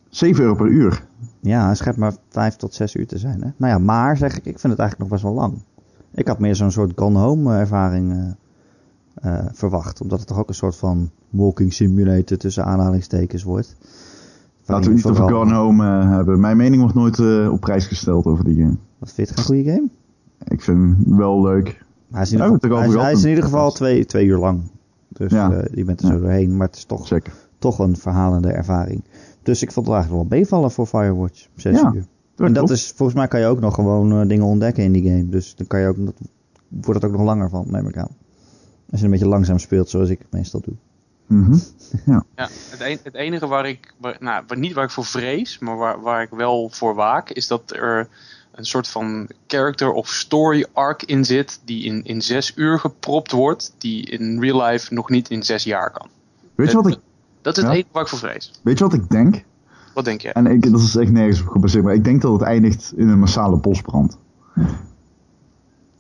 7 0.10 0.44
euro 0.44 0.56
per 0.56 0.68
uur. 0.68 1.06
Ja, 1.40 1.66
hij 1.66 1.76
schijnt 1.76 1.98
maar 1.98 2.14
5 2.30 2.56
tot 2.56 2.74
6 2.74 2.96
uur 2.96 3.08
te 3.08 3.18
zijn. 3.18 3.42
Hè? 3.42 3.50
Nou 3.58 3.72
ja, 3.74 3.78
maar 3.78 4.18
zeg 4.18 4.32
ik, 4.38 4.46
ik 4.46 4.60
vind 4.60 4.74
het 4.74 4.80
eigenlijk 4.80 5.00
nog 5.00 5.10
best 5.10 5.24
wel 5.24 5.34
lang. 5.34 5.64
Ik 6.14 6.28
had 6.28 6.40
meer 6.40 6.56
zo'n 6.56 6.72
soort 6.72 6.92
Gone 6.96 7.20
Home 7.20 7.54
eh, 7.54 7.60
ervaring 7.60 8.12
eh, 8.12 9.38
eh, 9.40 9.46
verwacht. 9.54 10.02
Omdat 10.02 10.20
het 10.20 10.28
toch 10.28 10.40
ook 10.40 10.48
een 10.50 10.56
soort 10.56 10.76
van 10.76 11.10
walking 11.30 11.74
simulator 11.74 12.38
tussen 12.38 12.66
aanhalingstekens 12.66 13.44
wordt. 13.44 13.76
Laten 14.66 14.90
we 14.90 14.96
niet 14.96 15.06
over 15.06 15.30
Gone 15.30 15.54
Home 15.54 15.86
eh, 15.86 16.10
hebben. 16.10 16.40
Mijn 16.40 16.58
mening 16.58 16.82
wordt 16.82 16.96
nooit 16.96 17.20
eh, 17.20 17.52
op 17.52 17.60
prijs 17.60 17.86
gesteld 17.86 18.26
over 18.26 18.44
die 18.44 18.56
game. 18.56 18.76
Wat 18.98 19.14
vind 19.14 19.28
je 19.28 19.34
het 19.34 19.46
geen 19.46 19.56
goede 19.56 19.72
game? 19.72 19.88
Ik 20.48 20.62
vind 20.62 20.78
hem 20.78 21.18
wel 21.18 21.42
leuk. 21.42 21.84
Hij 22.12 22.22
is 22.22 22.32
in 22.32 22.38
Ja, 22.38 22.44
geval, 22.44 22.54
het 22.54 22.64
hij 22.64 22.72
is, 22.72 22.86
erover 22.86 23.02
hij 23.02 23.12
is 23.12 23.24
in 23.24 23.30
ieder 23.30 23.44
geval 23.44 23.72
twee, 23.72 24.06
twee 24.06 24.26
uur 24.26 24.38
lang. 24.38 24.62
Dus 25.20 25.32
Ja. 25.32 25.52
eh, 25.52 25.76
je 25.76 25.84
bent 25.84 26.00
er 26.02 26.08
Ja. 26.08 26.14
zo 26.14 26.20
doorheen. 26.20 26.58
Maar 26.58 26.68
het 26.68 26.76
is 26.76 26.86
toch, 26.86 27.08
Zeker. 27.08 27.34
toch 27.60 27.80
een 27.80 27.98
verhalende 27.98 28.52
ervaring. 28.52 29.04
Dus 29.44 29.62
ik 29.62 29.72
vond 29.72 29.86
het 29.86 29.96
eigenlijk 29.96 30.30
wel 30.30 30.40
meevallen 30.40 30.72
voor 30.72 30.86
Firewatch. 30.86 31.48
Zes 31.56 31.80
Ja, 31.80 31.92
uur. 31.96 32.06
Dat 32.36 32.48
en 32.48 32.54
dat 32.54 32.70
is, 32.70 32.94
volgens 32.96 33.18
mij 33.18 33.28
kan 33.28 33.40
je 33.40 33.46
ook 33.46 33.60
nog 33.60 33.74
gewoon 33.76 34.22
eh, 34.22 34.28
dingen 34.28 34.46
ontdekken 34.46 34.84
in 34.84 34.92
die 34.92 35.04
game. 35.04 35.30
Dus 35.30 35.56
dan 35.56 35.68
kan 35.68 35.80
je 35.80 35.88
ook, 35.88 36.06
dat, 36.06 36.14
wordt 36.68 37.02
het 37.02 37.12
ook 37.12 37.18
nog 37.18 37.26
langer 37.26 37.50
van, 37.50 37.66
neem 37.68 37.88
ik 37.88 37.98
aan. 37.98 38.16
Als 38.92 39.00
je 39.00 39.06
een 39.06 39.12
beetje 39.12 39.28
langzaam 39.28 39.60
speelt, 39.60 39.90
zoals 39.90 40.10
ik 40.10 40.20
het 40.20 40.32
meestal 40.32 40.62
doe. 40.62 40.74
Mhm. 41.28 41.58
Ja, 42.06 42.24
het, 42.36 42.80
een- 42.80 43.00
het 43.04 43.14
enige 43.16 43.48
waar 43.48 43.68
ik, 43.70 43.94
waar- 43.98 44.18
nou, 44.20 44.44
niet 44.60 44.74
waar 44.74 44.84
ik 44.84 44.90
voor 44.92 45.06
vrees, 45.06 45.60
maar 45.60 45.78
waar, 45.78 46.02
waar 46.02 46.22
ik 46.22 46.30
wel 46.30 46.70
voor 46.70 46.96
waak, 46.96 47.30
is 47.30 47.48
dat 47.48 47.72
er 47.76 48.08
een 48.60 48.66
soort 48.66 48.88
van 48.88 49.28
character 49.48 49.92
of 49.92 50.08
story 50.08 50.66
arc 50.74 51.04
in 51.04 51.26
zit, 51.26 51.60
die 51.66 51.84
in, 51.84 52.04
in 52.04 52.22
zes 52.22 52.52
uur 52.56 52.80
gepropt 52.80 53.32
wordt, 53.32 53.74
die 53.78 54.06
in 54.06 54.40
real 54.40 54.62
life 54.66 54.94
nog 54.94 55.10
niet 55.10 55.30
in 55.30 55.44
zes 55.44 55.64
jaar 55.64 55.92
kan. 55.92 56.08
Weet 56.56 56.70
je 56.72 56.76
wat 56.76 56.88
ik, 56.88 56.98
Dat 57.42 57.58
is 57.58 57.64
het 57.64 57.72
Ja. 57.72 57.78
enige 57.78 57.90
waar 57.94 58.04
ik 58.04 58.10
voor 58.10 58.20
vrees. 58.20 58.52
weet 58.64 58.78
je 58.78 58.84
wat 58.84 58.94
ik 58.94 59.10
denk? 59.10 59.44
Wat 59.94 60.06
denk 60.06 60.22
jij? 60.22 60.32
En 60.32 60.48
ik, 60.48 60.72
dat 60.72 60.82
is 60.82 60.96
echt 60.96 61.12
nergens 61.12 61.42
op 61.42 61.48
gebaseerd, 61.48 61.84
maar 61.84 61.94
ik 61.94 62.04
denk 62.04 62.22
dat 62.22 62.32
het 62.32 62.42
eindigt 62.42 62.94
in 62.96 63.08
een 63.10 63.20
massale 63.20 63.58
bosbrand. 63.58 64.18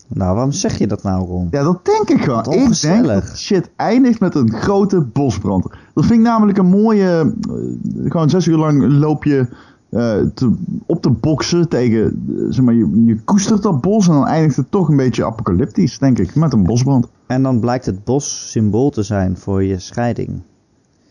Nou, 0.07 0.33
waarom 0.33 0.51
zeg 0.51 0.77
je 0.77 0.87
dat 0.87 1.03
nou, 1.03 1.25
Ron? 1.27 1.47
Ja, 1.51 1.63
dat 1.63 1.85
denk 1.85 2.09
ik 2.09 2.21
gewoon. 2.23 2.53
Ik 2.53 2.81
denk 2.81 3.05
dat 3.05 3.37
shit 3.37 3.69
eindigt 3.75 4.19
met 4.19 4.35
een 4.35 4.51
grote 4.53 5.01
bosbrand. 5.01 5.63
Dat 5.93 6.05
vind 6.05 6.19
ik 6.19 6.25
namelijk 6.25 6.57
een 6.57 6.65
mooie... 6.69 7.33
eh, 7.49 8.11
gewoon 8.11 8.29
zes 8.29 8.45
uur 8.47 8.57
lang 8.57 8.83
loop 8.87 9.23
je 9.23 9.47
eh, 9.89 10.21
te- 10.33 10.55
op 10.85 11.01
te 11.01 11.09
boksen 11.09 11.69
tegen... 11.69 12.25
eh, 12.29 12.35
zeg 12.49 12.65
maar, 12.65 12.73
je, 12.73 13.03
je 13.05 13.19
koestert 13.23 13.63
dat 13.63 13.81
bos 13.81 14.07
en 14.07 14.13
dan 14.13 14.25
eindigt 14.27 14.55
het 14.55 14.71
toch 14.71 14.89
een 14.89 14.97
beetje 14.97 15.25
apocalyptisch, 15.25 15.97
denk 15.97 16.19
ik. 16.19 16.35
Met 16.35 16.53
een 16.53 16.63
bosbrand. 16.63 17.07
En 17.27 17.43
dan 17.43 17.59
blijkt 17.59 17.85
het 17.85 18.03
bos 18.03 18.51
symbool 18.51 18.89
te 18.89 19.03
zijn 19.03 19.37
voor 19.37 19.63
je 19.63 19.79
scheiding. 19.79 20.41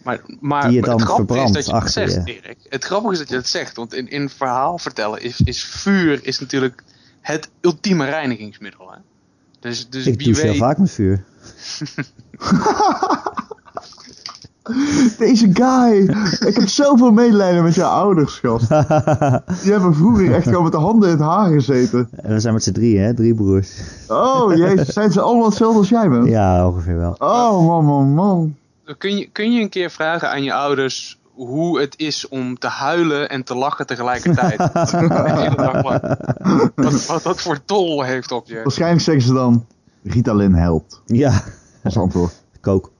Maar, 0.03 0.21
maar 0.41 0.63
Die 0.63 0.73
je 0.73 0.81
maar 0.81 0.89
dan 0.91 0.99
het 1.01 1.09
grappige 1.09 1.41
is 1.45 1.51
dat 1.53 1.67
je 1.67 1.75
het 1.75 1.91
zegt, 1.91 2.15
je. 2.15 2.41
Erik. 2.43 2.57
Het 2.69 2.85
grappige 2.85 3.13
is 3.13 3.19
dat 3.19 3.29
je 3.29 3.37
het 3.37 3.49
zegt, 3.49 3.77
want 3.77 3.95
in, 3.95 4.09
in 4.11 4.29
verhaal 4.29 4.79
vertellen 4.79 5.23
is, 5.23 5.41
is 5.41 5.65
vuur 5.65 6.27
is 6.27 6.41
natuurlijk 6.41 6.83
het 7.21 7.51
ultieme 7.61 8.05
reinigingsmiddel. 8.05 8.91
Hè? 8.91 8.99
Dus, 9.61 9.89
dus 9.89 10.07
ik 10.07 10.25
douche 10.25 10.41
heel 10.41 10.51
weet, 10.51 10.61
vaak 10.61 10.79
met 10.79 10.91
vuur. 10.91 11.25
Deze 15.19 15.51
guy! 15.53 16.09
ik 16.49 16.57
heb 16.57 16.69
zoveel 16.69 17.11
medelijden 17.13 17.63
met 17.63 17.75
jouw 17.75 17.91
ouders, 17.91 18.39
gast. 18.39 18.69
Die 19.63 19.73
hebben 19.73 19.95
vroeger 19.95 20.35
echt 20.35 20.47
gewoon 20.47 20.63
met 20.63 20.73
de 20.73 20.79
handen 20.79 21.09
in 21.11 21.17
het 21.17 21.25
haar 21.25 21.53
gezeten. 21.53 22.09
En 22.13 22.33
we 22.33 22.41
zijn 22.41 22.55
met 22.55 22.63
z'n 22.63 22.73
drieën, 22.73 23.03
hè? 23.03 23.15
Drie 23.15 23.35
broers. 23.35 23.81
Oh, 24.09 24.57
jezus. 24.57 24.89
Zijn 24.99 25.13
ze 25.13 25.21
allemaal 25.21 25.45
hetzelfde 25.45 25.79
als 25.79 25.89
jij 25.89 26.09
bent? 26.09 26.29
Ja, 26.29 26.67
ongeveer 26.69 26.97
wel. 26.97 27.15
Oh, 27.19 27.67
man, 27.67 27.85
man, 27.85 28.15
man. 28.15 28.57
kun, 28.99 29.17
je, 29.17 29.29
kun 29.33 29.53
je 29.53 29.63
een 29.63 29.69
keer 29.69 29.91
vragen 29.91 30.31
aan 30.31 30.43
je 30.43 30.53
ouders 30.55 31.19
hoe 31.35 31.81
het 31.81 31.95
is 31.97 32.29
om 32.29 32.59
te 32.59 32.67
huilen 32.67 33.29
en 33.29 33.45
te 33.45 33.55
lachen 33.55 33.87
tegelijkertijd. 33.87 34.59
Wat 37.07 37.23
dat 37.23 37.41
voor 37.41 37.65
tol 37.65 38.03
heeft 38.03 38.33
op 38.33 38.47
je. 38.47 38.61
Waarschijnlijk 38.63 39.03
zeggen 39.03 39.25
ze 39.25 39.33
dan, 39.33 39.67
Ritalin 40.03 40.55
helpt. 40.55 41.03
Ja, 41.07 41.43
Als 41.85 41.97
antwoord. 41.97 42.33
kook. 42.61 42.91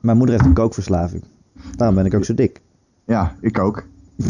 Mijn 0.00 0.16
moeder 0.16 0.34
heeft 0.34 0.48
een 0.48 0.54
kookverslaving. 0.54 1.24
Daarom 1.76 1.96
ben 1.96 2.06
ik 2.06 2.14
ook 2.14 2.24
zo 2.24 2.34
dik. 2.34 2.60
Ja, 3.04 3.36
ik 3.40 3.58
ook. 3.58 3.82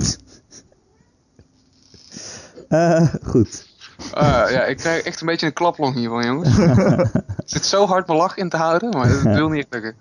Eh, 2.68 3.14
goed. 3.22 3.68
Eh, 4.14 4.44
ja, 4.50 4.64
ik 4.64 4.76
krijg 4.76 5.02
echt 5.02 5.20
een 5.20 5.26
beetje 5.26 5.46
een 5.46 5.52
klaplong 5.52 5.94
hiervan, 5.94 6.24
jongens. 6.24 6.56
Het 7.36 7.50
zit 7.50 7.64
zo 7.64 7.86
hard 7.86 8.06
mijn 8.06 8.18
lach 8.18 8.36
in 8.36 8.48
te 8.48 8.56
houden, 8.56 8.90
maar 8.90 9.08
het 9.08 9.22
wil 9.22 9.48
niet 9.48 9.66
lukken. 9.70 9.94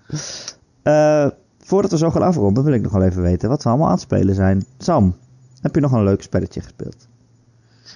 Eh, 0.82 1.26
voordat 1.58 1.90
we 1.90 1.98
zo 1.98 2.10
gaan 2.10 2.22
afronden, 2.22 2.64
wil 2.64 2.72
ik 2.72 2.82
nog 2.82 2.92
wel 2.92 3.02
even 3.02 3.22
weten 3.22 3.48
wat 3.48 3.62
we 3.62 3.68
allemaal 3.68 3.86
aan 3.86 3.92
het 3.92 4.02
spelen 4.02 4.34
zijn. 4.34 4.66
Sam, 4.78 5.16
heb 5.60 5.74
je 5.74 5.80
nog 5.80 5.92
een 5.92 6.04
leuk 6.04 6.22
spelletje 6.22 6.60
gespeeld? 6.60 7.08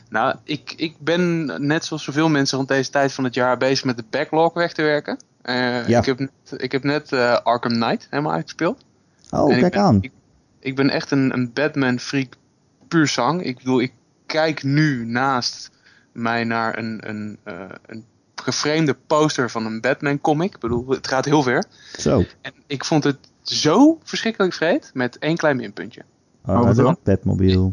Nou, 0.08 0.36
ik, 0.44 0.74
ik 0.76 0.96
ben 0.98 1.44
net 1.66 1.84
zoals 1.84 2.04
zoveel 2.04 2.28
mensen 2.28 2.56
rond 2.56 2.68
deze 2.68 2.90
tijd 2.90 3.12
van 3.12 3.24
het 3.24 3.34
jaar 3.34 3.56
bezig 3.56 3.84
met 3.84 3.96
de 3.96 4.04
backlog 4.10 4.54
weg 4.54 4.72
te 4.72 4.82
werken. 4.82 5.18
Eh, 5.42 5.88
Ja. 5.88 5.98
Ik 5.98 6.04
heb 6.04 6.18
net, 6.18 6.30
ik 6.56 6.72
heb 6.72 6.82
net 6.84 7.12
eh, 7.12 7.38
Arkham 7.42 7.72
Knight 7.72 8.06
helemaal 8.10 8.32
uitgespeeld. 8.32 8.84
Oh, 9.30 9.50
En 9.50 9.54
ik 9.54 9.60
kijk 9.60 9.72
ben- 9.72 9.82
aan. 9.82 9.98
Ik, 10.00 10.12
ik 10.60 10.76
ben 10.76 10.90
echt 10.90 11.10
een, 11.10 11.32
een 11.32 11.50
Batman-freak 11.52 12.32
puur 12.88 13.06
zang. 13.06 13.42
Ik 13.42 13.56
bedoel, 13.56 13.80
ik 13.80 13.92
kijk 14.26 14.62
nu 14.62 15.06
naast 15.06 15.70
mij 16.12 16.44
naar 16.44 16.78
een, 16.78 17.00
een, 17.08 17.38
eh, 17.42 17.54
een 17.86 18.04
geframed 18.34 18.96
poster 19.06 19.50
van 19.50 19.66
een 19.66 19.80
Batman-comic. 19.80 20.54
Ik 20.54 20.60
bedoel, 20.60 20.88
het 20.88 21.08
gaat 21.08 21.24
heel 21.24 21.42
ver. 21.42 21.64
Zo. 21.98 22.24
En 22.40 22.52
ik 22.66 22.84
vond 22.84 23.04
het 23.04 23.18
zo 23.42 23.98
verschrikkelijk 24.02 24.52
vreed, 24.54 24.90
met 24.94 25.18
één 25.18 25.36
klein 25.36 25.56
minpuntje. 25.56 26.02
Oh, 26.46 26.56
wat 26.64 26.66
dat 26.76 26.84
dan? 26.84 26.96
Batmobile. 27.04 27.72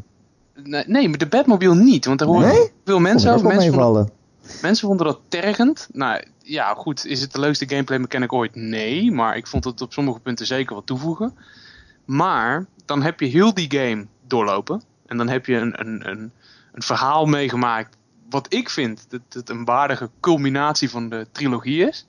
Nee, 0.64 0.84
nee, 0.88 1.10
maar 1.10 1.18
de 1.18 1.28
Batmobile 1.28 1.76
niet, 1.76 2.06
want 2.06 2.20
daar 2.20 2.28
horen 2.28 2.48
Nee? 2.48 2.72
veel 2.86 3.00
mensen 3.00 3.34
over. 3.34 3.42
er 3.50 3.56
Mensen 3.56 3.74
vonden, 3.74 3.92
meevallen. 3.92 4.10
Mensen 4.62 4.88
vonden 4.88 5.06
dat 5.06 5.20
tergend. 5.28 5.88
Nou 5.92 6.24
ja, 6.42 6.74
goed, 6.74 7.06
is 7.06 7.22
het 7.22 7.32
de 7.34 7.40
leukste 7.40 7.70
gameplay 7.70 7.98
mechanic 8.00 8.34
ooit? 8.34 8.56
Nee, 8.56 9.12
maar 9.12 9.38
ik 9.38 9.48
vond 9.48 9.64
het 9.64 9.82
op 9.82 9.94
sommige 9.94 10.20
punten 10.20 10.46
zeker 10.46 10.76
wat 10.76 10.86
toevoegen. 10.86 11.38
Maar 12.06 12.66
dan 12.86 13.02
heb 13.02 13.20
je 13.20 13.26
heel 13.26 13.54
die 13.54 13.72
game 13.72 14.06
doorlopen. 14.28 14.82
En 15.06 15.18
dan 15.18 15.30
heb 15.30 15.46
je 15.46 15.56
een, 15.56 15.80
een, 15.80 16.10
een, 16.10 16.32
een 16.74 16.82
verhaal 16.82 17.26
meegemaakt. 17.26 17.98
Wat 18.30 18.54
ik 18.54 18.70
vind 18.70 19.06
dat 19.10 19.22
het 19.30 19.50
een 19.50 19.66
waardige 19.66 20.10
culminatie 20.20 20.90
van 20.90 21.10
de 21.10 21.28
trilogie 21.32 21.88
is. 21.88 22.08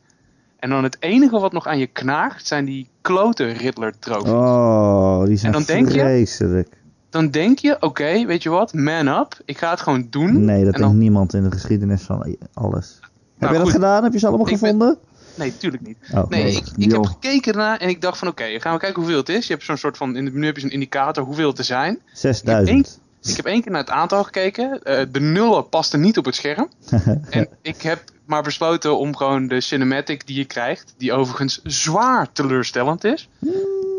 En 0.59 0.71
dan 0.71 0.83
het 0.83 0.97
enige 1.01 1.39
wat 1.41 1.53
nog 1.53 1.67
aan 1.67 1.79
je 1.79 1.87
knaagt 1.87 2.47
zijn 2.47 2.65
die 2.65 2.89
klote 3.01 3.45
Riddler 3.47 3.99
trofies. 3.99 4.31
Oh, 4.31 5.25
die 5.25 5.37
zijn 5.37 5.53
En 5.53 5.59
dan 5.59 5.67
denk 5.77 5.89
je- 5.89 5.99
vreselijk. 6.01 6.69
Dan 7.11 7.31
denk 7.31 7.59
je, 7.59 7.77
oké, 7.81 8.27
weet 8.27 8.43
je 8.43 8.49
wat, 8.51 8.73
man 8.75 9.09
up. 9.09 9.41
Ik 9.45 9.59
ga 9.59 9.71
het 9.71 9.81
gewoon 9.81 10.07
doen. 10.11 10.45
Nee, 10.45 10.65
dat 10.65 10.73
denkt 10.75 10.79
dan, 10.89 10.99
niemand 10.99 11.35
in 11.35 11.43
de 11.43 11.51
geschiedenis 11.51 12.03
van 12.03 12.37
alles. 12.55 12.99
heb 13.01 13.11
Nou, 13.39 13.53
jij 13.53 13.53
dat 13.53 13.61
goed. 13.63 13.71
gedaan? 13.71 14.03
Heb 14.03 14.13
je 14.13 14.19
ze 14.19 14.27
allemaal 14.27 14.47
Ik 14.49 14.53
ben- 14.53 14.63
gevonden? 14.63 14.99
Nee, 15.35 15.57
tuurlijk 15.57 15.87
niet. 15.87 15.97
Oh, 16.15 16.29
Nee, 16.29 16.43
Nee, 16.43 16.53
ik, 16.57 16.65
ik 16.77 16.93
heb 16.93 17.05
gekeken 17.07 17.53
ernaar 17.53 17.79
en 17.79 17.89
ik 17.89 18.01
dacht 18.01 18.19
van 18.19 18.29
oké, 18.29 18.45
gaan 18.61 18.73
we 18.73 18.79
kijken 18.79 19.01
hoeveel 19.03 19.19
het 19.19 19.29
is. 19.29 19.47
Je 19.47 19.53
hebt 19.53 19.65
zo'n 19.65 19.77
soort 19.77 19.97
van, 19.97 20.17
in 20.17 20.25
menu 20.25 20.47
heb 20.47 20.55
je 20.55 20.61
zo'n 20.61 20.71
indicator 20.71 21.25
hoeveel 21.25 21.49
het 21.49 21.59
er 21.59 21.65
zijn. 21.65 21.99
6000. 22.13 23.01
Ik 23.23 23.37
heb 23.37 23.45
één 23.47 23.63
keer 23.63 23.71
naar 23.73 23.81
het 23.81 23.91
aantal 23.91 24.25
gekeken. 24.25 24.83
Eh, 24.83 25.07
de 25.13 25.21
nullen 25.21 25.69
pasten 25.69 26.01
niet 26.01 26.19
op 26.19 26.25
het 26.25 26.35
scherm. 26.35 26.69
en 27.31 27.49
ik 27.63 27.83
heb 27.83 28.03
maar 28.25 28.43
besloten 28.43 28.99
om 28.99 29.17
gewoon 29.17 29.49
de 29.49 29.61
cinematic 29.61 30.27
die 30.27 30.37
je 30.37 30.45
krijgt, 30.45 30.95
die 30.99 31.13
overigens 31.13 31.61
zwaar 31.65 32.33
teleurstellend 32.33 33.05
is, 33.05 33.29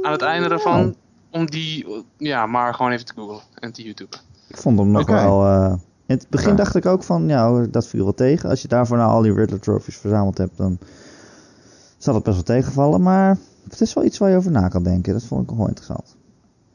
aan 0.01 0.11
het 0.11 0.21
einde 0.21 0.49
ervan, 0.49 0.95
om 1.31 1.45
die 1.45 1.87
ja, 2.17 2.45
maar 2.45 2.73
gewoon 2.73 2.91
even 2.91 3.05
te 3.05 3.13
googlen 3.15 3.41
en 3.59 3.71
te 3.71 3.83
YouTube. 3.83 4.15
Ik 4.47 4.57
vond 4.57 4.79
hem 4.79 4.91
nog 4.91 5.07
wel... 5.07 5.45
eh, 5.45 5.73
in 6.05 6.15
het 6.17 6.29
begin 6.29 6.49
Ja. 6.49 6.55
dacht 6.55 6.75
ik 6.75 6.85
ook 6.85 7.03
van, 7.03 7.27
ja, 7.27 7.65
dat 7.65 7.87
viel 7.87 8.03
wel 8.03 8.13
tegen. 8.13 8.49
Als 8.49 8.61
je 8.61 8.67
daarvoor 8.67 8.97
nou 8.97 9.09
al 9.11 9.21
die 9.21 9.33
Riddler 9.33 9.59
trophies 9.59 9.97
verzameld 9.97 10.37
hebt, 10.37 10.57
dan 10.57 10.77
zal 11.97 12.13
het 12.15 12.23
best 12.23 12.35
wel 12.35 12.45
tegenvallen. 12.57 13.01
Maar 13.01 13.37
het 13.69 13.81
is 13.81 13.93
wel 13.93 14.03
iets 14.03 14.17
waar 14.17 14.29
je 14.29 14.35
over 14.35 14.51
na 14.51 14.67
kan 14.67 14.83
denken. 14.83 15.13
Dat 15.13 15.23
vond 15.23 15.49
ik 15.51 15.57
wel 15.57 15.67
interessant. 15.67 16.15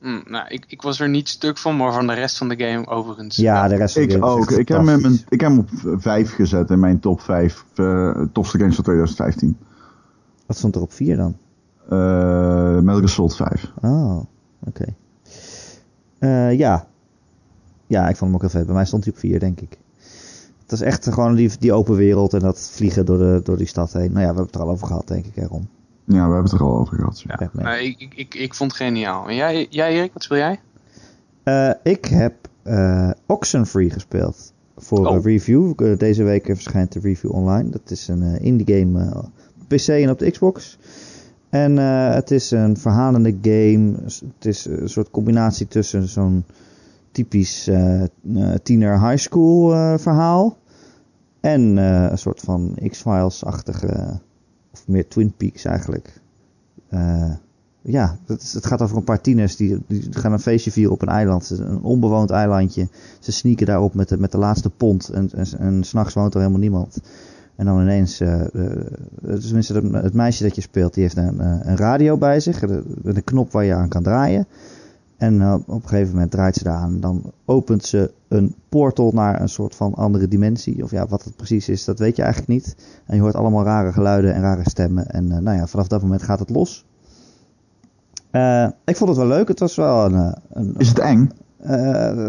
Hm, 0.00 0.20
nou, 0.24 0.48
ik, 0.48 0.64
ik 0.68 0.82
was 0.82 1.00
er 1.00 1.08
niet 1.08 1.28
stuk 1.28 1.58
van, 1.58 1.76
maar 1.76 1.92
van 1.92 2.06
de 2.06 2.12
rest 2.12 2.38
van 2.38 2.48
de 2.48 2.56
game 2.64 2.86
overigens. 2.86 3.36
Ja, 3.36 3.68
de 3.68 3.74
rest 3.76 3.94
van 3.94 4.02
de 4.02 4.08
Ik 4.08 4.14
game 4.14 4.26
is 4.26 4.40
ook. 4.42 4.50
Ik 4.50 4.68
heb, 4.68 4.86
hem 4.86 5.20
ik 5.28 5.40
heb 5.40 5.50
hem 5.50 5.58
op 5.58 5.68
5 6.02 6.34
gezet 6.34 6.70
in 6.70 6.80
mijn 6.80 7.00
top 7.00 7.20
5 7.20 7.64
eh, 7.74 8.20
tofste 8.32 8.58
games 8.58 8.74
van 8.74 8.84
2015. 8.84 9.56
Wat 10.46 10.56
stond 10.56 10.74
er 10.74 10.80
op 10.80 10.92
4 10.92 11.16
dan? 11.16 11.36
Eh 11.88 12.78
Metal 12.78 12.94
Gear 12.96 13.08
Solid 13.08 13.36
5. 13.36 13.72
Oh, 13.82 14.20
oké. 14.64 14.84
Eh, 16.18 16.58
ja. 16.58 16.86
Ja, 17.86 18.08
ik 18.08 18.16
vond 18.16 18.20
hem 18.20 18.34
ook 18.34 18.40
heel 18.40 18.50
vet. 18.50 18.66
Bij 18.66 18.74
mij 18.74 18.84
stond 18.84 19.04
hij 19.04 19.12
op 19.12 19.18
4, 19.18 19.38
denk 19.40 19.60
ik. 19.60 19.78
Het 20.62 20.72
is 20.72 20.80
echt 20.80 21.12
gewoon 21.12 21.34
die, 21.34 21.50
die 21.58 21.72
open 21.72 21.94
wereld 21.96 22.34
en 22.34 22.40
dat 22.40 22.70
vliegen 22.72 23.06
door, 23.06 23.18
de, 23.18 23.40
door 23.44 23.56
die 23.56 23.66
stad 23.66 23.92
heen. 23.92 24.12
Nou 24.12 24.14
ja, 24.14 24.18
we 24.20 24.24
hebben 24.26 24.44
het 24.44 24.54
er 24.54 24.60
al 24.60 24.68
over 24.68 24.86
gehad, 24.86 25.08
denk 25.08 25.26
ik, 25.26 25.36
erom. 25.36 25.68
Ja, 26.04 26.14
we 26.14 26.20
hebben 26.20 26.42
het 26.42 26.52
er 26.52 26.62
al 26.62 26.78
over 26.78 26.96
gehad. 26.96 27.20
Ja. 27.20 27.50
Nee, 27.52 27.86
ik, 27.86 28.00
ik, 28.00 28.14
ik, 28.14 28.34
ik 28.34 28.54
vond 28.54 28.72
het 28.72 28.80
geniaal. 28.80 29.28
En 29.28 29.34
jij, 29.34 29.66
jij 29.70 29.92
Erik, 29.92 30.12
wat 30.12 30.22
speel 30.22 30.36
jij? 30.38 30.60
Eh, 31.42 31.70
ik 31.82 32.04
heb 32.04 32.34
eh 32.62 33.10
Oxenfree 33.26 33.90
gespeeld 33.90 34.52
voor 34.76 35.06
Oh. 35.06 35.14
een 35.14 35.22
review. 35.22 35.96
Deze 35.98 36.22
week 36.22 36.44
verschijnt 36.44 36.92
de 36.92 37.00
review 37.00 37.32
online. 37.32 37.70
Dat 37.70 37.90
is 37.90 38.08
een 38.08 38.22
eh, 38.22 38.44
indie 38.44 38.76
game 38.76 39.04
eh, 39.04 39.16
op 39.16 39.68
PC 39.68 39.88
en 39.88 40.10
op 40.10 40.18
de 40.18 40.30
Xbox. 40.30 40.78
En 41.62 41.78
eh, 41.78 42.14
het 42.14 42.30
is 42.30 42.50
een 42.50 42.76
verhalende 42.76 43.36
game. 43.42 43.92
Het 44.34 44.44
is 44.46 44.64
een 44.64 44.88
soort 44.88 45.10
combinatie 45.10 45.68
tussen 45.68 46.08
zo'n 46.08 46.44
typisch 47.10 47.68
eh, 47.68 48.02
tiener 48.62 49.08
high 49.08 49.22
school 49.22 49.70
verhaal. 49.98 50.58
En 51.40 51.76
een 51.76 52.18
soort 52.18 52.40
van 52.40 52.78
X-Files-achtige, 52.88 54.20
of 54.72 54.88
meer 54.88 55.08
Twin 55.08 55.32
Peaks 55.36 55.64
eigenlijk. 55.64 56.20
Ja, 57.82 58.18
het, 58.26 58.52
het 58.52 58.66
gaat 58.66 58.82
over 58.82 58.96
een 58.96 59.04
paar 59.04 59.20
tieners 59.20 59.56
die, 59.56 59.78
die 59.86 60.08
gaan 60.10 60.32
een 60.32 60.38
feestje 60.38 60.72
vieren 60.72 60.92
op 60.92 61.02
een 61.02 61.08
eiland. 61.08 61.50
Een 61.50 61.82
onbewoond 61.82 62.30
eilandje. 62.30 62.88
Ze 63.20 63.32
sneaken 63.32 63.66
daarop 63.66 63.94
met 63.94 64.08
de, 64.08 64.18
met 64.18 64.32
de 64.32 64.38
laatste 64.38 64.70
pond. 64.70 65.08
En, 65.08 65.30
en, 65.32 65.46
en 65.58 65.84
s'nachts 65.84 66.14
woont 66.14 66.34
er 66.34 66.40
helemaal 66.40 66.60
niemand. 66.60 66.98
En 67.56 67.64
dan 67.64 67.80
ineens, 67.80 68.20
eh, 68.20 68.40
eh, 68.40 68.48
tenminste 69.22 69.74
het, 69.74 69.92
het 69.92 70.14
meisje 70.14 70.42
dat 70.42 70.54
je 70.54 70.60
speelt, 70.60 70.94
die 70.94 71.02
heeft 71.02 71.16
een, 71.16 71.40
eh, 71.40 71.58
een 71.62 71.76
radio 71.76 72.16
bij 72.16 72.40
zich. 72.40 72.62
een 72.62 73.24
knop 73.24 73.52
waar 73.52 73.64
je 73.64 73.74
aan 73.74 73.88
kan 73.88 74.02
draaien. 74.02 74.46
En 75.16 75.54
op 75.54 75.82
een 75.82 75.88
gegeven 75.88 76.12
moment 76.12 76.30
draait 76.30 76.54
ze 76.54 76.64
daar 76.64 76.76
aan. 76.76 77.00
Dan 77.00 77.32
opent 77.44 77.84
ze 77.84 78.12
een 78.28 78.54
portal 78.68 79.10
naar 79.12 79.40
een 79.40 79.48
soort 79.48 79.74
van 79.74 79.94
andere 79.94 80.28
dimensie. 80.28 80.82
Of 80.82 80.90
ja, 80.90 81.06
wat 81.06 81.24
het 81.24 81.36
precies 81.36 81.68
is, 81.68 81.84
dat 81.84 81.98
weet 81.98 82.16
je 82.16 82.22
eigenlijk 82.22 82.52
niet. 82.52 82.76
En 83.06 83.16
je 83.16 83.22
hoort 83.22 83.34
allemaal 83.34 83.64
rare 83.64 83.92
geluiden 83.92 84.34
en 84.34 84.40
rare 84.40 84.68
stemmen. 84.70 85.06
En 85.06 85.26
nou 85.26 85.56
ja, 85.56 85.66
vanaf 85.66 85.88
dat 85.88 86.02
moment 86.02 86.22
gaat 86.22 86.38
het 86.38 86.50
los. 86.50 86.84
Ik 88.84 88.96
vond 88.96 89.10
het 89.10 89.18
wel 89.18 89.28
leuk. 89.28 89.48
Het 89.48 89.60
was 89.60 89.76
wel 89.76 90.04
een. 90.04 90.34
een 90.52 90.74
Is 90.78 90.88
het 90.88 90.98
eng? 90.98 91.30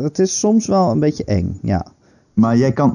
het 0.03 0.19
is 0.19 0.39
soms 0.39 0.67
wel 0.67 0.91
een 0.91 0.99
beetje 0.99 1.23
eng, 1.23 1.59
ja. 1.61 1.86
Maar 2.38 2.57
jij 2.57 2.71
kan, 2.73 2.93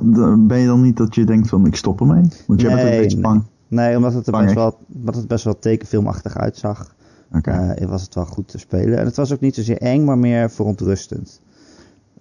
ben 0.49 0.59
je 0.59 0.67
dan 0.67 0.81
niet 0.81 0.97
dat 0.97 1.15
je 1.15 1.25
denkt 1.25 1.49
van 1.49 1.67
ik 1.67 1.77
stop 1.77 2.01
ermee? 2.01 2.23
Want 2.47 2.61
jij 2.61 2.71
bent 2.75 2.83
Nee, 2.83 2.95
een 2.97 3.03
beetje 3.03 3.21
bang. 3.21 3.43
Nee, 3.69 3.97
omdat 3.97 4.13
het 4.15 4.27
er 4.27 4.43
best 4.43 4.55
wel, 4.55 4.79
omdat 4.95 5.15
het 5.15 5.27
best 5.29 5.45
wel 5.45 5.59
tekenfilmachtig 5.59 6.37
uitzag. 6.39 6.95
Oké. 7.37 7.51
eh, 7.51 7.89
was 7.89 8.03
het 8.03 8.15
wel 8.15 8.27
goed 8.27 8.49
te 8.49 8.59
spelen. 8.59 8.99
En 8.99 9.05
het 9.05 9.17
was 9.17 9.33
ook 9.33 9.41
niet 9.41 9.55
zozeer 9.55 9.79
eng, 9.79 10.05
maar 10.05 10.19
meer 10.19 10.51
verontrustend. 10.51 11.41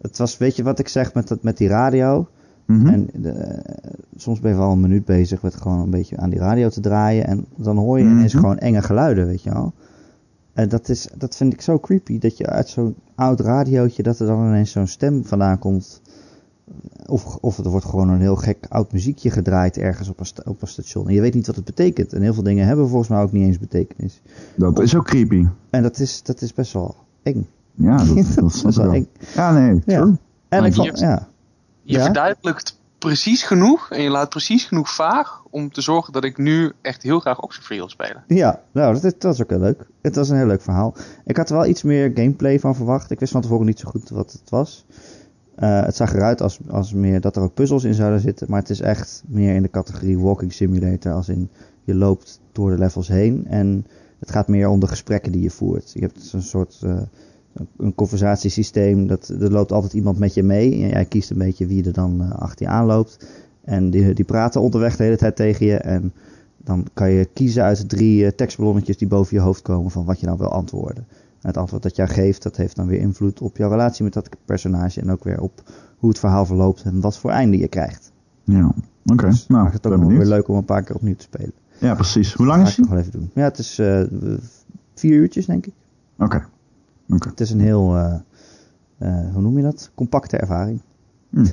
Het 0.02 0.18
was, 0.18 0.38
weet 0.38 0.56
je 0.56 0.64
wat 0.64 0.80
ik 0.80 0.88
zeg 0.88 1.14
met, 1.14 1.28
dat, 1.28 1.44
met 1.44 1.58
die 1.58 1.68
radio? 1.68 2.28
Mhm. 2.66 2.88
En 2.88 3.10
de, 3.14 3.60
soms 4.16 4.40
ben 4.40 4.52
je 4.52 4.58
wel 4.58 4.72
een 4.72 4.80
minuut 4.82 5.06
bezig 5.06 5.42
met 5.42 5.56
gewoon 5.56 5.80
een 5.80 5.90
beetje 5.90 6.18
aan 6.18 6.30
die 6.30 6.40
radio 6.40 6.70
te 6.70 6.82
draaien. 6.82 7.28
En 7.28 7.46
dan 7.56 7.78
hoor 7.78 8.00
je 8.00 8.06
ineens 8.06 8.34
Mhm. 8.34 8.42
gewoon 8.42 8.58
enge 8.58 8.82
geluiden, 8.82 9.28
weet 9.28 9.44
je 9.44 9.52
wel. 9.52 9.74
En 10.54 10.70
dat, 10.70 10.90
is, 10.90 11.08
dat 11.18 11.36
vind 11.36 11.54
ik 11.54 11.62
zo 11.62 11.80
creepy. 11.80 12.20
Dat 12.20 12.38
je 12.38 12.46
uit 12.48 12.70
zo'n 12.70 12.96
oud 13.16 13.40
radiootje, 13.40 14.04
dat 14.04 14.20
er 14.20 14.28
dan 14.28 14.46
ineens 14.48 14.72
zo'n 14.72 14.88
stem 14.88 15.26
vandaan 15.26 15.60
komt. 15.60 16.02
Of, 17.06 17.36
of 17.36 17.58
er 17.58 17.70
wordt 17.70 17.86
gewoon 17.86 18.10
een 18.10 18.20
heel 18.20 18.36
gek 18.36 18.66
oud 18.70 18.92
muziekje 18.92 19.30
gedraaid 19.32 19.78
ergens 19.78 20.10
op 20.10 20.20
een, 20.20 20.28
op 20.46 20.62
een 20.62 20.68
station. 20.68 21.08
En 21.08 21.14
je 21.14 21.22
weet 21.22 21.34
niet 21.34 21.48
wat 21.48 21.56
het 21.56 21.66
betekent. 21.66 22.14
En 22.14 22.22
heel 22.22 22.34
veel 22.34 22.44
dingen 22.44 22.66
hebben 22.68 22.88
volgens 22.88 23.10
mij 23.10 23.22
ook 23.22 23.32
niet 23.32 23.44
eens 23.48 23.60
betekenis. 23.60 24.22
Dat 24.56 24.80
is 24.80 24.96
ook 24.96 25.06
creepy. 25.06 25.46
En 25.70 25.82
dat 25.84 26.00
is, 26.00 26.24
dat 26.24 26.42
is 26.42 26.54
best 26.54 26.74
wel 26.74 26.96
eng. 27.24 27.48
Ja, 27.74 27.98
dat, 27.98 28.16
dat 28.36 28.66
is 28.66 28.76
wel 28.78 28.94
eng. 28.94 29.08
Ja, 29.36 29.52
nee, 29.52 29.82
Ja. 29.86 30.00
En 30.02 30.18
Maar 30.50 30.66
ik 30.66 30.74
vond, 30.74 30.88
hier- 31.00 31.08
ja. 31.08 31.28
Je 31.84 31.98
Ja? 31.98 32.04
verduidelijkt 32.04 32.80
precies 32.98 33.44
genoeg 33.44 33.92
en 33.92 34.02
je 34.02 34.10
laat 34.10 34.30
precies 34.30 34.66
genoeg 34.66 34.90
vaag 34.90 35.44
om 35.50 35.72
te 35.72 35.82
zorgen 35.82 36.14
dat 36.14 36.24
ik 36.24 36.38
nu 36.38 36.72
echt 36.82 37.04
heel 37.04 37.20
graag 37.20 37.42
Oxenfree 37.42 37.78
wil 37.78 37.90
spelen. 37.90 38.24
Ja, 38.28 38.62
nou, 38.72 38.94
dat, 38.94 39.02
dat 39.02 39.24
was 39.24 39.42
ook 39.42 39.50
heel 39.50 39.60
leuk. 39.60 39.88
Het 40.02 40.16
was 40.16 40.30
een 40.30 40.38
heel 40.38 40.46
leuk 40.46 40.62
verhaal. 40.62 40.96
Ik 41.26 41.38
had 41.38 41.50
er 41.50 41.56
wel 41.56 41.66
iets 41.66 41.84
meer 41.84 42.12
gameplay 42.14 42.60
van 42.60 42.76
verwacht. 42.76 43.12
Ik 43.12 43.20
wist 43.20 43.32
van 43.32 43.42
tevoren 43.42 43.66
niet 43.66 43.80
zo 43.80 43.90
goed 43.90 44.10
wat 44.10 44.32
het 44.32 44.50
was. 44.50 44.86
Eh, 45.56 45.84
het 45.84 45.96
zag 45.96 46.14
eruit 46.14 46.42
als, 46.42 46.60
als 46.70 46.94
meer 46.94 47.22
dat 47.22 47.36
er 47.36 47.42
ook 47.42 47.54
puzzels 47.54 47.84
in 47.84 47.94
zouden 47.94 48.20
zitten. 48.20 48.48
Maar 48.50 48.60
het 48.60 48.70
is 48.70 48.82
echt 48.82 49.24
meer 49.28 49.56
in 49.56 49.62
de 49.62 49.70
categorie 49.70 50.20
walking 50.20 50.54
simulator. 50.54 51.12
Als 51.12 51.30
in 51.30 51.50
je 51.84 51.96
loopt 51.96 52.40
door 52.52 52.70
de 52.70 52.78
levels 52.78 53.08
heen. 53.08 53.48
En 53.48 53.86
Het 54.20 54.32
gaat 54.32 54.48
meer 54.48 54.70
om 54.70 54.80
de 54.80 54.88
gesprekken 54.88 55.32
die 55.32 55.42
je 55.42 55.50
voert. 55.50 55.92
Je 55.94 56.00
hebt 56.00 56.34
een 56.34 56.42
soort 56.42 56.84
een 57.78 57.96
conversatiesysteem. 57.96 59.08
Dat, 59.08 59.28
er 59.28 59.52
loopt 59.52 59.72
altijd 59.72 59.94
iemand 59.94 60.20
met 60.20 60.34
je 60.34 60.44
mee. 60.44 60.72
En 60.72 60.90
jij 60.90 61.06
kiest 61.06 61.30
een 61.30 61.38
beetje 61.38 61.66
wie 61.66 61.86
er 61.86 61.94
dan 61.94 62.22
uh, 62.22 62.32
achter 62.32 62.66
je 62.66 62.72
aanloopt. 62.72 63.26
En 63.64 63.90
die, 63.90 64.14
die 64.14 64.26
praten 64.26 64.62
onderweg 64.62 64.96
de 64.96 65.04
hele 65.04 65.18
tijd 65.18 65.36
tegen 65.36 65.66
je. 65.66 65.78
En 65.78 66.14
dan 66.58 66.88
kan 66.94 67.12
je 67.12 67.26
kiezen 67.34 67.64
uit 67.64 67.90
drie 67.90 68.24
uh, 68.24 68.30
tekstballonnetjes 68.30 68.98
die 68.98 69.08
boven 69.08 69.36
je 69.36 69.44
hoofd 69.44 69.62
komen 69.62 69.92
van 69.92 70.06
wat 70.06 70.20
je 70.20 70.26
nou 70.26 70.38
wil 70.38 70.52
antwoorden. 70.52 71.08
Het 71.42 71.58
antwoord 71.58 71.84
dat 71.84 71.96
jij 71.96 72.08
geeft, 72.08 72.44
dat 72.44 72.58
heeft 72.58 72.76
dan 72.76 72.88
weer 72.88 73.00
invloed 73.00 73.42
op 73.42 73.58
jouw 73.58 73.70
relatie 73.70 74.04
met 74.04 74.14
dat 74.14 74.30
personage. 74.46 75.02
En 75.02 75.12
ook 75.12 75.24
weer 75.24 75.42
op 75.42 75.64
hoe 75.98 76.10
het 76.10 76.20
verhaal 76.20 76.46
verloopt 76.46 76.82
en 76.82 77.02
wat 77.02 77.18
voor 77.18 77.32
einde 77.32 77.58
je 77.58 77.68
krijgt. 77.68 78.12
Ja, 78.44 78.66
oké. 78.66 78.76
Okay. 79.06 79.30
Dus 79.30 79.48
nou, 79.48 79.64
maakt 79.64 79.74
het 79.74 79.88
ook 79.88 80.00
nog 80.00 80.12
weer 80.12 80.26
leuk 80.26 80.48
om 80.48 80.56
een 80.56 80.66
paar 80.66 80.84
keer 80.84 80.96
opnieuw 80.96 81.16
te 81.16 81.24
spelen. 81.24 81.54
Ja, 81.78 81.96
precies. 81.96 82.34
Hoe 82.34 82.46
lang 82.46 82.64
is 82.64 82.70
het? 82.70 82.78
nog 82.78 82.90
wel 82.90 83.00
even 83.00 83.12
doen. 83.12 83.32
Ja, 83.34 83.44
het 83.44 83.58
is 83.58 83.80
uh, 83.80 84.04
vier 84.94 85.14
uurtjes, 85.14 85.46
denk 85.46 85.66
ik. 85.66 85.74
Oké. 86.16 86.26
Okay. 86.26 86.48
Okay. 87.10 87.30
Het 87.30 87.40
is 87.40 87.52
een 87.52 87.60
heel, 87.60 87.96
uh, 87.96 88.16
uh, 89.00 89.34
hoe 89.34 89.42
noem 89.42 89.58
je 89.58 89.64
dat? 89.64 89.92
Compacte 89.96 90.38
ervaring. 90.38 90.82
Hm. 91.30 91.46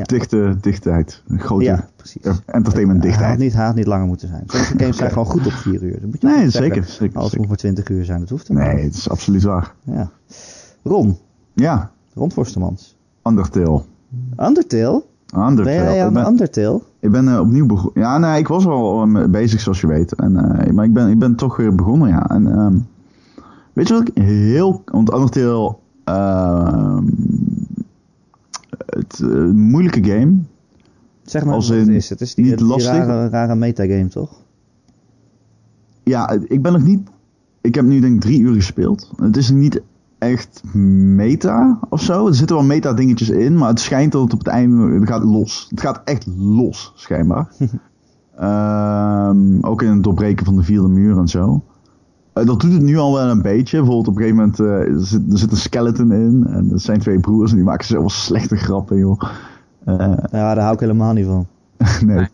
Ja. 0.00 0.06
Dichte, 0.06 0.56
dichtheid. 0.60 1.22
Grote 1.36 1.64
ja, 1.64 1.88
precies. 1.96 2.22
entertainment 2.46 3.02
dichtheid. 3.02 3.24
Hij 3.24 3.30
had 3.30 3.38
niet, 3.38 3.54
had 3.54 3.74
niet 3.74 3.86
langer 3.86 4.06
moeten 4.06 4.28
zijn. 4.28 4.42
Sommige 4.46 4.78
games 4.80 4.96
zijn 4.96 5.10
gewoon 5.10 5.26
goed 5.26 5.46
op 5.46 5.52
vier 5.52 5.82
uur. 5.82 6.00
Dat 6.00 6.10
moet 6.10 6.20
je 6.20 6.26
nee, 6.26 6.50
zeker, 6.50 6.84
zeker. 6.84 7.18
Alles 7.18 7.36
moet 7.36 7.48
maar 7.48 7.56
twintig 7.56 7.88
uur 7.88 8.04
zijn, 8.04 8.20
dat 8.20 8.28
hoeft 8.28 8.48
er 8.48 8.54
Nee, 8.54 8.84
het 8.84 8.94
is 8.94 9.08
absoluut 9.08 9.42
waar. 9.42 9.74
Ja. 9.82 10.10
Ron. 10.82 11.18
Ja. 11.54 11.90
Ron 12.14 12.32
Forstemans. 12.32 12.96
Undertale. 13.22 13.82
Undertale? 14.36 15.04
Undertale. 15.34 15.62
Ben 15.62 15.74
jij 15.74 16.02
aan 16.02 16.08
ik 16.08 16.14
ben, 16.14 16.26
Undertale? 16.26 16.80
Ik 17.00 17.10
ben 17.10 17.24
uh, 17.24 17.40
opnieuw 17.40 17.66
begonnen. 17.66 18.02
Ja, 18.02 18.18
nee, 18.18 18.38
ik 18.38 18.48
was 18.48 18.66
al 18.66 19.06
uh, 19.06 19.24
bezig 19.24 19.60
zoals 19.60 19.80
je 19.80 19.86
weet. 19.86 20.14
En, 20.14 20.32
uh, 20.32 20.72
maar 20.72 20.84
ik 20.84 20.92
ben, 20.92 21.08
ik 21.08 21.18
ben 21.18 21.34
toch 21.34 21.56
weer 21.56 21.74
begonnen, 21.74 22.08
ja. 22.08 22.28
En, 22.28 22.58
um, 22.58 22.86
weet 23.72 23.88
je 23.88 23.94
wat 23.94 24.08
ik 24.08 24.22
heel... 24.22 24.82
Want 24.84 25.12
Undertale... 25.14 25.76
Ehm, 26.04 27.04
het 28.90 29.18
moeilijke 29.54 30.04
game. 30.04 30.38
Zeg 31.22 31.44
maar 31.44 31.54
Als 31.54 31.70
in 31.70 31.78
het 31.78 31.88
is. 31.88 32.08
Het 32.08 32.20
is 32.20 32.34
die, 32.34 32.44
niet 32.44 32.58
die 32.58 32.66
lastig. 32.66 32.92
rare, 32.92 33.28
rare 33.28 33.54
metagame, 33.54 34.08
toch? 34.08 34.42
Ja, 36.02 36.30
ik 36.48 36.62
ben 36.62 36.72
nog 36.72 36.82
niet... 36.82 37.08
Ik 37.60 37.74
heb 37.74 37.84
nu 37.84 38.00
denk 38.00 38.14
ik 38.14 38.20
drie 38.20 38.40
uur 38.40 38.54
gespeeld. 38.54 39.10
Het 39.16 39.36
is 39.36 39.50
niet 39.50 39.82
echt 40.18 40.62
meta 40.74 41.78
of 41.88 42.02
zo. 42.02 42.26
Er 42.26 42.34
zitten 42.34 42.56
wel 42.56 42.64
meta 42.64 42.92
dingetjes 42.92 43.30
in, 43.30 43.56
maar 43.56 43.68
het 43.68 43.80
schijnt 43.80 44.12
dat 44.12 44.22
het 44.22 44.32
op 44.32 44.38
het 44.38 44.48
einde 44.48 44.98
het 44.98 45.08
gaat 45.08 45.24
los. 45.24 45.66
Het 45.70 45.80
gaat 45.80 46.00
echt 46.04 46.26
los, 46.36 46.92
schijnbaar. 46.94 47.52
um, 49.30 49.64
ook 49.70 49.82
in 49.82 49.90
het 49.90 50.02
doorbreken 50.02 50.44
van 50.44 50.56
de 50.56 50.62
vierde 50.62 50.88
muur 50.88 51.18
en 51.18 51.28
zo. 51.28 51.62
Uh, 52.34 52.46
dat 52.46 52.60
doet 52.60 52.72
het 52.72 52.82
nu 52.82 52.96
al 52.98 53.14
wel 53.14 53.26
een 53.30 53.42
beetje. 53.42 53.76
Bijvoorbeeld 53.76 54.08
op 54.08 54.16
een 54.16 54.22
gegeven 54.22 54.36
moment 54.40 54.58
uh, 54.60 54.96
er, 54.98 55.04
zit, 55.06 55.32
er 55.32 55.38
zit 55.38 55.50
een 55.50 55.56
skeleton 55.56 56.12
in. 56.12 56.46
En 56.50 56.68
dat 56.68 56.80
zijn 56.80 56.98
twee 57.00 57.18
broers 57.20 57.50
en 57.50 57.56
die 57.56 57.64
maken 57.66 57.86
zoveel 57.86 58.10
slechte 58.10 58.56
grappen, 58.56 58.98
joh. 58.98 59.20
Uh, 59.86 59.96
ja, 60.32 60.54
daar 60.54 60.58
hou 60.58 60.74
ik 60.74 60.80
helemaal 60.80 61.12
niet 61.12 61.26
van. 61.26 61.46
nee, 62.06 62.16
nee, 62.16 62.26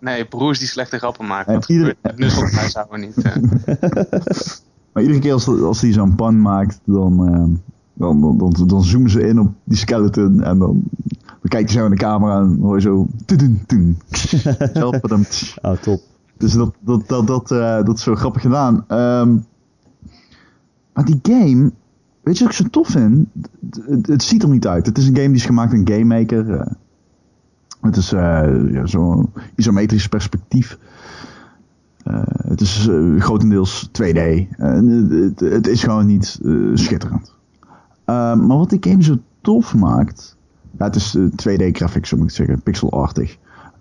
nee, 0.00 0.24
broers 0.24 0.58
die 0.58 0.68
slechte 0.68 0.98
grappen 0.98 1.26
maken. 1.26 1.52
En 1.54 1.60
Dat 1.60 1.68
ieder- 1.68 1.96
gebeurt 2.02 2.18
nu 2.18 2.30
volgens 2.30 2.54
mij 2.54 2.68
zouden 2.70 3.00
we 3.00 3.06
niet. 3.06 3.22
eh. 3.22 3.36
Maar 4.92 5.02
iedere 5.02 5.20
keer 5.20 5.32
als, 5.32 5.48
als 5.48 5.80
hij 5.80 5.92
zo'n 5.92 6.14
pan 6.14 6.42
maakt, 6.42 6.80
dan, 6.84 7.26
ehm, 7.28 7.50
dan, 7.94 8.20
dan, 8.20 8.38
dan, 8.38 8.66
dan 8.66 8.84
zoomen 8.84 9.10
ze 9.10 9.20
in 9.28 9.38
op 9.40 9.52
die 9.64 9.76
skeleton. 9.78 10.42
En 10.42 10.58
dan, 10.58 10.82
dan 11.24 11.48
kijkt 11.48 11.70
hij 11.70 11.78
zo 11.78 11.84
in 11.84 11.90
de 11.90 11.96
camera 11.96 12.38
en 12.40 12.46
dan 12.48 12.58
hoor 12.60 12.74
je 12.74 12.80
zo... 12.80 13.06
tudun. 13.24 13.60
Oh, 15.62 15.72
top. 15.80 16.00
Dus 16.38 16.52
dat, 16.52 16.74
dat, 16.80 17.08
dat, 17.08 17.26
dat, 17.26 17.50
eh, 17.50 17.84
dat 17.84 17.96
is 17.96 18.02
zo 18.02 18.14
grappig 18.14 18.42
gedaan. 18.42 18.84
Ehm, 18.88 19.36
maar 20.92 21.04
die 21.04 21.18
game, 21.22 21.72
weet 22.22 22.38
je 22.38 22.44
wat 22.44 22.52
ik 22.52 22.58
zo 22.58 22.68
tof 22.70 22.88
vind? 22.88 23.28
Het, 24.02 24.22
ziet 24.22 24.42
er 24.42 24.48
niet 24.48 24.66
uit. 24.66 24.86
Het 24.86 24.98
is 24.98 25.06
een 25.06 25.16
game 25.16 25.26
die 25.26 25.36
is 25.36 25.46
gemaakt 25.46 25.72
in 25.72 25.88
Game 25.88 26.04
Maker. 26.04 26.50
eh. 26.50 26.72
het 27.80 27.96
is 27.96 28.12
eh, 28.12 28.72
ja, 28.72 28.86
zo'n 28.86 29.32
isometrisch 29.54 30.08
perspectief. 30.08 30.78
Het 32.46 32.60
is 32.60 32.88
grotendeels 33.18 33.88
2D. 33.88 34.18
En 34.56 34.86
het, 34.88 35.40
het, 35.40 35.66
is 35.66 35.82
gewoon 35.82 36.06
niet 36.06 36.40
schitterend. 36.74 37.34
Ehm, 38.04 38.46
maar 38.46 38.56
wat 38.56 38.70
die 38.70 38.78
game 38.80 39.02
zo 39.02 39.16
tof 39.40 39.74
maakt. 39.74 40.36
Het 40.76 40.96
is 40.96 41.16
2D 41.18 41.70
graphics, 41.72 42.08
zo 42.08 42.16
moet 42.16 42.28
ik 42.28 42.34
zeggen, 42.34 42.62
pixelartig. 42.62 43.38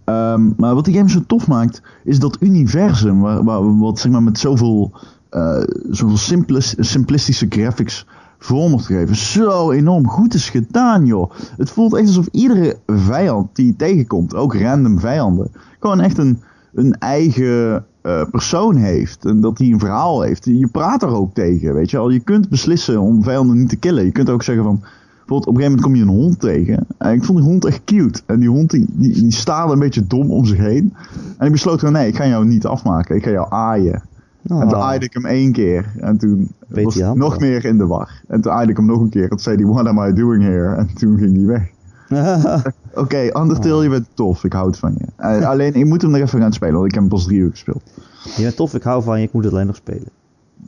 Ehm, 0.07 0.51
maar 0.57 0.75
wat 0.75 0.85
die 0.85 0.93
game 0.93 1.09
zo 1.09 1.23
tof 1.27 1.47
maakt, 1.47 1.81
is 2.03 2.19
dat 2.19 2.37
universum, 2.39 3.21
waar, 3.21 3.77
wat 3.77 3.99
zeg 3.99 4.11
maar 4.11 4.23
met 4.23 4.39
zoveel, 4.39 4.91
eh, 5.29 5.63
zoveel 5.89 6.17
simplis, 6.17 6.75
simplistische 6.79 7.45
graphics 7.49 8.05
vorm 8.39 8.71
wordt 8.71 8.85
gegeven, 8.85 9.15
zo 9.15 9.71
enorm 9.71 10.07
goed 10.07 10.33
is 10.33 10.49
gedaan, 10.49 11.05
joh. 11.05 11.31
Het 11.57 11.69
voelt 11.69 11.95
echt 11.95 12.07
alsof 12.07 12.27
iedere 12.31 12.77
vijand 12.85 13.55
die 13.55 13.65
je 13.65 13.75
tegenkomt, 13.75 14.35
ook 14.35 14.55
random 14.55 14.99
vijanden, 14.99 15.51
gewoon 15.79 15.99
echt 15.99 16.17
een, 16.17 16.41
een 16.73 16.93
eigen 16.99 17.85
eh, 18.01 18.21
persoon 18.31 18.75
heeft. 18.75 19.25
En 19.25 19.41
dat 19.41 19.57
hij 19.57 19.67
een 19.67 19.79
verhaal 19.79 20.21
heeft. 20.21 20.45
Je 20.45 20.67
praat 20.67 21.03
er 21.03 21.15
ook 21.15 21.33
tegen, 21.33 21.73
weet 21.73 21.89
je 21.89 21.97
wel. 21.97 22.09
Je 22.09 22.19
kunt 22.19 22.49
beslissen 22.49 23.01
om 23.01 23.23
vijanden 23.23 23.57
niet 23.57 23.69
te 23.69 23.75
killen. 23.75 24.05
Je 24.05 24.11
kunt 24.11 24.29
ook 24.29 24.43
zeggen 24.43 24.63
van, 24.63 24.83
Bijvoorbeeld, 25.27 25.55
op 25.55 25.55
een 25.55 25.61
gegeven 25.61 25.81
moment 25.81 25.81
kom 25.81 25.95
je 25.95 26.21
een 26.21 26.23
hond 26.23 26.39
tegen. 26.39 26.87
En 26.97 27.13
ik 27.13 27.23
vond 27.23 27.37
die 27.37 27.47
hond 27.47 27.65
echt 27.65 27.83
cute. 27.83 28.21
En 28.25 28.39
die 28.39 28.49
hond 28.49 28.71
die, 28.71 28.85
die, 28.89 29.13
die 29.13 29.31
staarde 29.31 29.73
een 29.73 29.79
beetje 29.79 30.07
dom 30.07 30.31
om 30.31 30.45
zich 30.45 30.57
heen. 30.57 30.93
En 31.37 31.45
ik 31.45 31.51
besloot 31.51 31.79
gewoon, 31.79 31.93
nee, 31.93 32.07
ik 32.07 32.15
ga 32.15 32.27
jou 32.27 32.45
niet 32.45 32.65
afmaken. 32.65 33.15
Ik 33.15 33.23
ga 33.23 33.31
jou 33.31 33.47
aaien. 33.49 34.01
Oh. 34.47 34.61
En 34.61 34.67
toen 34.67 34.77
aaide 34.77 35.05
ik 35.05 35.13
hem 35.13 35.25
één 35.25 35.51
keer. 35.51 35.91
En 35.99 36.17
toen 36.17 36.51
Weet 36.67 36.83
was 36.83 36.95
hij 36.95 37.13
nog 37.13 37.39
meer 37.39 37.65
in 37.65 37.77
de 37.77 37.85
war. 37.85 38.21
En 38.27 38.41
toen 38.41 38.51
aaide 38.51 38.71
ik 38.71 38.77
hem 38.77 38.85
nog 38.85 38.99
een 38.99 39.09
keer. 39.09 39.23
En 39.23 39.29
toen 39.29 39.39
zei 39.39 39.55
hij, 39.55 39.65
what 39.65 39.85
am 39.85 40.09
I 40.09 40.13
doing 40.13 40.43
here? 40.43 40.75
En 40.75 40.89
toen 40.93 41.17
ging 41.17 41.35
hij 41.35 41.45
weg. 41.45 41.69
Oké, 43.03 43.39
Undertale, 43.39 43.83
je 43.83 43.89
bent 43.89 44.07
tof. 44.13 44.43
Ik 44.43 44.53
houd 44.53 44.77
van 44.77 44.95
je. 44.97 45.05
Eh, 45.15 45.49
alleen, 45.49 45.73
ik 45.73 45.85
moet 45.85 46.01
hem 46.01 46.11
nog 46.11 46.21
even 46.21 46.39
gaan 46.39 46.53
spelen. 46.53 46.73
Want 46.73 46.85
ik 46.85 46.93
heb 46.93 47.01
hem 47.01 47.11
pas 47.11 47.25
drie 47.25 47.39
uur 47.39 47.49
gespeeld. 47.49 47.83
je 48.35 48.41
bent 48.41 48.55
tof, 48.55 48.73
ik 48.73 48.83
hou 48.83 49.03
van 49.03 49.19
je, 49.19 49.25
ik 49.25 49.33
moet 49.33 49.43
het 49.43 49.53
alleen 49.53 49.67
nog 49.67 49.75
spelen. 49.75 50.09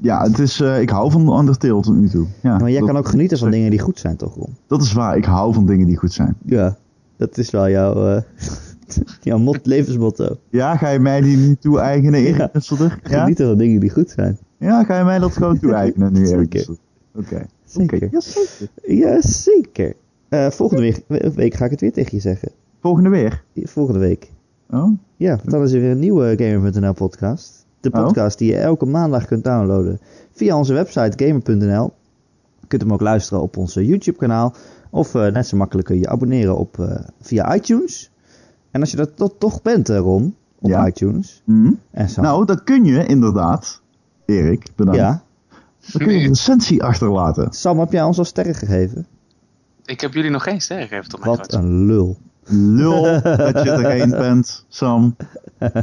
Ja, 0.01 0.23
het 0.23 0.39
is, 0.39 0.59
eh, 0.61 0.81
ik 0.81 0.89
hou 0.89 1.11
van 1.11 1.39
Undertale 1.39 1.81
tot 1.81 1.95
nu 1.95 2.09
toe. 2.09 2.27
Ja, 2.41 2.57
Maar 2.57 2.69
jij 2.69 2.79
dat, 2.79 2.89
kan 2.89 2.97
ook 2.97 3.07
genieten 3.07 3.37
van 3.37 3.51
dingen 3.51 3.69
die 3.69 3.79
goed 3.79 3.99
zijn, 3.99 4.15
toch, 4.15 4.35
Ron? 4.35 4.55
dat 4.67 4.81
is 4.81 4.93
waar. 4.93 5.17
Ik 5.17 5.25
hou 5.25 5.53
van 5.53 5.65
dingen 5.65 5.87
die 5.87 5.97
goed 5.97 6.13
zijn. 6.13 6.35
Ja, 6.45 6.77
dat 7.17 7.37
is 7.37 7.49
wel 7.49 7.69
jouw, 7.69 8.07
eh 8.07 8.21
jouw 9.21 9.37
mot 9.37 9.65
levensmotto. 9.65 10.37
Ja, 10.49 10.77
ga 10.77 10.89
je 10.89 10.99
mij 10.99 11.21
die 11.21 11.37
niet 11.37 11.61
toe-eigenen, 11.61 12.19
Erik 12.19 12.37
Ja. 12.37 12.49
Ja? 12.53 13.19
Genieten 13.19 13.47
van 13.47 13.57
dingen 13.57 13.79
die 13.79 13.89
goed 13.89 14.09
zijn. 14.09 14.37
ja, 14.57 14.83
ga 14.83 14.97
je 14.97 15.03
mij 15.03 15.19
dat 15.19 15.31
gewoon 15.31 15.59
toe-eigenen 15.59 16.13
nu, 16.13 16.27
Erik? 16.27 16.67
Oké. 17.15 17.45
Zeker. 17.65 17.97
Oké, 17.97 18.07
ja, 18.11 18.19
zeker. 18.21 18.69
Jazeker. 18.95 19.95
Eh 20.29 20.49
volgende 20.49 20.81
week, 21.07 21.33
week 21.35 21.53
ga 21.53 21.65
ik 21.65 21.71
het 21.71 21.81
weer 21.81 21.93
tegen 21.93 22.15
je 22.15 22.21
zeggen. 22.21 22.51
Volgende 22.81 23.09
weer. 23.09 23.43
Volgende 23.55 23.99
week. 23.99 24.31
Oh? 24.69 24.91
Ja, 25.15 25.39
dan 25.43 25.63
is 25.63 25.71
er 25.71 25.81
weer 25.81 25.91
een 25.91 25.99
nieuwe 25.99 26.35
Gamer.nl 26.37 26.93
podcast. 26.93 27.65
De 27.81 27.91
Oh. 27.91 28.03
podcast 28.03 28.37
die 28.37 28.51
je 28.51 28.57
elke 28.57 28.85
maandag 28.85 29.25
kunt 29.25 29.43
downloaden 29.43 29.99
via 30.31 30.57
onze 30.57 30.73
website 30.73 31.25
gamer.nl. 31.25 31.93
Je 32.59 32.67
kunt 32.67 32.81
hem 32.81 32.93
ook 32.93 33.01
luisteren 33.01 33.43
op 33.43 33.57
ons 33.57 33.73
YouTube 33.73 34.17
kanaal. 34.17 34.53
Of 34.89 35.15
eh, 35.15 35.31
net 35.31 35.47
zo 35.47 35.57
makkelijk 35.57 35.87
kun 35.87 35.95
je 35.95 36.01
je 36.01 36.09
abonneren 36.09 36.57
op, 36.57 36.79
eh, 36.79 36.99
via 37.21 37.55
iTunes. 37.55 38.11
En 38.71 38.81
als 38.81 38.91
je 38.91 38.97
dat 38.97 39.17
to- 39.17 39.35
toch 39.37 39.61
bent, 39.61 39.89
eh, 39.89 39.97
Ron, 39.97 40.35
op 40.59 40.69
Ja. 40.69 40.87
iTunes. 40.87 41.41
Hm. 41.45 41.71
En 41.91 42.09
zo. 42.09 42.21
Nou, 42.21 42.45
dat 42.45 42.63
kun 42.63 42.85
je 42.85 43.05
inderdaad, 43.05 43.81
Erik, 44.25 44.65
bedankt. 44.75 44.99
ja. 44.99 45.23
Dan 45.91 46.01
kun 46.07 46.13
je 46.13 46.21
een 46.21 46.27
recensie 46.27 46.83
achterlaten. 46.83 47.51
Sam, 47.53 47.79
heb 47.79 47.91
jij 47.91 48.03
ons 48.03 48.17
al 48.17 48.25
sterren 48.25 48.55
gegeven? 48.55 49.07
Ik 49.85 50.01
heb 50.01 50.13
jullie 50.13 50.31
nog 50.31 50.43
geen 50.43 50.61
sterren 50.61 50.87
gegeven 50.87 51.09
tot 51.09 51.19
mijn 51.25 51.37
Wat 51.37 51.53
een 51.53 51.85
lul. 51.85 52.17
Lul 52.49 53.01
dat 53.21 53.63
je 53.63 53.69
er 53.71 53.85
één 53.85 54.09
bent, 54.27 54.65
Sam. 54.67 55.15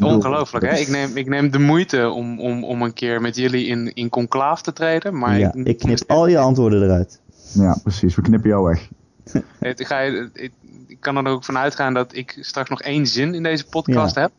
Ongelooflijk, 0.01 0.65
hè? 0.65 0.77
Ik 0.77 0.89
neem, 0.89 1.17
ik 1.17 1.27
neem 1.29 1.51
de 1.51 1.59
moeite 1.59 2.09
om, 2.11 2.41
om, 2.41 2.65
om 2.65 2.83
een 2.83 2.93
keer 2.93 3.21
met 3.21 3.37
jullie 3.37 3.67
in, 3.67 3.95
in 3.95 4.09
conclave 4.09 4.63
te 4.63 4.73
treden. 4.73 5.19
Maar 5.19 5.39
ja, 5.39 5.53
ik, 5.55 5.67
ik 5.67 5.79
knip 5.79 6.03
al 6.07 6.27
je 6.27 6.39
antwoorden 6.39 6.83
eruit. 6.83 7.21
Ja, 7.53 7.79
precies. 7.83 8.15
We 8.15 8.23
knippen 8.23 8.51
jou 8.51 8.65
weg. 8.65 8.89
Het- 9.61 9.87
ga, 9.87 10.01
ik, 10.01 10.53
ik 10.87 11.01
kan 11.01 11.17
er 11.17 11.33
ook 11.33 11.45
van 11.45 11.59
uitgaan 11.59 11.95
dat 11.95 12.15
ik 12.15 12.39
straks 12.41 12.71
nog 12.71 12.83
één 12.83 13.07
zin 13.07 13.35
in 13.35 13.43
deze 13.43 13.67
podcast 13.67 14.15
heb. 14.15 14.31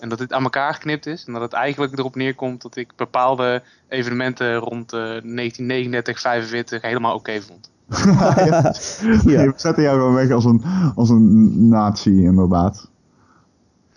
En 0.00 0.08
dat 0.08 0.18
dit 0.18 0.32
aan 0.32 0.42
elkaar 0.42 0.74
geknipt 0.74 1.06
is. 1.06 1.24
En 1.26 1.32
dat 1.32 1.42
het 1.42 1.52
eigenlijk 1.52 1.98
erop 1.98 2.14
neerkomt 2.16 2.62
dat 2.62 2.76
ik 2.76 2.92
bepaalde 2.96 3.62
evenementen 3.88 4.54
rond 4.54 4.92
eh 4.92 4.98
1939, 4.98 6.20
45 6.20 6.82
helemaal 6.82 7.14
oké 7.14 7.40
vond. 7.40 7.70
ja. 9.24 9.52
Zetten 9.56 9.82
jou 9.82 9.98
gewoon 9.98 10.14
weg 10.14 10.30
als 10.30 10.44
een, 10.44 10.62
als 10.94 11.10
een 11.10 11.68
nazi, 11.68 12.24
inderdaad. 12.24 12.90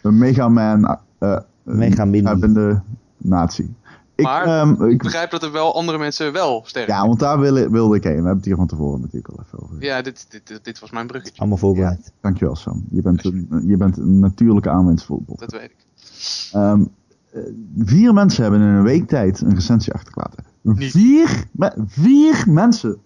Een 0.02 0.18
megaman. 0.18 0.98
eh 1.20 1.38
Megamini. 1.64 2.28
hebbende 2.28 2.82
nazi. 3.18 3.74
Ik, 4.16 4.26
Maar 4.26 4.46
ehm, 4.46 4.84
Ik 4.84 4.92
ik, 4.92 5.02
begrijp 5.04 5.32
dat 5.32 5.44
er 5.44 5.52
wel 5.52 5.76
andere 5.76 5.98
mensen 5.98 6.34
wel 6.34 6.64
sterren 6.66 6.96
ja, 6.96 7.08
want 7.08 7.20
daar 7.20 7.40
wilde, 7.40 7.70
wilde 7.70 7.96
ik 7.96 8.04
heen. 8.04 8.12
We 8.12 8.18
hebben 8.18 8.36
het 8.36 8.46
hier 8.46 8.56
van 8.56 8.68
tevoren 8.68 9.02
natuurlijk 9.02 9.34
al 9.34 9.44
even 9.46 9.64
over. 9.64 9.76
Ja, 9.84 10.02
dit, 10.02 10.26
dit, 10.30 10.48
dit, 10.48 10.64
dit 10.64 10.80
was 10.80 10.92
mijn 10.92 11.08
bruggetje. 11.08 11.40
Allemaal 11.40 11.58
voorbereid. 11.58 12.12
Dankjewel 12.22 12.56
Sam. 12.56 12.86
Je 12.92 13.02
bent 13.02 13.26
een, 13.26 13.48
je 13.68 13.78
bent 13.78 13.98
een 13.98 14.20
natuurlijke 14.20 14.70
aanwinst 14.70 15.06
voor. 15.06 15.20
Dat 15.36 15.52
weet 15.52 15.62
ik. 15.62 15.76
Ehm, 16.52 16.84
vier 17.78 18.14
mensen 18.14 18.44
hebben 18.44 18.62
in 18.62 18.68
een 18.68 18.84
week 18.84 19.08
tijd 19.08 19.42
een 19.42 19.56
recensie 19.56 19.94
achtergelaten. 19.94 20.44
Vier, 20.64 21.46
me- 21.52 21.84
vier 21.88 22.44
mensen. 22.48 22.98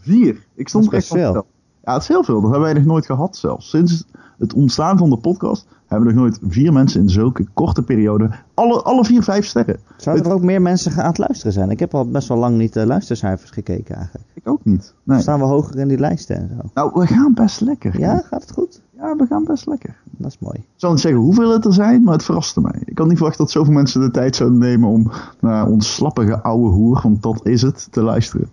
Vier. 0.00 0.46
Ik 0.54 0.68
stond 0.68 0.84
Dat 0.84 0.92
er 0.92 0.98
is 0.98 1.04
echt 1.04 1.22
van 1.22 1.32
veel. 1.32 1.46
Ja, 1.84 1.92
het 1.92 2.02
is 2.02 2.08
heel 2.08 2.24
veel. 2.24 2.40
Dat 2.40 2.50
hebben 2.50 2.68
wij 2.68 2.72
nog 2.72 2.84
nooit 2.84 3.06
gehad 3.06 3.36
zelfs. 3.36 3.70
Sinds 3.70 4.04
het 4.38 4.54
ontstaan 4.54 4.98
van 4.98 5.10
de 5.10 5.16
podcast 5.16 5.66
hebben 5.86 6.08
we 6.08 6.14
nog 6.14 6.22
nooit 6.22 6.38
vier 6.48 6.72
mensen 6.72 7.00
in 7.00 7.10
zulke 7.10 7.46
korte 7.54 7.82
periode. 7.82 8.30
Alle, 8.54 8.82
alle 8.82 9.04
vier 9.04 9.22
vijf 9.22 9.46
sterren. 9.46 9.80
Zouden 9.96 10.24
er 10.26 10.32
ook 10.32 10.42
meer 10.42 10.62
mensen 10.62 10.92
aan 11.02 11.06
het 11.06 11.18
luisteren 11.18 11.52
zijn? 11.52 11.70
Ik 11.70 11.80
heb 11.80 11.94
al 11.94 12.10
best 12.10 12.28
wel 12.28 12.38
lang 12.38 12.56
niet 12.56 12.72
de 12.72 12.86
luistercijfers 12.86 13.50
gekeken 13.50 13.94
eigenlijk. 13.94 14.26
Ik 14.34 14.48
ook 14.48 14.64
niet. 14.64 14.94
Nee. 15.02 15.20
Staan 15.20 15.38
we 15.38 15.44
hoger 15.44 15.78
in 15.78 15.88
die 15.88 15.98
lijsten 15.98 16.36
en 16.36 16.48
zo? 16.48 16.70
Nou, 16.74 16.90
we 16.94 17.06
gaan 17.06 17.34
best 17.34 17.60
lekker. 17.60 18.00
Ja, 18.00 18.18
gaat 18.18 18.40
het 18.40 18.52
goed? 18.52 18.80
Ja, 18.96 19.16
we 19.16 19.26
gaan 19.26 19.44
best 19.44 19.66
lekker. 19.66 19.96
Dat 20.04 20.30
is 20.30 20.38
mooi. 20.38 20.56
Ik 20.58 20.64
zal 20.76 20.90
niet 20.90 21.00
zeggen 21.00 21.20
hoeveel 21.20 21.52
het 21.52 21.64
er 21.64 21.72
zijn, 21.72 22.02
maar 22.02 22.14
het 22.14 22.24
verraste 22.24 22.60
mij. 22.60 22.82
Ik 22.84 22.98
had 22.98 23.06
niet 23.06 23.16
verwacht 23.16 23.38
dat 23.38 23.50
zoveel 23.50 23.72
mensen 23.72 24.00
de 24.00 24.10
tijd 24.10 24.36
zouden 24.36 24.58
nemen 24.58 24.88
om 24.88 25.10
naar 25.40 25.66
ons 25.66 25.94
slappige 25.94 26.42
oude 26.42 26.68
hoer, 26.68 27.00
want 27.02 27.22
dat 27.22 27.46
is 27.46 27.62
het, 27.62 27.88
te 27.90 28.02
luisteren. 28.02 28.50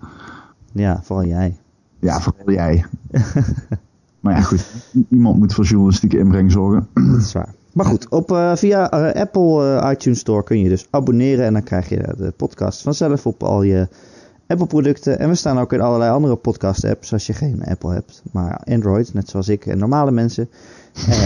Ja, 0.73 1.01
vooral 1.03 1.25
jij. 1.25 1.57
Ja, 1.99 2.21
vooral 2.21 2.51
jij. 2.51 2.85
maar 4.19 4.35
ja, 4.35 4.41
goed. 4.41 4.65
Iemand 5.09 5.37
moet 5.37 5.53
voor 5.53 5.65
journalistieke 5.65 6.17
inbreng 6.17 6.51
zorgen. 6.51 6.87
Dat 7.11 7.21
is 7.21 7.33
waar. 7.33 7.53
Maar 7.73 7.85
goed, 7.85 8.09
op, 8.09 8.31
eh, 8.31 8.55
via 8.55 8.91
eh, 8.91 9.21
Apple 9.21 9.79
eh, 9.79 9.91
iTunes 9.91 10.19
Store 10.19 10.43
kun 10.43 10.59
je 10.59 10.69
dus 10.69 10.87
abonneren. 10.89 11.45
En 11.45 11.53
dan 11.53 11.63
krijg 11.63 11.89
je 11.89 12.13
de 12.17 12.33
podcast 12.37 12.81
vanzelf 12.81 13.25
op 13.25 13.43
al 13.43 13.61
je 13.61 13.87
Apple 14.49 14.67
producten. 14.67 15.19
En 15.19 15.29
we 15.29 15.35
staan 15.35 15.59
ook 15.59 15.73
in 15.73 15.81
allerlei 15.81 16.11
andere 16.11 16.35
podcast 16.35 16.85
apps 16.85 17.13
als 17.13 17.27
je 17.27 17.33
geen 17.33 17.63
Apple 17.65 17.93
hebt. 17.93 18.21
Maar 18.31 18.61
Android, 18.63 19.13
net 19.13 19.29
zoals 19.29 19.47
ik 19.47 19.65
en 19.65 19.77
normale 19.77 20.11
mensen. 20.11 20.49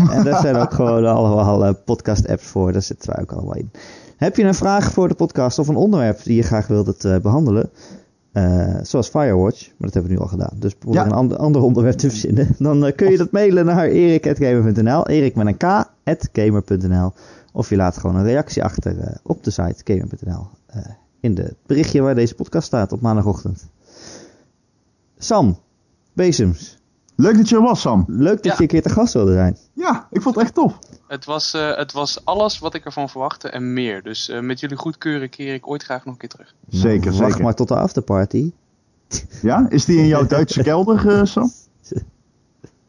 En 0.09 0.23
daar 0.23 0.41
zijn 0.47 0.55
ook 0.55 0.73
gewoon 0.73 1.05
allemaal 1.05 1.65
eh, 1.65 1.73
podcast 1.85 2.27
apps 2.27 2.45
voor. 2.45 2.71
Daar 2.71 2.81
zitten 2.81 3.13
wij 3.13 3.21
ook 3.21 3.31
allemaal 3.31 3.55
in. 3.55 3.71
Heb 4.17 4.35
je 4.35 4.43
een 4.43 4.55
vraag 4.55 4.91
voor 4.91 5.07
de 5.07 5.13
podcast 5.13 5.59
of 5.59 5.67
een 5.67 5.75
onderwerp 5.75 6.23
die 6.23 6.35
je 6.35 6.41
graag 6.41 6.67
wilt 6.67 6.87
het, 6.87 7.05
eh, 7.05 7.17
behandelen? 7.17 7.69
Eh, 8.33 8.75
zoals 8.81 9.09
Firewatch, 9.09 9.67
maar 9.67 9.75
dat 9.79 9.93
hebben 9.93 10.11
we 10.11 10.17
nu 10.17 10.23
al 10.23 10.27
gedaan. 10.27 10.53
Dus 10.55 10.73
probeer 10.75 10.99
Ja. 10.99 11.05
een 11.05 11.11
ander, 11.11 11.37
ander 11.37 11.61
onderwerp 11.61 11.97
te 11.97 12.09
verzinnen. 12.09 12.55
Dan 12.59 12.85
eh, 12.85 12.95
kun 12.95 13.11
je 13.11 13.17
dat 13.17 13.31
mailen 13.31 13.65
naar 13.65 13.87
erik.gamer.nl. 13.87 15.07
Erik 15.07 15.35
met 15.35 15.47
een 15.47 15.57
k, 15.57 16.29
gamer.nl. 16.33 17.11
Of 17.53 17.69
je 17.69 17.75
laat 17.75 17.97
gewoon 17.97 18.15
een 18.15 18.23
reactie 18.23 18.63
achter 18.63 18.99
eh, 18.99 19.15
op 19.23 19.43
de 19.43 19.51
site 19.51 19.81
gamer.nl. 19.83 20.47
in 21.19 21.37
het 21.37 21.55
berichtje 21.65 22.01
waar 22.01 22.15
deze 22.15 22.35
podcast 22.35 22.67
staat 22.67 22.91
op 22.91 23.01
maandagochtend. 23.01 23.67
Sam, 25.17 25.57
Bezems, 26.13 26.77
Leuk 27.15 27.37
dat 27.37 27.49
je 27.49 27.55
er 27.55 27.61
was, 27.61 27.81
Sam. 27.81 28.05
leuk 28.07 28.35
dat 28.35 28.43
Ja. 28.45 28.53
je 28.55 28.61
een 28.61 28.67
keer 28.67 28.81
te 28.81 28.89
gast 28.89 29.13
wilde 29.13 29.33
zijn. 29.33 29.57
Ja, 29.73 30.07
ik 30.11 30.21
vond 30.21 30.35
het 30.35 30.43
echt 30.43 30.53
tof. 30.53 30.79
Het 31.07 31.25
was, 31.25 31.53
eh, 31.53 31.75
het 31.77 31.91
was 31.91 32.25
alles 32.25 32.59
wat 32.59 32.73
ik 32.73 32.85
ervan 32.85 33.09
verwachtte 33.09 33.49
en 33.49 33.73
meer. 33.73 34.03
Dus 34.03 34.29
eh, 34.29 34.39
met 34.39 34.59
jullie 34.59 34.77
goedkeuren 34.77 35.29
keer 35.29 35.53
ik 35.53 35.67
ooit 35.67 35.83
graag 35.83 36.05
nog 36.05 36.13
een 36.13 36.19
keer 36.19 36.29
terug. 36.29 36.53
Zeker, 36.69 37.05
Nou, 37.09 37.17
Wacht 37.17 37.29
zeker. 37.31 37.43
maar 37.45 37.55
tot 37.55 37.67
de 37.67 37.75
afterparty. 37.75 38.51
Ja, 39.41 39.65
is 39.69 39.85
die 39.85 39.97
in 39.97 40.07
jouw 40.07 40.25
Duitse 40.27 40.63
kelder, 40.69 41.09
eh, 41.19 41.25
Sam? 41.25 41.51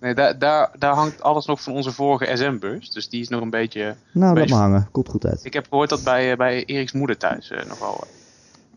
Nee, 0.01 0.15
daar, 0.15 0.39
daar, 0.39 0.71
daar 0.79 0.95
hangt 0.95 1.23
alles 1.23 1.47
nog 1.47 1.63
van 1.63 1.73
onze 1.73 1.93
vorige 1.93 2.37
SM-beurs. 2.37 2.91
Dus 2.91 3.09
die 3.09 3.21
is 3.21 3.29
nog 3.29 3.41
een 3.41 3.51
beetje... 3.51 3.95
Nou, 4.13 4.39
laat 4.39 4.49
maar 4.49 4.59
hangen. 4.59 4.89
Komt 4.93 5.09
goed 5.09 5.27
uit. 5.27 5.45
Ik 5.45 5.53
heb 5.53 5.67
gehoord 5.69 5.89
dat 5.89 6.03
bij, 6.05 6.37
bij 6.37 6.65
Eriks 6.65 6.93
moeder 6.93 7.17
thuis 7.17 7.51
eh, 7.51 7.65
nog 7.69 7.79
wel 7.79 8.05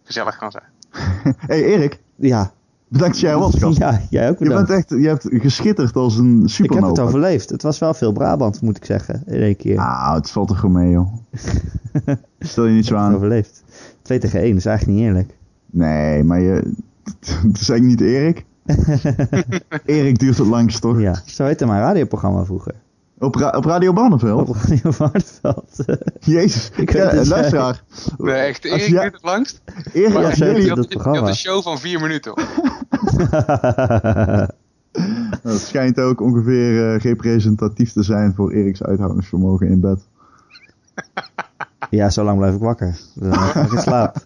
gezellig 0.04 0.38
kan 0.38 0.52
zijn. 0.52 0.64
hey, 1.48 1.64
Erik. 1.64 2.00
Ja, 2.16 2.54
Bedankt 2.90 3.20
jij 3.20 3.32
er 3.32 3.40
was, 3.40 3.56
gast. 3.56 3.78
ja 3.88 4.02
jij 4.10 4.30
ook 4.30 4.40
Je 4.40 4.46
bent 4.48 4.60
bedankt. 4.68 4.92
echt, 4.92 5.02
je 5.02 5.08
hebt 5.08 5.28
geschitterd 5.30 5.96
als 5.96 6.18
een 6.18 6.36
Ik 6.36 6.42
heb 6.42 6.50
supernova. 6.50 6.88
het 6.88 7.00
overleefd. 7.00 7.50
Het 7.50 7.62
was 7.62 7.80
wel 7.80 7.94
veel 7.94 8.12
Brabant, 8.12 8.62
moet 8.62 8.78
ik 8.78 8.86
zeggen, 8.86 9.24
in 9.26 9.42
één 9.42 9.56
keer. 9.56 9.78
Ah, 9.78 10.14
het 10.14 10.30
valt 10.32 10.48
toch 10.48 10.60
gewoon 10.60 10.76
mee, 10.84 10.92
joh. 10.92 11.14
Stel 12.40 12.66
je 12.66 12.74
niet 12.74 12.86
zo 12.86 12.94
Ik 12.94 13.00
heb 13.00 13.06
het 13.06 13.14
aan. 13.14 13.16
overleefd. 13.16 13.64
2 14.02 14.20
tegen 14.20 14.40
1 14.42 14.56
is 14.56 14.66
eigenlijk 14.66 14.98
niet 14.98 15.08
eerlijk. 15.08 15.38
Nee, 15.66 16.24
maar 16.24 16.40
je... 16.42 16.54
Het 17.48 17.60
is 17.62 17.70
eigenlijk 17.70 17.84
niet 17.84 18.02
Erik. 18.02 18.46
Erik 19.86 20.20
duurt 20.20 20.38
het 20.38 20.48
langst, 20.48 20.82
toch? 20.82 21.00
Ja, 21.02 21.22
zo 21.26 21.46
heette 21.46 21.66
mijn 21.66 21.80
radioprogramma 21.82 22.46
vroeger. 22.46 22.74
Op, 23.20 23.36
ra- 23.36 23.50
op 23.50 23.66
Radio 23.66 23.94
Barneveld? 23.94 24.50
Op 24.50 24.56
Radio. 24.56 25.64
Jezus. 26.20 26.72
Ik 26.76 26.92
ja, 26.94 27.14
luisteraar. 27.26 27.84
Nee, 28.18 28.34
echt. 28.36 28.64
Als 28.72 28.82
Erik 28.82 28.92
jij- 28.92 29.02
duurt 29.02 29.14
het 29.14 29.24
langst. 29.24 29.62
Erik, 29.94 30.14
Ja, 30.14 30.32
jullie... 30.34 30.62
Je 30.62 30.68
dat 30.68 30.78
had, 30.78 30.86
je 30.90 30.94
programma. 30.94 31.20
had 31.20 31.30
een 31.30 31.36
show 31.36 31.62
van 31.64 31.80
vier 31.80 32.00
minuten. 32.02 32.34
Het 35.44 35.60
schijnt 35.68 36.00
ook 36.00 36.22
ongeveer 36.22 36.94
eh, 36.94 37.00
representatief 37.00 37.92
te 37.92 38.04
zijn 38.04 38.34
voor 38.36 38.52
Eriks 38.52 38.84
uithoudingsvermogen 38.84 39.68
in 39.68 39.80
bed. 39.80 40.08
ja, 41.90 42.10
zo 42.10 42.24
lang 42.24 42.38
blijf 42.38 42.54
ik 42.56 42.62
wakker. 42.62 43.00
Dan 43.16 43.34
ik 43.64 43.72
in 43.72 43.80
slaap. 43.82 44.16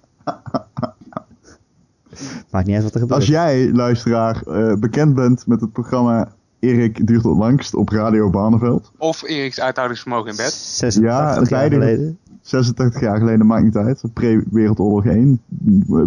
Maakt 2.52 2.66
niet 2.66 2.76
uit 2.76 2.84
wat 2.84 2.94
er 2.94 3.00
gebeurt. 3.00 3.20
Als 3.20 3.28
jij, 3.30 3.72
luisteraar, 3.72 4.42
eh, 4.48 4.74
bekend 4.74 5.16
bent 5.16 5.48
met 5.48 5.62
het 5.62 5.72
programma 5.72 6.32
Erik 6.62 7.08
duurt 7.08 7.24
het 7.24 7.38
langst 7.38 7.76
op 7.76 7.90
Radio 7.90 8.30
Barneveld. 8.30 8.92
Of 8.98 9.24
Eriks 9.24 9.60
uithoudingsvermogen 9.60 10.30
in 10.30 10.36
bed. 10.36 10.52
86 10.52 11.04
Ja, 11.50 11.58
jaar 11.60 11.70
geleden. 11.72 12.18
86 12.42 13.02
jaar 13.02 13.18
geleden, 13.18 13.46
maakt 13.46 13.64
niet 13.64 13.76
uit. 13.76 14.02
Pre-Wereldoorlog 14.14 15.06
1. 15.06 15.42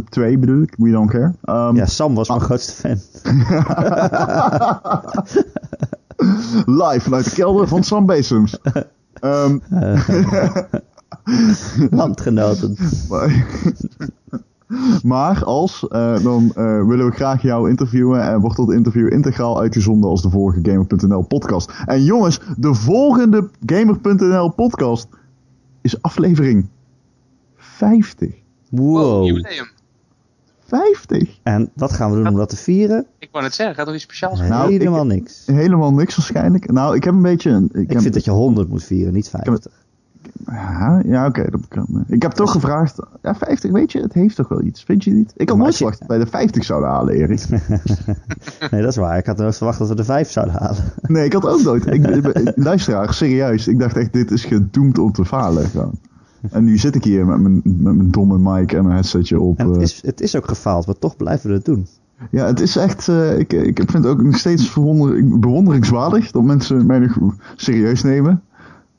2 0.09 0.39
bedoel 0.39 0.63
ik, 0.63 0.75
we 0.79 0.91
don't 0.91 1.11
care. 1.11 1.33
Ehm, 1.45 1.77
Ja, 1.77 1.87
Sam 1.87 2.15
was 2.15 2.29
mijn 2.29 2.41
grootste 2.41 2.73
fan. 2.73 2.99
Live 6.67 7.01
vanuit 7.01 7.25
de 7.25 7.31
kelder 7.31 7.69
van 7.69 7.85
Sam 7.85 8.07
Besems. 8.07 8.59
Ehm, 9.21 9.59
Landgenoten. 11.91 12.77
maar, 15.03 15.45
als, 15.45 15.89
eh, 15.89 16.23
dan 16.23 16.53
eh, 16.55 16.87
willen 16.87 17.07
we 17.07 17.13
graag 17.13 17.43
jou 17.43 17.69
interviewen 17.71 18.23
en 18.23 18.41
wordt 18.41 18.57
dat 18.57 18.73
interview 18.73 19.13
integraal 19.13 19.61
uitgezonden 19.61 20.11
als 20.11 20.23
de 20.23 20.31
vorige 20.31 20.59
Gamer.nl 20.71 21.23
podcast. 21.23 21.73
En 21.87 22.05
jongens, 22.05 22.41
de 22.57 22.75
volgende 22.75 23.51
Gamer.nl 23.67 24.49
podcast 24.51 25.09
is 25.81 26.03
aflevering 26.03 26.69
50. 27.57 28.35
Wow, 28.71 28.97
Wow. 28.97 29.27
jubileum. 29.27 29.67
50? 30.67 31.39
En 31.43 31.71
wat 31.75 31.93
gaan 31.93 32.11
we 32.11 32.17
doen 32.17 32.27
om 32.29 32.37
dat 32.37 32.49
te 32.49 32.57
vieren? 32.57 33.07
Ik 33.19 33.29
wou 33.33 33.45
net 33.45 33.55
zeggen, 33.55 33.75
gaat 33.77 33.87
er 33.89 33.95
iets 33.95 34.03
speciaals? 34.03 34.41
Nou, 34.41 34.73
Helemaal 34.73 35.07
niks. 35.07 35.43
Helemaal 35.47 35.93
niks 35.93 36.17
waarschijnlijk. 36.17 36.73
Nou, 36.73 36.97
ik 36.97 37.05
heb 37.05 37.15
een 37.15 37.23
beetje... 37.23 37.51
een- 37.51 37.69
Ik, 37.73 37.81
Ik 37.81 37.91
heb, 37.91 38.01
vind 38.01 38.15
dat 38.15 38.25
je 38.25 38.31
100 38.31 38.69
moet 38.69 38.85
vieren, 38.85 39.13
niet 39.13 39.29
50. 39.29 39.73
Ja, 40.47 41.03
ja 41.07 41.27
oké. 41.27 41.51
dat 41.51 41.69
kan. 41.69 42.05
ik 42.07 42.23
heb 42.23 42.33
toch 42.33 42.51
gevraagd... 42.51 42.99
Ja, 43.23 43.35
50, 43.35 43.71
weet 43.71 43.93
je, 43.93 44.01
het 44.01 44.13
heeft 44.13 44.37
toch 44.37 44.49
wel 44.49 44.63
iets. 44.63 44.83
Vind 44.83 45.05
je 45.05 45.11
niet? 45.11 45.33
Ik 45.37 45.49
had 45.49 45.57
Maar 45.57 45.67
nooit 45.67 45.79
je- 45.79 45.85
verwacht 45.85 45.99
dat 45.99 46.09
wij 46.09 46.19
de 46.19 46.27
50 46.27 46.65
zouden 46.65 46.91
halen, 46.91 47.15
Erik. 47.15 47.47
Nee, 48.71 48.81
dat 48.81 48.91
is 48.91 48.97
waar. 48.97 49.19
Ik 49.19 49.27
had 49.27 49.37
nooit 49.37 49.57
verwacht 49.57 49.79
dat 49.79 49.89
we 49.89 49.95
de 49.95 50.05
5 50.05 50.31
zouden 50.31 50.55
halen. 50.55 50.83
Nee, 51.03 51.25
ik 51.25 51.33
had 51.33 51.47
ook 51.47 51.63
nooit. 51.63 51.87
Ik, 51.87 52.07
ik- 52.07 52.53
luisteraar, 52.57 53.15
serieus. 53.15 53.69
Ik 53.69 53.79
dacht 53.79 53.97
echt, 53.97 54.13
dit 54.13 54.31
is 54.31 54.45
gedoemd 54.45 54.99
om 54.99 55.13
te 55.13 55.25
falen. 55.25 55.67
Gewoon. 55.67 55.99
En 56.51 56.65
nu 56.65 56.79
zit 56.79 56.95
ik 56.95 57.05
hier 57.05 57.27
met 57.27 57.41
mijn, 57.41 57.61
met 57.65 57.95
mijn 57.95 58.11
domme 58.11 58.39
mic 58.39 58.73
en 58.73 58.83
mijn 58.83 58.95
headsetje 58.95 59.41
op. 59.41 59.59
En 59.59 59.67
het 59.69 59.77
eh. 59.77 59.83
is, 59.83 60.03
het 60.05 60.21
is 60.21 60.37
ook 60.37 60.49
gefaald, 60.49 60.87
maar 60.87 60.99
toch 60.99 61.17
blijven 61.17 61.49
we 61.49 61.55
het 61.57 61.65
doen. 61.65 61.87
Ja, 62.31 62.47
het 62.47 62.61
is 62.61 62.77
echt... 62.77 63.09
eh, 63.09 63.39
ik, 63.39 63.53
ik 63.53 63.77
vind 63.77 63.93
het 63.93 64.07
ook 64.07 64.23
nog 64.23 64.37
steeds 64.39 64.71
verwonder, 64.71 65.39
bewonderingswaardig 65.39 66.31
dat 66.31 66.43
mensen 66.43 66.87
mij 66.87 66.99
nog 66.99 67.35
serieus 67.57 68.03
nemen. 68.03 68.43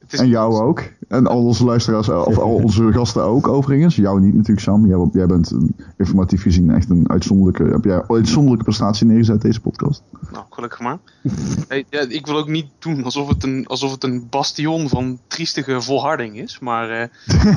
Het 0.05 0.13
is 0.13 0.19
En 0.19 0.27
jou 0.27 0.61
ook. 0.61 0.83
En 1.07 1.27
al 1.27 1.43
onze 1.43 1.65
luisteraars, 1.65 2.09
of 2.09 2.37
al 2.37 2.53
onze 2.53 2.91
gasten 2.91 3.23
ook 3.23 3.47
overigens. 3.47 3.95
Jou 3.95 4.21
niet 4.21 4.33
natuurlijk, 4.33 4.59
Sam. 4.59 4.87
Jij, 4.87 5.09
jij 5.11 5.25
bent 5.25 5.51
een, 5.51 5.75
informatief 5.97 6.41
gezien 6.41 6.69
echt 6.69 6.89
een 6.89 7.09
uitzonderlijke, 7.09 7.63
heb 7.63 7.83
jij 7.83 7.95
een 7.95 8.15
uitzonderlijke 8.15 8.63
prestatie 8.63 9.05
neergezet 9.05 9.41
deze 9.41 9.61
podcast. 9.61 10.03
Nou, 10.31 10.45
gelukkig 10.49 10.79
maar. 10.79 10.97
Hey, 11.67 11.85
ja, 11.89 11.99
ik 11.99 12.25
wil 12.25 12.37
ook 12.37 12.47
niet 12.47 12.67
doen 12.79 13.03
alsof 13.03 13.27
het 13.27 13.43
een, 13.43 13.67
alsof 13.67 13.91
het 13.91 14.03
een 14.03 14.27
bastion 14.29 14.89
van 14.89 15.19
triestige 15.27 15.81
volharding 15.81 16.39
is. 16.39 16.59
Maar 16.59 16.89
eh, 16.89 17.43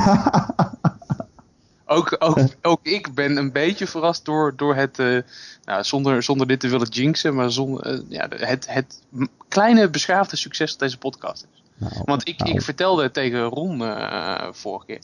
ook, 1.96 2.16
ook, 2.18 2.38
ook 2.62 2.80
ik 2.82 3.14
ben 3.14 3.36
een 3.36 3.52
beetje 3.52 3.86
verrast 3.86 4.24
door, 4.24 4.52
door 4.56 4.74
het, 4.74 4.98
eh, 4.98 5.18
nou, 5.64 5.84
zonder, 5.84 6.22
zonder 6.22 6.46
dit 6.46 6.60
te 6.60 6.68
willen 6.68 6.88
jinxen, 6.88 7.34
maar 7.34 7.50
zonder, 7.50 7.82
eh, 7.82 8.00
ja, 8.08 8.26
het, 8.28 8.66
het 8.68 9.02
kleine 9.48 9.90
beschaafde 9.90 10.36
succes 10.36 10.70
dat 10.70 10.78
deze 10.78 10.98
podcast 10.98 11.46
is. 11.52 11.62
Nou, 11.78 11.92
Want 12.04 12.28
ik, 12.28 12.38
nou, 12.38 12.50
ik 12.50 12.62
vertelde 12.62 13.10
tegen 13.10 13.42
Ron 13.42 13.84
eh, 13.84 14.48
vorige 14.52 14.86
keer. 14.86 15.00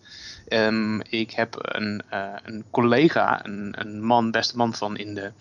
ehm, 0.49 1.01
ik 1.01 1.31
heb 1.31 1.57
een, 1.59 2.03
eh, 2.09 2.29
een 2.45 2.65
collega, 2.71 3.47
een, 3.47 3.75
een 3.79 4.03
man, 4.03 4.31
beste 4.31 4.57
man 4.57 4.75
van 4.75 4.97
in 4.97 5.15
de. 5.15 5.33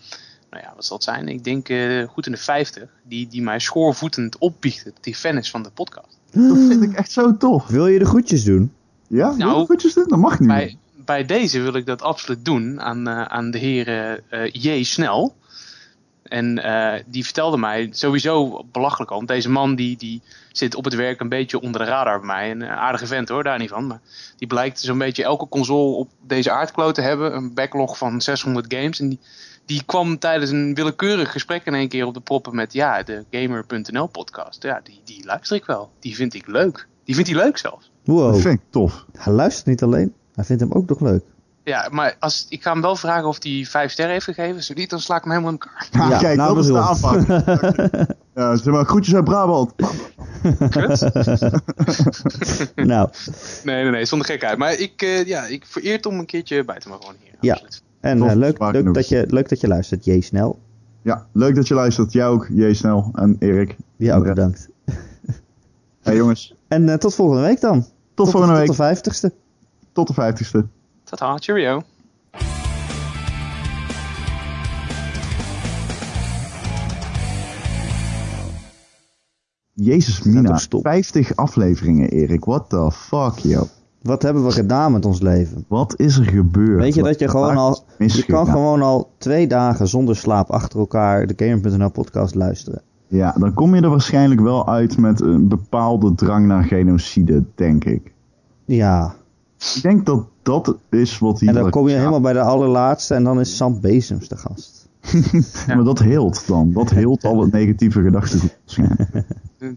Nou 0.50 0.66
ja, 0.66 0.72
wat 0.74 0.84
zal 0.84 0.96
het 0.96 1.04
zijn? 1.04 1.28
Ik 1.28 1.44
denk 1.44 1.68
eh, 1.68 2.08
goed 2.08 2.26
in 2.26 2.32
de 2.32 2.38
50. 2.38 2.88
Die, 3.02 3.28
die 3.28 3.42
mij 3.42 3.58
schoorvoetend 3.58 4.38
opbiechtte. 4.38 4.90
dat 4.94 5.04
Die 5.04 5.14
fan 5.14 5.36
is 5.36 5.50
van 5.50 5.62
de 5.62 5.70
podcast. 5.70 6.18
Dat 6.48 6.56
vind 6.56 6.82
ik 6.82 6.92
echt 6.92 7.12
zo 7.12 7.36
tof. 7.36 7.66
Wil 7.66 7.86
je 7.86 7.98
de 7.98 8.04
groetjes 8.04 8.44
doen? 8.44 8.72
Ja? 9.08 9.26
Nou, 9.26 9.38
Nou, 9.38 9.66
goedjes 9.66 9.94
doen? 9.94 10.08
Dat 10.08 10.18
mag 10.18 10.40
niet 10.40 10.48
meer. 10.48 10.56
Bij, 10.56 10.76
bij 11.04 11.24
deze 11.24 11.60
wil 11.60 11.74
ik 11.74 11.86
dat 11.86 12.02
absoluut 12.02 12.44
doen 12.44 12.80
aan, 12.80 13.08
eh, 13.08 13.22
aan 13.22 13.50
de 13.50 13.58
heer 13.58 13.88
eh, 14.28 14.52
J. 14.52 14.82
Snel. 14.82 15.34
En 16.24 16.58
eh, 16.62 17.02
die 17.06 17.24
vertelde 17.24 17.56
mij 17.56 17.88
sowieso 17.92 18.64
belachelijk 18.72 19.10
al. 19.10 19.16
Want 19.16 19.28
deze 19.28 19.50
man 19.50 19.74
die, 19.74 19.96
die 19.96 20.22
zit 20.52 20.74
op 20.74 20.84
het 20.84 20.94
werk 20.94 21.20
een 21.20 21.28
beetje 21.28 21.60
onder 21.60 21.80
de 21.80 21.86
radar 21.86 22.18
bij 22.18 22.26
mij. 22.26 22.50
Een 22.50 22.64
aardige 22.64 23.06
vent 23.06 23.28
hoor, 23.28 23.42
daar 23.42 23.58
niet 23.58 23.68
van. 23.68 23.86
Maar 23.86 24.00
die 24.36 24.48
blijkt 24.48 24.80
zo'n 24.80 24.98
beetje 24.98 25.24
elke 25.24 25.48
console 25.48 25.96
op 25.96 26.10
deze 26.26 26.50
aardkloot 26.50 26.94
te 26.94 27.00
hebben. 27.00 27.34
Een 27.34 27.54
backlog 27.54 27.98
van 27.98 28.20
600 28.20 28.74
games. 28.74 29.00
En 29.00 29.08
die, 29.08 29.18
die 29.66 29.82
kwam 29.86 30.18
tijdens 30.18 30.50
een 30.50 30.74
willekeurig 30.74 31.32
gesprek 31.32 31.66
in 31.66 31.74
één 31.74 31.88
keer 31.88 32.06
op 32.06 32.14
de 32.14 32.20
proppen 32.20 32.54
met... 32.54 32.72
Ja, 32.72 33.02
de 33.02 33.24
Gamer.nl 33.30 34.06
podcast. 34.06 34.62
Ja, 34.62 34.80
die, 34.84 35.00
die 35.04 35.24
luister 35.24 35.56
ik 35.56 35.64
wel. 35.64 35.90
Die 36.00 36.14
vind 36.14 36.34
ik 36.34 36.46
leuk. 36.46 36.86
Die 37.04 37.14
vindt 37.14 37.30
hij 37.30 37.38
leuk 37.38 37.58
zelfs. 37.58 37.90
Dat 38.04 38.14
Wow. 38.16 38.34
vind 38.40 38.54
ik 38.60 38.60
tof. 38.70 39.04
Hij 39.16 39.32
luistert 39.32 39.66
niet 39.66 39.82
alleen, 39.82 40.14
hij 40.34 40.44
vindt 40.44 40.62
hem 40.62 40.72
ook 40.72 40.88
nog 40.88 41.00
leuk. 41.00 41.24
Ja, 41.64 41.88
maar 41.90 42.16
als, 42.18 42.46
ik 42.48 42.62
ga 42.62 42.72
hem 42.72 42.80
wel 42.82 42.96
vragen 42.96 43.28
of 43.28 43.42
hij 43.42 43.64
vijf 43.68 43.92
sterren 43.92 44.12
heeft 44.12 44.24
gegeven. 44.24 44.62
Zo 44.62 44.74
niet, 44.76 44.90
dan 44.90 45.00
sla 45.00 45.16
ik 45.16 45.22
hem 45.22 45.32
helemaal 45.32 45.52
in 45.52 45.58
elkaar. 45.60 45.88
Ja, 45.90 46.10
Ja, 46.10 46.18
kijk, 46.18 46.36
nou, 46.36 46.54
dat 46.54 46.64
is 46.64 46.70
de 46.70 46.78
aanpak. 46.78 47.26
ja, 48.34 48.56
zeg 48.56 48.74
maar, 48.74 48.84
groetjes 48.84 49.14
uit 49.14 49.24
Brabant. 49.24 49.72
Kut. 50.70 51.00
nou, 52.74 53.08
Nee, 53.64 53.82
nee, 53.82 53.90
nee, 53.90 54.04
zonder 54.04 54.26
gekheid. 54.26 54.58
Maar 54.58 54.72
ik, 54.78 55.02
eh 55.02 55.24
ja, 55.26 55.46
ik 55.46 55.66
vereerd 55.66 56.06
om 56.06 56.18
een 56.18 56.26
keertje 56.26 56.64
bij 56.64 56.78
te 56.78 56.88
mogen 56.88 57.04
wonen 57.04 57.20
hier. 57.22 57.34
Ja. 57.40 57.52
Absoluut. 57.52 57.82
en 58.00 58.18
Tof, 58.18 58.28
eh, 58.28 58.36
leuk, 58.36 58.58
leuk, 58.58 58.94
dat 58.94 59.08
je, 59.08 59.24
leuk 59.28 59.48
dat 59.48 59.60
je 59.60 59.68
luistert, 59.68 60.04
J. 60.04 60.20
Snel. 60.20 60.58
Ja, 61.02 61.26
leuk 61.32 61.54
dat 61.54 61.68
je 61.68 61.74
luistert. 61.74 62.12
Jij 62.12 62.26
ook, 62.26 62.46
J. 62.50 62.72
Snel 62.72 63.10
en 63.14 63.36
Erik. 63.38 63.76
Ja, 63.96 64.16
ook 64.16 64.24
bedankt. 64.24 64.68
Hey 66.02 66.16
jongens, 66.16 66.54
En 66.68 66.88
eh, 66.88 66.96
tot 66.96 67.14
volgende 67.14 67.42
week 67.42 67.60
dan. 67.60 67.86
tot, 68.14 68.30
volgende 68.30 68.46
Tot 68.54 68.58
week. 68.58 68.70
de 68.70 68.82
vijftigste. 68.82 69.32
Tot 69.92 70.06
de 70.06 70.14
vijftigste. 70.14 70.66
Tata, 71.16 71.38
cheerio. 71.38 71.82
Jezus 79.72 80.22
Mina, 80.22 80.50
op 80.50 80.56
stop. 80.56 80.82
50 80.82 81.36
afleveringen 81.36 82.08
Erik. 82.08 82.44
What 82.44 82.68
the 82.68 82.90
fuck, 82.92 83.38
joh. 83.38 83.62
Wat 84.02 84.22
hebben 84.22 84.44
we 84.44 84.50
gedaan 84.50 84.92
met 84.92 85.04
ons 85.04 85.20
leven? 85.20 85.64
Wat 85.68 86.00
is 86.00 86.18
er 86.18 86.24
gebeurd? 86.24 86.80
Weet 86.80 86.94
je 86.94 87.00
Wat 87.00 87.10
dat 87.10 87.20
je 87.20 87.28
gewoon 87.28 87.56
al... 87.56 87.84
Je 87.98 88.24
kan 88.24 88.46
gewoon 88.46 88.82
al 88.82 89.10
twee 89.18 89.46
dagen 89.46 89.88
zonder 89.88 90.16
slaap 90.16 90.50
achter 90.50 90.78
elkaar 90.78 91.26
de 91.26 91.34
Gamer.nl 91.36 91.90
podcast 91.90 92.34
luisteren. 92.34 92.82
Ja, 93.06 93.34
dan 93.38 93.54
kom 93.54 93.74
je 93.74 93.82
er 93.82 93.90
waarschijnlijk 93.90 94.40
wel 94.40 94.68
uit 94.68 94.98
met 94.98 95.20
een 95.20 95.48
bepaalde 95.48 96.14
drang 96.14 96.46
naar 96.46 96.64
genocide, 96.64 97.44
denk 97.54 97.84
ik. 97.84 98.12
Ja, 98.64 99.14
Ik 99.74 99.82
denk 99.82 100.06
dat 100.06 100.26
dat 100.44 100.76
is 100.90 101.18
wat 101.18 101.40
hier... 101.40 101.48
en 101.48 101.54
dan 101.54 101.70
kom 101.70 101.88
je 101.88 101.96
helemaal 101.96 102.20
bij 102.20 102.32
de 102.32 102.40
allerlaatste 102.40 103.14
en 103.14 103.24
dan 103.24 103.40
is 103.40 103.56
Sam 103.56 103.80
Bezems 103.80 104.28
de 104.28 104.36
gast. 104.36 104.88
Maar 105.66 105.84
dat 105.84 105.98
heelt 105.98 106.46
dan. 106.46 106.72
Dat 106.72 106.90
heelt 106.90 107.24
al 107.24 107.40
het 107.40 107.52
negatieve 107.52 108.02
gedachtegoed. 108.02 108.56
waarschijnlijk. 108.64 109.26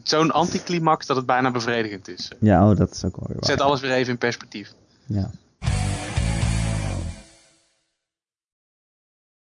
Zo'n 0.04 0.32
anticlimax 0.32 1.06
dat 1.06 1.18
het 1.18 1.26
bijna 1.26 1.52
bevredigend 1.52 2.08
is. 2.08 2.32
Ja, 2.40 2.70
oh, 2.70 2.78
dat 2.78 2.92
is 2.92 3.06
ook 3.06 3.16
wel 3.16 3.26
weer 3.28 3.38
waar. 3.40 3.50
Zet 3.50 3.62
alles 3.62 3.82
weer 3.82 3.92
even 3.92 4.12
in 4.12 4.18
perspectief. 4.18 4.74
Ja. 5.06 5.30